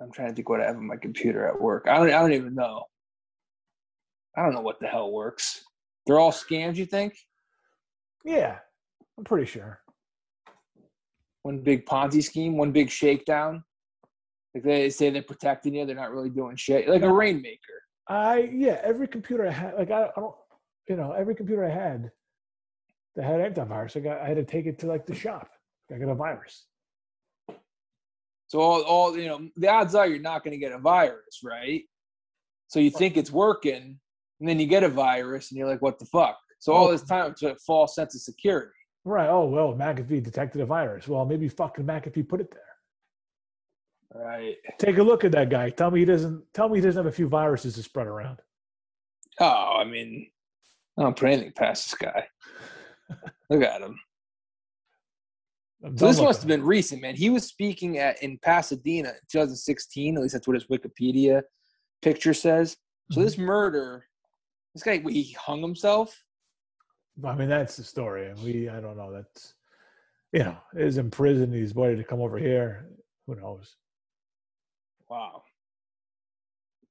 I'm 0.00 0.10
trying 0.10 0.28
to 0.28 0.34
think 0.34 0.48
what 0.48 0.60
I 0.60 0.66
have 0.66 0.76
on 0.76 0.86
my 0.86 0.96
computer 0.96 1.46
at 1.46 1.60
work. 1.60 1.86
I 1.88 1.98
don't. 1.98 2.06
I 2.06 2.20
don't 2.20 2.32
even 2.32 2.54
know. 2.54 2.84
I 4.36 4.42
don't 4.42 4.54
know 4.54 4.60
what 4.60 4.80
the 4.80 4.86
hell 4.86 5.12
works. 5.12 5.62
They're 6.06 6.18
all 6.18 6.32
scams. 6.32 6.76
You 6.76 6.86
think? 6.86 7.14
Yeah, 8.24 8.58
I'm 9.18 9.24
pretty 9.24 9.46
sure. 9.46 9.80
One 11.42 11.58
big 11.58 11.86
Ponzi 11.86 12.22
scheme, 12.22 12.56
one 12.56 12.72
big 12.72 12.90
shakedown. 12.90 13.64
Like 14.54 14.64
they 14.64 14.90
say 14.90 15.10
they're 15.10 15.22
protecting 15.22 15.74
you, 15.74 15.86
they're 15.86 15.94
not 15.96 16.12
really 16.12 16.30
doing 16.30 16.56
shit. 16.56 16.88
Like 16.88 17.02
a 17.02 17.12
rainmaker. 17.12 17.82
I 18.08 18.50
yeah, 18.52 18.80
every 18.82 19.06
computer 19.06 19.46
I 19.46 19.52
had, 19.52 19.74
like 19.74 19.90
I, 19.90 20.04
I 20.04 20.20
don't, 20.20 20.34
you 20.88 20.96
know, 20.96 21.12
every 21.12 21.34
computer 21.34 21.64
I 21.64 21.70
had 21.70 22.10
that 23.14 23.24
had 23.24 23.40
antivirus, 23.40 23.96
I 23.96 24.00
got, 24.00 24.20
I 24.20 24.26
had 24.26 24.36
to 24.36 24.44
take 24.44 24.66
it 24.66 24.78
to 24.80 24.86
like 24.86 25.06
the 25.06 25.14
shop. 25.14 25.48
I 25.92 25.98
got 25.98 26.08
a 26.08 26.14
virus. 26.14 26.66
So 28.48 28.60
all, 28.60 28.82
all 28.82 29.16
you 29.16 29.28
know, 29.28 29.48
the 29.56 29.68
odds 29.68 29.94
are 29.94 30.08
you're 30.08 30.18
not 30.18 30.42
going 30.42 30.52
to 30.52 30.58
get 30.58 30.72
a 30.72 30.78
virus, 30.78 31.40
right? 31.44 31.82
So 32.66 32.80
you 32.80 32.90
think 32.90 33.16
it's 33.16 33.30
working, 33.30 33.98
and 34.40 34.48
then 34.48 34.58
you 34.58 34.66
get 34.66 34.82
a 34.82 34.88
virus, 34.88 35.50
and 35.50 35.58
you're 35.58 35.68
like, 35.68 35.82
"What 35.82 35.98
the 35.98 36.06
fuck?" 36.06 36.36
So 36.58 36.72
all 36.72 36.88
this 36.88 37.02
time 37.02 37.30
it's 37.30 37.42
a 37.42 37.56
false 37.66 37.94
sense 37.94 38.14
of 38.14 38.20
security. 38.20 38.72
Right. 39.04 39.28
Oh 39.28 39.46
well, 39.46 39.74
McAfee 39.74 40.22
detected 40.22 40.60
a 40.60 40.66
virus. 40.66 41.08
Well, 41.08 41.24
maybe 41.24 41.48
fucking 41.48 41.84
McAfee 41.84 42.28
put 42.28 42.40
it 42.40 42.50
there. 42.52 42.62
Right. 44.12 44.56
Take 44.78 44.98
a 44.98 45.02
look 45.02 45.24
at 45.24 45.32
that 45.32 45.50
guy. 45.50 45.70
Tell 45.70 45.90
me 45.90 46.00
he 46.00 46.04
doesn't. 46.04 46.42
Tell 46.52 46.68
me 46.68 46.78
he 46.78 46.82
doesn't 46.84 47.02
have 47.04 47.12
a 47.12 47.14
few 47.14 47.28
viruses 47.28 47.74
to 47.74 47.82
spread 47.82 48.06
around. 48.06 48.40
Oh, 49.38 49.76
I 49.78 49.84
mean, 49.84 50.26
I 50.98 51.02
don't 51.02 51.16
put 51.16 51.28
anything 51.30 51.52
past 51.52 51.90
this 51.90 51.94
guy. 51.98 52.26
Look 53.48 53.62
at 53.62 53.80
him. 53.82 53.98
So 55.96 56.08
this 56.08 56.20
must 56.20 56.42
have 56.42 56.48
been 56.48 56.62
recent, 56.62 57.00
man. 57.00 57.14
He 57.16 57.30
was 57.30 57.44
speaking 57.46 57.96
at 57.96 58.22
in 58.22 58.36
Pasadena 58.36 59.08
in 59.08 59.14
2016. 59.32 60.14
At 60.14 60.22
least 60.22 60.34
that's 60.34 60.46
what 60.46 60.52
his 60.54 60.66
Wikipedia 60.66 61.40
picture 62.02 62.34
says. 62.34 62.76
So 63.10 63.18
Mhm. 63.20 63.24
this 63.24 63.38
murder, 63.38 64.04
this 64.74 64.82
guy 64.82 64.98
he 64.98 65.32
hung 65.32 65.62
himself. 65.62 66.22
I 67.24 67.34
mean, 67.34 67.48
that's 67.48 67.76
the 67.76 67.84
story, 67.84 68.28
and 68.28 68.38
we. 68.42 68.68
I 68.68 68.80
don't 68.80 68.96
know. 68.96 69.12
That's 69.12 69.54
you 70.32 70.44
know, 70.44 70.56
is 70.74 70.98
in 70.98 71.10
prison. 71.10 71.52
He's 71.52 71.74
ready 71.74 71.96
to 71.96 72.04
come 72.04 72.20
over 72.20 72.38
here. 72.38 72.86
Who 73.26 73.34
knows? 73.34 73.76
Wow. 75.08 75.42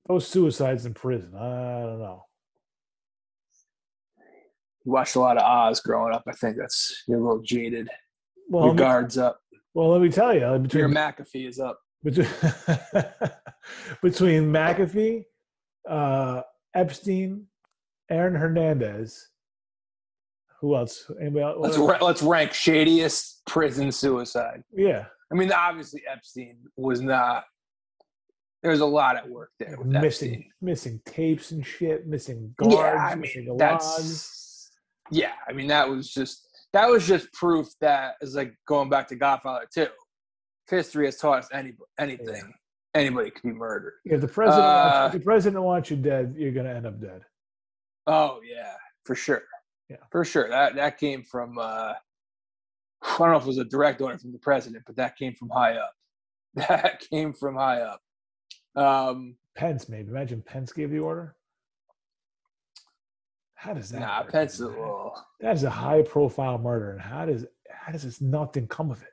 Those 0.07 0.27
suicides 0.27 0.85
in 0.85 0.93
prison. 0.93 1.33
I 1.35 1.81
don't 1.81 1.99
know. 1.99 2.25
You 4.85 4.91
watched 4.91 5.15
a 5.15 5.19
lot 5.19 5.37
of 5.37 5.43
Oz 5.43 5.79
growing 5.79 6.13
up. 6.13 6.23
I 6.27 6.31
think 6.33 6.57
that's 6.57 7.03
you're 7.07 7.19
a 7.19 7.23
little 7.23 7.41
jaded. 7.41 7.89
Well, 8.49 8.65
Your 8.65 8.73
me, 8.73 8.79
guards 8.79 9.17
up. 9.17 9.39
well, 9.73 9.89
let 9.89 10.01
me 10.01 10.09
tell 10.09 10.33
you, 10.33 10.39
Your 10.41 10.89
McAfee 10.89 11.47
is 11.47 11.59
up. 11.59 11.79
between, 12.03 12.27
between 14.01 14.51
McAfee, 14.51 15.23
uh, 15.87 16.41
Epstein, 16.73 17.45
Aaron 18.09 18.35
Hernandez. 18.35 19.27
Who 20.61 20.75
else? 20.75 21.09
Anybody 21.21 21.43
else? 21.43 21.57
Let's 21.59 21.77
ra- 21.77 21.97
let's 22.05 22.21
rank 22.21 22.51
shadiest 22.53 23.41
prison 23.45 23.91
suicide. 23.91 24.63
yeah, 24.75 25.05
I 25.31 25.35
mean, 25.35 25.51
obviously 25.51 26.03
Epstein 26.11 26.57
was 26.75 27.01
not. 27.01 27.45
There's 28.61 28.81
a 28.81 28.85
lot 28.85 29.15
at 29.15 29.29
work 29.29 29.51
there 29.57 29.77
with 29.77 29.87
missing 29.87 30.31
Epstein. 30.33 30.51
missing 30.61 31.01
tapes 31.05 31.51
and 31.51 31.65
shit, 31.65 32.07
missing 32.07 32.53
guards, 32.57 32.75
Yeah, 32.75 33.05
I 33.05 33.15
mean 33.15 33.57
that's. 33.57 34.69
Yeah, 35.11 35.31
I 35.47 35.53
mean 35.53 35.67
that 35.67 35.87
was 35.89 36.09
just 36.13 36.45
that 36.73 36.87
was 36.89 37.07
just 37.07 37.31
proof 37.33 37.67
that 37.79 38.15
is 38.21 38.35
like 38.35 38.53
going 38.67 38.89
back 38.89 39.07
to 39.09 39.15
Godfather 39.15 39.65
too. 39.73 39.87
History 40.69 41.05
has 41.05 41.17
taught 41.17 41.39
us 41.39 41.49
any 41.53 41.73
anything. 41.97 42.53
Anybody 42.93 43.31
can 43.31 43.51
be 43.51 43.55
murdered. 43.55 43.93
If 44.03 44.19
the 44.21 44.27
president, 44.27 44.65
wants, 44.65 44.95
Uh, 44.97 45.05
if 45.05 45.11
the 45.13 45.19
president 45.25 45.63
wants 45.63 45.89
you 45.91 45.97
dead, 45.97 46.35
you're 46.37 46.51
gonna 46.51 46.73
end 46.73 46.85
up 46.85 46.99
dead. 46.99 47.21
Oh 48.07 48.41
yeah, 48.43 48.73
for 49.05 49.15
sure. 49.15 49.43
Yeah. 49.89 49.97
for 50.11 50.23
sure. 50.23 50.49
That 50.49 50.75
that 50.75 50.97
came 50.97 51.23
from. 51.23 51.57
uh 51.57 51.93
I 53.01 53.17
don't 53.17 53.31
know 53.31 53.37
if 53.37 53.43
it 53.43 53.47
was 53.47 53.57
a 53.57 53.65
direct 53.65 54.01
order 54.01 54.17
from 54.17 54.31
the 54.31 54.39
president, 54.39 54.83
but 54.85 54.95
that 54.97 55.17
came 55.17 55.33
from 55.33 55.49
high 55.49 55.75
up. 55.75 55.93
That 56.55 56.99
came 56.99 57.31
from 57.31 57.55
high 57.55 57.81
up. 57.81 58.01
Um, 58.75 59.35
Pence, 59.55 59.87
maybe. 59.87 60.09
Imagine 60.09 60.41
Pence 60.41 60.73
gave 60.73 60.89
the 60.89 60.99
order. 60.99 61.35
How 63.53 63.73
does 63.73 63.89
that? 63.89 63.99
nah, 63.99 64.21
work, 64.21 64.31
Pence 64.31 64.55
is 64.55 64.61
a 64.61 64.67
little. 64.67 65.13
That 65.41 65.55
is 65.55 65.63
a 65.63 65.69
high 65.69 66.01
profile 66.01 66.57
murder, 66.57 66.91
and 66.91 67.01
how 67.01 67.25
does 67.25 67.45
how 67.69 67.91
does 67.91 68.03
this 68.03 68.21
nothing 68.21 68.67
come 68.67 68.89
of 68.89 69.01
it? 69.01 69.09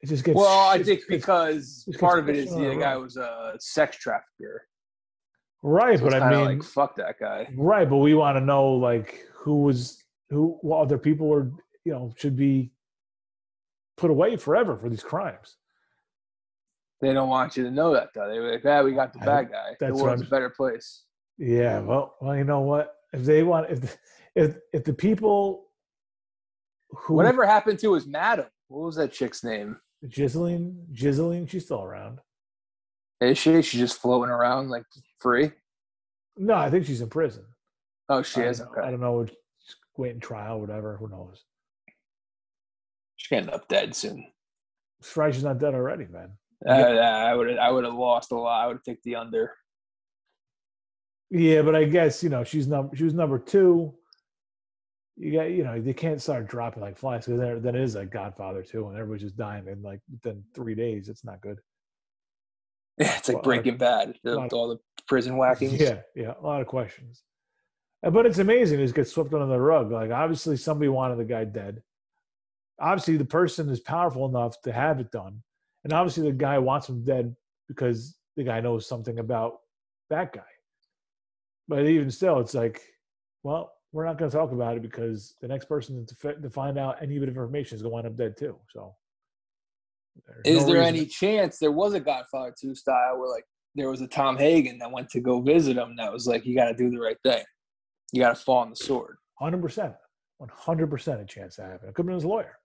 It 0.00 0.08
just 0.08 0.24
gets. 0.24 0.36
Well, 0.36 0.68
I 0.68 0.82
think 0.82 1.02
because 1.08 1.88
part 2.00 2.18
of 2.18 2.28
it 2.28 2.36
is 2.36 2.50
the 2.50 2.76
guy 2.78 2.96
was 2.96 3.16
a 3.16 3.54
sex 3.60 3.96
trafficker. 3.96 4.66
Right, 5.62 5.98
So 5.98 6.04
but 6.04 6.14
I 6.14 6.30
mean, 6.30 6.44
like 6.44 6.62
fuck 6.62 6.96
that 6.96 7.18
guy. 7.18 7.48
right, 7.56 7.88
but 7.88 7.98
we 7.98 8.14
want 8.14 8.36
to 8.36 8.40
know 8.40 8.72
like 8.72 9.24
who 9.34 9.62
was 9.62 10.02
who, 10.30 10.58
what 10.62 10.78
other 10.78 10.98
people 10.98 11.26
were, 11.28 11.50
you 11.84 11.92
know, 11.92 12.12
should 12.16 12.36
be 12.36 12.72
put 13.96 14.10
away 14.10 14.36
forever 14.36 14.76
for 14.76 14.88
these 14.88 15.02
crimes. 15.02 15.56
They 17.00 17.12
don't 17.12 17.28
want 17.28 17.56
you 17.56 17.64
to 17.64 17.70
know 17.70 17.92
that 17.94 18.10
though. 18.14 18.28
They 18.28 18.38
were 18.38 18.52
like, 18.52 18.64
"Yeah, 18.64 18.82
we 18.82 18.92
got 18.92 19.12
the 19.12 19.18
bad 19.18 19.50
guy. 19.50 19.70
The 19.78 19.86
that's 19.86 19.94
what 19.94 20.04
world's 20.04 20.22
a 20.22 20.26
better 20.26 20.50
place." 20.50 21.02
Yeah, 21.38 21.80
well, 21.80 22.14
well, 22.20 22.36
you 22.36 22.44
know 22.44 22.60
what? 22.60 22.94
If 23.12 23.24
they 23.24 23.42
want, 23.42 23.70
if 23.70 23.98
if 24.36 24.56
if 24.72 24.84
the 24.84 24.92
people 24.92 25.66
who 26.90 27.14
Whatever 27.14 27.44
happened 27.44 27.78
to 27.80 27.94
his 27.94 28.06
madam? 28.06 28.46
What 28.68 28.86
was 28.86 28.96
that 28.96 29.12
chick's 29.12 29.42
name? 29.42 29.78
Ghislaine, 30.08 30.86
Ghislaine, 30.92 31.46
she's 31.46 31.64
still 31.64 31.82
around. 31.82 32.20
Is 33.22 33.38
she? 33.38 33.62
She's 33.62 33.80
just 33.80 34.00
floating 34.00 34.30
around 34.30 34.68
like 34.68 34.84
free. 35.18 35.52
No, 36.36 36.54
I 36.54 36.70
think 36.70 36.86
she's 36.86 37.00
in 37.00 37.08
prison. 37.08 37.44
Oh, 38.08 38.22
she 38.22 38.42
I 38.42 38.48
is. 38.48 38.60
Okay. 38.60 38.80
I 38.80 38.90
don't 38.90 39.00
know. 39.00 39.24
She's 39.24 39.36
Waiting 39.96 40.20
trial, 40.20 40.60
whatever. 40.60 40.96
Who 40.96 41.08
knows? 41.08 41.44
She 43.16 43.34
gonna 43.34 43.42
end 43.42 43.54
up 43.54 43.68
dead 43.68 43.94
soon. 43.94 44.26
Surprised 45.02 45.36
she's 45.36 45.44
not 45.44 45.58
dead 45.58 45.74
already, 45.74 46.06
man. 46.06 46.32
Uh, 46.66 46.72
I 46.72 47.34
would. 47.34 47.58
I 47.58 47.70
would 47.70 47.84
have 47.84 47.94
lost 47.94 48.32
a 48.32 48.36
lot. 48.36 48.64
I 48.64 48.66
would 48.66 48.82
take 48.82 49.02
the 49.04 49.16
under. 49.16 49.52
Yeah, 51.30 51.62
but 51.62 51.76
I 51.76 51.84
guess 51.84 52.22
you 52.22 52.28
know 52.28 52.42
she's 52.42 52.66
number. 52.66 52.96
She 52.96 53.04
was 53.04 53.14
number 53.14 53.38
two. 53.38 53.94
You 55.16 55.32
got 55.32 55.50
you 55.50 55.62
know 55.62 55.80
they 55.80 55.94
can't 55.94 56.20
start 56.20 56.48
dropping 56.48 56.82
like 56.82 56.98
flies 56.98 57.26
because 57.26 57.38
there 57.38 57.60
that 57.60 57.76
is 57.76 57.94
a 57.94 58.04
Godfather 58.04 58.62
too, 58.62 58.88
and 58.88 58.96
everybody's 58.96 59.22
just 59.22 59.36
dying 59.36 59.68
in 59.68 59.80
like 59.82 60.00
within 60.10 60.42
three 60.54 60.74
days. 60.74 61.08
It's 61.08 61.24
not 61.24 61.40
good. 61.40 61.58
Yeah, 62.98 63.16
it's 63.16 63.28
like 63.28 63.36
Well, 63.36 63.44
Breaking 63.44 63.76
Bad. 63.78 64.18
of- 64.24 64.52
all 64.52 64.68
the 64.68 64.78
prison 65.06 65.36
whackings. 65.36 65.80
Yeah, 65.80 66.00
yeah, 66.14 66.34
a 66.38 66.44
lot 66.46 66.60
of 66.60 66.66
questions. 66.66 67.22
Uh, 68.04 68.10
But 68.10 68.26
it's 68.26 68.38
amazing. 68.38 68.80
It 68.80 68.94
gets 68.94 69.12
swept 69.12 69.32
under 69.32 69.46
the 69.46 69.60
rug. 69.60 69.90
Like 69.90 70.10
obviously 70.10 70.56
somebody 70.56 70.88
wanted 70.88 71.16
the 71.18 71.24
guy 71.24 71.44
dead. 71.44 71.82
Obviously 72.78 73.16
the 73.16 73.24
person 73.24 73.68
is 73.68 73.80
powerful 73.80 74.26
enough 74.26 74.60
to 74.62 74.72
have 74.72 74.98
it 75.00 75.10
done, 75.10 75.42
and 75.84 75.92
obviously 75.92 76.24
the 76.24 76.36
guy 76.36 76.58
wants 76.58 76.88
him 76.88 77.04
dead 77.04 77.34
because 77.68 78.16
the 78.36 78.42
guy 78.44 78.60
knows 78.60 78.86
something 78.88 79.18
about 79.18 79.60
that 80.10 80.32
guy. 80.32 80.42
But 81.68 81.86
even 81.86 82.10
still, 82.10 82.40
it's 82.40 82.54
like, 82.54 82.82
well, 83.42 83.72
we're 83.92 84.04
not 84.04 84.18
going 84.18 84.30
to 84.30 84.36
talk 84.36 84.52
about 84.52 84.76
it 84.76 84.82
because 84.82 85.34
the 85.40 85.48
next 85.48 85.66
person 85.66 86.04
to, 86.06 86.34
to 86.34 86.50
find 86.50 86.78
out 86.78 86.96
any 87.02 87.18
bit 87.18 87.28
of 87.28 87.36
information 87.36 87.76
is 87.76 87.82
going 87.82 87.90
to 87.90 87.94
wind 87.94 88.06
up 88.06 88.16
dead 88.16 88.36
too. 88.36 88.58
So, 88.70 88.94
there's 90.44 90.56
Is 90.58 90.66
no 90.66 90.72
there 90.72 90.80
reason- 90.82 90.96
any 90.96 91.06
chance 91.06 91.58
there 91.58 91.72
was 91.72 91.94
a 91.94 92.00
Godfather 92.00 92.54
2 92.60 92.74
style 92.74 93.18
where 93.18 93.30
like 93.30 93.44
there 93.74 93.88
was 93.90 94.00
a 94.02 94.06
Tom 94.06 94.36
Hagen 94.36 94.78
that 94.78 94.90
went 94.92 95.08
to 95.10 95.20
go 95.20 95.40
visit 95.40 95.76
him 95.78 95.96
that 95.96 96.12
was 96.12 96.26
like, 96.26 96.44
you 96.44 96.54
got 96.54 96.66
to 96.66 96.74
do 96.74 96.90
the 96.90 96.98
right 97.00 97.16
thing. 97.24 97.42
You 98.12 98.20
got 98.20 98.36
to 98.36 98.42
fall 98.42 98.58
on 98.58 98.70
the 98.70 98.76
sword. 98.76 99.16
Hundred 99.38 99.62
percent, 99.62 99.94
one 100.38 100.50
hundred 100.52 100.88
percent 100.90 101.20
a 101.20 101.24
chance 101.24 101.56
to 101.56 101.62
happen. 101.62 101.88
It 101.88 101.94
could 101.94 102.02
have 102.02 102.06
been 102.06 102.14
his 102.14 102.24
lawyer. 102.24 102.56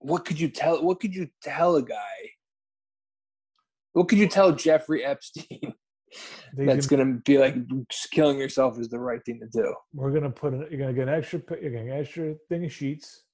What 0.00 0.24
could 0.24 0.38
you 0.40 0.48
tell? 0.48 0.82
What 0.82 1.00
could 1.00 1.14
you 1.14 1.28
tell 1.42 1.76
a 1.76 1.82
guy? 1.82 2.30
What 3.92 4.08
could 4.08 4.18
you 4.18 4.28
tell 4.28 4.52
Jeffrey 4.52 5.04
Epstein 5.04 5.74
They 6.56 6.64
that's 6.66 6.86
going 6.86 7.06
to 7.06 7.20
be 7.22 7.38
like 7.38 7.54
killing 8.12 8.38
yourself 8.38 8.78
is 8.78 8.88
the 8.88 8.98
right 8.98 9.20
thing 9.24 9.40
to 9.40 9.46
do? 9.46 9.74
we're 9.94 10.12
gonna 10.12 10.30
put 10.30 10.52
an, 10.54 10.66
you're 10.70 10.78
gonna 10.80 10.92
get 10.92 11.08
an 11.08 11.14
extra 11.14 11.40
you're 11.60 11.70
gonna 11.72 11.84
get 11.84 11.94
an 11.94 12.00
extra 12.00 12.34
thing 12.48 12.64
of 12.64 12.72
sheets. 12.72 13.24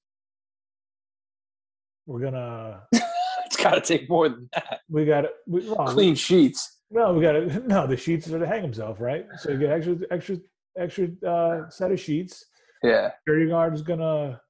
We're 2.07 2.21
gonna 2.21 2.83
it's 2.93 3.57
got 3.57 3.75
to 3.75 3.81
take 3.81 4.09
more 4.09 4.29
than 4.29 4.49
that. 4.55 4.81
we 4.89 5.05
got 5.05 5.25
we, 5.47 5.69
well, 5.69 5.89
Clean 5.89 6.15
sheets. 6.15 6.81
no 6.91 7.13
we 7.15 7.23
got 7.23 7.33
to 7.33 7.61
no 7.67 7.87
the 7.87 7.97
sheets 7.97 8.31
are 8.31 8.39
to 8.39 8.47
hang 8.47 8.63
himself 8.63 9.01
right. 9.01 9.27
So 9.39 9.51
you 9.51 9.59
get 9.59 9.71
extra 9.71 9.97
extra 10.11 10.37
extra 10.79 11.09
uh, 11.27 11.69
set 11.71 11.91
of 11.93 12.01
sheets. 12.01 12.45
Yeah. 12.83 13.11
Security 13.21 13.49
guard 13.49 13.75
is 13.75 13.83
gonna 13.83 14.41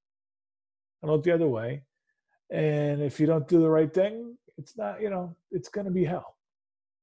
I 1.03 1.07
look 1.07 1.23
the 1.23 1.33
other 1.33 1.49
way, 1.49 1.85
and 2.51 3.03
if 3.03 3.21
you 3.21 3.27
don't 3.27 3.47
do 3.47 3.61
the 3.61 3.69
right 3.69 3.93
thing, 3.93 4.37
it's 4.59 4.77
not 4.77 5.01
you 5.01 5.11
know 5.11 5.37
it's 5.51 5.69
gonna 5.69 5.91
be 5.91 6.05
hell. 6.05 6.35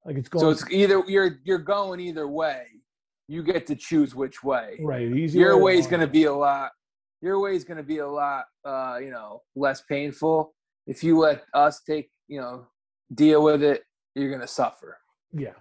Like 0.04 0.16
it's 0.16 0.28
going 0.28 0.40
So 0.40 0.50
it's 0.50 0.64
either 0.70 1.02
you're 1.06 1.38
you're 1.44 1.58
going 1.58 2.00
either 2.00 2.26
way. 2.28 2.66
You 3.28 3.42
get 3.42 3.66
to 3.68 3.76
choose 3.76 4.14
which 4.14 4.42
way. 4.42 4.78
right. 4.82 5.08
Easy 5.08 5.38
Your 5.38 5.56
way 5.56 5.62
way 5.74 5.78
is 5.78 5.86
going 5.86 6.00
to 6.00 6.06
be 6.08 6.24
a 6.24 6.34
lot. 6.34 6.72
Your 7.22 7.38
way 7.38 7.54
is 7.54 7.64
going 7.64 7.76
to 7.76 7.84
be 7.84 7.98
a 7.98 8.08
lot, 8.08 8.46
uh, 8.64 8.98
you 9.00 9.10
know, 9.10 9.42
less 9.54 9.80
painful. 9.80 10.54
If 10.88 11.04
you 11.04 11.18
let 11.18 11.44
us 11.54 11.80
take, 11.88 12.10
you 12.26 12.40
know, 12.40 12.66
deal 13.14 13.42
with 13.44 13.62
it, 13.62 13.84
you're 14.16 14.28
going 14.28 14.40
to 14.40 14.46
suffer. 14.48 14.98
yeah. 15.32 15.54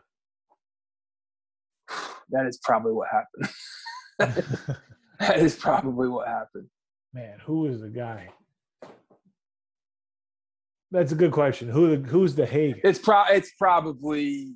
That 2.34 2.46
is 2.46 2.60
probably 2.64 2.94
what 2.94 3.10
happened. 3.12 4.78
that 5.20 5.38
is 5.38 5.54
probably 5.54 6.08
what 6.08 6.30
happened. 6.30 6.68
Man, 7.14 7.40
who 7.46 7.68
is 7.68 7.82
the 7.82 7.90
guy? 7.90 8.30
That's 10.92 11.12
a 11.12 11.16
good 11.16 11.34
question. 11.34 11.68
Who 11.68 11.98
the, 11.98 12.08
who's 12.08 12.34
the 12.34 12.46
Hagen? 12.46 12.80
It's 12.86 13.00
pro. 13.00 13.24
It's 13.30 13.52
probably. 13.60 14.56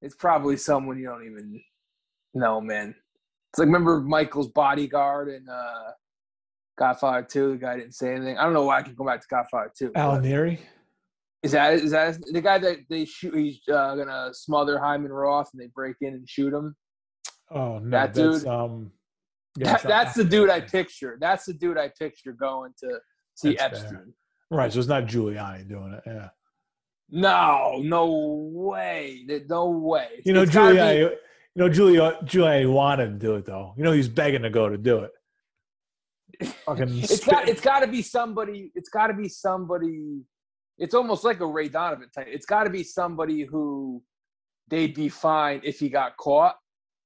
It's 0.00 0.14
probably 0.14 0.56
someone 0.56 0.98
you 0.98 1.04
don't 1.04 1.26
even 1.26 1.60
know, 2.32 2.62
man. 2.62 2.94
It's 3.54 3.60
like 3.60 3.66
remember 3.66 4.00
Michael's 4.00 4.48
bodyguard 4.48 5.28
and 5.28 5.48
uh, 5.48 5.92
Godfather 6.76 7.22
Two. 7.22 7.52
The 7.52 7.56
guy 7.58 7.76
didn't 7.76 7.94
say 7.94 8.12
anything. 8.12 8.36
I 8.36 8.42
don't 8.42 8.52
know 8.52 8.64
why 8.64 8.78
I 8.78 8.82
can 8.82 8.96
go 8.96 9.06
back 9.06 9.20
to 9.20 9.28
Godfather 9.30 9.70
Two. 9.78 9.92
Alan? 9.94 10.58
Is 11.44 11.52
that 11.52 11.74
is 11.74 11.92
that 11.92 12.18
the 12.32 12.40
guy 12.40 12.58
that 12.58 12.78
they 12.90 13.04
shoot? 13.04 13.32
He's 13.36 13.60
uh, 13.68 13.94
gonna 13.94 14.30
smother 14.32 14.80
Hyman 14.80 15.12
Roth 15.12 15.50
and 15.52 15.62
they 15.62 15.68
break 15.68 15.94
in 16.00 16.14
and 16.14 16.28
shoot 16.28 16.52
him. 16.52 16.74
Oh 17.52 17.78
no, 17.78 17.90
That 17.90 18.12
that's 18.12 18.40
dude? 18.42 18.48
um. 18.48 18.90
yeah, 19.56 19.74
That, 19.74 19.82
that's 19.84 20.14
the 20.14 20.24
dude 20.24 20.50
I 20.50 20.60
picture. 20.60 21.16
That's 21.20 21.44
the 21.44 21.52
dude 21.52 21.78
I 21.78 21.92
picture 21.96 22.32
going 22.32 22.72
to 22.80 22.98
see 23.36 23.54
That's 23.54 23.78
fair. 23.78 23.88
Epstein. 23.88 24.14
Right, 24.50 24.72
so 24.72 24.80
it's 24.80 24.88
not 24.88 25.04
Giuliani 25.04 25.68
doing 25.68 25.92
it. 25.92 26.02
Yeah, 26.06 26.28
No, 27.08 27.80
no 27.84 28.50
way. 28.52 29.24
No 29.48 29.68
way. 29.70 30.22
you 30.24 30.32
know 30.32 30.42
It's 30.42 30.52
gotta 30.52 30.74
be- 30.74 30.80
Giuliani. 30.80 31.14
You 31.54 31.62
know 31.64 31.70
Giuliani, 31.70 32.24
Giuliani 32.24 32.72
wanted 32.72 33.06
to 33.06 33.26
do 33.26 33.34
it 33.36 33.44
though. 33.46 33.74
You 33.76 33.84
know 33.84 33.92
he's 33.92 34.08
begging 34.08 34.42
to 34.42 34.50
go 34.50 34.68
to 34.68 34.76
do 34.76 35.00
it. 35.00 35.12
Fucking 36.66 36.98
it's 36.98 37.16
spit- 37.16 37.30
got 37.30 37.48
it's 37.48 37.60
got 37.60 37.80
to 37.80 37.86
be 37.86 38.02
somebody. 38.02 38.72
It's 38.74 38.88
got 38.88 39.06
to 39.08 39.14
be 39.14 39.28
somebody. 39.28 40.22
It's 40.78 40.94
almost 40.94 41.22
like 41.22 41.38
a 41.40 41.46
Ray 41.46 41.68
Donovan 41.68 42.08
type. 42.14 42.26
It's 42.28 42.46
got 42.46 42.64
to 42.64 42.70
be 42.70 42.82
somebody 42.82 43.42
who 43.44 44.02
they'd 44.68 44.94
be 44.94 45.08
fine 45.08 45.60
if 45.62 45.78
he 45.78 45.88
got 45.88 46.16
caught. 46.16 46.56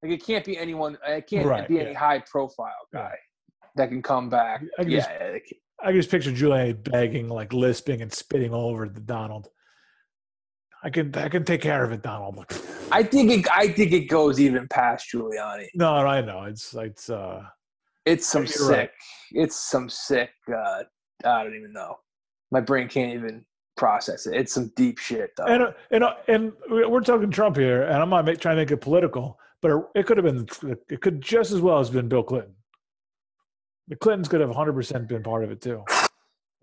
Like 0.02 0.12
it 0.12 0.24
can't 0.24 0.44
be 0.44 0.56
anyone. 0.56 0.96
It 1.06 1.26
can't 1.26 1.46
Right, 1.46 1.68
be 1.68 1.80
any 1.80 1.92
high 1.92 2.20
profile 2.20 2.72
guy 2.92 3.16
that 3.76 3.88
can 3.90 4.00
come 4.00 4.30
back. 4.30 4.62
I 4.78 4.82
can 4.84 4.92
yeah, 4.92 4.98
just- 5.00 5.54
I 5.80 5.86
can 5.92 5.96
just 5.96 6.10
picture 6.10 6.30
Giuliani 6.32 6.82
begging, 6.90 7.28
like 7.28 7.52
lisping 7.52 8.00
and 8.00 8.12
spitting 8.12 8.54
all 8.54 8.70
over 8.70 8.88
the 8.88 9.00
Donald. 9.00 9.48
I 10.84 10.90
can 10.90 11.14
I 11.16 11.28
can 11.28 11.44
take 11.44 11.60
care 11.60 11.82
of 11.84 11.92
it, 11.92 12.02
Donald. 12.02 12.44
I 12.92 13.02
think 13.02 13.30
it. 13.30 13.46
I 13.52 13.68
think 13.68 13.92
it 13.92 14.08
goes 14.08 14.38
even 14.40 14.68
past 14.68 15.08
Giuliani. 15.12 15.66
no, 15.74 15.94
I 15.94 16.20
know 16.20 16.44
it's 16.44 16.74
it's 16.74 17.10
uh 17.10 17.42
It's 18.06 18.26
some 18.26 18.46
sick. 18.46 18.68
right. 18.68 18.90
It's 19.32 19.56
some 19.70 19.88
sick. 19.88 20.30
Uh, 20.48 20.84
I 21.24 21.42
don't 21.42 21.56
even 21.56 21.72
know. 21.72 21.96
My 22.50 22.60
brain 22.60 22.88
can't 22.88 23.12
even 23.12 23.44
process 23.76 24.26
it. 24.26 24.34
It's 24.36 24.52
some 24.52 24.72
deep 24.76 24.98
shit 24.98 25.30
though. 25.36 25.44
and 25.46 25.62
uh, 25.64 25.72
and 25.90 26.04
uh, 26.04 26.14
and 26.28 26.52
we're 26.70 27.00
talking 27.00 27.30
Trump 27.30 27.56
here, 27.56 27.82
and 27.82 27.96
I'm 27.96 28.10
not 28.10 28.24
make, 28.24 28.38
trying 28.40 28.56
to 28.56 28.62
make 28.62 28.70
it 28.70 28.80
political, 28.80 29.38
but 29.60 29.72
it 29.94 30.06
could 30.06 30.16
have 30.16 30.24
been 30.26 30.46
it 30.88 31.00
could 31.00 31.20
just 31.20 31.50
as 31.50 31.60
well 31.60 31.80
as 31.80 31.90
been 31.90 32.08
Bill 32.08 32.22
Clinton. 32.22 32.54
The 33.88 33.96
Clintons 33.96 34.28
could 34.28 34.40
have 34.40 34.50
100 34.50 34.74
percent 34.74 35.08
been 35.08 35.22
part 35.22 35.42
of 35.42 35.50
it 35.50 35.60
too. 35.60 35.82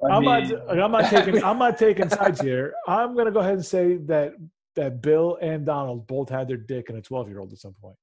I 0.03 0.07
I'm 0.15 0.23
mean- 0.25 0.49
not 0.49 0.79
I'm 0.79 0.91
not 0.91 1.09
taking 1.09 1.43
I'm 1.43 1.57
not 1.59 1.77
taking 1.85 2.09
sides 2.09 2.41
here. 2.41 2.73
I'm 2.87 3.13
going 3.13 3.25
to 3.25 3.31
go 3.31 3.39
ahead 3.39 3.53
and 3.53 3.65
say 3.65 3.97
that 4.07 4.33
that 4.75 5.01
Bill 5.01 5.37
and 5.41 5.65
Donald 5.65 6.05
both 6.07 6.29
had 6.29 6.47
their 6.49 6.57
dick 6.57 6.89
in 6.89 6.97
a 6.97 7.01
12 7.01 7.29
year 7.29 7.39
old 7.39 7.53
at 7.53 7.59
some 7.59 7.73
point, 7.81 7.95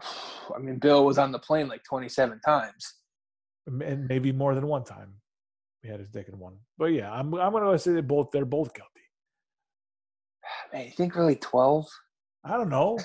I 0.54 0.58
mean, 0.58 0.76
Bill 0.78 1.04
was 1.04 1.18
on 1.18 1.32
the 1.32 1.38
plane 1.38 1.68
like 1.68 1.84
27 1.84 2.40
times. 2.40 2.94
and 3.66 4.08
maybe 4.08 4.32
more 4.32 4.54
than 4.54 4.66
one 4.66 4.84
time. 4.84 5.12
He 5.82 5.88
had 5.88 5.98
his 6.00 6.08
dick 6.08 6.28
in 6.28 6.38
one, 6.38 6.56
but 6.78 6.86
yeah, 6.86 7.10
I'm 7.12 7.34
I'm 7.34 7.52
going 7.52 7.64
to 7.70 7.78
say 7.78 7.92
they 7.92 8.00
both 8.00 8.30
they're 8.30 8.44
both 8.44 8.72
guilty. 8.72 8.88
Man, 10.72 10.86
you 10.86 10.92
think 10.92 11.14
really 11.16 11.36
12? 11.36 11.86
I 12.44 12.56
don't 12.56 12.70
know. 12.70 12.98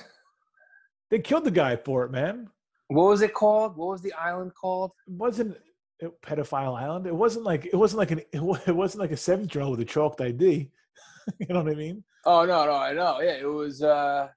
They 1.10 1.18
killed 1.18 1.44
the 1.44 1.50
guy 1.50 1.76
for 1.76 2.04
it, 2.04 2.10
man. 2.10 2.48
What 2.88 3.04
was 3.08 3.22
it 3.22 3.34
called? 3.34 3.76
What 3.76 3.88
was 3.88 4.02
the 4.02 4.12
island 4.14 4.52
called? 4.60 4.92
It 5.06 5.12
wasn't 5.14 5.56
pedophile 6.02 6.78
island. 6.78 7.06
It 7.06 7.14
wasn't 7.14 7.44
like 7.44 7.66
it 7.66 7.76
wasn't 7.76 7.98
like 7.98 8.10
an 8.10 8.20
it 8.32 8.74
wasn't 8.74 9.00
like 9.00 9.12
a 9.12 9.16
seventh 9.16 9.54
year 9.54 9.62
old 9.64 9.78
with 9.78 9.88
a 9.88 9.90
chalked 9.90 10.20
ID. 10.20 10.70
you 11.38 11.46
know 11.48 11.62
what 11.62 11.72
I 11.72 11.74
mean? 11.74 12.04
Oh 12.24 12.44
no, 12.44 12.64
no, 12.66 12.72
I 12.74 12.92
know. 12.92 13.20
Yeah, 13.20 13.32
it 13.32 13.48
was. 13.48 13.82
uh 13.82 14.28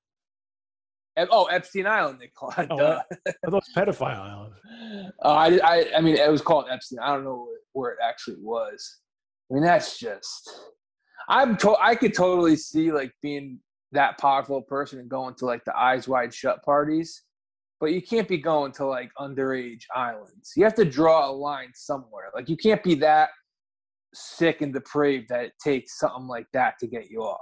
Oh, 1.17 1.45
Epstein 1.45 1.85
Island. 1.87 2.19
They 2.19 2.27
call 2.27 2.53
it. 2.57 2.67
Oh, 2.71 2.77
duh. 2.77 3.01
I 3.27 3.31
thought 3.31 3.35
it 3.43 3.51
was 3.51 3.69
pedophile 3.75 4.19
island. 4.19 4.53
Uh, 5.23 5.27
I, 5.27 5.59
I, 5.63 5.85
I 5.97 6.01
mean, 6.01 6.15
it 6.15 6.31
was 6.31 6.41
called 6.41 6.65
Epstein. 6.71 6.99
I 6.99 7.13
don't 7.13 7.25
know 7.25 7.47
where 7.73 7.91
it 7.91 7.99
actually 8.03 8.37
was. 8.39 8.99
I 9.49 9.55
mean, 9.55 9.63
that's 9.63 9.99
just. 9.99 10.49
I'm. 11.27 11.57
To- 11.57 11.77
I 11.79 11.95
could 11.95 12.13
totally 12.13 12.55
see 12.55 12.91
like 12.91 13.11
being 13.21 13.59
that 13.91 14.17
powerful 14.19 14.61
person 14.61 14.99
and 14.99 15.09
going 15.09 15.35
to 15.35 15.45
like 15.45 15.63
the 15.65 15.77
eyes 15.77 16.07
wide 16.07 16.33
shut 16.33 16.63
parties, 16.63 17.23
but 17.81 17.91
you 17.93 18.01
can't 18.01 18.27
be 18.27 18.37
going 18.37 18.71
to 18.73 18.85
like 18.85 19.11
underage 19.19 19.81
islands. 19.93 20.53
You 20.55 20.63
have 20.63 20.75
to 20.75 20.85
draw 20.85 21.29
a 21.29 21.33
line 21.33 21.71
somewhere. 21.73 22.29
Like 22.33 22.47
you 22.47 22.55
can't 22.55 22.83
be 22.83 22.93
that 22.95 23.29
sick 24.13 24.61
and 24.61 24.71
depraved 24.71 25.29
that 25.29 25.45
it 25.45 25.53
takes 25.61 25.97
something 25.97 26.27
like 26.27 26.45
that 26.53 26.75
to 26.79 26.87
get 26.87 27.09
you 27.09 27.21
off. 27.23 27.39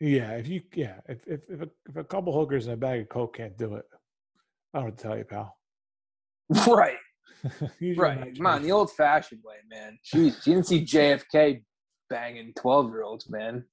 Yeah, 0.00 0.30
if 0.34 0.46
you 0.46 0.62
yeah, 0.74 1.00
if 1.08 1.18
if 1.26 1.40
if 1.48 1.62
a, 1.62 1.68
if 1.88 1.96
a 1.96 2.04
couple 2.04 2.32
hookers 2.32 2.66
and 2.66 2.74
a 2.74 2.76
bag 2.76 3.00
of 3.00 3.08
coke 3.08 3.36
can't 3.36 3.58
do 3.58 3.74
it, 3.74 3.84
I 4.72 4.80
don't 4.80 4.96
tell 4.96 5.18
you, 5.18 5.24
pal. 5.24 5.54
Right. 6.66 6.96
Right. 7.96 8.36
Come 8.36 8.46
on, 8.46 8.62
the 8.62 8.72
old 8.72 8.92
fashioned 8.92 9.42
way, 9.44 9.56
man. 9.70 9.98
Jeez, 10.04 10.46
you 10.46 10.54
didn't 10.54 10.66
see 10.66 10.84
JFK 10.84 11.62
banging 12.10 12.52
12 12.58 12.90
year 12.90 13.02
olds, 13.02 13.28
man. 13.28 13.64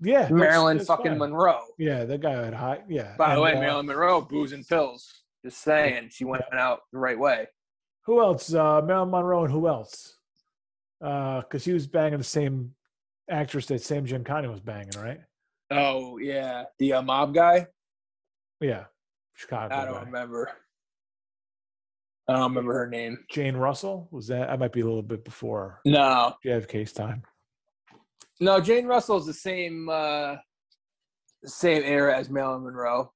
Yeah, 0.00 0.28
Marilyn 0.30 0.78
that's 0.78 0.88
fucking 0.88 1.12
fine. 1.12 1.18
Monroe. 1.18 1.60
Yeah, 1.78 2.04
that 2.04 2.20
guy 2.20 2.32
had 2.44 2.54
high. 2.54 2.80
Yeah. 2.88 3.14
By 3.16 3.28
the 3.28 3.32
and, 3.34 3.42
way, 3.42 3.52
uh, 3.54 3.60
Marilyn 3.60 3.86
Monroe, 3.86 4.20
booze 4.20 4.52
and 4.52 4.66
pills. 4.66 5.22
Just 5.44 5.62
saying, 5.62 6.08
she 6.10 6.24
went 6.24 6.42
out 6.52 6.80
the 6.92 6.98
right 6.98 7.18
way. 7.18 7.46
Who 8.06 8.20
else? 8.20 8.52
Uh, 8.52 8.80
Marilyn 8.82 9.10
Monroe 9.10 9.44
and 9.44 9.52
who 9.52 9.68
else? 9.68 10.16
Uh 11.00 11.42
because 11.42 11.64
he 11.64 11.72
was 11.72 11.86
banging 11.86 12.18
the 12.18 12.24
same 12.24 12.74
actress 13.30 13.66
that 13.66 13.80
Sam 13.82 14.04
Giancana 14.04 14.50
was 14.50 14.60
banging, 14.60 14.90
right? 14.98 15.20
Oh, 15.70 16.18
yeah. 16.18 16.64
The 16.78 16.94
uh, 16.94 17.02
mob 17.02 17.34
guy? 17.34 17.66
Yeah, 18.60 18.84
Chicago. 19.34 19.74
I 19.74 19.84
don't 19.84 19.94
guy. 19.94 20.00
remember. 20.00 20.50
I 22.26 22.32
don't 22.34 22.50
remember 22.50 22.74
her 22.74 22.88
name. 22.88 23.18
Jane 23.30 23.56
Russell 23.56 24.08
was 24.10 24.26
that? 24.28 24.50
I 24.50 24.56
might 24.56 24.72
be 24.72 24.80
a 24.80 24.84
little 24.84 25.02
bit 25.02 25.24
before 25.24 25.80
No. 25.84 26.34
JFK's 26.44 26.92
time. 26.92 27.22
No, 28.40 28.60
Jane 28.60 28.86
Russell's 28.86 29.26
the 29.26 29.34
same 29.34 29.88
uh 29.88 30.36
same 31.44 31.82
era 31.84 32.16
as 32.16 32.30
Marilyn 32.30 32.64
Monroe. 32.64 33.12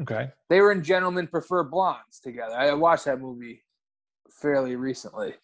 Okay. 0.00 0.30
They 0.48 0.60
were 0.60 0.72
in 0.72 0.82
Gentlemen 0.82 1.26
Prefer 1.26 1.64
Blondes 1.64 2.20
together. 2.20 2.54
I 2.54 2.72
watched 2.74 3.06
that 3.06 3.20
movie 3.20 3.64
fairly 4.30 4.76
recently. 4.76 5.34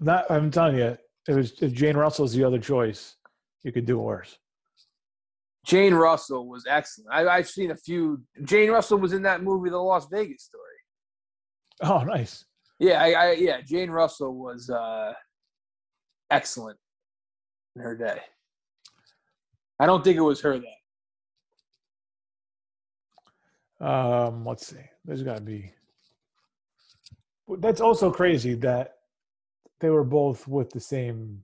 Not. 0.00 0.30
I'm 0.30 0.50
telling 0.50 0.76
you, 0.76 0.96
it 1.28 1.34
was 1.34 1.52
if 1.60 1.72
Jane 1.72 1.96
Russell's 1.96 2.32
the 2.32 2.44
other 2.44 2.58
choice, 2.58 3.16
you 3.62 3.72
could 3.72 3.86
do 3.86 3.98
worse. 3.98 4.38
Jane 5.64 5.94
Russell 5.94 6.48
was 6.48 6.64
excellent. 6.68 7.10
I, 7.12 7.26
I've 7.28 7.48
seen 7.48 7.70
a 7.70 7.76
few. 7.76 8.22
Jane 8.44 8.70
Russell 8.70 8.98
was 8.98 9.12
in 9.12 9.22
that 9.22 9.42
movie, 9.42 9.70
The 9.70 9.78
Las 9.78 10.08
Vegas 10.10 10.44
Story. 10.44 10.62
Oh, 11.82 12.02
nice. 12.02 12.44
Yeah, 12.80 13.00
I, 13.00 13.12
I 13.12 13.32
yeah, 13.32 13.60
Jane 13.60 13.90
Russell 13.90 14.34
was 14.34 14.68
uh, 14.70 15.12
excellent 16.30 16.78
in 17.76 17.82
her 17.82 17.96
day. 17.96 18.20
I 19.78 19.86
don't 19.86 20.04
think 20.04 20.16
it 20.16 20.22
was 20.22 20.40
her 20.42 20.58
though. 20.58 20.64
Um, 23.86 24.44
let's 24.46 24.66
see. 24.66 24.76
There's 25.04 25.22
got 25.22 25.36
to 25.36 25.40
be. 25.40 25.72
That's 27.58 27.80
also 27.80 28.10
crazy 28.10 28.54
that 28.54 28.98
they 29.80 29.90
were 29.90 30.04
both 30.04 30.46
with 30.46 30.70
the 30.70 30.80
same. 30.80 31.42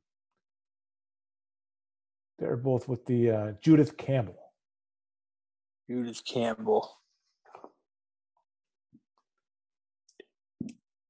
They're 2.38 2.56
both 2.56 2.88
with 2.88 3.04
the 3.06 3.30
uh, 3.30 3.52
Judith 3.60 3.96
Campbell. 3.96 4.38
Judith 5.90 6.22
Campbell. 6.24 6.98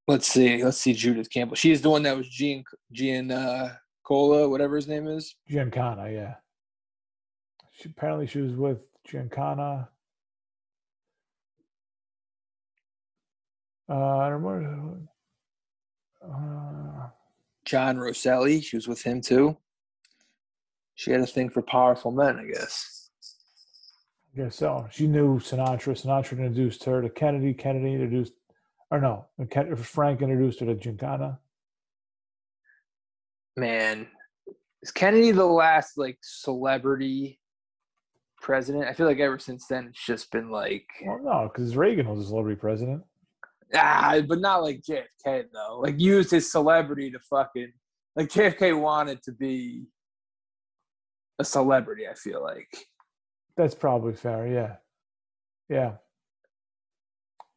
Let's 0.07 0.27
see. 0.27 0.65
Let's 0.65 0.79
see. 0.79 0.95
Judith 0.95 1.29
Campbell. 1.29 1.57
She's 1.57 1.83
the 1.83 1.91
one 1.91 2.03
that 2.05 2.17
was 2.17 2.27
Gian 2.31 2.65
Gian 2.91 3.31
uh, 3.31 3.75
Cola, 4.09 4.49
whatever 4.49 4.77
his 4.77 4.89
name 4.89 5.07
is. 5.07 5.37
Giancana, 5.51 6.11
yeah. 6.11 6.37
She, 7.73 7.91
apparently, 7.91 8.27
she 8.27 8.41
was 8.41 8.55
with 8.55 8.79
Giancana. 9.07 9.87
Uh, 13.87 14.17
I 14.17 14.29
remember. 14.29 14.99
Uh, 16.23 17.09
John 17.67 17.99
Rosselli. 17.99 18.63
She 18.63 18.77
was 18.77 18.89
with 18.89 19.03
him 19.03 19.21
too. 19.21 19.59
She 20.95 21.11
had 21.11 21.21
a 21.21 21.27
thing 21.27 21.51
for 21.51 21.61
powerful 21.61 22.11
men, 22.11 22.39
I 22.39 22.47
guess. 22.47 23.11
I 24.33 24.45
guess 24.45 24.57
so. 24.57 24.89
She 24.91 25.07
knew 25.07 25.39
Sinatra. 25.39 26.03
Sinatra 26.03 26.33
introduced 26.33 26.83
her 26.85 27.03
to 27.03 27.11
Kennedy. 27.11 27.53
Kennedy 27.53 27.93
introduced, 27.93 28.33
or 28.91 29.03
no, 29.03 29.27
Frank 29.77 30.23
introduced 30.23 30.61
her 30.61 30.67
to 30.67 30.75
Giancana. 30.75 31.37
Man, 33.59 34.07
is 34.83 34.93
Kennedy 34.93 35.33
the 35.33 35.45
last 35.45 35.99
like 35.99 36.19
celebrity 36.23 37.41
president? 38.41 38.85
I 38.85 38.93
feel 38.93 39.07
like 39.07 39.19
ever 39.19 39.39
since 39.39 39.67
then 39.67 39.89
it's 39.89 40.05
just 40.07 40.31
been 40.31 40.51
like 40.51 40.87
Well, 41.05 41.21
no, 41.23 41.51
because 41.53 41.77
Reagan 41.77 42.09
was 42.09 42.21
a 42.25 42.29
celebrity 42.29 42.59
president. 42.61 43.03
ah, 43.75 44.21
but 44.29 44.39
not 44.39 44.63
like 44.63 44.83
JFK 44.83 45.47
though. 45.53 45.81
Like 45.83 45.99
used 46.01 46.31
his 46.31 46.51
celebrity 46.53 47.11
to 47.11 47.19
fucking 47.19 47.73
like 48.15 48.29
JFK 48.29 48.79
wanted 48.81 49.23
to 49.25 49.33
be 49.33 49.87
a 51.41 51.45
celebrity. 51.45 52.07
I 52.09 52.15
feel 52.15 52.43
like, 52.43 52.69
That's 53.57 53.75
probably 53.75 54.15
fair. 54.15 54.47
Yeah, 54.47 54.77
yeah. 55.69 55.95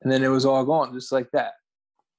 and 0.02 0.12
then 0.12 0.24
it 0.24 0.30
was 0.30 0.46
all 0.46 0.66
gone 0.66 0.94
just 0.94 1.12
like 1.12 1.30
that. 1.34 1.54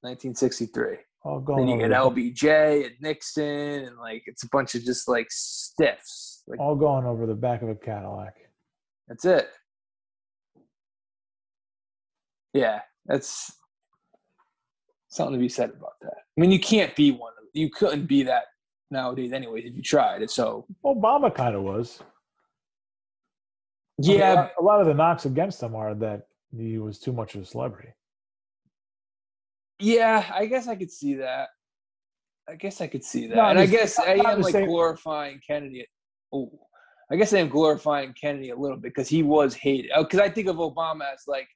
1963. 0.01 0.97
All 1.25 1.39
Then 1.39 1.67
you 1.69 1.77
get 1.77 1.91
LBJ 1.91 2.85
and 2.85 2.95
Nixon, 2.99 3.85
and 3.85 3.97
like 3.97 4.23
it's 4.25 4.43
a 4.43 4.49
bunch 4.49 4.75
of 4.75 4.83
just 4.83 5.07
like 5.07 5.27
stiffs. 5.29 6.43
Like 6.47 6.59
all 6.59 6.75
going 6.75 7.05
over 7.05 7.25
the 7.25 7.33
back 7.33 7.61
of 7.61 7.69
a 7.69 7.75
Cadillac. 7.75 8.35
That's 9.07 9.23
it. 9.23 9.47
Yeah, 12.53 12.81
that's 13.05 13.51
something 15.07 15.33
to 15.33 15.39
be 15.39 15.47
said 15.49 15.69
about 15.69 15.93
that. 16.01 16.17
I 16.37 16.41
mean, 16.41 16.51
you 16.51 16.59
can't 16.59 16.93
be 16.95 17.11
one. 17.11 17.31
of 17.39 17.47
You 17.53 17.69
couldn't 17.69 18.05
be 18.05 18.23
that 18.23 18.43
nowadays, 18.91 19.31
anyways, 19.31 19.63
if 19.65 19.75
you 19.75 19.81
tried. 19.81 20.29
So 20.29 20.65
Obama 20.85 21.33
kind 21.33 21.55
of 21.55 21.63
was. 21.63 21.99
I 23.97 24.07
mean, 24.07 24.19
yeah, 24.19 24.49
a 24.59 24.63
lot 24.63 24.81
of 24.81 24.87
the 24.87 24.93
knocks 24.93 25.25
against 25.25 25.63
him 25.63 25.75
are 25.75 25.95
that 25.95 26.27
he 26.55 26.79
was 26.79 26.99
too 26.99 27.13
much 27.13 27.35
of 27.35 27.43
a 27.43 27.45
celebrity. 27.45 27.89
Yeah, 29.79 30.31
I 30.33 30.45
guess 30.45 30.67
I 30.67 30.75
could 30.75 30.91
see 30.91 31.15
that. 31.15 31.49
I 32.49 32.55
guess 32.55 32.81
I 32.81 32.87
could 32.87 33.03
see 33.03 33.27
that, 33.27 33.35
Not 33.35 33.51
and 33.51 33.59
I 33.59 33.65
guess 33.65 33.97
I 33.97 34.13
am 34.25 34.41
like 34.41 34.51
same- 34.51 34.67
glorifying 34.67 35.39
Kennedy. 35.45 35.85
Oh, 36.33 36.51
I 37.11 37.15
guess 37.15 37.31
I 37.33 37.37
am 37.39 37.47
glorifying 37.49 38.13
Kennedy 38.19 38.49
a 38.49 38.55
little 38.55 38.75
bit 38.77 38.93
because 38.93 39.07
he 39.07 39.23
was 39.23 39.53
hated. 39.53 39.91
Because 39.97 40.19
I 40.19 40.29
think 40.29 40.47
of 40.47 40.57
Obama 40.57 41.13
as 41.13 41.23
like 41.27 41.47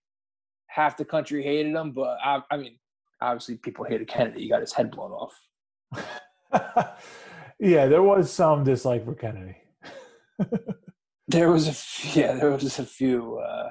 half 0.68 0.96
the 0.96 1.04
country 1.06 1.44
hated 1.44 1.76
him, 1.76 1.92
but 1.92 2.18
I, 2.24 2.42
I 2.52 2.58
mean, 2.58 2.78
obviously 3.22 3.58
people 3.58 3.84
hated 3.86 4.08
Kennedy. 4.08 4.44
He 4.44 4.50
got 4.50 4.62
his 4.62 4.72
head 4.74 4.92
blown 4.92 5.12
off. 5.12 5.34
yeah, 7.60 7.88
there 7.88 8.04
was 8.04 8.32
some 8.32 8.64
dislike 8.64 9.04
for 9.06 9.16
Kennedy. 9.16 9.58
There 11.30 11.52
was 11.52 11.68
a 11.68 11.72
f- 11.72 12.16
yeah, 12.16 12.36
there 12.36 12.52
was 12.52 12.62
just 12.64 12.80
a 12.80 12.86
few 12.86 13.38
uh, 13.40 13.70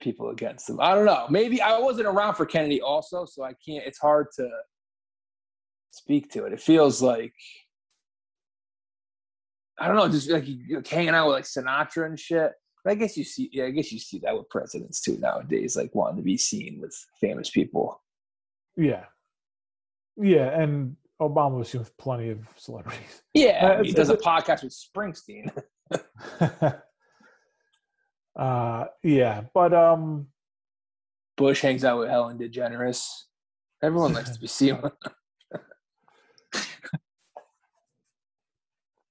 people 0.00 0.30
against 0.30 0.68
him. 0.68 0.80
I 0.80 0.94
don't 0.94 1.04
know. 1.04 1.26
Maybe 1.30 1.60
I 1.60 1.78
wasn't 1.78 2.06
around 2.06 2.34
for 2.34 2.46
Kennedy 2.46 2.80
also, 2.80 3.24
so 3.24 3.42
I 3.42 3.52
can't. 3.66 3.84
It's 3.86 3.98
hard 3.98 4.28
to 4.36 4.48
speak 5.90 6.30
to 6.32 6.44
it. 6.44 6.52
It 6.52 6.60
feels 6.60 7.02
like 7.02 7.34
I 9.80 9.86
don't 9.86 9.96
know, 9.96 10.08
just 10.08 10.28
like, 10.28 10.44
you- 10.46 10.82
hanging 10.88 11.10
out 11.10 11.28
with 11.28 11.34
like 11.36 11.44
Sinatra 11.44 12.06
and 12.06 12.18
shit. 12.18 12.52
But 12.84 12.90
I 12.92 12.94
guess 12.94 13.16
you 13.16 13.24
see, 13.24 13.48
yeah, 13.52 13.64
I 13.64 13.70
guess 13.70 13.92
you 13.92 13.98
see 13.98 14.18
that 14.20 14.36
with 14.36 14.48
presidents 14.50 15.00
too 15.00 15.18
nowadays, 15.18 15.76
like 15.76 15.94
wanting 15.94 16.16
to 16.16 16.22
be 16.22 16.36
seen 16.36 16.80
with 16.80 16.96
famous 17.20 17.50
people. 17.50 18.02
Yeah, 18.76 19.04
yeah, 20.16 20.60
and 20.60 20.96
Obama 21.20 21.58
was 21.58 21.68
seen 21.70 21.80
with 21.80 21.96
plenty 21.96 22.30
of 22.30 22.40
celebrities. 22.56 23.22
Yeah, 23.34 23.78
Uh, 23.78 23.82
he 23.84 23.92
does 23.92 24.10
a 24.10 24.16
podcast 24.16 24.62
with 24.62 24.72
Springsteen. 24.72 25.50
uh, 28.38 28.84
yeah, 29.02 29.42
but 29.52 29.74
um, 29.74 30.28
Bush 31.36 31.60
hangs 31.60 31.84
out 31.84 31.98
with 31.98 32.08
Ellen 32.08 32.38
DeGeneres. 32.38 33.04
Everyone 33.82 34.12
likes 34.12 34.30
to 34.30 34.40
be 34.40 34.46
seen 34.46 34.80
with 34.80 34.92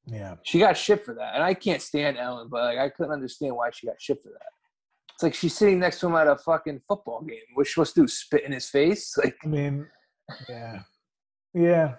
yeah, 0.08 0.36
She 0.44 0.60
got 0.60 0.78
shit 0.78 1.04
for 1.04 1.14
that, 1.16 1.36
and 1.36 1.44
I 1.44 1.54
can't 1.54 1.82
stand 1.82 2.18
Ellen, 2.18 2.48
but 2.50 2.64
like 2.64 2.80
I 2.80 2.90
couldn't 2.90 3.12
understand 3.12 3.56
why 3.56 3.70
she 3.72 3.88
got 3.88 4.02
shit 4.02 4.24
for 4.24 4.30
that. 4.30 4.48
It's 5.14 5.24
like 5.24 5.34
she's 5.34 5.58
sitting 5.58 5.80
next 5.80 6.00
to 6.00 6.08
him 6.08 6.16
at 6.16 6.28
a 6.28 6.38
fucking 6.38 6.82
football 6.88 7.22
game. 7.22 7.40
What's 7.56 7.70
she 7.70 7.74
supposed 7.74 7.96
to 7.96 8.02
do? 8.02 8.08
Spit 8.08 8.44
in 8.44 8.52
his 8.52 8.70
face? 8.70 9.18
Like, 9.24 9.36
I 9.44 9.48
mean, 9.48 9.88
yeah, 10.48 10.82
yeah. 11.54 11.96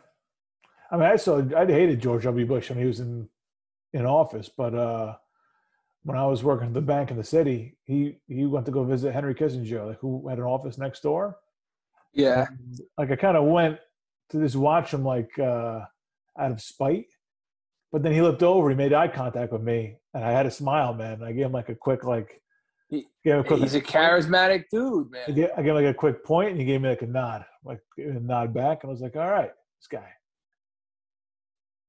I 0.91 0.97
mean, 0.97 1.07
I 1.07 1.17
saw 1.17 1.43
I 1.57 1.67
hated 1.67 2.01
George 2.01 2.25
W. 2.25 2.47
Bush 2.47 2.71
when 2.71 2.79
he 2.79 2.87
was 2.87 3.01
in 3.01 3.29
in 3.93 4.07
office, 4.07 4.49
but 4.57 4.75
uh, 4.75 5.17
when 6.09 6.17
I 6.17 6.25
was 6.25 6.43
working 6.43 6.69
at 6.69 6.75
the 6.75 6.81
bank 6.81 7.11
in 7.11 7.19
the 7.19 7.23
city, 7.37 7.77
he 7.85 8.17
he 8.27 8.47
went 8.47 8.65
to 8.67 8.73
go 8.73 8.83
visit 8.83 9.13
Henry 9.13 9.35
Kissinger, 9.35 9.87
like 9.89 9.99
who 10.01 10.27
had 10.29 10.39
an 10.39 10.45
office 10.45 10.79
next 10.79 11.01
door. 11.03 11.37
yeah, 12.15 12.47
And, 12.49 12.81
like 12.97 13.11
I 13.11 13.17
kind 13.17 13.37
of 13.37 13.45
went 13.45 13.79
to 14.31 14.41
just 14.41 14.57
watch 14.57 14.95
him 14.95 15.05
like 15.05 15.31
uh, 15.39 15.81
out 16.43 16.51
of 16.55 16.61
spite, 16.63 17.11
but 17.93 18.03
then 18.03 18.13
he 18.13 18.23
looked 18.23 18.43
over, 18.43 18.71
he 18.71 18.75
made 18.77 18.95
eye 18.95 19.09
contact 19.09 19.53
with 19.53 19.61
me, 19.63 19.97
and 20.15 20.25
I 20.25 20.31
had 20.33 20.47
a 20.47 20.51
smile, 20.51 20.95
man. 20.95 21.23
I 21.23 21.33
gave 21.33 21.45
him 21.47 21.53
like 21.53 21.69
a 21.69 21.75
quick 21.75 22.05
like, 22.05 22.41
He- 22.89 23.07
a 23.27 23.45
quick. 23.45 23.61
he's 23.61 23.75
a 23.75 23.81
charismatic 23.83 24.65
dude, 24.73 25.09
I 25.09 25.11
man. 25.29 25.35
gave, 25.37 25.51
I 25.59 25.61
gave 25.63 25.71
him 25.73 25.75
like 25.83 25.95
a 25.95 26.01
quick 26.05 26.25
point, 26.25 26.51
and 26.53 26.59
he 26.61 26.65
gave 26.65 26.81
me 26.81 26.89
like 26.89 27.03
a 27.03 27.07
nod, 27.07 27.45
like 27.71 27.81
a 27.99 28.19
nod 28.33 28.55
back, 28.55 28.77
and 28.83 28.89
I 28.91 28.93
was 28.93 29.03
like, 29.03 29.17
"All 29.17 29.31
right, 29.39 29.53
this 29.79 29.89
guy." 29.97 30.09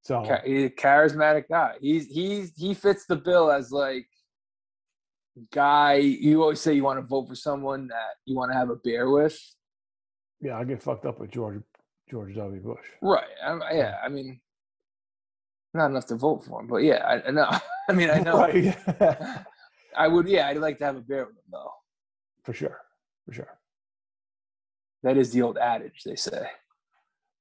So 0.02 0.22
He's 0.44 0.64
a 0.64 0.70
charismatic 0.70 1.44
guy. 1.48 1.74
He's 1.80 2.06
he's 2.06 2.52
he 2.56 2.74
fits 2.74 3.06
the 3.06 3.16
bill 3.16 3.50
as 3.50 3.70
like 3.70 4.06
guy. 5.52 5.94
You 5.94 6.42
always 6.42 6.60
say 6.60 6.72
you 6.74 6.84
want 6.84 6.98
to 6.98 7.06
vote 7.06 7.28
for 7.28 7.34
someone 7.34 7.88
that 7.88 8.14
you 8.24 8.36
want 8.36 8.50
to 8.52 8.58
have 8.58 8.70
a 8.70 8.76
beer 8.76 9.10
with, 9.10 9.38
yeah, 10.40 10.56
I 10.56 10.64
get 10.64 10.82
fucked 10.82 11.04
up 11.06 11.20
with 11.20 11.30
George 11.30 11.62
George 12.10 12.34
W. 12.34 12.60
Bush. 12.60 12.86
right? 13.02 13.24
I'm, 13.44 13.62
yeah, 13.72 13.98
I 14.02 14.08
mean, 14.08 14.40
not 15.74 15.90
enough 15.90 16.06
to 16.06 16.16
vote 16.16 16.44
for 16.44 16.60
him, 16.60 16.66
but 16.66 16.78
yeah, 16.78 17.04
I, 17.06 17.28
I 17.28 17.30
know. 17.30 17.50
I 17.88 17.92
mean, 17.92 18.10
I 18.10 18.18
know. 18.18 18.38
Right. 18.38 18.76
I 19.96 20.08
would, 20.08 20.28
yeah, 20.28 20.48
I'd 20.48 20.56
like 20.56 20.78
to 20.78 20.84
have 20.84 20.96
a 20.96 21.00
beer 21.00 21.26
with 21.26 21.36
him 21.36 21.42
though. 21.52 21.70
for 22.44 22.52
sure, 22.52 22.78
for 23.26 23.32
sure. 23.32 23.58
That 25.02 25.16
is 25.16 25.32
the 25.32 25.42
old 25.42 25.58
adage 25.58 26.02
they 26.04 26.16
say. 26.16 26.46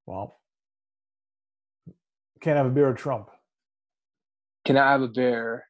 Well, 0.06 0.39
can't 2.42 2.58
have 2.58 2.66
a 2.66 2.70
beer 2.70 2.88
with 2.88 2.98
Trump. 2.98 3.30
Can 4.66 4.78
I 4.78 4.92
have 4.92 5.02
a 5.02 5.08
beer? 5.08 5.66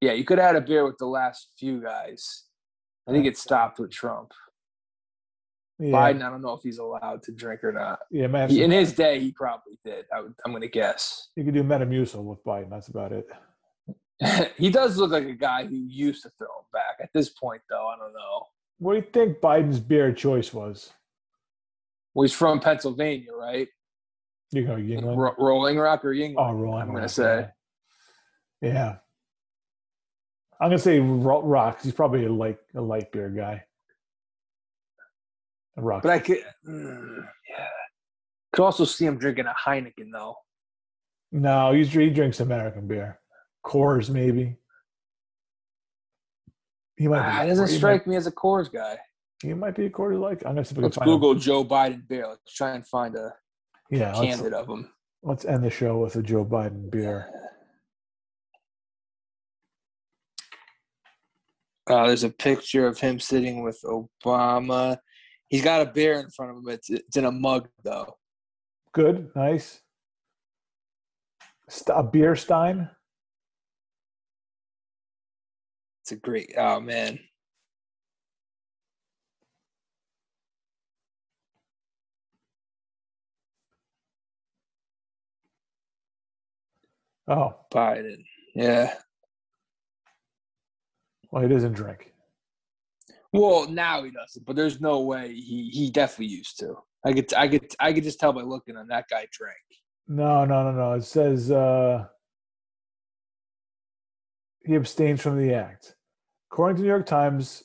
Yeah, 0.00 0.12
you 0.12 0.24
could 0.24 0.38
have 0.38 0.54
had 0.54 0.56
a 0.56 0.66
beer 0.66 0.84
with 0.84 0.98
the 0.98 1.06
last 1.06 1.50
few 1.58 1.80
guys. 1.80 2.44
I 3.08 3.12
think 3.12 3.26
it 3.26 3.36
stopped 3.36 3.78
with 3.78 3.90
Trump. 3.90 4.32
Yeah, 5.78 5.92
Biden, 5.92 6.22
I 6.22 6.30
don't 6.30 6.42
know 6.42 6.52
if 6.52 6.62
he's 6.62 6.78
allowed 6.78 7.22
to 7.24 7.32
drink 7.32 7.64
or 7.64 7.72
not. 7.72 7.98
yeah, 8.10 8.28
man. 8.28 8.50
In 8.50 8.70
his 8.70 8.92
day, 8.92 9.18
he 9.18 9.32
probably 9.32 9.78
did. 9.84 10.04
I 10.14 10.20
would, 10.20 10.34
I'm 10.44 10.52
going 10.52 10.62
to 10.62 10.68
guess. 10.68 11.28
you 11.36 11.44
could 11.44 11.54
do 11.54 11.64
Metamucil 11.64 12.22
with 12.22 12.44
Biden. 12.44 12.70
That's 12.70 12.88
about 12.88 13.12
it. 13.12 13.26
he 14.56 14.70
does 14.70 14.96
look 14.96 15.10
like 15.10 15.24
a 15.24 15.32
guy 15.32 15.66
who 15.66 15.74
used 15.74 16.22
to 16.22 16.30
throw 16.38 16.46
him 16.46 16.66
back. 16.72 16.98
At 17.00 17.10
this 17.12 17.30
point, 17.30 17.62
though, 17.68 17.88
I 17.88 17.96
don't 17.96 18.12
know. 18.12 18.46
What 18.78 18.92
do 18.92 18.98
you 18.98 19.06
think 19.12 19.40
Biden's 19.40 19.80
beer 19.80 20.12
choice 20.12 20.54
was? 20.54 20.92
Well, 22.14 22.22
he's 22.22 22.32
from 22.32 22.60
Pennsylvania, 22.60 23.32
right? 23.32 23.68
You 24.54 24.64
go 24.64 24.76
Yuengling. 24.76 25.16
Ro- 25.16 25.34
Rolling 25.36 25.76
Rock 25.78 26.04
or 26.04 26.14
Yuengling? 26.14 26.34
Oh, 26.38 26.52
Rolling 26.52 26.82
I'm 26.82 26.94
gonna 26.94 27.08
say. 27.08 27.48
Yeah. 28.60 28.96
I'm 30.60 30.68
gonna 30.68 30.78
say 30.78 31.00
Ro- 31.00 31.42
Rocks. 31.42 31.82
He's 31.82 31.92
probably 31.92 32.24
a 32.26 32.32
light 32.32 32.58
a 32.76 32.80
light 32.80 33.10
beer 33.10 33.30
guy. 33.30 33.64
A 35.76 35.82
rock. 35.82 36.04
But 36.04 36.12
I 36.12 36.18
could, 36.20 36.38
mm, 36.68 37.26
yeah. 37.50 37.66
Could 38.52 38.62
also 38.62 38.84
see 38.84 39.04
him 39.04 39.18
drinking 39.18 39.46
a 39.46 39.54
Heineken, 39.68 40.12
though. 40.12 40.36
no, 41.32 41.72
he's, 41.72 41.92
he 41.92 42.10
drinks 42.10 42.38
American 42.38 42.86
beer. 42.86 43.18
Coors, 43.66 44.08
maybe. 44.08 44.56
He 46.96 47.08
might. 47.08 47.18
Ah, 47.18 47.40
Be, 47.40 47.46
it 47.46 47.48
doesn't 47.48 47.68
strike 47.76 48.06
me 48.06 48.14
as 48.14 48.28
a 48.28 48.32
Coors 48.32 48.72
guy. 48.72 48.96
He 49.42 49.52
might 49.52 49.74
be 49.74 49.86
a 49.86 49.90
Coors 49.90 50.20
like. 50.20 50.46
I'm 50.46 50.54
gonna 50.54 50.64
see 50.64 50.76
if 50.76 50.80
Let's 50.80 50.96
find 50.96 51.10
him. 51.10 51.16
Google 51.16 51.34
Joe 51.34 51.64
Biden 51.64 52.06
beer. 52.06 52.28
Let's 52.28 52.54
try 52.54 52.76
and 52.76 52.86
find 52.86 53.16
a 53.16 53.34
Yeah, 53.94 54.12
let's, 54.16 54.36
candid 54.36 54.52
of 54.52 54.68
him. 54.68 54.90
let's 55.22 55.44
end 55.44 55.62
the 55.62 55.70
show 55.70 55.98
with 55.98 56.16
a 56.16 56.22
Joe 56.22 56.44
Biden 56.44 56.90
beer. 56.90 57.30
Uh, 61.88 62.08
there's 62.08 62.24
a 62.24 62.30
picture 62.30 62.88
of 62.88 62.98
him 62.98 63.20
sitting 63.20 63.62
with 63.62 63.78
Obama. 63.84 64.96
He's 65.48 65.62
got 65.62 65.82
a 65.82 65.92
beer 65.92 66.14
in 66.18 66.28
front 66.30 66.50
of 66.50 66.56
him. 66.56 66.68
It's, 66.70 66.90
it's 66.90 67.16
in 67.16 67.24
a 67.24 67.30
mug, 67.30 67.68
though. 67.84 68.16
Good, 68.92 69.30
nice. 69.36 69.80
A 71.88 72.02
beer 72.02 72.34
stein. 72.34 72.90
It's 76.02 76.12
a 76.12 76.16
great. 76.16 76.52
Oh 76.58 76.80
man, 76.80 77.20
Oh, 87.28 87.56
Biden. 87.72 88.24
Yeah. 88.54 88.94
well, 91.30 91.42
he 91.42 91.48
doesn't 91.48 91.72
drink. 91.72 92.12
Well, 93.32 93.68
now 93.68 94.04
he 94.04 94.10
doesn't, 94.10 94.46
but 94.46 94.54
there's 94.54 94.80
no 94.80 95.00
way 95.00 95.34
he 95.34 95.68
he 95.72 95.90
definitely 95.90 96.26
used 96.26 96.58
to. 96.60 96.76
I 97.04 97.12
could 97.12 97.34
I 97.34 97.48
could 97.48 97.74
I 97.80 97.92
could 97.92 98.04
just 98.04 98.20
tell 98.20 98.32
by 98.32 98.42
looking 98.42 98.76
on 98.76 98.86
that 98.88 99.08
guy 99.08 99.26
drank. 99.32 99.56
No, 100.06 100.44
no, 100.44 100.70
no, 100.70 100.72
no. 100.72 100.92
It 100.92 101.04
says 101.04 101.50
uh, 101.50 102.04
he 104.64 104.76
abstains 104.76 105.20
from 105.20 105.38
the 105.38 105.54
act. 105.54 105.96
According 106.52 106.76
to 106.76 106.82
the 106.82 106.86
New 106.86 106.94
York 106.94 107.06
Times, 107.06 107.64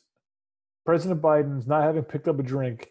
President 0.86 1.22
Biden's 1.22 1.68
not 1.68 1.84
having 1.84 2.03
picked 2.03 2.27
up 2.27 2.40
a 2.40 2.44
drink 2.44 2.90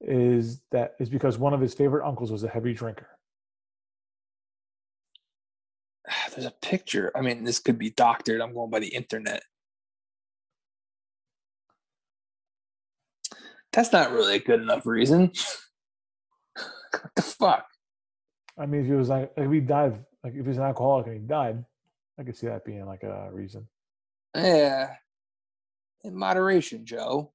is 0.00 0.62
that 0.72 0.94
is 0.98 1.08
because 1.08 1.38
one 1.38 1.54
of 1.54 1.60
his 1.60 1.74
favorite 1.74 2.06
uncles 2.06 2.32
was 2.32 2.42
a 2.42 2.48
heavy 2.48 2.72
drinker. 2.72 3.06
There's 6.34 6.46
a 6.46 6.54
picture. 6.62 7.12
I 7.14 7.20
mean, 7.20 7.44
this 7.44 7.58
could 7.58 7.78
be 7.78 7.90
doctored. 7.90 8.40
I'm 8.40 8.54
going 8.54 8.70
by 8.70 8.80
the 8.80 8.88
internet. 8.88 9.42
That's 13.72 13.92
not 13.92 14.12
really 14.12 14.36
a 14.36 14.40
good 14.40 14.60
enough 14.60 14.86
reason. 14.86 15.32
what 16.54 17.14
the 17.16 17.22
fuck? 17.22 17.66
I 18.58 18.66
mean, 18.66 18.82
if 18.82 18.86
he 18.86 18.92
was 18.92 19.08
like, 19.08 19.32
if 19.36 19.50
he 19.50 19.60
died, 19.60 20.04
like 20.22 20.34
if 20.34 20.46
he's 20.46 20.58
an 20.58 20.64
alcoholic 20.64 21.06
and 21.06 21.20
he 21.20 21.26
died, 21.26 21.64
I 22.18 22.22
could 22.22 22.36
see 22.36 22.46
that 22.46 22.64
being 22.64 22.84
like 22.86 23.02
a 23.02 23.30
reason. 23.32 23.66
Yeah. 24.34 24.94
In 26.04 26.14
moderation, 26.14 26.84
Joe. 26.84 27.32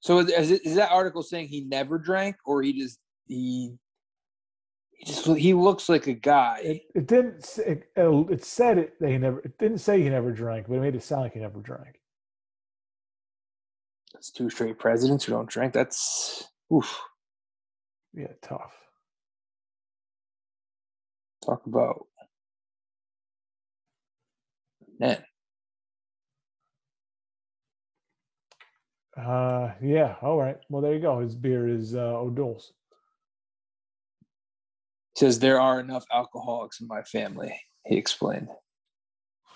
So 0.00 0.18
is, 0.18 0.30
is, 0.30 0.50
it, 0.50 0.66
is 0.66 0.74
that 0.76 0.90
article 0.90 1.22
saying 1.22 1.48
he 1.48 1.62
never 1.62 1.98
drank 1.98 2.36
or 2.44 2.62
he 2.62 2.78
just 2.78 2.98
he 3.26 3.74
he 5.04 5.12
just 5.12 5.26
he 5.26 5.52
looks 5.52 5.88
like 5.90 6.06
a 6.06 6.14
guy. 6.14 6.60
It, 6.62 6.82
it 6.94 7.06
didn't. 7.06 7.44
Say, 7.44 7.62
it, 7.64 7.90
it 7.96 8.44
said 8.44 8.78
it 8.78 8.98
that 9.00 9.10
he 9.10 9.18
never. 9.18 9.40
It 9.40 9.58
didn't 9.58 9.78
say 9.78 10.02
he 10.02 10.08
never 10.08 10.32
drank, 10.32 10.66
but 10.66 10.76
it 10.76 10.80
made 10.80 10.94
it 10.94 11.02
sound 11.02 11.22
like 11.22 11.34
he 11.34 11.40
never 11.40 11.60
drank. 11.60 12.00
That's 14.14 14.30
two 14.30 14.48
straight 14.48 14.78
presidents 14.78 15.24
who 15.24 15.32
don't 15.32 15.48
drink. 15.48 15.74
That's 15.74 16.48
oof. 16.72 16.98
Yeah, 18.14 18.28
tough. 18.40 18.72
Talk 21.44 21.66
about 21.66 22.06
man. 24.98 25.22
Uh, 29.16 29.72
yeah. 29.82 30.16
All 30.22 30.38
right. 30.38 30.56
Well, 30.70 30.80
there 30.80 30.94
you 30.94 31.00
go. 31.00 31.20
His 31.20 31.34
beer 31.34 31.68
is 31.68 31.94
uh, 31.94 31.98
O'Doul's. 32.18 32.72
Says 35.16 35.38
there 35.38 35.60
are 35.60 35.78
enough 35.78 36.04
alcoholics 36.12 36.80
in 36.80 36.88
my 36.88 37.02
family. 37.02 37.54
He 37.86 37.96
explained. 37.96 38.48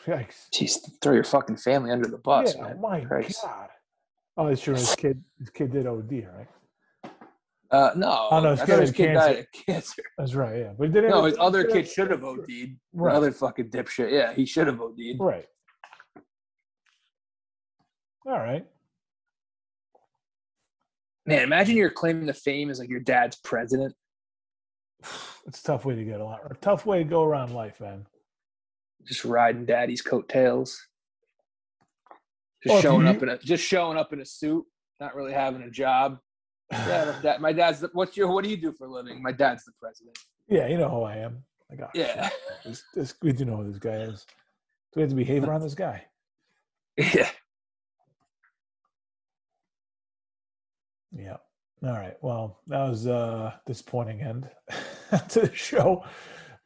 Yikes. 0.06 0.48
Jeez, 0.54 0.78
throw 1.02 1.14
your 1.14 1.24
fucking 1.24 1.56
family 1.56 1.90
under 1.90 2.08
the 2.08 2.18
bus, 2.18 2.54
yeah, 2.56 2.62
man. 2.62 2.80
my 2.80 3.00
Christ. 3.00 3.40
God. 3.42 3.68
Oh, 4.36 4.46
it's 4.46 4.62
true. 4.62 4.74
His 4.74 4.94
kid, 4.94 5.22
his 5.38 5.50
kid 5.50 5.72
did 5.72 5.86
OD, 5.86 6.12
right? 6.34 6.46
Uh, 7.70 7.90
no, 7.96 8.28
Oh, 8.30 8.40
no, 8.40 8.52
his 8.52 8.60
I 8.60 8.66
kid 8.66 8.80
his 8.80 8.90
kid 8.92 9.06
cancer. 9.14 9.26
died 9.34 9.38
of 9.40 9.46
cancer. 9.66 10.02
That's 10.16 10.34
right. 10.34 10.58
Yeah, 10.58 10.72
but 10.78 10.92
didn't. 10.92 11.10
No, 11.10 11.24
his 11.24 11.36
other 11.38 11.64
kid 11.64 11.86
should 11.88 12.10
have 12.10 12.24
OD'd. 12.24 12.48
Right. 12.94 13.10
Another 13.10 13.32
fucking 13.32 13.70
dipshit. 13.70 14.10
Yeah, 14.12 14.32
he 14.32 14.46
should 14.46 14.68
have 14.68 14.80
OD'd. 14.80 15.18
Right. 15.18 15.44
All 18.26 18.38
right. 18.38 18.64
Man, 21.26 21.42
imagine 21.42 21.76
you're 21.76 21.90
claiming 21.90 22.24
the 22.26 22.32
fame 22.32 22.70
as 22.70 22.78
like 22.78 22.88
your 22.88 23.00
dad's 23.00 23.36
president. 23.36 23.94
It's 25.48 25.60
a 25.60 25.64
tough 25.64 25.84
way 25.86 25.94
to 25.96 26.04
get 26.04 26.20
along. 26.20 26.38
A 26.50 26.54
tough 26.54 26.84
way 26.86 26.98
to 26.98 27.04
go 27.04 27.24
around 27.24 27.52
life, 27.54 27.80
man. 27.80 28.06
just 29.06 29.24
riding 29.24 29.64
daddy's 29.64 30.02
coattails. 30.02 30.86
Just 32.62 32.72
Well, 32.74 32.82
showing 32.82 33.06
you- 33.06 33.12
up 33.12 33.22
in 33.22 33.28
a 33.30 33.38
just 33.38 33.64
showing 33.64 33.96
up 33.96 34.12
in 34.12 34.20
a 34.20 34.24
suit, 34.26 34.66
not 35.00 35.14
really 35.14 35.32
having 35.32 35.62
a 35.62 35.70
job. 35.70 36.18
Yeah, 36.70 37.14
my 37.16 37.22
dad, 37.22 37.40
my 37.40 37.52
dad's 37.54 37.80
the, 37.80 37.88
what's 37.94 38.14
your 38.16 38.28
what 38.30 38.44
do 38.44 38.50
you 38.50 38.58
do 38.58 38.72
for 38.72 38.86
a 38.86 38.90
living? 38.90 39.22
My 39.22 39.32
dad's 39.32 39.64
the 39.64 39.72
president. 39.80 40.18
Yeah, 40.48 40.66
you 40.66 40.76
know 40.76 40.90
who 40.90 41.02
I 41.02 41.16
am. 41.16 41.42
I 41.72 41.76
got 41.76 41.90
Yeah. 41.94 42.28
This, 42.64 42.84
this, 42.94 43.14
we 43.22 43.32
do 43.32 43.46
know 43.46 43.56
who 43.56 43.70
this 43.70 43.78
guy 43.78 43.96
is. 44.02 44.26
Do 44.92 44.96
we 44.96 45.02
have 45.02 45.10
to 45.10 45.16
behave 45.16 45.44
around 45.44 45.62
this 45.62 45.74
guy? 45.74 46.04
Yeah. 46.98 47.30
Yeah. 51.16 51.36
All 51.84 51.92
right. 51.92 52.16
Well, 52.22 52.58
that 52.66 52.88
was 52.88 53.06
a 53.06 53.60
disappointing 53.66 54.20
end 54.20 54.48
to 55.28 55.40
the 55.40 55.54
show. 55.54 56.04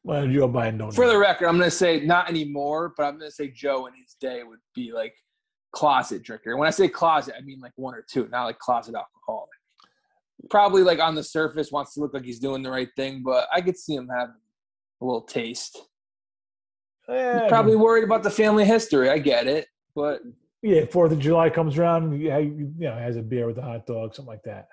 Well, 0.04 0.26
Joe 0.26 0.48
Biden 0.48 0.78
don't. 0.78 0.92
For 0.92 1.04
know. 1.04 1.12
the 1.12 1.18
record, 1.18 1.46
I'm 1.46 1.58
going 1.58 1.70
to 1.70 1.76
say 1.76 2.00
not 2.00 2.28
anymore, 2.28 2.92
but 2.96 3.04
I'm 3.04 3.18
going 3.18 3.30
to 3.30 3.34
say 3.34 3.48
Joe 3.48 3.86
in 3.86 3.94
his 3.94 4.16
day 4.20 4.42
would 4.42 4.58
be 4.74 4.92
like 4.92 5.14
closet 5.72 6.22
drinker. 6.22 6.56
When 6.56 6.66
I 6.66 6.70
say 6.70 6.88
closet, 6.88 7.34
I 7.38 7.42
mean 7.42 7.60
like 7.60 7.72
one 7.76 7.94
or 7.94 8.04
two, 8.08 8.28
not 8.30 8.44
like 8.44 8.58
closet 8.58 8.94
alcoholic. 8.94 9.50
Probably 10.50 10.82
like 10.82 10.98
on 10.98 11.14
the 11.14 11.22
surface 11.22 11.70
wants 11.70 11.94
to 11.94 12.00
look 12.00 12.14
like 12.14 12.24
he's 12.24 12.40
doing 12.40 12.62
the 12.62 12.70
right 12.70 12.88
thing, 12.96 13.22
but 13.24 13.48
I 13.52 13.60
could 13.60 13.78
see 13.78 13.94
him 13.94 14.08
having 14.08 14.34
a 15.00 15.04
little 15.04 15.22
taste. 15.22 15.78
Yeah, 17.08 17.48
probably 17.48 17.76
worried 17.76 18.04
about 18.04 18.22
the 18.22 18.30
family 18.30 18.64
history. 18.64 19.10
I 19.10 19.18
get 19.18 19.46
it, 19.46 19.66
but 19.94 20.20
yeah. 20.62 20.86
Fourth 20.86 21.12
of 21.12 21.18
July 21.18 21.50
comes 21.50 21.78
around. 21.78 22.20
Yeah, 22.20 22.38
you 22.38 22.72
know, 22.78 22.94
has 22.94 23.16
a 23.16 23.22
beer 23.22 23.46
with 23.46 23.58
a 23.58 23.62
hot 23.62 23.86
dog, 23.86 24.14
something 24.14 24.32
like 24.32 24.44
that. 24.44 24.68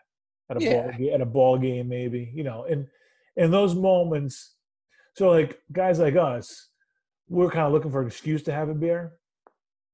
At 0.50 0.58
a 0.58 0.62
Yeah. 0.62 0.92
ball, 0.92 1.14
at 1.14 1.22
a 1.22 1.26
ball 1.26 1.58
game, 1.58 1.88
maybe. 1.88 2.32
You 2.34 2.44
know, 2.44 2.64
and 2.66 2.88
in 3.36 3.52
those 3.52 3.76
moments, 3.76 4.56
so 5.16 5.30
like 5.30 5.62
guys 5.72 6.00
like 6.00 6.16
us, 6.16 6.70
we're 7.28 7.52
kind 7.52 7.68
of 7.68 7.74
looking 7.74 7.92
for 7.92 8.02
an 8.02 8.08
excuse 8.08 8.42
to 8.44 8.52
have 8.52 8.70
a 8.70 8.74
beer. 8.74 9.14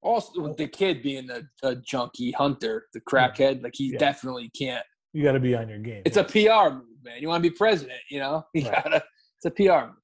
also 0.01 0.39
with 0.39 0.55
the 0.55 0.67
kid 0.67 1.01
being 1.01 1.27
a, 1.31 1.41
a 1.63 1.75
junkie 1.77 2.31
hunter, 2.31 2.85
the 2.93 3.01
crackhead, 3.01 3.63
like 3.63 3.73
he 3.75 3.91
Yeah. 3.91 3.97
definitely 3.97 4.49
can't. 4.49 4.85
You 5.13 5.23
got 5.23 5.31
to 5.31 5.39
be 5.39 5.55
on 5.55 5.67
your 5.67 5.79
game. 5.79 6.03
It's 6.05 6.17
a 6.17 6.23
PR 6.23 6.75
move, 6.75 7.03
man. 7.03 7.19
You 7.21 7.27
want 7.27 7.43
to 7.43 7.49
be 7.49 7.55
president, 7.55 7.99
you 8.09 8.19
know? 8.19 8.45
You 8.53 8.65
Right. 8.69 8.83
gotta. 8.83 9.03
It's 9.37 9.45
a 9.45 9.51
PR 9.51 9.87
move. 9.87 9.95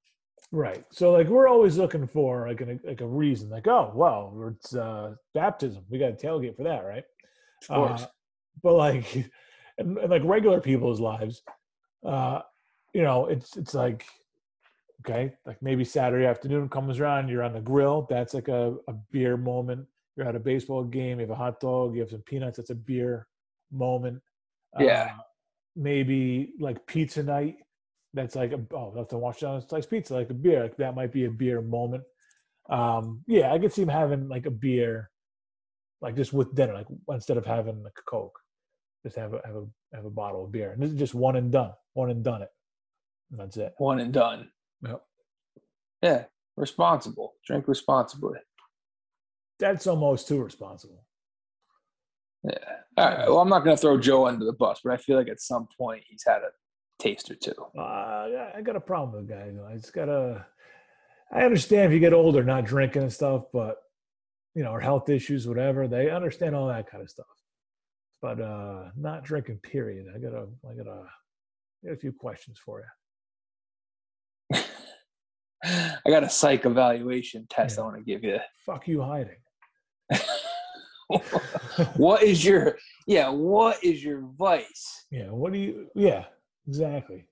Right. 0.52 0.84
So 0.92 1.12
like 1.12 1.28
we're 1.28 1.48
always 1.48 1.78
looking 1.78 2.08
for 2.08 2.48
like 2.48 2.60
a 2.62 2.80
like 2.84 3.00
a 3.02 3.08
reason, 3.08 3.50
like 3.50 3.68
oh 3.68 3.92
well, 3.96 4.52
it's 4.54 4.76
uh, 4.76 5.14
baptism. 5.34 5.86
We 5.90 5.98
got 6.00 6.10
a 6.10 6.14
tailgate 6.14 6.58
for 6.58 6.64
that, 6.64 6.84
right? 6.84 7.04
Of 7.62 7.68
course. 7.70 8.02
Uh, 8.02 8.08
but 8.64 8.74
like, 8.74 9.06
in, 9.82 9.98
in 9.98 10.10
like 10.10 10.24
regular 10.24 10.62
people's 10.62 11.00
lives, 11.00 11.42
uh, 12.06 12.42
you 12.94 13.02
know, 13.02 13.28
it's 13.28 13.58
it's 13.58 13.74
like 13.74 14.06
okay, 15.02 15.34
like 15.46 15.62
maybe 15.62 15.84
Saturday 15.84 16.26
afternoon 16.26 16.70
comes 16.70 17.00
around, 17.00 17.28
you're 17.28 17.44
on 17.44 17.54
the 17.54 17.62
grill. 17.62 18.08
That's 18.10 18.34
like 18.34 18.48
a, 18.48 18.76
a 18.88 18.94
beer 19.12 19.38
moment. 19.38 19.88
You're 20.16 20.28
at 20.28 20.36
a 20.36 20.40
baseball 20.40 20.84
game. 20.84 21.20
You 21.20 21.26
have 21.26 21.32
a 21.32 21.36
hot 21.36 21.60
dog. 21.60 21.96
You 21.96 22.02
have 22.02 22.12
some 22.12 22.22
peanuts. 22.22 22.58
That's 22.58 22.70
a 22.70 22.76
beer 22.76 23.28
moment. 23.72 24.22
Yeah. 24.80 25.10
Uh, 25.18 25.22
maybe 25.76 26.54
like 26.60 26.86
pizza 26.86 27.24
night. 27.24 27.58
That's 28.14 28.36
like 28.36 28.52
a, 28.52 28.60
oh, 28.76 28.94
that's 28.96 29.10
to 29.12 29.18
wash 29.18 29.40
down 29.40 29.66
slice 29.68 29.86
pizza, 29.86 30.14
like 30.14 30.30
a 30.30 30.34
beer. 30.34 30.64
Like 30.64 30.78
that 30.78 30.96
might 30.96 31.14
be 31.14 31.26
a 31.26 31.32
beer 31.32 31.62
moment. 31.62 32.04
Um, 32.70 33.24
yeah, 33.26 33.54
I 33.54 33.60
could 33.60 33.74
see 33.74 33.82
him 33.82 33.88
having 33.88 34.28
like 34.28 34.46
a 34.46 34.52
beer, 34.52 35.10
like 36.02 36.16
just 36.16 36.34
with 36.34 36.54
dinner, 36.54 36.74
like 36.74 36.88
instead 37.10 37.38
of 37.38 37.46
having 37.46 37.84
like 37.84 37.94
a 37.98 38.10
Coke, 38.10 38.38
just 39.04 39.16
have 39.16 39.34
a 39.34 39.42
have 39.46 39.56
a 39.56 39.66
have 39.94 40.06
a 40.06 40.10
bottle 40.10 40.46
of 40.46 40.52
beer. 40.52 40.72
And 40.72 40.82
this 40.82 40.92
is 40.92 41.00
just 41.00 41.14
one 41.14 41.36
and 41.36 41.52
done, 41.52 41.72
one 41.94 42.10
and 42.10 42.24
done 42.24 42.42
it. 42.42 42.50
And 43.32 43.40
that's 43.40 43.58
it. 43.58 43.74
One 43.78 44.00
and 44.00 44.14
done. 44.14 44.50
Yep. 44.86 45.02
Yeah. 46.02 46.24
Responsible. 46.58 47.34
Drink 47.46 47.68
responsibly. 47.68 48.40
That's 49.60 49.88
almost 49.88 50.28
too 50.28 50.44
responsible. 50.44 51.04
Yeah. 52.44 52.58
All 52.98 53.06
right. 53.06 53.28
Well, 53.28 53.40
I'm 53.40 53.50
not 53.50 53.64
going 53.64 53.76
to 53.76 53.82
throw 53.82 54.00
Joe 54.00 54.28
under 54.28 54.44
the 54.44 54.54
bus, 54.54 54.82
but 54.84 54.94
I 54.94 54.98
feel 54.98 55.18
like 55.18 55.30
at 55.30 55.40
some 55.40 55.68
point 55.78 56.04
he's 56.08 56.24
had 56.26 56.42
a 56.42 56.50
taste 57.02 57.32
or 57.32 57.36
two. 57.36 57.54
Uh, 57.78 58.52
I 58.56 58.62
got 58.64 58.76
a 58.76 58.82
problem 58.82 59.16
with 59.16 59.30
guys. 59.30 59.56
I 59.68 59.76
just 59.76 59.94
gotta. 59.94 60.46
I 61.34 61.44
understand 61.44 61.88
if 61.88 61.94
you 61.94 62.00
get 62.00 62.14
older, 62.14 62.44
not 62.44 62.66
drinking 62.66 63.04
and 63.04 63.14
stuff, 63.14 63.44
but 63.54 63.78
you 64.54 64.64
know, 64.64 64.72
or 64.72 64.82
health 64.82 65.10
issues, 65.10 65.48
whatever. 65.48 65.88
They 65.88 66.10
understand 66.10 66.56
all 66.56 66.68
that 66.68 66.90
kind 66.90 67.02
of 67.02 67.10
stuff, 67.10 67.26
but 68.22 68.40
uh 68.40 68.90
not 68.98 69.24
drinking. 69.24 69.58
Period. 69.64 70.08
I 70.14 70.20
got 70.20 70.34
a, 70.34 70.48
I 70.70 70.74
gotta. 70.76 71.04
I 71.84 71.88
got 71.88 71.94
a 71.94 72.00
few 72.00 72.12
questions 72.12 72.60
for 72.64 72.80
you. 74.54 74.60
I 75.64 76.10
got 76.10 76.24
a 76.24 76.30
psych 76.30 76.66
evaluation 76.66 77.48
test 77.50 77.78
Yeah. 77.78 77.84
I 77.84 77.86
want 77.86 77.98
to 77.98 78.04
give 78.04 78.24
you. 78.24 78.40
Fuck 78.66 78.88
you 78.88 79.02
hiding. 79.02 79.38
what 81.96 82.24
is 82.24 82.44
your 82.44 82.78
yeah? 83.08 83.30
What 83.30 83.84
is 83.84 84.04
your 84.04 84.22
vice? 84.38 85.06
Yeah. 85.12 85.30
What 85.30 85.54
do 85.54 85.60
you? 85.60 85.88
Yeah. 85.96 86.26
Exactly. 86.68 87.26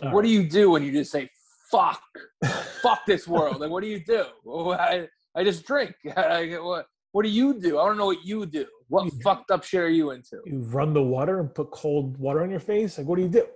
what 0.00 0.22
do 0.22 0.28
you 0.28 0.48
do 0.48 0.70
when 0.70 0.82
you 0.84 0.92
just 0.92 1.10
say 1.10 1.28
fuck, 1.70 2.00
fuck 2.82 3.00
this 3.06 3.26
world? 3.28 3.60
Like, 3.60 3.70
what 3.70 3.82
do 3.82 3.88
you 3.88 4.02
do? 4.04 4.24
I, 4.72 5.08
I 5.34 5.44
just 5.44 5.64
drink. 5.66 5.94
I, 6.16 6.46
get- 6.46 6.62
what 6.62 6.86
What 7.12 7.24
do 7.24 7.28
you 7.30 7.54
do? 7.60 7.78
I 7.78 7.86
don't 7.86 7.96
know 7.96 8.06
what 8.06 8.24
you 8.24 8.46
do. 8.46 8.66
What 8.88 9.04
You- 9.06 9.10
fucked 9.22 9.50
up 9.50 9.64
shit 9.64 9.80
are 9.80 9.88
you 9.88 10.10
into? 10.12 10.40
You 10.46 10.60
run 10.60 10.92
the 10.94 11.02
water 11.02 11.40
and 11.40 11.52
put 11.54 11.70
cold 11.70 12.16
water 12.18 12.42
on 12.42 12.50
your 12.50 12.60
face. 12.60 12.98
Like, 12.98 13.06
what 13.06 13.16
do 13.16 13.22
you 13.22 13.28
do? 13.28 13.46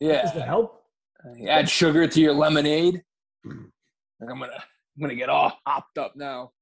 Yeah, 0.00 0.22
does 0.22 0.34
that 0.34 0.46
help? 0.46 0.84
You 1.36 1.48
add 1.48 1.68
sugar 1.68 2.06
to 2.08 2.20
your 2.20 2.32
lemonade. 2.32 3.02
Like, 3.44 4.30
I'm 4.30 4.38
gonna, 4.38 4.52
I'm 4.52 5.00
gonna 5.00 5.14
get 5.14 5.28
all 5.28 5.58
hopped 5.66 5.98
up 5.98 6.14
now. 6.16 6.52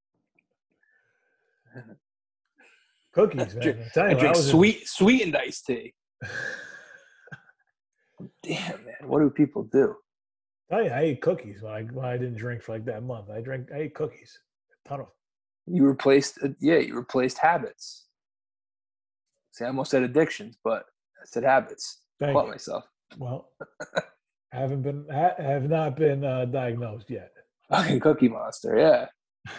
Cookies, 3.12 3.54
man. 3.54 3.62
drink- 3.62 3.78
I 3.80 3.88
tell 3.92 4.04
I 4.04 4.08
drink 4.14 4.24
I 4.26 4.30
was 4.30 4.44
in- 4.46 4.50
sweet, 4.50 4.88
sweetened 4.88 5.36
iced 5.36 5.66
tea. 5.66 5.94
Damn, 8.42 8.84
man, 8.84 8.94
what 9.08 9.20
do 9.20 9.30
people 9.30 9.64
do? 9.64 9.96
you, 10.70 10.76
I 10.76 11.00
ate 11.00 11.20
cookies 11.22 11.62
when 11.62 11.72
I 11.72 11.82
when 11.84 12.04
I 12.04 12.16
didn't 12.16 12.36
drink 12.36 12.62
for 12.62 12.72
like 12.72 12.84
that 12.84 13.02
month. 13.02 13.30
I 13.30 13.40
drank. 13.40 13.68
I 13.74 13.78
ate 13.78 13.94
cookies. 13.94 14.38
A 14.84 14.88
ton 14.88 15.00
of. 15.00 15.06
You 15.72 15.84
replaced, 15.86 16.38
uh, 16.42 16.48
yeah, 16.60 16.78
you 16.78 16.94
replaced 16.96 17.38
habits. 17.38 18.06
See, 19.52 19.64
I 19.64 19.68
almost 19.68 19.90
said 19.90 20.02
addictions, 20.02 20.56
but 20.64 20.84
I 21.20 21.24
said 21.24 21.44
habits. 21.44 22.00
Thank 22.18 22.32
Caught 22.34 22.46
you. 22.46 22.50
myself. 22.52 22.84
Well, 23.18 23.50
haven't 24.52 24.82
been 24.82 25.06
ha- 25.10 25.34
have 25.38 25.68
not 25.68 25.96
been 25.96 26.24
uh, 26.24 26.44
diagnosed 26.46 27.10
yet. 27.10 27.32
Fucking 27.70 28.00
Cookie 28.00 28.28
Monster, 28.28 28.76
yeah. 28.78 29.06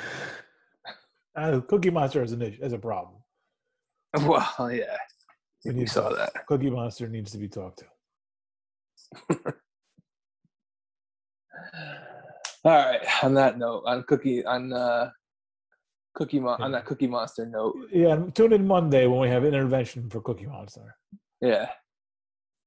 Uh, 1.33 1.61
Cookie 1.61 1.89
Monster 1.89 2.19
has 2.19 2.33
an 2.33 2.41
issue, 2.41 2.61
has 2.61 2.73
a 2.73 2.77
problem. 2.77 3.15
Well, 4.27 4.69
yeah. 4.69 4.97
We 5.63 5.71
We 5.71 5.85
saw 5.85 6.09
to- 6.09 6.15
that. 6.17 6.45
Cookie 6.45 6.69
Monster 6.69 7.07
needs 7.07 7.31
to 7.31 7.37
be 7.37 7.47
talked 7.47 7.79
to. 7.79 7.85
All 12.65 12.75
right. 12.75 12.99
On 13.23 13.33
that 13.35 13.57
note, 13.57 13.83
on 13.85 14.03
Cookie, 14.03 14.43
on 14.45 14.73
uh, 14.73 15.09
Cookie, 16.13 16.39
Mon- 16.39 16.61
on 16.61 16.71
that 16.73 16.85
Cookie 16.85 17.07
Monster 17.07 17.45
note, 17.45 17.75
Yeah, 17.91 18.17
tune 18.33 18.53
in 18.53 18.67
Monday 18.67 19.07
when 19.07 19.19
we 19.19 19.29
have 19.29 19.45
intervention 19.45 20.09
for 20.09 20.21
Cookie 20.21 20.45
Monster. 20.45 20.95
yeah. 21.39 21.69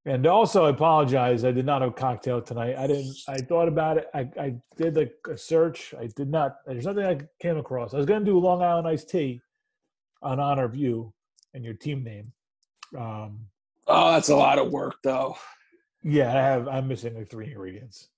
And 0.07 0.27
also, 0.27 0.67
I 0.67 0.69
apologize. 0.69 1.47
I 1.47 1.51
did 1.51 1.65
not 1.65 1.81
have 1.81 1.93
a 1.93 1.95
cocktail 1.95 2.43
tonight. 2.43 2.77
I 2.77 2.87
didn't. 2.87 3.17
I 3.27 3.39
thought 3.39 3.69
about 3.69 3.97
it. 3.97 4.09
I, 4.13 4.29
I 4.39 4.55
did 4.77 4.97
like 4.97 5.15
a 5.31 5.39
search. 5.39 5.95
I 5.99 6.09
did 6.15 6.29
not. 6.29 6.57
There's 6.67 6.85
nothing 6.85 7.07
I 7.07 7.19
came 7.41 7.57
across. 7.57 7.95
I 7.95 7.97
was 7.97 8.05
going 8.05 8.21
to 8.21 8.27
do 8.31 8.39
Long 8.39 8.61
Island 8.63 8.87
iced 8.87 9.09
tea 9.09 9.41
on 10.21 10.39
honor 10.41 10.65
of 10.65 10.77
you 10.77 11.15
and 11.55 11.65
your 11.65 11.73
team 11.73 12.05
name. 12.05 12.33
Um, 12.99 13.47
Oh, 13.87 14.13
that's 14.13 14.29
a 14.29 14.37
lot 14.37 14.59
of 14.59 14.71
work, 14.73 14.97
though. 15.03 15.37
yeah, 16.03 16.29
I 16.29 16.33
have. 16.33 16.69
I'm 16.69 16.87
missing 16.87 17.15
like 17.17 17.31
three 17.31 17.47
ingredients. 17.51 18.09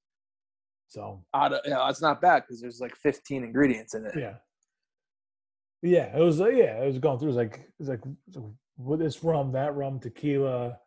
So 0.89 1.25
Out 1.35 1.53
of, 1.53 1.61
you 1.65 1.71
know, 1.71 1.87
it's 1.87 2.03
not 2.03 2.21
bad 2.21 2.43
because 2.43 2.61
there's 2.61 2.81
like 2.81 2.97
15 2.97 3.45
ingredients 3.45 3.95
in 3.95 4.07
it. 4.07 4.15
yeah, 4.17 4.35
yeah. 5.87 6.17
It 6.17 6.21
was. 6.21 6.41
Uh, 6.41 6.49
yeah, 6.49 6.83
it 6.83 6.87
was 6.87 6.99
going 6.99 7.19
through. 7.19 7.29
It 7.29 7.37
was 7.37 7.37
like 7.37 7.69
it's 7.79 7.89
like 7.89 8.01
with 8.79 9.01
this 9.01 9.23
rum, 9.25 9.53
that 9.53 9.75
rum, 9.75 10.01
tequila. 10.01 10.79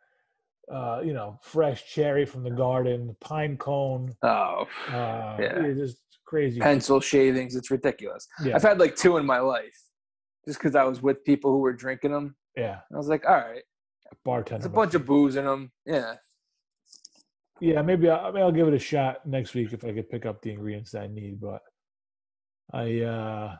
Uh, 0.71 1.01
you 1.03 1.13
know, 1.13 1.39
fresh 1.41 1.91
cherry 1.91 2.25
from 2.25 2.43
the 2.43 2.51
garden, 2.51 3.15
pine 3.19 3.57
cone. 3.57 4.13
Oh, 4.21 4.67
Uh, 4.87 5.35
Yeah. 5.39 5.73
just 5.73 5.97
crazy. 6.25 6.59
pencil 6.59 6.99
shavings. 6.99 7.55
It's 7.55 7.71
ridiculous. 7.71 8.27
Yeah, 8.43 8.55
I've 8.55 8.61
had 8.61 8.79
like 8.79 8.95
two 8.95 9.17
in 9.17 9.25
my 9.25 9.39
life 9.39 9.75
just 10.45 10.59
because 10.59 10.75
I 10.75 10.83
was 10.83 11.01
with 11.01 11.23
people 11.23 11.51
who 11.51 11.57
were 11.57 11.73
drinking 11.73 12.11
them. 12.11 12.35
yeah. 12.55 12.81
I 12.93 12.97
was 12.97 13.07
like, 13.07 13.25
all 13.27 13.33
right, 13.37 13.63
Bartender. 14.23 14.59
there's 14.61 14.71
a 14.71 14.75
bunch 14.75 14.93
of 14.93 15.07
booze 15.07 15.37
in 15.37 15.45
them. 15.45 15.71
Yeah. 15.87 16.17
Yeah, 17.59 17.81
maybe 17.81 18.07
I'll, 18.07 18.31
maybe 18.31 18.43
I'll 18.43 18.51
give 18.51 18.67
it 18.67 18.73
a 18.75 18.79
shot 18.79 19.25
next 19.25 19.55
week 19.55 19.73
if 19.73 19.83
I 19.83 19.91
could 19.91 20.09
pick 20.09 20.27
up 20.27 20.41
the 20.43 20.51
ingredients 20.51 20.91
that 20.91 21.01
I 21.01 21.07
need. 21.07 21.39
But 21.41 21.61
I 22.71 23.01
uh, 23.01 23.55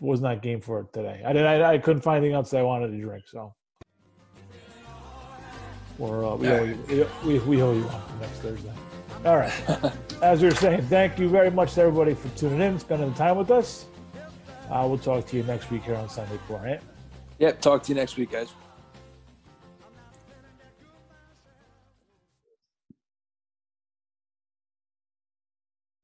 was 0.00 0.20
not 0.20 0.42
game 0.42 0.60
for 0.60 0.80
it 0.80 0.92
today. 0.92 1.22
I 1.24 1.32
did. 1.32 1.44
I, 1.44 1.74
I 1.74 1.78
couldn't 1.78 2.02
find 2.02 2.18
anything 2.18 2.34
else 2.34 2.54
I 2.54 2.62
wanted 2.62 2.88
to 2.88 3.00
drink. 3.00 3.24
So, 3.26 3.54
or 5.98 6.24
uh, 6.24 6.36
we, 6.36 6.48
owe 6.48 6.64
you, 6.64 7.08
we, 7.24 7.32
we 7.32 7.38
we 7.40 7.62
owe 7.62 7.72
you 7.72 7.82
one 7.82 8.02
for 8.02 8.16
next 8.20 8.38
Thursday. 8.38 8.72
All 9.24 9.36
right. 9.36 9.92
As 10.22 10.40
we 10.40 10.48
were 10.48 10.54
saying, 10.54 10.82
thank 10.82 11.18
you 11.18 11.28
very 11.28 11.50
much 11.50 11.74
to 11.74 11.80
everybody 11.82 12.14
for 12.14 12.28
tuning 12.38 12.60
in, 12.60 12.78
spending 12.78 13.10
the 13.10 13.16
time 13.16 13.36
with 13.36 13.50
us. 13.50 13.86
Uh, 14.70 14.84
we'll 14.86 14.98
talk 14.98 15.26
to 15.26 15.36
you 15.36 15.42
next 15.42 15.70
week 15.70 15.82
here 15.82 15.96
on 15.96 16.08
Sunday 16.08 16.38
Four. 16.46 16.58
Right? 16.58 16.80
Yep. 17.38 17.60
Talk 17.60 17.82
to 17.84 17.88
you 17.88 17.96
next 17.96 18.16
week, 18.16 18.30
guys. 18.30 18.52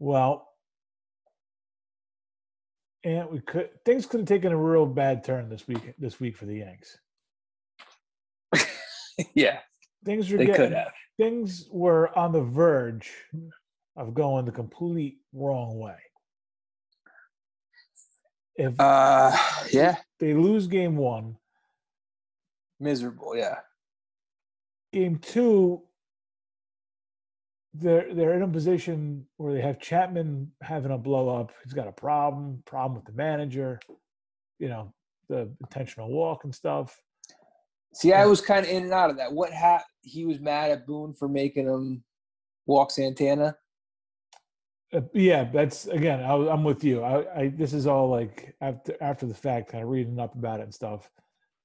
Well, 0.01 0.54
and 3.05 3.31
we 3.31 3.39
could 3.41 3.69
things 3.85 4.07
could 4.07 4.21
have 4.21 4.29
taken 4.29 4.53
a 4.53 4.57
real 4.57 4.87
bad 4.87 5.23
turn 5.23 5.49
this 5.49 5.69
week. 5.69 5.95
This 5.99 6.19
week 6.19 6.37
for 6.37 6.47
the 6.47 6.57
Yanks. 6.59 6.99
yeah, 9.35 9.59
things 10.05 10.31
were 10.31 10.39
they 10.39 10.47
getting, 10.47 10.61
could 10.63 10.73
have. 10.73 10.93
things 11.19 11.69
were 11.71 12.17
on 12.19 12.33
the 12.33 12.43
verge 12.43 13.13
of 13.97 14.15
going 14.15 14.45
the 14.45 14.53
complete 14.53 15.19
wrong 15.33 15.79
way. 15.79 15.97
If 18.57 18.79
Uh, 18.79 19.37
yeah, 19.71 19.97
they 20.19 20.33
lose 20.35 20.67
game 20.67 20.97
one, 20.97 21.37
miserable. 22.81 23.37
Yeah, 23.37 23.59
game 24.93 25.19
two, 25.19 25.83
they're 27.75 28.15
they're 28.15 28.35
in 28.35 28.43
a 28.43 28.49
position 28.49 29.27
where 29.37 29.53
they 29.53 29.61
have 29.61 29.81
Chapman 29.81 30.53
having 30.63 30.93
a 30.93 30.99
blow 30.99 31.29
up. 31.29 31.53
He's 31.65 31.73
got 31.73 31.89
a 31.89 31.93
problem, 31.93 32.63
problem 32.65 32.95
with 32.95 33.05
the 33.05 33.13
manager, 33.13 33.81
you 34.59 34.69
know, 34.69 34.95
the 35.29 35.51
intentional 35.61 36.11
walk 36.11 36.45
and 36.45 36.55
stuff. 36.55 36.97
See, 37.93 38.13
I 38.13 38.27
was 38.27 38.41
kind 38.41 38.65
of 38.65 38.71
in 38.71 38.85
and 38.85 38.93
out 38.93 39.11
of 39.11 39.17
that. 39.19 39.33
What 39.33 39.53
hat? 39.53 39.85
He 40.03 40.25
was 40.25 40.41
mad 40.41 40.71
at 40.71 40.87
Boone 40.87 41.15
for 41.15 41.29
making 41.29 41.67
him 41.67 42.05
walk 42.67 42.91
Santana. 42.91 43.57
Uh, 44.93 45.01
yeah, 45.13 45.45
that's 45.45 45.87
again. 45.87 46.21
I, 46.21 46.35
I'm 46.35 46.63
with 46.63 46.85
you. 46.85 47.03
I, 47.03 47.41
I 47.41 47.49
this 47.49 47.73
is 47.73 47.89
all 47.89 48.09
like 48.09 48.55
after 48.61 48.97
after 49.01 49.27
the 49.27 49.35
fact, 49.35 49.73
kind 49.73 49.83
of 49.83 49.91
reading 49.91 50.21
up 50.21 50.35
about 50.35 50.61
it 50.61 50.65
and 50.65 50.75
stuff. 50.75 51.11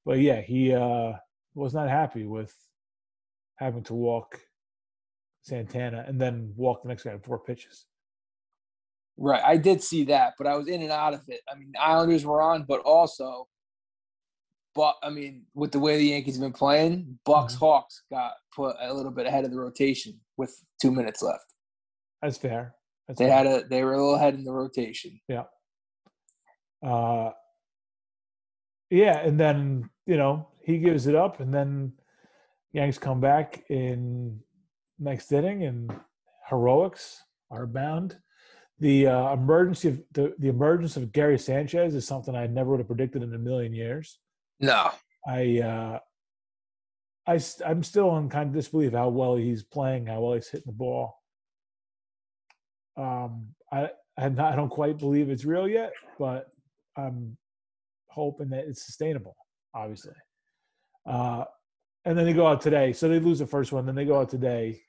But 0.06 0.20
yeah, 0.20 0.42
he 0.42 0.74
uh 0.74 1.14
was 1.54 1.76
not 1.76 1.90
happy 1.90 2.26
with 2.26 2.56
having 3.58 3.84
to 3.84 3.94
walk 3.94 4.40
Santana 5.50 6.06
and 6.08 6.20
then 6.22 6.54
walk 6.56 6.82
the 6.84 6.88
next 6.90 7.04
guy 7.04 7.12
in 7.12 7.20
four 7.20 7.40
pitches. 7.40 7.86
Right, 9.18 9.42
I 9.44 9.58
did 9.58 9.84
see 9.84 10.06
that, 10.06 10.36
but 10.38 10.48
I 10.48 10.56
was 10.56 10.68
in 10.68 10.82
and 10.82 10.92
out 10.92 11.14
of 11.14 11.22
it. 11.28 11.42
I 11.52 11.56
mean, 11.58 11.74
Islanders 11.78 12.26
were 12.26 12.42
on, 12.42 12.64
but 12.64 12.80
also, 12.82 13.50
but 14.76 14.96
I 15.04 15.10
mean, 15.10 15.44
with 15.54 15.72
the 15.74 15.80
way 15.80 15.98
the 15.98 16.06
Yankees 16.06 16.36
have 16.36 16.42
been 16.44 16.54
playing, 16.54 17.20
Bucks 17.26 17.56
Mhm. 17.56 17.60
Hawks 17.60 18.04
got 18.10 18.34
put 18.56 18.78
a 18.80 18.94
little 18.94 19.12
bit 19.12 19.26
ahead 19.26 19.44
of 19.44 19.52
the 19.52 19.60
rotation 19.60 20.22
with 20.38 20.64
two 20.82 20.92
minutes 20.92 21.22
left. 21.22 21.54
That's 22.22 22.38
fair. 22.38 22.76
That's 23.08 23.20
They 23.20 23.26
fair. 23.28 23.38
had 23.38 23.48
a 23.48 23.68
they 23.68 23.84
were 23.84 23.94
a 23.94 23.98
little 23.98 24.16
ahead 24.16 24.36
in 24.36 24.44
the 24.46 24.54
rotation. 24.54 25.20
Yeah. 25.28 25.46
Uh 26.82 27.32
yeah 28.90 29.18
and 29.20 29.40
then 29.40 29.90
you 30.06 30.16
know 30.18 30.48
he 30.64 30.78
gives 30.80 31.08
it 31.08 31.16
up 31.16 31.40
and 31.42 31.54
then 31.54 31.94
yanks 32.72 32.98
come 32.98 33.20
back 33.20 33.64
in 33.70 34.40
next 35.00 35.32
inning 35.32 35.64
and 35.64 35.92
heroics 36.50 37.24
are 37.52 37.66
bound 37.66 38.18
the 38.80 39.08
uh, 39.08 39.34
emergency 39.34 39.90
of 39.90 40.02
the, 40.14 40.34
the 40.40 40.48
emergence 40.48 40.98
of 40.98 41.12
gary 41.12 41.38
sanchez 41.40 41.96
is 41.96 42.06
something 42.06 42.36
i 42.36 42.48
never 42.48 42.72
would 42.72 42.80
have 42.80 42.88
predicted 42.88 43.24
in 43.24 43.34
a 43.34 43.40
million 43.40 43.74
years 43.74 44.20
No, 44.60 44.92
I 45.26 45.60
uh, 45.60 46.00
I 47.28 47.40
I'm 47.66 47.84
still 47.84 48.18
in 48.18 48.30
kind 48.30 48.50
of 48.50 48.56
disbelief 48.56 48.94
how 48.94 49.10
well 49.10 49.36
he's 49.36 49.64
playing, 49.64 50.08
how 50.08 50.22
well 50.22 50.34
he's 50.34 50.50
hitting 50.50 50.66
the 50.66 50.74
ball. 50.74 51.18
Um, 52.98 53.50
I 53.72 53.92
I'm 54.18 54.36
not, 54.36 54.54
I 54.54 54.56
don't 54.56 54.70
quite 54.70 54.98
believe 54.98 55.30
it's 55.30 55.46
real 55.46 55.68
yet, 55.68 55.94
but 56.18 56.48
I'm 56.98 57.38
hoping 58.08 58.50
that 58.50 58.66
it's 58.66 58.86
sustainable. 58.86 59.36
Obviously, 59.74 60.14
uh, 61.06 61.46
and 62.04 62.18
then 62.18 62.26
they 62.26 62.34
go 62.34 62.48
out 62.48 62.62
today. 62.62 62.92
So 62.92 63.08
they 63.08 63.20
lose 63.20 63.40
the 63.40 63.46
first 63.46 63.72
one, 63.72 63.86
then 63.86 63.96
they 63.96 64.06
go 64.06 64.20
out 64.20 64.30
today 64.30 64.82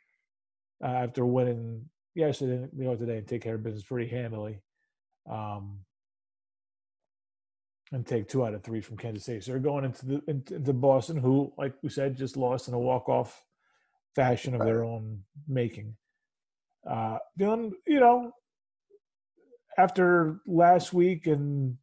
uh, 0.82 0.86
after 0.88 1.24
winning 1.26 1.84
yesterday. 2.14 2.66
Go 2.78 2.92
out 2.92 2.98
today 2.98 3.18
and 3.18 3.26
take 3.26 3.42
care 3.42 3.54
of 3.54 3.62
business 3.62 3.84
pretty 3.84 4.10
handily, 4.10 4.60
um, 5.30 5.80
and 7.92 8.06
take 8.06 8.28
two 8.28 8.44
out 8.44 8.54
of 8.54 8.62
three 8.62 8.80
from 8.80 8.96
Kansas 8.96 9.24
City. 9.24 9.40
So 9.40 9.52
they're 9.52 9.60
going 9.60 9.84
into 9.84 10.06
the 10.06 10.22
into, 10.28 10.56
into 10.56 10.72
Boston, 10.72 11.16
who, 11.16 11.52
like 11.58 11.74
we 11.82 11.88
said, 11.88 12.16
just 12.16 12.36
lost 12.36 12.68
in 12.68 12.74
a 12.74 12.78
walk 12.78 13.08
off 13.08 13.44
fashion 14.14 14.54
of 14.54 14.64
their 14.64 14.84
own 14.84 15.20
making. 15.46 15.94
Uh, 16.88 17.18
feeling, 17.38 17.72
you 17.86 18.00
know, 18.00 18.32
after 19.78 20.40
last 20.46 20.92
week 20.92 21.26
and 21.26 21.76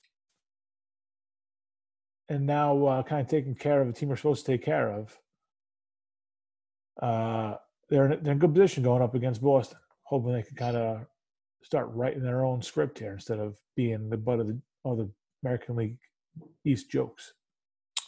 and 2.30 2.46
now 2.46 2.86
uh, 2.86 3.04
kind 3.04 3.22
of 3.22 3.28
taking 3.28 3.56
care 3.56 3.82
of 3.82 3.88
a 3.88 3.94
team 3.94 4.10
we're 4.10 4.16
supposed 4.18 4.46
to 4.46 4.52
take 4.52 4.64
care 4.64 4.92
of. 4.92 5.18
Uh, 7.02 7.56
they're 7.90 8.12
in, 8.12 8.24
they're 8.24 8.34
in 8.34 8.40
good 8.40 8.54
position 8.54 8.84
going 8.84 9.02
up 9.02 9.16
against 9.16 9.42
Boston, 9.42 9.80
hoping 10.04 10.34
they 10.34 10.44
can 10.44 10.56
kind 10.56 10.78
of 10.78 11.06
start 11.64 11.90
writing 11.94 12.24
their 12.24 12.44
own 12.44 12.62
script 12.62 13.00
here 13.00 13.14
instead 13.14 13.40
of 13.40 13.58
being 13.76 14.10
the 14.10 14.18
butt 14.18 14.40
of 14.40 14.48
the 14.48 14.60
of 14.86 14.98
the 14.98 15.10
American 15.44 15.76
League 15.76 15.98
East 16.66 16.90
jokes. 16.90 17.34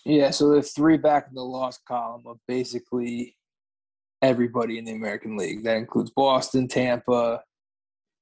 yeah. 0.06 0.30
So 0.30 0.50
the 0.50 0.62
three 0.62 0.98
back 0.98 1.28
in 1.30 1.36
the 1.36 1.44
loss 1.44 1.78
column 1.88 2.24
of 2.26 2.38
basically 2.48 3.36
everybody 4.22 4.78
in 4.78 4.86
the 4.86 4.94
American 4.94 5.38
League. 5.38 5.64
That 5.64 5.78
includes 5.78 6.12
Boston, 6.12 6.68
Tampa, 6.68 7.42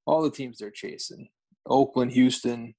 all 0.05 0.21
the 0.21 0.31
teams 0.31 0.57
they're 0.57 0.71
chasing. 0.71 1.29
Oakland, 1.65 2.11
Houston. 2.13 2.73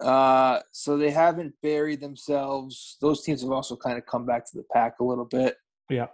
Uh, 0.00 0.60
so 0.72 0.96
they 0.96 1.10
haven't 1.10 1.54
buried 1.62 2.00
themselves. 2.00 2.96
Those 3.00 3.22
teams 3.22 3.42
have 3.42 3.50
also 3.50 3.76
kind 3.76 3.98
of 3.98 4.06
come 4.06 4.26
back 4.26 4.44
to 4.50 4.56
the 4.56 4.64
pack 4.72 5.00
a 5.00 5.04
little 5.04 5.24
bit. 5.24 5.56
Yeah, 5.88 6.06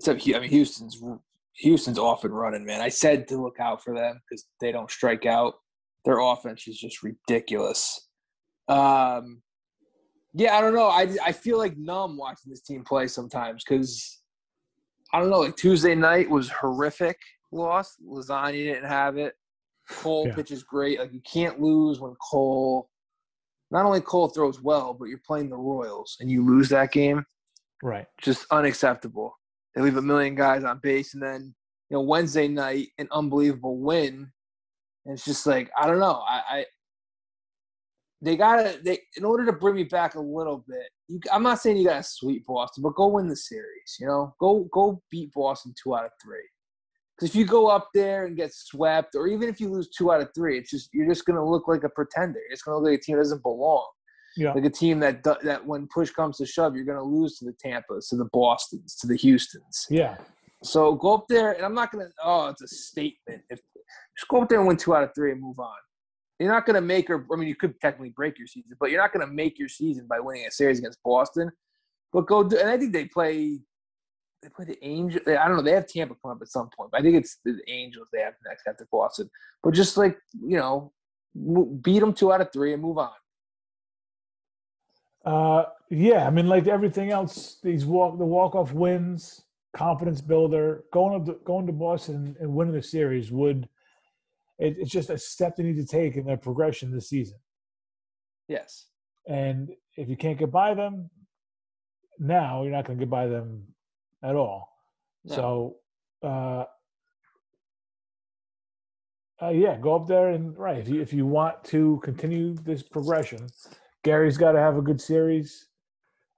Except, 0.00 0.22
I 0.34 0.40
mean, 0.40 0.50
Houston's 0.50 1.00
Houston's 1.56 1.98
off 1.98 2.24
and 2.24 2.34
running, 2.34 2.64
man. 2.64 2.80
I 2.80 2.88
said 2.88 3.28
to 3.28 3.36
look 3.36 3.60
out 3.60 3.84
for 3.84 3.94
them 3.94 4.18
because 4.28 4.46
they 4.60 4.72
don't 4.72 4.90
strike 4.90 5.26
out. 5.26 5.54
Their 6.06 6.20
offense 6.20 6.66
is 6.66 6.78
just 6.78 7.02
ridiculous. 7.02 8.08
Um, 8.68 9.42
yeah, 10.32 10.56
I 10.56 10.60
don't 10.62 10.74
know. 10.74 10.86
I 10.86 11.08
I 11.24 11.32
feel 11.32 11.58
like 11.58 11.76
numb 11.76 12.16
watching 12.16 12.50
this 12.50 12.62
team 12.62 12.82
play 12.82 13.08
sometimes 13.08 13.62
because 13.62 14.20
I 15.12 15.20
don't 15.20 15.28
know. 15.28 15.40
Like 15.40 15.56
Tuesday 15.56 15.94
night 15.94 16.30
was 16.30 16.48
horrific. 16.48 17.18
Loss. 17.52 17.96
Lasagna 18.06 18.52
didn't 18.52 18.88
have 18.88 19.18
it. 19.18 19.34
Cole 19.90 20.28
Yeah. 20.28 20.34
pitches 20.34 20.62
great. 20.62 20.98
Like 20.98 21.12
you 21.12 21.20
can't 21.30 21.60
lose 21.60 22.00
when 22.00 22.14
Cole. 22.30 22.88
Not 23.70 23.84
only 23.84 24.00
Cole 24.00 24.28
throws 24.28 24.62
well, 24.62 24.94
but 24.94 25.06
you're 25.06 25.20
playing 25.26 25.50
the 25.50 25.56
Royals 25.56 26.16
and 26.20 26.30
you 26.30 26.44
lose 26.44 26.68
that 26.70 26.90
game 26.90 27.24
right. 27.82 28.06
just 28.20 28.46
unacceptable. 28.50 29.36
They 29.74 29.82
leave 29.82 29.96
a 29.96 30.02
million 30.02 30.34
guys 30.34 30.64
on 30.64 30.80
base, 30.82 31.14
and 31.14 31.22
then 31.22 31.54
you 31.88 31.96
know 31.96 32.02
Wednesday 32.02 32.48
night 32.48 32.88
an 32.98 33.08
unbelievable 33.10 33.78
win. 33.78 34.30
And 35.06 35.14
it's 35.14 35.24
just 35.24 35.46
like 35.46 35.70
I 35.80 35.86
don't 35.86 36.00
know. 36.00 36.22
I, 36.28 36.42
I 36.50 36.64
they 38.22 38.36
gotta 38.36 38.78
they 38.82 38.98
in 39.16 39.24
order 39.24 39.46
to 39.46 39.52
bring 39.52 39.76
me 39.76 39.84
back 39.84 40.14
a 40.14 40.20
little 40.20 40.64
bit. 40.68 40.90
You, 41.08 41.20
I'm 41.32 41.42
not 41.42 41.60
saying 41.60 41.76
you 41.76 41.86
gotta 41.86 42.02
sweep 42.02 42.46
Boston, 42.46 42.82
but 42.82 42.94
go 42.94 43.08
win 43.08 43.28
the 43.28 43.36
series. 43.36 43.96
You 43.98 44.06
know, 44.06 44.34
go 44.40 44.68
go 44.72 45.02
beat 45.10 45.32
Boston 45.32 45.74
two 45.80 45.94
out 45.94 46.04
of 46.04 46.12
three. 46.22 46.48
Because 47.16 47.30
if 47.30 47.36
you 47.36 47.44
go 47.44 47.66
up 47.66 47.88
there 47.94 48.26
and 48.26 48.36
get 48.36 48.52
swept, 48.54 49.14
or 49.14 49.28
even 49.28 49.48
if 49.48 49.60
you 49.60 49.68
lose 49.68 49.90
two 49.90 50.10
out 50.10 50.22
of 50.22 50.30
three, 50.34 50.58
it's 50.58 50.70
just 50.70 50.90
you're 50.92 51.08
just 51.08 51.24
gonna 51.24 51.44
look 51.44 51.68
like 51.68 51.84
a 51.84 51.88
pretender. 51.88 52.40
You're 52.48 52.58
gonna 52.64 52.78
look 52.78 52.90
like 52.90 52.98
a 52.98 53.02
team 53.02 53.16
that 53.16 53.22
doesn't 53.22 53.42
belong 53.42 53.88
Yeah, 54.36 54.52
like 54.52 54.64
a 54.64 54.70
team 54.70 55.00
that 55.00 55.22
that 55.24 55.66
when 55.66 55.88
push 55.88 56.10
comes 56.10 56.38
to 56.38 56.46
shove, 56.46 56.76
you're 56.76 56.84
going 56.84 56.98
to 56.98 57.04
lose 57.04 57.38
to 57.38 57.44
the 57.44 57.52
Tampa's, 57.52 58.08
to 58.08 58.16
the 58.16 58.28
Boston's, 58.32 58.94
to 58.96 59.06
the 59.06 59.16
Houston's. 59.16 59.86
yeah, 59.90 60.16
So 60.62 60.94
go 60.94 61.14
up 61.14 61.24
there, 61.28 61.52
and 61.52 61.64
I'm 61.64 61.74
not 61.74 61.90
going 61.90 62.06
to. 62.06 62.12
Oh, 62.22 62.48
it's 62.48 62.62
a 62.62 62.68
statement. 62.68 63.42
If 63.50 63.60
just 64.16 64.28
go 64.28 64.42
up 64.42 64.48
there 64.48 64.58
and 64.58 64.68
win 64.68 64.76
two 64.76 64.94
out 64.94 65.02
of 65.02 65.14
three 65.14 65.32
and 65.32 65.40
move 65.40 65.58
on. 65.58 65.76
You're 66.38 66.52
not 66.52 66.64
going 66.64 66.74
to 66.74 66.80
make 66.80 67.10
or 67.10 67.26
I 67.32 67.36
mean, 67.36 67.48
you 67.48 67.54
could 67.54 67.78
technically 67.80 68.10
break 68.10 68.38
your 68.38 68.46
season, 68.46 68.72
but 68.80 68.90
you're 68.90 69.00
not 69.00 69.12
going 69.12 69.26
to 69.26 69.32
make 69.32 69.58
your 69.58 69.68
season 69.68 70.06
by 70.08 70.20
winning 70.20 70.46
a 70.46 70.50
series 70.50 70.78
against 70.78 71.02
Boston. 71.02 71.50
But 72.12 72.26
go 72.26 72.42
do, 72.42 72.58
and 72.58 72.68
I 72.68 72.78
think 72.78 72.92
they 72.92 73.06
play. 73.06 73.60
They 74.42 74.48
play 74.48 74.64
the 74.64 74.82
Angels. 74.82 75.22
I 75.26 75.46
don't 75.46 75.56
know. 75.56 75.62
They 75.62 75.72
have 75.72 75.86
Tampa 75.86 76.14
come 76.22 76.32
up 76.32 76.38
at 76.40 76.48
some 76.48 76.70
point. 76.74 76.92
But 76.92 77.00
I 77.00 77.02
think 77.02 77.16
it's 77.16 77.38
the 77.44 77.60
Angels 77.68 78.08
they 78.10 78.20
have 78.20 78.32
next 78.46 78.66
after 78.66 78.88
Boston. 78.90 79.28
But 79.62 79.74
just 79.74 79.98
like 79.98 80.16
you 80.32 80.56
know, 80.56 80.92
beat 81.82 82.00
them 82.00 82.14
two 82.14 82.32
out 82.32 82.40
of 82.40 82.50
three 82.52 82.72
and 82.72 82.82
move 82.82 82.96
on. 82.96 83.10
Uh, 85.24 85.64
yeah. 85.90 86.26
I 86.26 86.30
mean, 86.30 86.46
like 86.46 86.66
everything 86.66 87.10
else, 87.10 87.58
these 87.62 87.86
walk 87.86 88.18
the 88.18 88.24
walk 88.24 88.54
off 88.54 88.72
wins, 88.72 89.42
confidence 89.74 90.20
builder. 90.20 90.84
Going 90.92 91.20
up 91.20 91.26
to, 91.26 91.38
going 91.44 91.66
to 91.66 91.72
Boston 91.72 92.36
and 92.40 92.54
winning 92.54 92.74
the 92.74 92.82
series 92.82 93.30
would. 93.30 93.68
It, 94.58 94.76
it's 94.78 94.90
just 94.90 95.08
a 95.08 95.16
step 95.16 95.56
they 95.56 95.62
need 95.62 95.76
to 95.76 95.86
take 95.86 96.16
in 96.16 96.26
their 96.26 96.36
progression 96.36 96.92
this 96.92 97.08
season. 97.08 97.38
Yes. 98.46 98.86
And 99.26 99.70
if 99.96 100.08
you 100.08 100.16
can't 100.16 100.38
get 100.38 100.50
by 100.50 100.74
them 100.74 101.08
now, 102.18 102.62
you're 102.62 102.72
not 102.72 102.84
going 102.84 102.98
to 102.98 103.04
get 103.04 103.10
by 103.10 103.26
them 103.26 103.62
at 104.22 104.34
all. 104.34 104.68
No. 105.24 105.34
So, 105.34 105.76
uh, 106.22 106.64
uh, 109.42 109.50
yeah, 109.50 109.78
go 109.78 109.96
up 109.96 110.06
there 110.06 110.30
and 110.30 110.56
right. 110.58 110.78
If 110.78 110.88
you 110.88 111.00
if 111.00 111.12
you 111.12 111.26
want 111.26 111.64
to 111.64 112.00
continue 112.04 112.54
this 112.54 112.82
progression, 112.82 113.46
Gary's 114.02 114.38
got 114.38 114.52
to 114.52 114.58
have 114.58 114.76
a 114.76 114.82
good 114.82 115.00
series. 115.00 115.66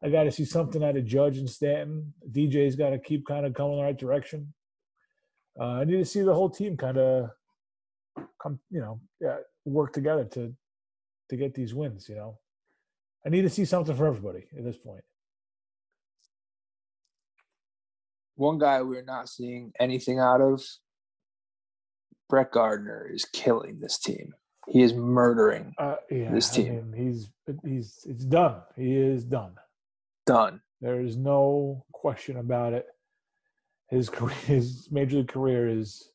I 0.02 0.10
got 0.10 0.24
to 0.24 0.32
see 0.32 0.44
something 0.44 0.82
out 0.82 0.97
of 0.97 1.05
Judge 1.05 1.39
and 1.39 1.48
Stanton. 1.48 2.12
DJ's 2.30 2.74
got 2.74 2.90
to 2.90 2.98
keep 2.98 3.26
kind 3.26 3.47
of 3.47 3.55
going 3.55 3.76
the 3.76 3.84
right 3.84 3.97
direction. 3.97 4.52
Uh, 5.59 5.64
I 5.64 5.84
need 5.84 5.98
to 5.98 6.05
see 6.05 6.22
the 6.22 6.34
whole 6.34 6.51
team 6.51 6.76
kind 6.76 6.98
of 6.98 7.30
come, 8.43 8.59
you 8.70 8.80
know, 8.80 9.01
yeah, 9.20 9.36
work 9.64 9.93
together 9.93 10.24
to 10.24 10.52
to 11.30 11.36
get 11.36 11.55
these 11.55 11.74
wins. 11.74 12.09
You 12.09 12.16
know, 12.16 12.39
I 13.24 13.28
need 13.28 13.43
to 13.43 13.51
see 13.51 13.64
something 13.64 13.94
for 13.94 14.06
everybody 14.06 14.47
at 14.56 14.64
this 14.64 14.76
point. 14.76 15.05
One 18.34 18.59
guy 18.59 18.82
we're 18.82 19.05
not 19.05 19.28
seeing 19.28 19.72
anything 19.78 20.18
out 20.18 20.40
of. 20.40 20.64
Brett 22.28 22.51
Gardner 22.51 23.09
is 23.12 23.26
killing 23.26 23.78
this 23.78 23.98
team. 23.98 24.34
He 24.68 24.82
is 24.82 24.94
murdering 24.94 25.74
Uh, 25.78 25.97
yeah, 26.10 26.30
This 26.30 26.52
I 26.52 26.56
team. 26.56 26.90
mean, 26.90 26.93
he's 27.06 27.28
he's 27.64 28.06
it's 28.09 28.24
done. 28.24 28.62
He 28.76 28.97
is 28.97 29.24
done. 29.24 29.55
done. 30.26 30.60
There 30.80 31.01
is 31.01 31.16
no 31.16 31.84
question 31.93 32.36
about 32.39 32.72
it. 32.72 32.86
His 33.89 34.09
career, 34.16 34.34
his 34.47 34.89
major 34.90 35.18
league 35.18 35.28
career 35.28 35.68
is 35.68 36.10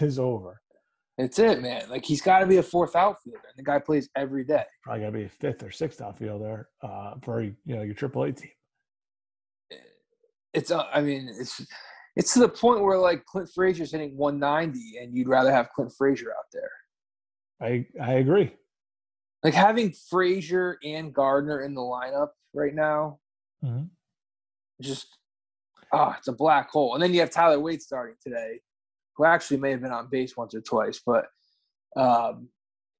is 0.00 0.18
over. 0.18 0.60
It's 1.16 1.38
it, 1.40 1.60
man. 1.60 1.88
Like 1.90 2.04
he's 2.04 2.22
got 2.22 2.38
to 2.40 2.46
be 2.46 2.58
a 2.58 2.62
fourth 2.62 2.94
outfielder, 2.94 3.40
and 3.48 3.56
the 3.58 3.64
guy 3.68 3.80
plays 3.80 4.08
every 4.14 4.44
day. 4.44 4.64
Probably 4.84 5.00
got 5.00 5.06
to 5.06 5.12
be 5.18 5.24
a 5.24 5.28
fifth 5.28 5.62
or 5.64 5.72
sixth 5.72 6.00
outfielder 6.00 6.68
uh, 6.82 7.14
for 7.24 7.42
you 7.42 7.54
know 7.66 7.82
your 7.82 7.94
AAA 7.96 8.36
team. 8.36 8.50
It's, 10.54 10.70
uh, 10.70 10.84
I 10.92 11.00
mean, 11.02 11.28
it's 11.28 11.60
it's 12.16 12.32
to 12.34 12.40
the 12.40 12.48
point 12.48 12.82
where 12.82 12.98
like 12.98 13.24
Clint 13.26 13.48
Frazier's 13.54 13.92
hitting 13.92 14.16
190, 14.16 14.98
and 14.98 15.14
you'd 15.14 15.28
rather 15.28 15.52
have 15.52 15.68
Clint 15.74 15.92
Frazier 15.96 16.30
out 16.30 16.46
there. 16.52 16.70
I 17.60 17.86
I 18.00 18.14
agree. 18.14 18.54
Like 19.42 19.54
having 19.54 19.92
Frazier 20.10 20.78
and 20.84 21.14
Gardner 21.14 21.60
in 21.62 21.74
the 21.74 21.80
lineup 21.80 22.30
right 22.54 22.74
now, 22.74 23.18
Mhm. 23.64 23.88
just 24.80 25.06
ah, 25.92 26.16
it's 26.18 26.28
a 26.28 26.32
black 26.32 26.70
hole. 26.70 26.94
And 26.94 27.02
then 27.02 27.12
you 27.14 27.20
have 27.20 27.30
Tyler 27.30 27.60
Wade 27.60 27.80
starting 27.82 28.16
today, 28.22 28.60
who 29.16 29.24
actually 29.24 29.58
may 29.58 29.70
have 29.70 29.80
been 29.80 29.92
on 29.92 30.08
base 30.10 30.36
once 30.36 30.54
or 30.54 30.60
twice, 30.60 31.00
but 31.04 31.26
um, 31.96 32.48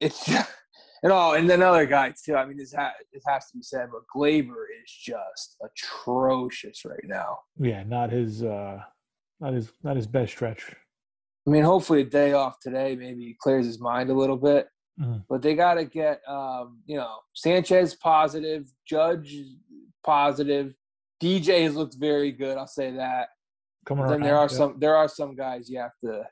it's 0.01 0.29
and 1.03 1.13
all. 1.13 1.35
And 1.35 1.49
then 1.49 1.61
another 1.61 1.87
guy 1.87 2.13
too. 2.25 2.37
I 2.37 2.45
mean, 2.47 2.57
this 2.57 2.73
ha- 2.73 2.95
this 3.13 3.23
has 3.27 3.51
to 3.51 3.57
be 3.59 3.63
said, 3.63 3.89
but 3.93 4.03
Gleyber 4.15 4.65
is 4.83 4.91
just 4.91 5.57
atrocious 5.63 6.85
right 6.85 7.05
now. 7.05 7.39
Yeah, 7.59 7.83
not 7.85 8.11
his 8.11 8.43
uh, 8.43 8.81
not 9.41 9.53
his 9.53 9.71
not 9.83 9.97
his 9.97 10.07
best 10.07 10.33
stretch. 10.33 10.75
I 11.49 11.51
mean, 11.51 11.65
hopefully 11.65 12.03
a 12.03 12.05
day 12.05 12.35
off 12.35 12.61
today 12.61 12.95
maybe 12.95 13.35
clears 13.41 13.65
his 13.65 13.81
mind 13.81 14.11
a 14.11 14.15
little 14.15 14.37
bit. 14.37 14.69
Mhm. 15.01 15.25
But 15.31 15.41
they 15.41 15.55
got 15.55 15.75
to 15.75 15.85
get, 15.87 16.21
um, 16.29 16.83
you 16.85 16.97
know, 16.97 17.21
Sanchez 17.33 17.95
positive, 17.95 18.71
Judge 18.87 19.35
positive, 20.05 20.75
DJ 21.23 21.63
has 21.63 21.75
looked 21.75 21.97
very 21.99 22.33
good. 22.33 22.59
I'll 22.59 22.67
say 22.67 22.91
that. 22.93 23.29
Coming 23.87 24.05
then 24.05 24.15
around. 24.15 24.23
there 24.23 24.37
are 24.37 24.43
yeah. 24.51 24.57
some 24.59 24.79
there 24.79 24.97
are 24.97 25.09
some 25.09 25.35
guys 25.35 25.71
you 25.71 25.79
have 25.79 25.97
to 26.05 26.25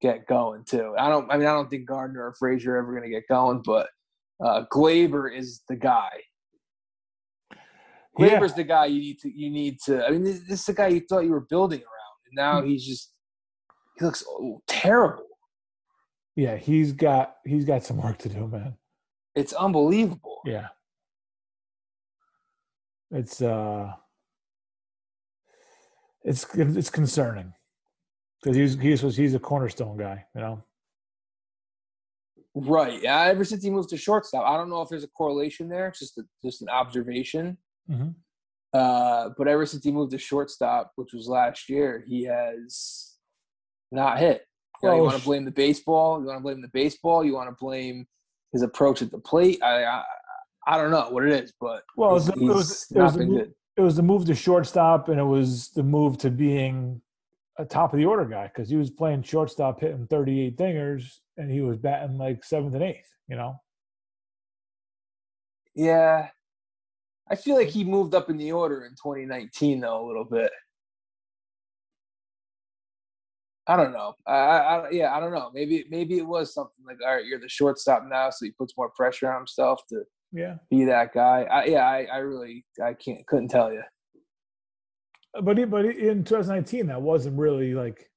get 0.00 0.26
going 0.26 0.64
too. 0.64 0.94
I 0.98 1.10
don't. 1.10 1.30
I 1.30 1.36
mean, 1.36 1.46
I 1.46 1.52
don't 1.52 1.68
think 1.68 1.86
Gardner 1.86 2.24
or 2.28 2.32
Frazier 2.32 2.76
are 2.76 2.78
ever 2.78 2.92
going 2.92 3.02
to 3.04 3.10
get 3.10 3.28
going, 3.28 3.60
but 3.62 3.90
uh, 4.42 4.64
Gleyber 4.72 5.30
is 5.36 5.62
the 5.68 5.76
guy. 5.76 6.08
Yeah. 7.50 7.58
Gleyber's 8.40 8.54
the 8.54 8.64
guy 8.64 8.86
you 8.86 9.00
need 9.00 9.18
to. 9.20 9.30
You 9.30 9.50
need 9.50 9.78
to. 9.84 10.06
I 10.06 10.10
mean, 10.10 10.24
this, 10.24 10.40
this 10.40 10.60
is 10.60 10.66
the 10.66 10.72
guy 10.72 10.88
you 10.88 11.00
thought 11.06 11.24
you 11.24 11.32
were 11.32 11.46
building 11.50 11.80
around, 11.80 12.18
and 12.26 12.34
now 12.34 12.62
Hmm. 12.62 12.68
he's 12.68 12.86
just 12.86 13.12
he 13.98 14.04
looks 14.04 14.24
terrible. 14.66 15.24
Yeah, 16.36 16.56
he's 16.56 16.92
got 16.92 17.36
he's 17.44 17.64
got 17.64 17.84
some 17.84 17.96
work 17.96 18.18
to 18.18 18.28
do, 18.28 18.46
man. 18.46 18.76
It's 19.34 19.52
unbelievable. 19.52 20.40
Yeah. 20.44 20.68
It's 23.10 23.42
uh 23.42 23.92
it's 26.22 26.46
it's 26.54 26.90
concerning. 26.90 27.54
Cuz 28.44 28.54
he's 28.56 28.78
he's 28.78 29.16
he's 29.16 29.34
a 29.34 29.40
cornerstone 29.40 29.96
guy, 29.96 30.26
you 30.34 30.40
know. 30.40 30.62
Right. 32.54 33.02
Yeah. 33.02 33.22
Ever 33.22 33.44
since 33.44 33.62
he 33.64 33.70
moved 33.70 33.88
to 33.90 33.96
shortstop, 33.96 34.46
I 34.46 34.56
don't 34.56 34.70
know 34.70 34.82
if 34.82 34.88
there's 34.88 35.04
a 35.04 35.08
correlation 35.08 35.68
there. 35.68 35.88
It's 35.88 35.98
just 35.98 36.18
a, 36.18 36.22
just 36.44 36.62
an 36.62 36.68
observation. 36.68 37.58
Mhm. 37.90 38.14
Uh, 38.72 39.30
but 39.38 39.48
ever 39.48 39.64
since 39.64 39.82
he 39.82 39.90
moved 39.90 40.12
to 40.12 40.18
shortstop, 40.18 40.92
which 40.96 41.12
was 41.14 41.26
last 41.26 41.68
year, 41.68 42.04
he 42.06 42.24
has 42.24 43.07
not 43.90 44.18
hit. 44.18 44.44
You, 44.82 44.88
know, 44.88 44.94
you 44.94 45.00
oh, 45.00 45.04
want 45.04 45.18
to 45.18 45.24
blame 45.24 45.44
the 45.44 45.50
baseball? 45.50 46.20
You 46.20 46.26
want 46.26 46.38
to 46.38 46.42
blame 46.42 46.62
the 46.62 46.68
baseball? 46.68 47.24
You 47.24 47.34
want 47.34 47.48
to 47.50 47.56
blame 47.58 48.06
his 48.52 48.62
approach 48.62 49.02
at 49.02 49.10
the 49.10 49.18
plate? 49.18 49.60
I 49.62 49.84
I, 49.84 50.04
I 50.66 50.76
don't 50.76 50.90
know 50.90 51.08
what 51.10 51.24
it 51.24 51.32
is, 51.32 51.52
but 51.60 51.82
Well, 51.96 52.14
he's, 52.14 52.28
it 52.28 52.36
was, 52.36 52.40
it 52.40 52.46
was, 52.46 52.86
it 52.90 52.98
was 53.00 53.14
the 53.14 53.26
move, 53.26 53.38
good. 53.38 53.54
it 53.76 53.80
was 53.80 53.96
the 53.96 54.02
move 54.02 54.24
to 54.26 54.34
shortstop 54.34 55.08
and 55.08 55.18
it 55.18 55.24
was 55.24 55.70
the 55.70 55.82
move 55.82 56.18
to 56.18 56.30
being 56.30 57.00
a 57.58 57.64
top 57.64 57.92
of 57.92 57.98
the 57.98 58.04
order 58.04 58.24
guy 58.24 58.50
cuz 58.54 58.68
he 58.68 58.76
was 58.76 58.90
playing 58.90 59.22
shortstop 59.22 59.80
hitting 59.80 60.06
38 60.06 60.56
dingers 60.56 61.20
and 61.36 61.50
he 61.50 61.60
was 61.60 61.76
batting 61.78 62.18
like 62.18 62.42
7th 62.42 62.74
and 62.74 62.82
8th, 62.82 63.08
you 63.28 63.36
know. 63.36 63.60
Yeah. 65.74 66.28
I 67.30 67.36
feel 67.36 67.56
like 67.56 67.68
he 67.68 67.84
moved 67.84 68.14
up 68.14 68.30
in 68.30 68.36
the 68.36 68.52
order 68.52 68.84
in 68.84 68.92
2019 68.92 69.80
though 69.80 70.04
a 70.04 70.06
little 70.06 70.24
bit. 70.24 70.50
I 73.68 73.76
don't 73.76 73.92
know. 73.92 74.14
I, 74.26 74.32
I, 74.32 74.90
yeah, 74.90 75.14
I 75.14 75.20
don't 75.20 75.32
know. 75.32 75.50
Maybe 75.52 75.84
maybe 75.90 76.16
it 76.18 76.26
was 76.26 76.54
something 76.54 76.84
like, 76.86 76.96
all 77.06 77.14
right, 77.16 77.24
you're 77.24 77.38
the 77.38 77.48
shortstop 77.48 78.04
now, 78.08 78.30
so 78.30 78.46
he 78.46 78.52
puts 78.52 78.74
more 78.76 78.90
pressure 78.96 79.30
on 79.30 79.40
himself 79.40 79.82
to 79.90 80.02
Yeah. 80.32 80.54
be 80.70 80.84
that 80.86 81.12
guy. 81.12 81.42
I, 81.50 81.64
yeah, 81.66 81.84
I, 81.84 82.06
I 82.12 82.16
really 82.18 82.64
I 82.82 82.94
can't 82.94 83.26
couldn't 83.26 83.48
tell 83.48 83.70
you. 83.72 83.82
Uh, 85.36 85.42
but 85.42 85.58
he, 85.58 85.64
but 85.66 85.84
in 85.84 86.24
2019, 86.24 86.86
that 86.86 87.00
wasn't 87.02 87.38
really 87.38 87.74
like, 87.74 88.10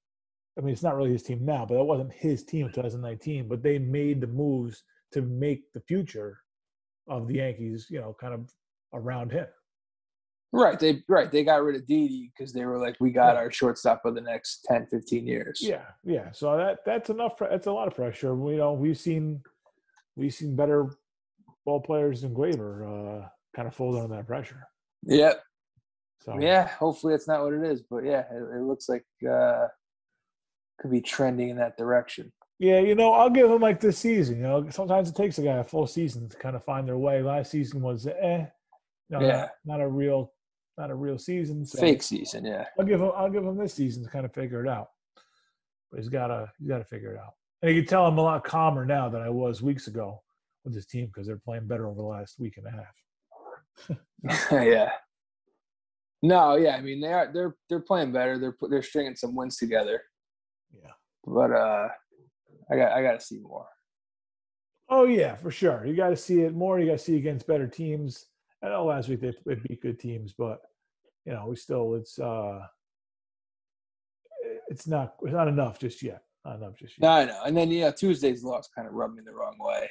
I 0.58 0.62
mean, 0.62 0.72
it's 0.72 0.84
not 0.84 0.96
really 0.96 1.12
his 1.12 1.24
team 1.24 1.44
now, 1.46 1.66
but 1.68 1.76
that 1.76 1.84
wasn't 1.84 2.14
his 2.14 2.46
team 2.46 2.68
in 2.68 2.72
2019. 2.72 3.50
But 3.50 3.62
they 3.62 3.78
made 3.78 4.22
the 4.22 4.28
moves 4.28 4.84
to 5.12 5.22
make 5.22 5.64
the 5.74 5.82
future 5.82 6.40
of 7.10 7.28
the 7.28 7.36
Yankees, 7.36 7.88
you 7.90 8.00
know, 8.00 8.16
kind 8.20 8.34
of 8.34 8.50
around 8.94 9.32
him. 9.34 9.48
Right, 10.54 10.78
they 10.78 11.02
right 11.08 11.32
they 11.32 11.44
got 11.46 11.64
rid 11.64 11.78
of 11.78 11.86
Didi 11.88 12.32
because 12.36 12.52
they 12.52 12.66
were 12.66 12.78
like, 12.78 12.98
we 13.00 13.12
got 13.12 13.38
our 13.38 13.50
shortstop 13.52 14.02
for 14.02 14.12
the 14.12 14.20
next 14.20 14.66
10, 14.68 14.88
15 14.88 15.26
years. 15.26 15.60
Yeah, 15.62 15.86
yeah. 16.04 16.32
So 16.34 16.58
that 16.58 16.80
that's 16.86 17.10
enough. 17.10 17.38
That's 17.40 17.68
a 17.68 17.72
lot 17.72 17.88
of 17.88 17.96
pressure. 17.96 18.36
We, 18.36 18.54
you 18.54 18.58
know, 18.58 18.74
we've 18.74 18.98
seen 18.98 19.42
we've 20.18 20.34
seen 20.34 20.56
better 20.58 20.90
ball 21.66 21.80
players 21.80 22.22
than 22.22 22.36
Gleyber 22.36 23.24
uh, 23.24 23.28
kind 23.56 23.68
of 23.68 23.74
fold 23.76 23.96
under 23.96 24.14
that 24.16 24.28
pressure. 24.28 24.68
Yep. 25.04 25.42
So 26.22 26.38
Yeah. 26.40 26.68
Hopefully 26.68 27.14
that's 27.14 27.28
not 27.30 27.44
what 27.44 27.54
it 27.54 27.64
is, 27.64 27.82
but 27.82 28.04
yeah, 28.04 28.24
it, 28.32 28.58
it 28.58 28.62
looks 28.64 28.90
like 28.90 29.06
uh 29.30 29.68
could 30.80 30.92
be 30.92 31.02
trending 31.02 31.50
in 31.50 31.58
that 31.58 31.78
direction. 31.78 32.32
Yeah, 32.60 32.80
you 32.80 32.94
know, 32.94 33.14
I'll 33.14 33.30
give 33.30 33.50
them 33.50 33.62
like 33.62 33.80
this 33.80 33.98
season. 34.00 34.38
You 34.38 34.44
know, 34.44 34.70
sometimes 34.70 35.10
it 35.10 35.16
takes 35.16 35.38
a 35.40 35.42
guy 35.44 35.58
a 35.58 35.64
full 35.64 35.88
season 35.88 36.28
to 36.30 36.38
kind 36.38 36.56
of 36.56 36.64
find 36.64 36.88
their 36.88 36.98
way. 36.98 37.22
Last 37.24 37.52
season 37.52 37.82
was 37.82 38.06
eh, 38.06 38.46
no, 39.10 39.20
Yeah. 39.22 39.38
not, 39.38 39.50
not 39.66 39.82
a 39.82 39.88
real, 39.88 40.32
not 40.82 40.90
a 40.90 40.96
real 40.96 41.20
season. 41.20 41.64
So 41.64 41.80
Fake 41.80 42.02
season, 42.02 42.44
yeah. 42.44 42.66
I'll 42.80 42.86
give 42.86 43.00
him, 43.00 43.12
I'll 43.16 43.30
give 43.30 43.44
him 43.44 43.56
this 43.56 43.76
season 43.76 44.04
to 44.04 44.10
kind 44.10 44.26
of 44.26 44.34
figure 44.34 44.66
it 44.66 44.68
out. 44.68 44.88
But 45.92 46.00
he's 46.00 46.10
got 46.10 46.28
to, 46.28 46.52
he's 46.58 46.68
got 46.68 46.80
to 46.80 46.86
figure 46.86 47.14
it 47.14 47.20
out. 47.20 47.34
And 47.62 47.76
you 47.76 47.82
can 47.84 47.90
tell 47.90 48.08
I'm 48.08 48.18
a 48.18 48.22
lot 48.22 48.44
calmer 48.44 48.84
now 48.84 49.08
than 49.08 49.22
I 49.22 49.30
was 49.30 49.62
weeks 49.62 49.86
ago 49.86 50.24
with 50.66 50.74
this 50.74 50.88
team 50.88 51.06
because 51.06 51.28
they're 51.28 51.38
playing 51.38 51.68
better 51.68 51.88
over 51.88 51.98
the 51.98 52.02
last 52.02 52.40
week 52.40 52.58
and 52.58 52.66
a 52.66 52.72
half. 52.72 54.52
yeah. 54.52 54.90
No, 56.24 56.56
yeah, 56.56 56.76
I 56.76 56.82
mean 56.82 57.02
they 57.02 57.14
are 57.14 57.32
they're 57.34 57.56
they're 57.68 57.80
playing 57.80 58.12
better. 58.12 58.38
They're 58.38 58.56
they're 58.70 58.84
stringing 58.84 59.16
some 59.16 59.36
wins 59.36 59.58
together. 59.58 60.04
Yeah. 60.72 60.92
But 61.26 61.52
uh 61.52 61.88
I 62.72 62.76
got 62.76 62.92
I 62.92 63.02
got 63.02 63.20
to 63.20 63.26
see 63.26 63.40
more. 63.40 63.68
Oh 64.90 65.06
yeah, 65.06 65.36
for 65.36 65.52
sure. 65.52 65.86
You 65.86 65.96
got 65.96 66.10
to 66.10 66.18
see 66.18 66.42
it 66.42 66.54
more. 66.54 66.80
You 66.80 66.86
got 66.86 67.00
to 67.00 67.04
see 67.04 67.18
against 67.18 67.48
better 67.48 67.68
teams. 67.68 68.26
I 68.64 68.70
know 68.70 68.86
last 68.86 69.10
week 69.10 69.22
they, 69.22 69.34
they 69.46 69.56
beat 69.56 69.82
good 69.82 70.00
teams, 70.00 70.34
but 70.38 70.60
you 71.26 71.34
know 71.34 71.46
we 71.48 71.56
still 71.56 71.96
it's 71.96 72.18
uh 72.20 72.60
it's 74.70 74.88
not 74.88 75.16
it's 75.22 75.34
not 75.34 75.48
enough 75.48 75.80
just 75.80 76.02
yet. 76.02 76.24
Not 76.46 76.58
enough 76.58 76.76
just 76.78 76.98
yet. 76.98 77.02
No, 77.06 77.12
I 77.12 77.26
know. 77.26 77.42
And 77.46 77.56
then 77.56 77.70
yeah, 77.72 77.92
Tuesday's 77.92 78.44
loss 78.44 78.70
kind 78.76 78.88
of 78.88 78.94
rubbed 78.94 79.16
me 79.16 79.22
the 79.26 79.34
wrong 79.34 79.56
way. 79.60 79.90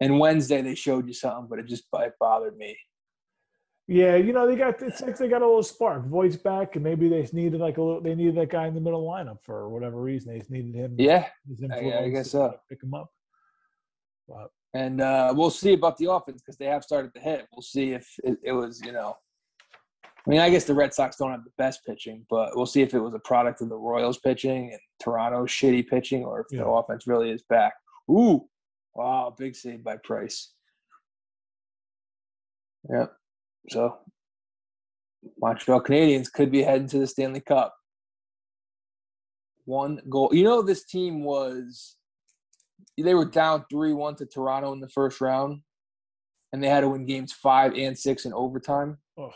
And 0.00 0.18
Wednesday 0.18 0.62
they 0.62 0.74
showed 0.74 1.06
you 1.06 1.14
something, 1.14 1.46
but 1.48 1.58
it 1.58 1.66
just 1.66 1.84
it 1.94 2.12
bothered 2.18 2.56
me. 2.56 2.76
Yeah, 3.86 4.14
you 4.16 4.32
know 4.32 4.46
they 4.46 4.54
got 4.54 4.80
it's 4.82 5.00
like 5.00 5.18
they 5.18 5.28
got 5.28 5.42
a 5.42 5.46
little 5.46 5.62
spark. 5.62 6.06
Voit's 6.06 6.36
back, 6.36 6.76
and 6.76 6.84
maybe 6.84 7.08
they 7.08 7.28
needed 7.32 7.60
like 7.60 7.78
a 7.78 7.82
little. 7.82 8.00
They 8.00 8.14
needed 8.14 8.36
that 8.36 8.48
guy 8.50 8.66
in 8.68 8.74
the 8.74 8.80
middle 8.80 9.04
lineup 9.04 9.38
for 9.42 9.68
whatever 9.68 10.00
reason. 10.00 10.32
They 10.32 10.38
just 10.38 10.50
needed 10.50 10.74
him. 10.74 10.94
Yeah, 10.96 11.26
his 11.48 11.62
I- 11.70 12.04
I 12.04 12.08
guess 12.08 12.30
so. 12.30 12.54
Pick 12.68 12.82
him 12.82 12.94
up. 12.94 13.10
But 14.28 14.50
and 14.74 15.00
uh, 15.00 15.34
we'll 15.36 15.50
see 15.50 15.72
about 15.72 15.96
the 15.98 16.10
offense 16.12 16.40
because 16.40 16.56
they 16.56 16.66
have 16.66 16.84
started 16.84 17.12
to 17.14 17.20
hit. 17.20 17.48
We'll 17.52 17.62
see 17.62 17.90
if 17.92 18.08
it, 18.22 18.38
it 18.44 18.52
was, 18.52 18.80
you 18.84 18.92
know. 18.92 19.16
I 20.26 20.30
mean, 20.30 20.40
I 20.40 20.50
guess 20.50 20.64
the 20.64 20.74
Red 20.74 20.92
Sox 20.92 21.16
don't 21.16 21.30
have 21.30 21.44
the 21.44 21.52
best 21.56 21.84
pitching, 21.86 22.26
but 22.28 22.54
we'll 22.54 22.66
see 22.66 22.82
if 22.82 22.92
it 22.92 23.00
was 23.00 23.14
a 23.14 23.18
product 23.20 23.62
of 23.62 23.70
the 23.70 23.76
Royals 23.76 24.18
pitching 24.18 24.70
and 24.70 24.80
Toronto's 25.02 25.50
shitty 25.50 25.88
pitching, 25.88 26.24
or 26.24 26.40
if 26.40 26.48
the 26.48 26.64
offense 26.64 27.06
really 27.06 27.30
is 27.30 27.42
back. 27.48 27.72
Ooh, 28.10 28.46
wow, 28.94 29.34
big 29.36 29.56
save 29.56 29.82
by 29.82 29.96
Price. 29.96 30.52
Yep. 32.92 33.12
So, 33.70 33.98
Montreal 35.40 35.82
Canadiens 35.82 36.32
could 36.32 36.50
be 36.50 36.62
heading 36.62 36.88
to 36.88 36.98
the 36.98 37.06
Stanley 37.06 37.40
Cup. 37.40 37.74
One 39.64 40.00
goal. 40.08 40.30
You 40.32 40.44
know, 40.44 40.62
this 40.62 40.84
team 40.84 41.24
was 41.24 41.96
they 42.98 43.14
were 43.14 43.24
down 43.24 43.64
three 43.70 43.92
one 43.92 44.16
to 44.16 44.26
Toronto 44.26 44.72
in 44.72 44.80
the 44.80 44.88
first 44.88 45.20
round, 45.20 45.60
and 46.52 46.62
they 46.62 46.68
had 46.68 46.80
to 46.80 46.88
win 46.88 47.06
games 47.06 47.32
five 47.32 47.74
and 47.74 47.96
six 47.96 48.24
in 48.24 48.32
overtime. 48.32 48.98
Oh, 49.18 49.30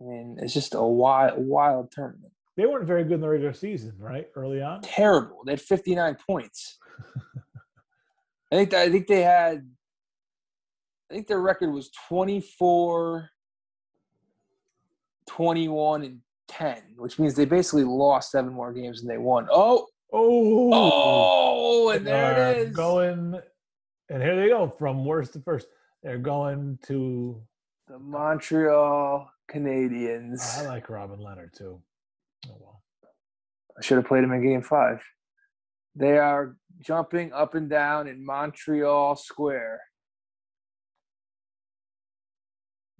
I 0.00 0.04
mean, 0.04 0.38
it's 0.40 0.52
just 0.54 0.74
a 0.74 0.82
wild, 0.82 1.34
wild 1.38 1.90
tournament. 1.90 2.32
they 2.56 2.66
weren't 2.66 2.86
very 2.86 3.02
good 3.04 3.14
in 3.14 3.20
the 3.20 3.28
regular 3.28 3.52
season, 3.54 3.94
right? 3.98 4.28
Early 4.34 4.60
on. 4.62 4.82
Terrible. 4.82 5.42
They 5.44 5.52
had 5.52 5.60
fifty 5.60 5.94
nine 5.94 6.16
points. 6.28 6.78
I 8.52 8.56
think 8.56 8.74
I 8.74 8.90
think 8.90 9.06
they 9.06 9.22
had. 9.22 9.68
I 11.10 11.14
think 11.14 11.28
their 11.28 11.40
record 11.40 11.70
was 11.70 11.90
24, 12.08 13.30
21, 15.28 16.02
and 16.02 16.18
10, 16.48 16.82
which 16.96 17.18
means 17.18 17.34
they 17.36 17.44
basically 17.44 17.84
lost 17.84 18.32
seven 18.32 18.52
more 18.52 18.72
games 18.72 19.00
than 19.00 19.08
they 19.08 19.18
won. 19.18 19.46
Oh, 19.50 19.86
Oh, 20.12 20.70
oh, 20.72 21.90
and 21.90 22.06
there 22.06 22.52
it 22.52 22.58
is. 22.68 22.76
Going, 22.76 23.40
and 24.08 24.22
here 24.22 24.36
they 24.36 24.48
go 24.48 24.68
from 24.68 25.04
worst 25.04 25.32
to 25.34 25.40
first. 25.40 25.66
They're 26.02 26.18
going 26.18 26.78
to. 26.86 27.40
The 27.88 27.98
Montreal 28.00 29.30
Canadiens. 29.50 30.58
I 30.58 30.66
like 30.66 30.88
Robin 30.88 31.20
Leonard 31.20 31.52
too. 31.56 31.80
Oh 32.48 32.56
well. 32.60 32.82
I 33.78 33.82
should 33.82 33.98
have 33.98 34.06
played 34.06 34.24
him 34.24 34.32
in 34.32 34.42
game 34.42 34.62
five. 34.62 35.02
They 35.94 36.18
are 36.18 36.56
jumping 36.80 37.32
up 37.32 37.54
and 37.54 37.70
down 37.70 38.06
in 38.06 38.24
Montreal 38.24 39.16
Square. 39.16 39.80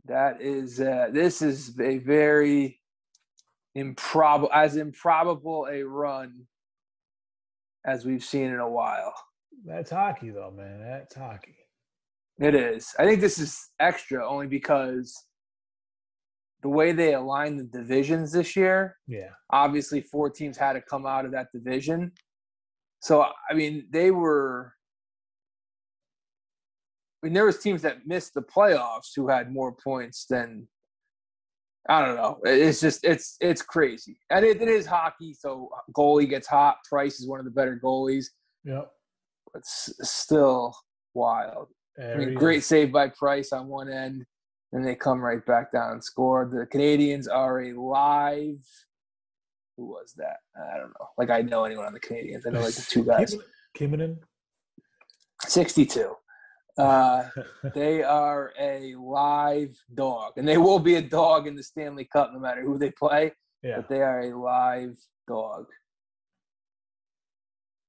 That 0.07 0.41
is, 0.41 0.81
uh, 0.81 1.09
this 1.13 1.43
is 1.43 1.79
a 1.81 1.99
very 1.99 2.81
improbable, 3.75 4.51
as 4.53 4.77
improbable 4.77 5.67
a 5.71 5.83
run 5.83 6.47
as 7.85 8.05
we've 8.05 8.25
seen 8.25 8.51
in 8.51 8.61
a 8.61 8.71
while. 8.71 9.13
That's 9.65 9.91
hockey, 9.91 10.31
though, 10.31 10.53
man. 10.57 10.81
That's 10.81 11.15
hockey. 11.15 11.57
It 12.39 12.55
is. 12.55 12.95
I 12.99 13.05
think 13.05 13.21
this 13.21 13.39
is 13.39 13.71
extra 13.81 14.27
only 14.27 14.47
because 14.47 15.25
the 16.63 16.69
way 16.69 16.93
they 16.93 17.15
align 17.15 17.57
the 17.57 17.65
divisions 17.65 18.33
this 18.33 18.57
year, 18.57 18.97
Yeah. 19.07 19.31
obviously 19.51 20.01
four 20.01 20.31
teams 20.31 20.57
had 20.57 20.73
to 20.73 20.81
come 20.81 21.07
out 21.07 21.25
of 21.25 21.33
that 21.33 21.49
division. 21.53 22.13
So 23.01 23.25
I 23.51 23.55
mean, 23.55 23.87
they 23.91 24.11
were. 24.11 24.73
I 27.23 27.27
mean, 27.27 27.35
there 27.35 27.45
was 27.47 27.59
teams 27.59 27.83
that 27.83 28.07
missed 28.07 28.35
the 28.35 28.43
playoffs 28.43 29.11
who 29.15 29.29
had 29.29 29.53
more 29.53 29.73
points 29.73 30.27
than. 30.29 30.69
I 31.89 32.05
don't 32.05 32.17
know. 32.17 32.39
It's 32.45 32.81
just 32.81 33.05
it's 33.05 33.37
it's 33.41 33.63
crazy, 33.63 34.19
and 34.31 34.45
it, 34.45 34.61
it 34.61 34.69
is 34.69 34.87
hockey. 34.87 35.35
So 35.35 35.69
goalie 35.97 36.29
gets 36.29 36.49
hot. 36.49 36.79
Price 36.89 37.21
is 37.21 37.29
one 37.29 37.39
of 37.39 37.45
the 37.45 37.51
better 37.53 37.79
goalies. 37.83 38.27
Yep. 38.65 38.91
But 39.53 39.61
s- 39.61 39.95
still 40.03 40.75
wild. 41.15 41.69
I 42.03 42.17
mean, 42.17 42.35
great 42.35 42.65
save 42.65 42.91
by 42.93 43.09
Price 43.09 43.53
on 43.53 43.69
one 43.69 43.89
end, 43.89 44.25
and 44.73 44.87
they 44.87 44.95
come 44.95 45.21
right 45.21 45.45
back 45.45 45.73
down 45.73 45.93
and 45.93 46.05
score. 46.05 46.45
The 46.45 46.67
Canadiens 46.67 47.27
are 47.33 47.61
a 47.61 47.73
live. 47.73 48.67
Who 49.77 49.87
was 49.87 50.15
that? 50.17 50.39
I 50.57 50.79
don't 50.79 50.89
know. 50.89 51.09
Like 51.19 51.31
I 51.31 51.43
know 51.43 51.65
anyone 51.65 51.87
on 51.87 51.93
the 51.93 52.01
Canadiens. 52.01 52.47
I 52.47 52.51
know 52.51 52.61
like 52.61 52.75
the 52.75 52.87
two 52.89 53.05
guys. 53.07 53.35
Kimmonen. 53.77 54.19
Sixty-two. 55.47 56.15
Uh, 56.79 57.25
they 57.75 58.03
are 58.03 58.53
a 58.59 58.95
live 58.97 59.77
dog, 59.95 60.33
and 60.37 60.47
they 60.47 60.59
will 60.59 60.79
be 60.79 60.97
a 60.97 61.03
dog 61.03 61.47
in 61.47 61.55
the 61.55 61.63
Stanley 61.63 62.05
Cup 62.05 62.33
no 62.33 62.39
matter 62.39 62.63
who 62.63 62.79
they 62.79 62.91
play. 62.91 63.33
Yeah. 63.63 63.77
But 63.77 63.89
they 63.89 64.03
are 64.03 64.21
a 64.21 64.39
live 64.39 64.97
dog. 65.29 65.67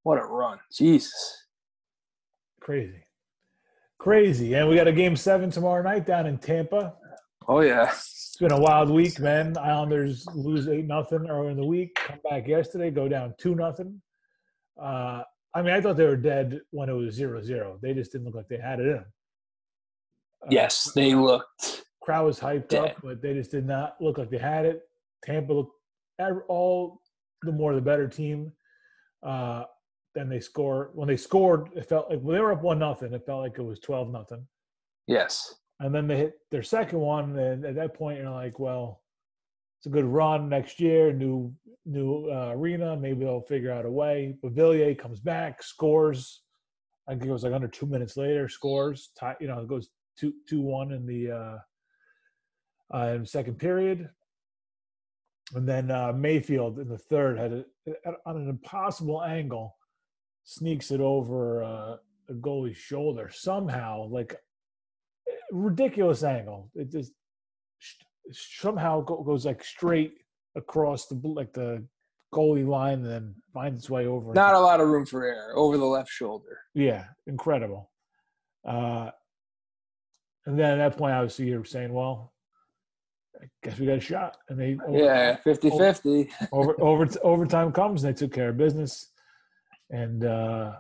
What 0.04 0.20
a 0.20 0.26
run! 0.26 0.60
Jesus. 0.72 1.46
Crazy. 2.62 3.04
Crazy. 4.00 4.54
And 4.54 4.70
we 4.70 4.76
got 4.76 4.88
a 4.88 4.92
game 4.94 5.16
seven 5.16 5.50
tomorrow 5.50 5.82
night 5.84 6.06
down 6.06 6.26
in 6.28 6.38
Tampa. 6.38 6.94
Oh 7.48 7.62
yeah. 7.62 7.90
It's 7.90 8.38
been 8.40 8.52
a 8.52 8.60
wild 8.60 8.90
week, 8.90 9.20
man. 9.20 9.58
Islanders 9.58 10.26
lose 10.36 10.68
eight 10.68 10.86
nothing 10.86 11.28
earlier 11.30 11.50
in 11.50 11.58
the 11.58 11.66
week. 11.66 11.96
Come 11.96 12.20
back 12.30 12.48
yesterday, 12.48 12.92
go 12.92 13.08
down 13.08 13.34
two 13.40 13.56
nothing. 13.56 14.00
Uh, 14.80 15.24
I 15.56 15.62
mean, 15.64 15.74
I 15.74 15.82
thought 15.82 15.98
they 15.98 16.06
were 16.06 16.16
dead 16.16 16.62
when 16.70 16.90
it 16.90 16.94
was 16.94 17.16
zero 17.16 17.42
zero. 17.42 17.80
They 17.82 17.94
just 17.96 18.12
didn't 18.12 18.26
look 18.26 18.36
like 18.36 18.48
they 18.48 18.58
had 18.60 18.80
it 18.80 18.86
in 18.86 18.94
them. 18.94 19.06
Uh, 20.44 20.48
Yes, 20.52 20.92
they 20.94 21.16
looked. 21.16 21.84
crowd 22.02 22.26
was 22.26 22.40
hyped 22.40 22.68
Dead. 22.70 22.92
up, 22.92 22.98
but 23.04 23.22
they 23.22 23.34
just 23.34 23.50
did 23.52 23.66
not 23.66 23.96
look 24.00 24.20
like 24.20 24.30
they 24.30 24.38
had 24.38 24.66
it. 24.66 24.84
Tampa 25.24 25.52
looked 25.54 25.72
all 26.48 27.02
the 27.42 27.52
more 27.52 27.74
the 27.74 27.82
better 27.82 28.08
team. 28.08 28.52
Uh, 29.24 29.64
then 30.18 30.30
they 30.30 30.40
score 30.40 30.90
when 30.96 31.08
they 31.08 31.16
scored. 31.18 31.70
It 31.76 31.88
felt 31.88 32.10
like 32.10 32.20
when 32.22 32.36
they 32.36 32.42
were 32.42 32.54
up 32.54 32.64
one 32.64 32.80
nothing. 32.80 33.14
It 33.14 33.26
felt 33.26 33.44
like 33.44 33.60
it 33.60 33.62
was 33.62 33.80
twelve 33.80 34.12
nothing. 34.12 34.48
Yes. 35.06 35.54
And 35.80 35.94
then 35.94 36.08
they 36.08 36.18
hit 36.18 36.40
their 36.50 36.64
second 36.64 37.00
one, 37.00 37.38
and 37.38 37.64
at 37.64 37.76
that 37.76 37.94
point, 37.94 38.20
you're 38.20 38.32
like, 38.32 38.58
well, 38.58 39.04
it's 39.78 39.86
a 39.86 39.90
good 39.90 40.06
run 40.06 40.50
next 40.50 40.80
year, 40.80 41.14
new 41.14 41.54
new 41.86 42.32
uh, 42.32 42.52
arena. 42.56 42.98
Maybe 42.98 43.26
they'll 43.26 43.42
figure 43.42 43.72
out 43.72 43.86
a 43.86 43.92
way. 43.92 44.36
Beauvillier 44.44 44.98
comes 44.98 45.20
back, 45.20 45.62
scores. 45.62 46.42
I 47.08 47.12
think 47.12 47.26
it 47.26 47.32
was 47.32 47.44
like 47.44 47.54
under 47.54 47.68
two 47.68 47.86
minutes 47.86 48.18
later, 48.18 48.50
scores. 48.50 49.12
Tie, 49.20 49.38
you 49.40 49.48
know, 49.48 49.60
it 49.60 49.68
goes 49.68 49.90
two 50.18 50.34
two 50.50 50.62
one 50.62 50.92
in 50.94 51.06
the 51.06 51.32
uh, 51.32 51.58
uh, 52.98 53.14
in 53.14 53.26
second 53.26 53.60
period. 53.60 54.10
And 55.56 55.70
then 55.70 55.92
uh, 55.92 56.12
Mayfield 56.12 56.80
in 56.80 56.90
the 56.90 56.98
third 56.98 57.38
had 57.38 57.54
a, 57.54 58.12
on 58.26 58.36
an 58.36 58.50
impossible 58.50 59.24
angle, 59.24 59.77
sneaks 60.52 60.92
it 60.92 61.02
over 61.02 61.62
uh, 61.62 61.98
the 62.30 62.34
goalie's 62.36 62.78
shoulder 62.78 63.30
somehow, 63.32 64.08
like 64.08 64.34
ridiculous 65.52 66.24
angle. 66.24 66.72
It 66.74 66.90
just 66.90 67.12
sh- 67.80 67.96
somehow 68.32 69.02
go, 69.02 69.24
goes 69.24 69.46
like 69.46 69.62
straight 69.62 70.14
across 70.56 71.08
the 71.08 71.16
like 71.26 71.52
the 71.52 71.84
goalie 72.34 72.66
line 72.66 73.00
and 73.00 73.06
then 73.06 73.36
finds 73.54 73.80
its 73.80 73.90
way 73.90 74.08
over. 74.08 74.34
Not 74.34 74.56
a 74.56 74.60
lot 74.60 74.80
of 74.80 74.88
room 74.88 75.06
for 75.06 75.26
error 75.26 75.52
over 75.56 75.78
the 75.78 75.86
left 75.86 76.10
shoulder. 76.10 76.60
yeah, 76.74 77.04
incredible. 77.28 77.92
Uh, 78.66 79.12
and 80.46 80.58
then 80.58 80.80
at 80.80 80.90
that 80.92 80.98
point, 80.98 81.14
obviously, 81.14 81.48
you're 81.48 81.66
saying, 81.66 81.92
"Well, 81.92 82.32
I 83.42 83.48
guess 83.64 83.78
we 83.78 83.86
got 83.86 83.98
a 83.98 84.00
shot." 84.00 84.38
And 84.48 84.58
they 84.58 84.78
Yeah, 84.90 85.36
50 85.44 85.72
50. 85.72 86.30
over 86.54 86.74
over 86.82 87.06
overtime 87.22 87.74
comes 87.74 88.06
and 88.06 88.16
they 88.16 88.18
took 88.18 88.32
care 88.34 88.50
of 88.50 88.58
business, 88.58 89.12
and 89.90 90.24
uh, 90.24 90.74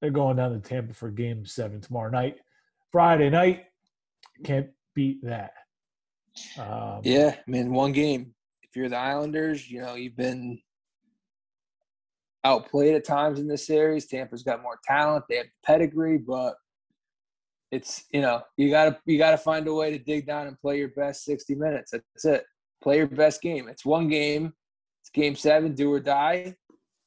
they're 0.00 0.10
going 0.10 0.36
down 0.36 0.52
to 0.52 0.60
Tampa 0.60 0.94
for 0.94 1.10
Game 1.10 1.44
Seven 1.44 1.80
tomorrow 1.80 2.10
night, 2.10 2.38
Friday 2.92 3.30
night. 3.30 3.64
Can't 4.44 4.68
beat 4.94 5.24
that. 5.24 5.52
Um, 6.58 7.00
Yeah, 7.04 7.34
I 7.36 7.50
mean, 7.50 7.72
one 7.72 7.92
game. 7.92 8.34
If 8.62 8.76
you're 8.76 8.88
the 8.88 8.96
Islanders, 8.96 9.70
you 9.70 9.80
know, 9.80 9.94
you've 9.94 10.16
been 10.16 10.60
outplayed 12.44 12.94
at 12.94 13.04
times 13.04 13.40
in 13.40 13.48
this 13.48 13.66
series. 13.66 14.06
Tampa's 14.06 14.42
got 14.42 14.62
more 14.62 14.78
talent, 14.84 15.24
they 15.28 15.36
have 15.36 15.46
pedigree, 15.64 16.18
but 16.18 16.54
it's 17.70 18.04
you 18.12 18.20
know, 18.20 18.42
you 18.56 18.70
gotta 18.70 18.98
you 19.04 19.18
gotta 19.18 19.38
find 19.38 19.66
a 19.68 19.74
way 19.74 19.90
to 19.90 19.98
dig 19.98 20.26
down 20.26 20.46
and 20.46 20.58
play 20.60 20.78
your 20.78 20.88
best 20.88 21.24
60 21.24 21.54
minutes. 21.54 21.92
That's 21.92 22.24
it. 22.24 22.44
Play 22.82 22.98
your 22.98 23.06
best 23.06 23.42
game. 23.42 23.68
It's 23.68 23.84
one 23.84 24.08
game. 24.08 24.52
It's 25.02 25.10
game 25.10 25.34
seven, 25.34 25.74
do 25.74 25.92
or 25.92 26.00
die. 26.00 26.54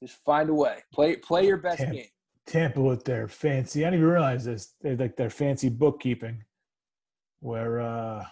Just 0.01 0.23
find 0.25 0.49
a 0.49 0.53
way. 0.53 0.79
Play 0.93 1.15
play 1.17 1.45
your 1.45 1.57
best 1.57 1.79
Tampa. 1.79 1.95
game. 1.95 2.05
Tampa 2.47 2.81
with 2.81 3.03
their 3.05 3.27
fancy. 3.27 3.85
I 3.85 3.89
didn't 3.89 3.99
even 4.01 4.11
realize 4.11 4.45
this. 4.45 4.73
They 4.81 4.95
like 4.95 5.15
their 5.15 5.29
fancy 5.29 5.69
bookkeeping, 5.69 6.43
where 7.39 7.79
uh, 7.81 8.25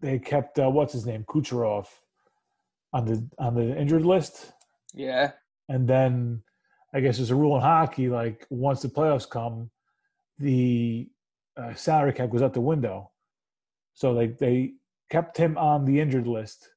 they 0.00 0.18
kept 0.18 0.58
uh, 0.58 0.68
what's 0.70 0.92
his 0.92 1.06
name 1.06 1.24
Kucherov 1.28 1.86
on 2.92 3.04
the 3.04 3.28
on 3.38 3.54
the 3.54 3.78
injured 3.78 4.04
list, 4.04 4.52
Yeah. 4.94 5.32
and 5.68 5.86
then 5.88 6.42
I 6.92 7.00
guess 7.00 7.18
there's 7.18 7.30
a 7.30 7.36
rule 7.36 7.54
in 7.56 7.62
hockey 7.62 8.08
like 8.08 8.46
once 8.50 8.82
the 8.82 8.88
playoffs 8.88 9.28
come, 9.30 9.70
the 10.38 11.08
uh, 11.56 11.74
salary 11.74 12.12
cap 12.12 12.30
goes 12.30 12.42
out 12.42 12.52
the 12.52 12.60
window. 12.60 13.12
So 13.94 14.10
like 14.10 14.38
they 14.38 14.72
kept 15.08 15.36
him 15.36 15.56
on 15.56 15.84
the 15.84 16.00
injured 16.00 16.26
list 16.26 16.68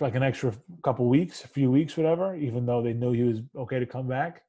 for 0.00 0.06
like 0.06 0.14
an 0.14 0.22
extra 0.22 0.50
couple 0.82 1.06
weeks, 1.08 1.44
a 1.44 1.48
few 1.48 1.70
weeks, 1.70 1.94
whatever, 1.94 2.34
even 2.34 2.64
though 2.64 2.82
they 2.82 2.94
knew 2.94 3.12
he 3.12 3.22
was 3.22 3.40
okay 3.54 3.78
to 3.78 3.84
come 3.84 4.08
back. 4.08 4.40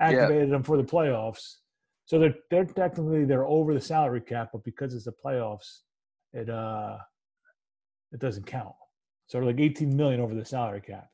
Activated 0.00 0.50
him 0.50 0.64
for 0.64 0.76
the 0.76 0.82
playoffs. 0.82 1.58
So 2.06 2.18
they're 2.18 2.34
they're 2.50 2.64
technically 2.64 3.24
they're 3.24 3.46
over 3.46 3.72
the 3.72 3.80
salary 3.80 4.20
cap, 4.20 4.50
but 4.52 4.64
because 4.64 4.94
it's 4.94 5.04
the 5.04 5.14
playoffs, 5.24 5.82
it 6.32 6.50
uh 6.50 6.98
it 8.12 8.18
doesn't 8.18 8.46
count. 8.46 8.74
So 9.28 9.38
they're 9.38 9.46
like 9.46 9.60
18 9.60 9.96
million 9.96 10.20
over 10.20 10.34
the 10.34 10.44
salary 10.44 10.80
cap. 10.80 11.06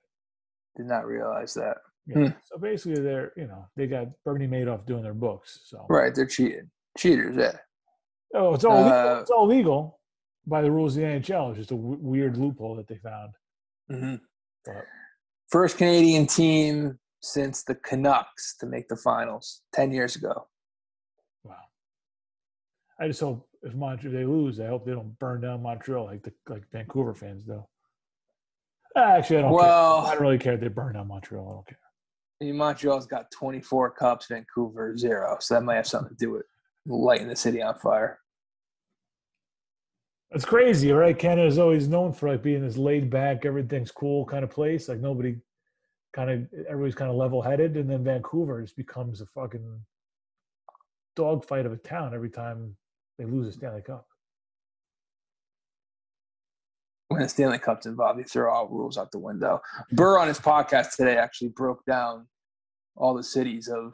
Did 0.76 0.86
not 0.86 1.06
realize 1.06 1.52
that. 1.54 1.76
Yeah. 2.06 2.14
Hmm. 2.16 2.26
So 2.46 2.58
basically, 2.58 3.02
they're 3.02 3.32
you 3.36 3.46
know 3.46 3.66
they 3.76 3.86
got 3.86 4.06
Bernie 4.24 4.48
Madoff 4.48 4.86
doing 4.86 5.02
their 5.02 5.14
books. 5.14 5.60
So 5.66 5.84
Right, 5.90 6.14
they're 6.14 6.26
cheating. 6.26 6.70
Cheaters, 6.96 7.36
yeah. 7.36 7.58
oh, 8.34 8.54
it's 8.54 8.64
all 8.64 8.82
legal. 8.82 8.92
Uh, 8.92 9.20
it's 9.20 9.30
all 9.30 9.46
legal 9.46 10.00
by 10.46 10.62
the 10.62 10.70
rules 10.70 10.96
of 10.96 11.02
the 11.02 11.08
NHL. 11.08 11.50
It's 11.50 11.58
just 11.58 11.72
a 11.72 11.76
w- 11.76 11.98
weird 12.00 12.38
loophole 12.38 12.74
that 12.76 12.88
they 12.88 12.96
found. 12.96 13.32
Hmm 13.88 14.16
But 14.64 14.86
First 15.50 15.76
Canadian 15.78 16.26
team 16.26 16.98
since 17.20 17.62
the 17.62 17.74
Canucks 17.74 18.56
to 18.58 18.66
make 18.66 18.88
the 18.88 18.96
finals 18.96 19.62
10 19.74 19.92
years 19.92 20.16
ago. 20.16 20.48
Wow. 21.44 21.54
I 22.98 23.06
just 23.06 23.20
hope 23.20 23.48
if 23.62 23.74
Montreal 23.74 24.12
they 24.14 24.24
lose, 24.24 24.58
I 24.60 24.66
hope 24.66 24.84
they 24.86 24.92
don't 24.92 25.16
burn 25.18 25.40
down 25.42 25.62
Montreal 25.62 26.06
like 26.06 26.22
the 26.22 26.32
like 26.48 26.64
Vancouver 26.72 27.14
fans 27.14 27.44
do. 27.44 27.64
Actually, 28.96 29.38
I 29.38 29.42
don't 29.42 29.52
Well- 29.52 30.02
care. 30.02 30.10
I 30.10 30.14
don't 30.14 30.22
really 30.22 30.38
care 30.38 30.54
if 30.54 30.60
they 30.60 30.68
burn 30.68 30.94
down 30.94 31.08
Montreal. 31.08 31.48
I 31.48 31.52
don't 31.54 31.66
care. 31.66 31.78
I 32.40 32.44
mean, 32.46 32.56
Montreal's 32.56 33.06
got 33.06 33.30
24 33.30 33.92
cups, 33.92 34.26
Vancouver 34.26 34.96
zero. 34.96 35.36
So 35.40 35.54
that 35.54 35.62
might 35.62 35.76
have 35.76 35.86
something 35.86 36.16
to 36.16 36.24
do 36.24 36.32
with 36.32 36.46
lighting 36.86 37.28
the 37.28 37.36
city 37.36 37.62
on 37.62 37.78
fire. 37.78 38.18
It's 40.34 40.44
crazy, 40.46 40.92
right? 40.92 41.18
Canada's 41.18 41.58
always 41.58 41.88
known 41.88 42.12
for 42.12 42.30
like 42.30 42.42
being 42.42 42.62
this 42.62 42.78
laid 42.78 43.10
back, 43.10 43.44
everything's 43.44 43.90
cool 43.90 44.24
kind 44.24 44.44
of 44.44 44.50
place. 44.50 44.88
Like 44.88 44.98
nobody 44.98 45.36
kind 46.14 46.30
of 46.30 46.46
everybody's 46.68 46.94
kind 46.94 47.10
of 47.10 47.16
level 47.16 47.42
headed, 47.42 47.76
and 47.76 47.90
then 47.90 48.02
Vancouver 48.02 48.62
just 48.62 48.76
becomes 48.76 49.20
a 49.20 49.26
fucking 49.26 49.80
dogfight 51.16 51.66
of 51.66 51.72
a 51.72 51.76
town 51.76 52.14
every 52.14 52.30
time 52.30 52.76
they 53.18 53.26
lose 53.26 53.46
a 53.48 53.52
Stanley 53.52 53.82
Cup. 53.82 54.06
When 57.08 57.20
the 57.20 57.28
Stanley 57.28 57.58
Cup's 57.58 57.84
involved, 57.84 58.18
you 58.18 58.24
throw 58.24 58.50
all 58.50 58.68
rules 58.68 58.96
out 58.96 59.12
the 59.12 59.18
window. 59.18 59.60
Burr 59.92 60.18
on 60.18 60.28
his 60.28 60.38
podcast 60.38 60.96
today 60.96 61.18
actually 61.18 61.50
broke 61.50 61.84
down 61.84 62.26
all 62.96 63.14
the 63.14 63.22
cities 63.22 63.68
of 63.68 63.92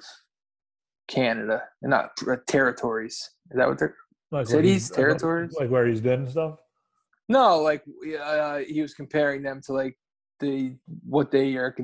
Canada 1.08 1.64
and 1.82 1.90
not 1.90 2.10
uh, 2.28 2.36
territories. 2.46 3.30
Is 3.50 3.56
that 3.56 3.66
what 3.68 3.80
they're? 3.80 3.96
Like 4.30 4.46
Cities, 4.46 4.90
territories? 4.90 5.54
like 5.58 5.70
where 5.70 5.86
he's 5.86 6.00
been 6.00 6.20
and 6.20 6.30
stuff. 6.30 6.58
No, 7.28 7.60
like 7.60 7.82
uh, 8.22 8.58
he 8.58 8.82
was 8.82 8.94
comparing 8.94 9.42
them 9.42 9.60
to 9.66 9.72
like 9.72 9.96
the 10.40 10.76
what 11.06 11.30
they 11.30 11.56
are. 11.56 11.74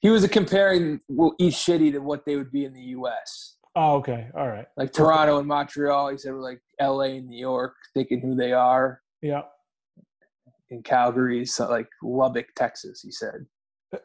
He 0.00 0.10
was 0.10 0.26
comparing 0.28 1.00
each 1.38 1.56
city 1.56 1.92
to 1.92 1.98
what 2.00 2.24
they 2.26 2.36
would 2.36 2.50
be 2.52 2.64
in 2.64 2.72
the 2.72 2.82
U.S. 2.98 3.56
Oh, 3.76 3.94
okay, 3.98 4.28
all 4.36 4.48
right, 4.48 4.66
Like 4.76 4.92
Toronto 4.92 5.38
and 5.38 5.46
Montreal. 5.46 6.08
He 6.10 6.18
said 6.18 6.32
were 6.32 6.40
like 6.42 6.60
L.A. 6.80 7.18
and 7.18 7.28
New 7.28 7.38
York, 7.38 7.74
thinking 7.94 8.20
who 8.20 8.34
they 8.34 8.52
are. 8.52 9.00
yeah. 9.22 9.42
In 10.70 10.82
Calgary, 10.82 11.44
so 11.46 11.68
like 11.68 11.88
Lubbock, 12.02 12.46
Texas. 12.56 13.00
He 13.02 13.10
said. 13.12 13.46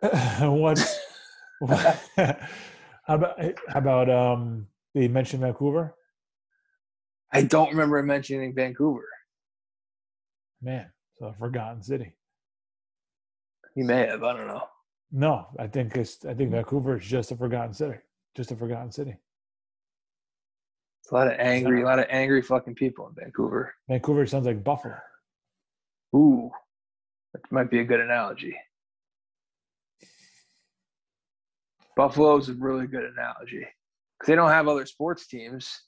what? 0.42 0.80
what- 1.60 2.02
how 2.16 3.16
about 3.16 3.40
how 3.70 3.80
about 3.80 4.10
um? 4.10 4.68
Did 4.94 5.02
he 5.04 5.08
mention 5.10 5.42
Vancouver? 5.42 5.94
I 7.32 7.42
don't 7.44 7.70
remember 7.70 8.02
mentioning 8.04 8.54
Vancouver. 8.54 9.08
Man, 10.62 10.88
so 11.18 11.28
a 11.28 11.34
forgotten 11.34 11.84
city. 11.84 12.16
He 13.76 13.84
may 13.84 14.08
have. 14.08 14.24
I 14.24 14.36
don't 14.36 14.48
know. 14.48 14.64
No, 15.12 15.48
I 15.60 15.68
think 15.68 15.96
it's 15.96 16.26
I 16.26 16.34
think 16.34 16.50
hmm. 16.50 16.56
Vancouver 16.56 16.98
is 16.98 17.06
just 17.06 17.32
a 17.32 17.36
forgotten 17.36 17.74
city. 17.74 17.98
Just 18.36 18.52
a 18.52 18.56
forgotten 18.56 18.92
city. 18.92 19.16
It's 21.02 21.12
a 21.12 21.16
lot 21.16 21.28
of 21.28 21.34
angry, 21.38 21.84
a 21.84 21.86
lot 21.86 22.00
of 22.00 22.06
angry 22.10 22.42
fucking 22.42 22.76
people 22.76 23.08
in 23.08 23.14
Vancouver. 23.14 23.76
Vancouver 23.88 24.26
sounds 24.26 24.48
like 24.48 24.64
Buffalo. 24.64 24.98
Ooh, 26.16 26.50
that 27.34 27.42
might 27.52 27.70
be 27.70 27.80
a 27.80 27.84
good 27.84 28.00
analogy. 28.00 28.56
Buffalo's 31.96 32.50
a 32.50 32.54
really 32.54 32.88
good 32.88 33.04
analogy 33.06 33.66
because 34.18 34.28
they 34.28 34.36
don't 34.36 34.50
have 34.50 34.68
other 34.68 34.86
sports 34.86 35.28
teams. 35.28 35.82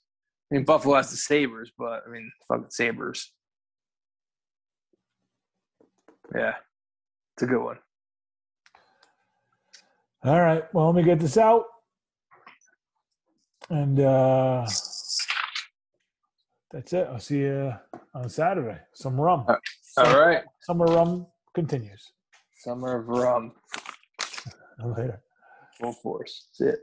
I 0.52 0.56
mean, 0.56 0.64
Buffalo 0.65 0.95
has 0.95 1.11
the 1.11 1.18
Sabres, 1.18 1.72
but 1.78 2.03
I 2.07 2.10
mean, 2.11 2.32
fucking 2.48 2.68
Sabres. 2.69 3.34
Yeah, 6.34 6.53
it's 7.36 7.44
a 7.44 7.45
good 7.48 7.61
one. 7.64 7.78
All 10.24 10.40
right. 10.41 10.64
Well, 10.74 10.88
let 10.88 10.95
me 10.95 11.03
get 11.03 11.19
this 11.19 11.38
out. 11.38 11.65
And 13.69 13.99
uh 13.99 14.65
that's 16.72 16.94
it. 16.94 17.07
I'll 17.11 17.19
see 17.19 17.40
you 17.40 17.74
on 18.14 18.30
Saturday. 18.30 18.80
Some 18.94 19.19
rum. 19.19 19.45
All 19.98 20.19
right, 20.19 20.44
Summer 20.61 20.86
rum 20.86 21.28
continues. 21.53 22.11
Summer 22.60 22.99
of 22.99 23.07
Rum, 23.07 23.53
Later. 24.84 25.22
full 25.80 25.94
force. 25.94 26.48
That's 26.60 26.74
it. 26.76 26.80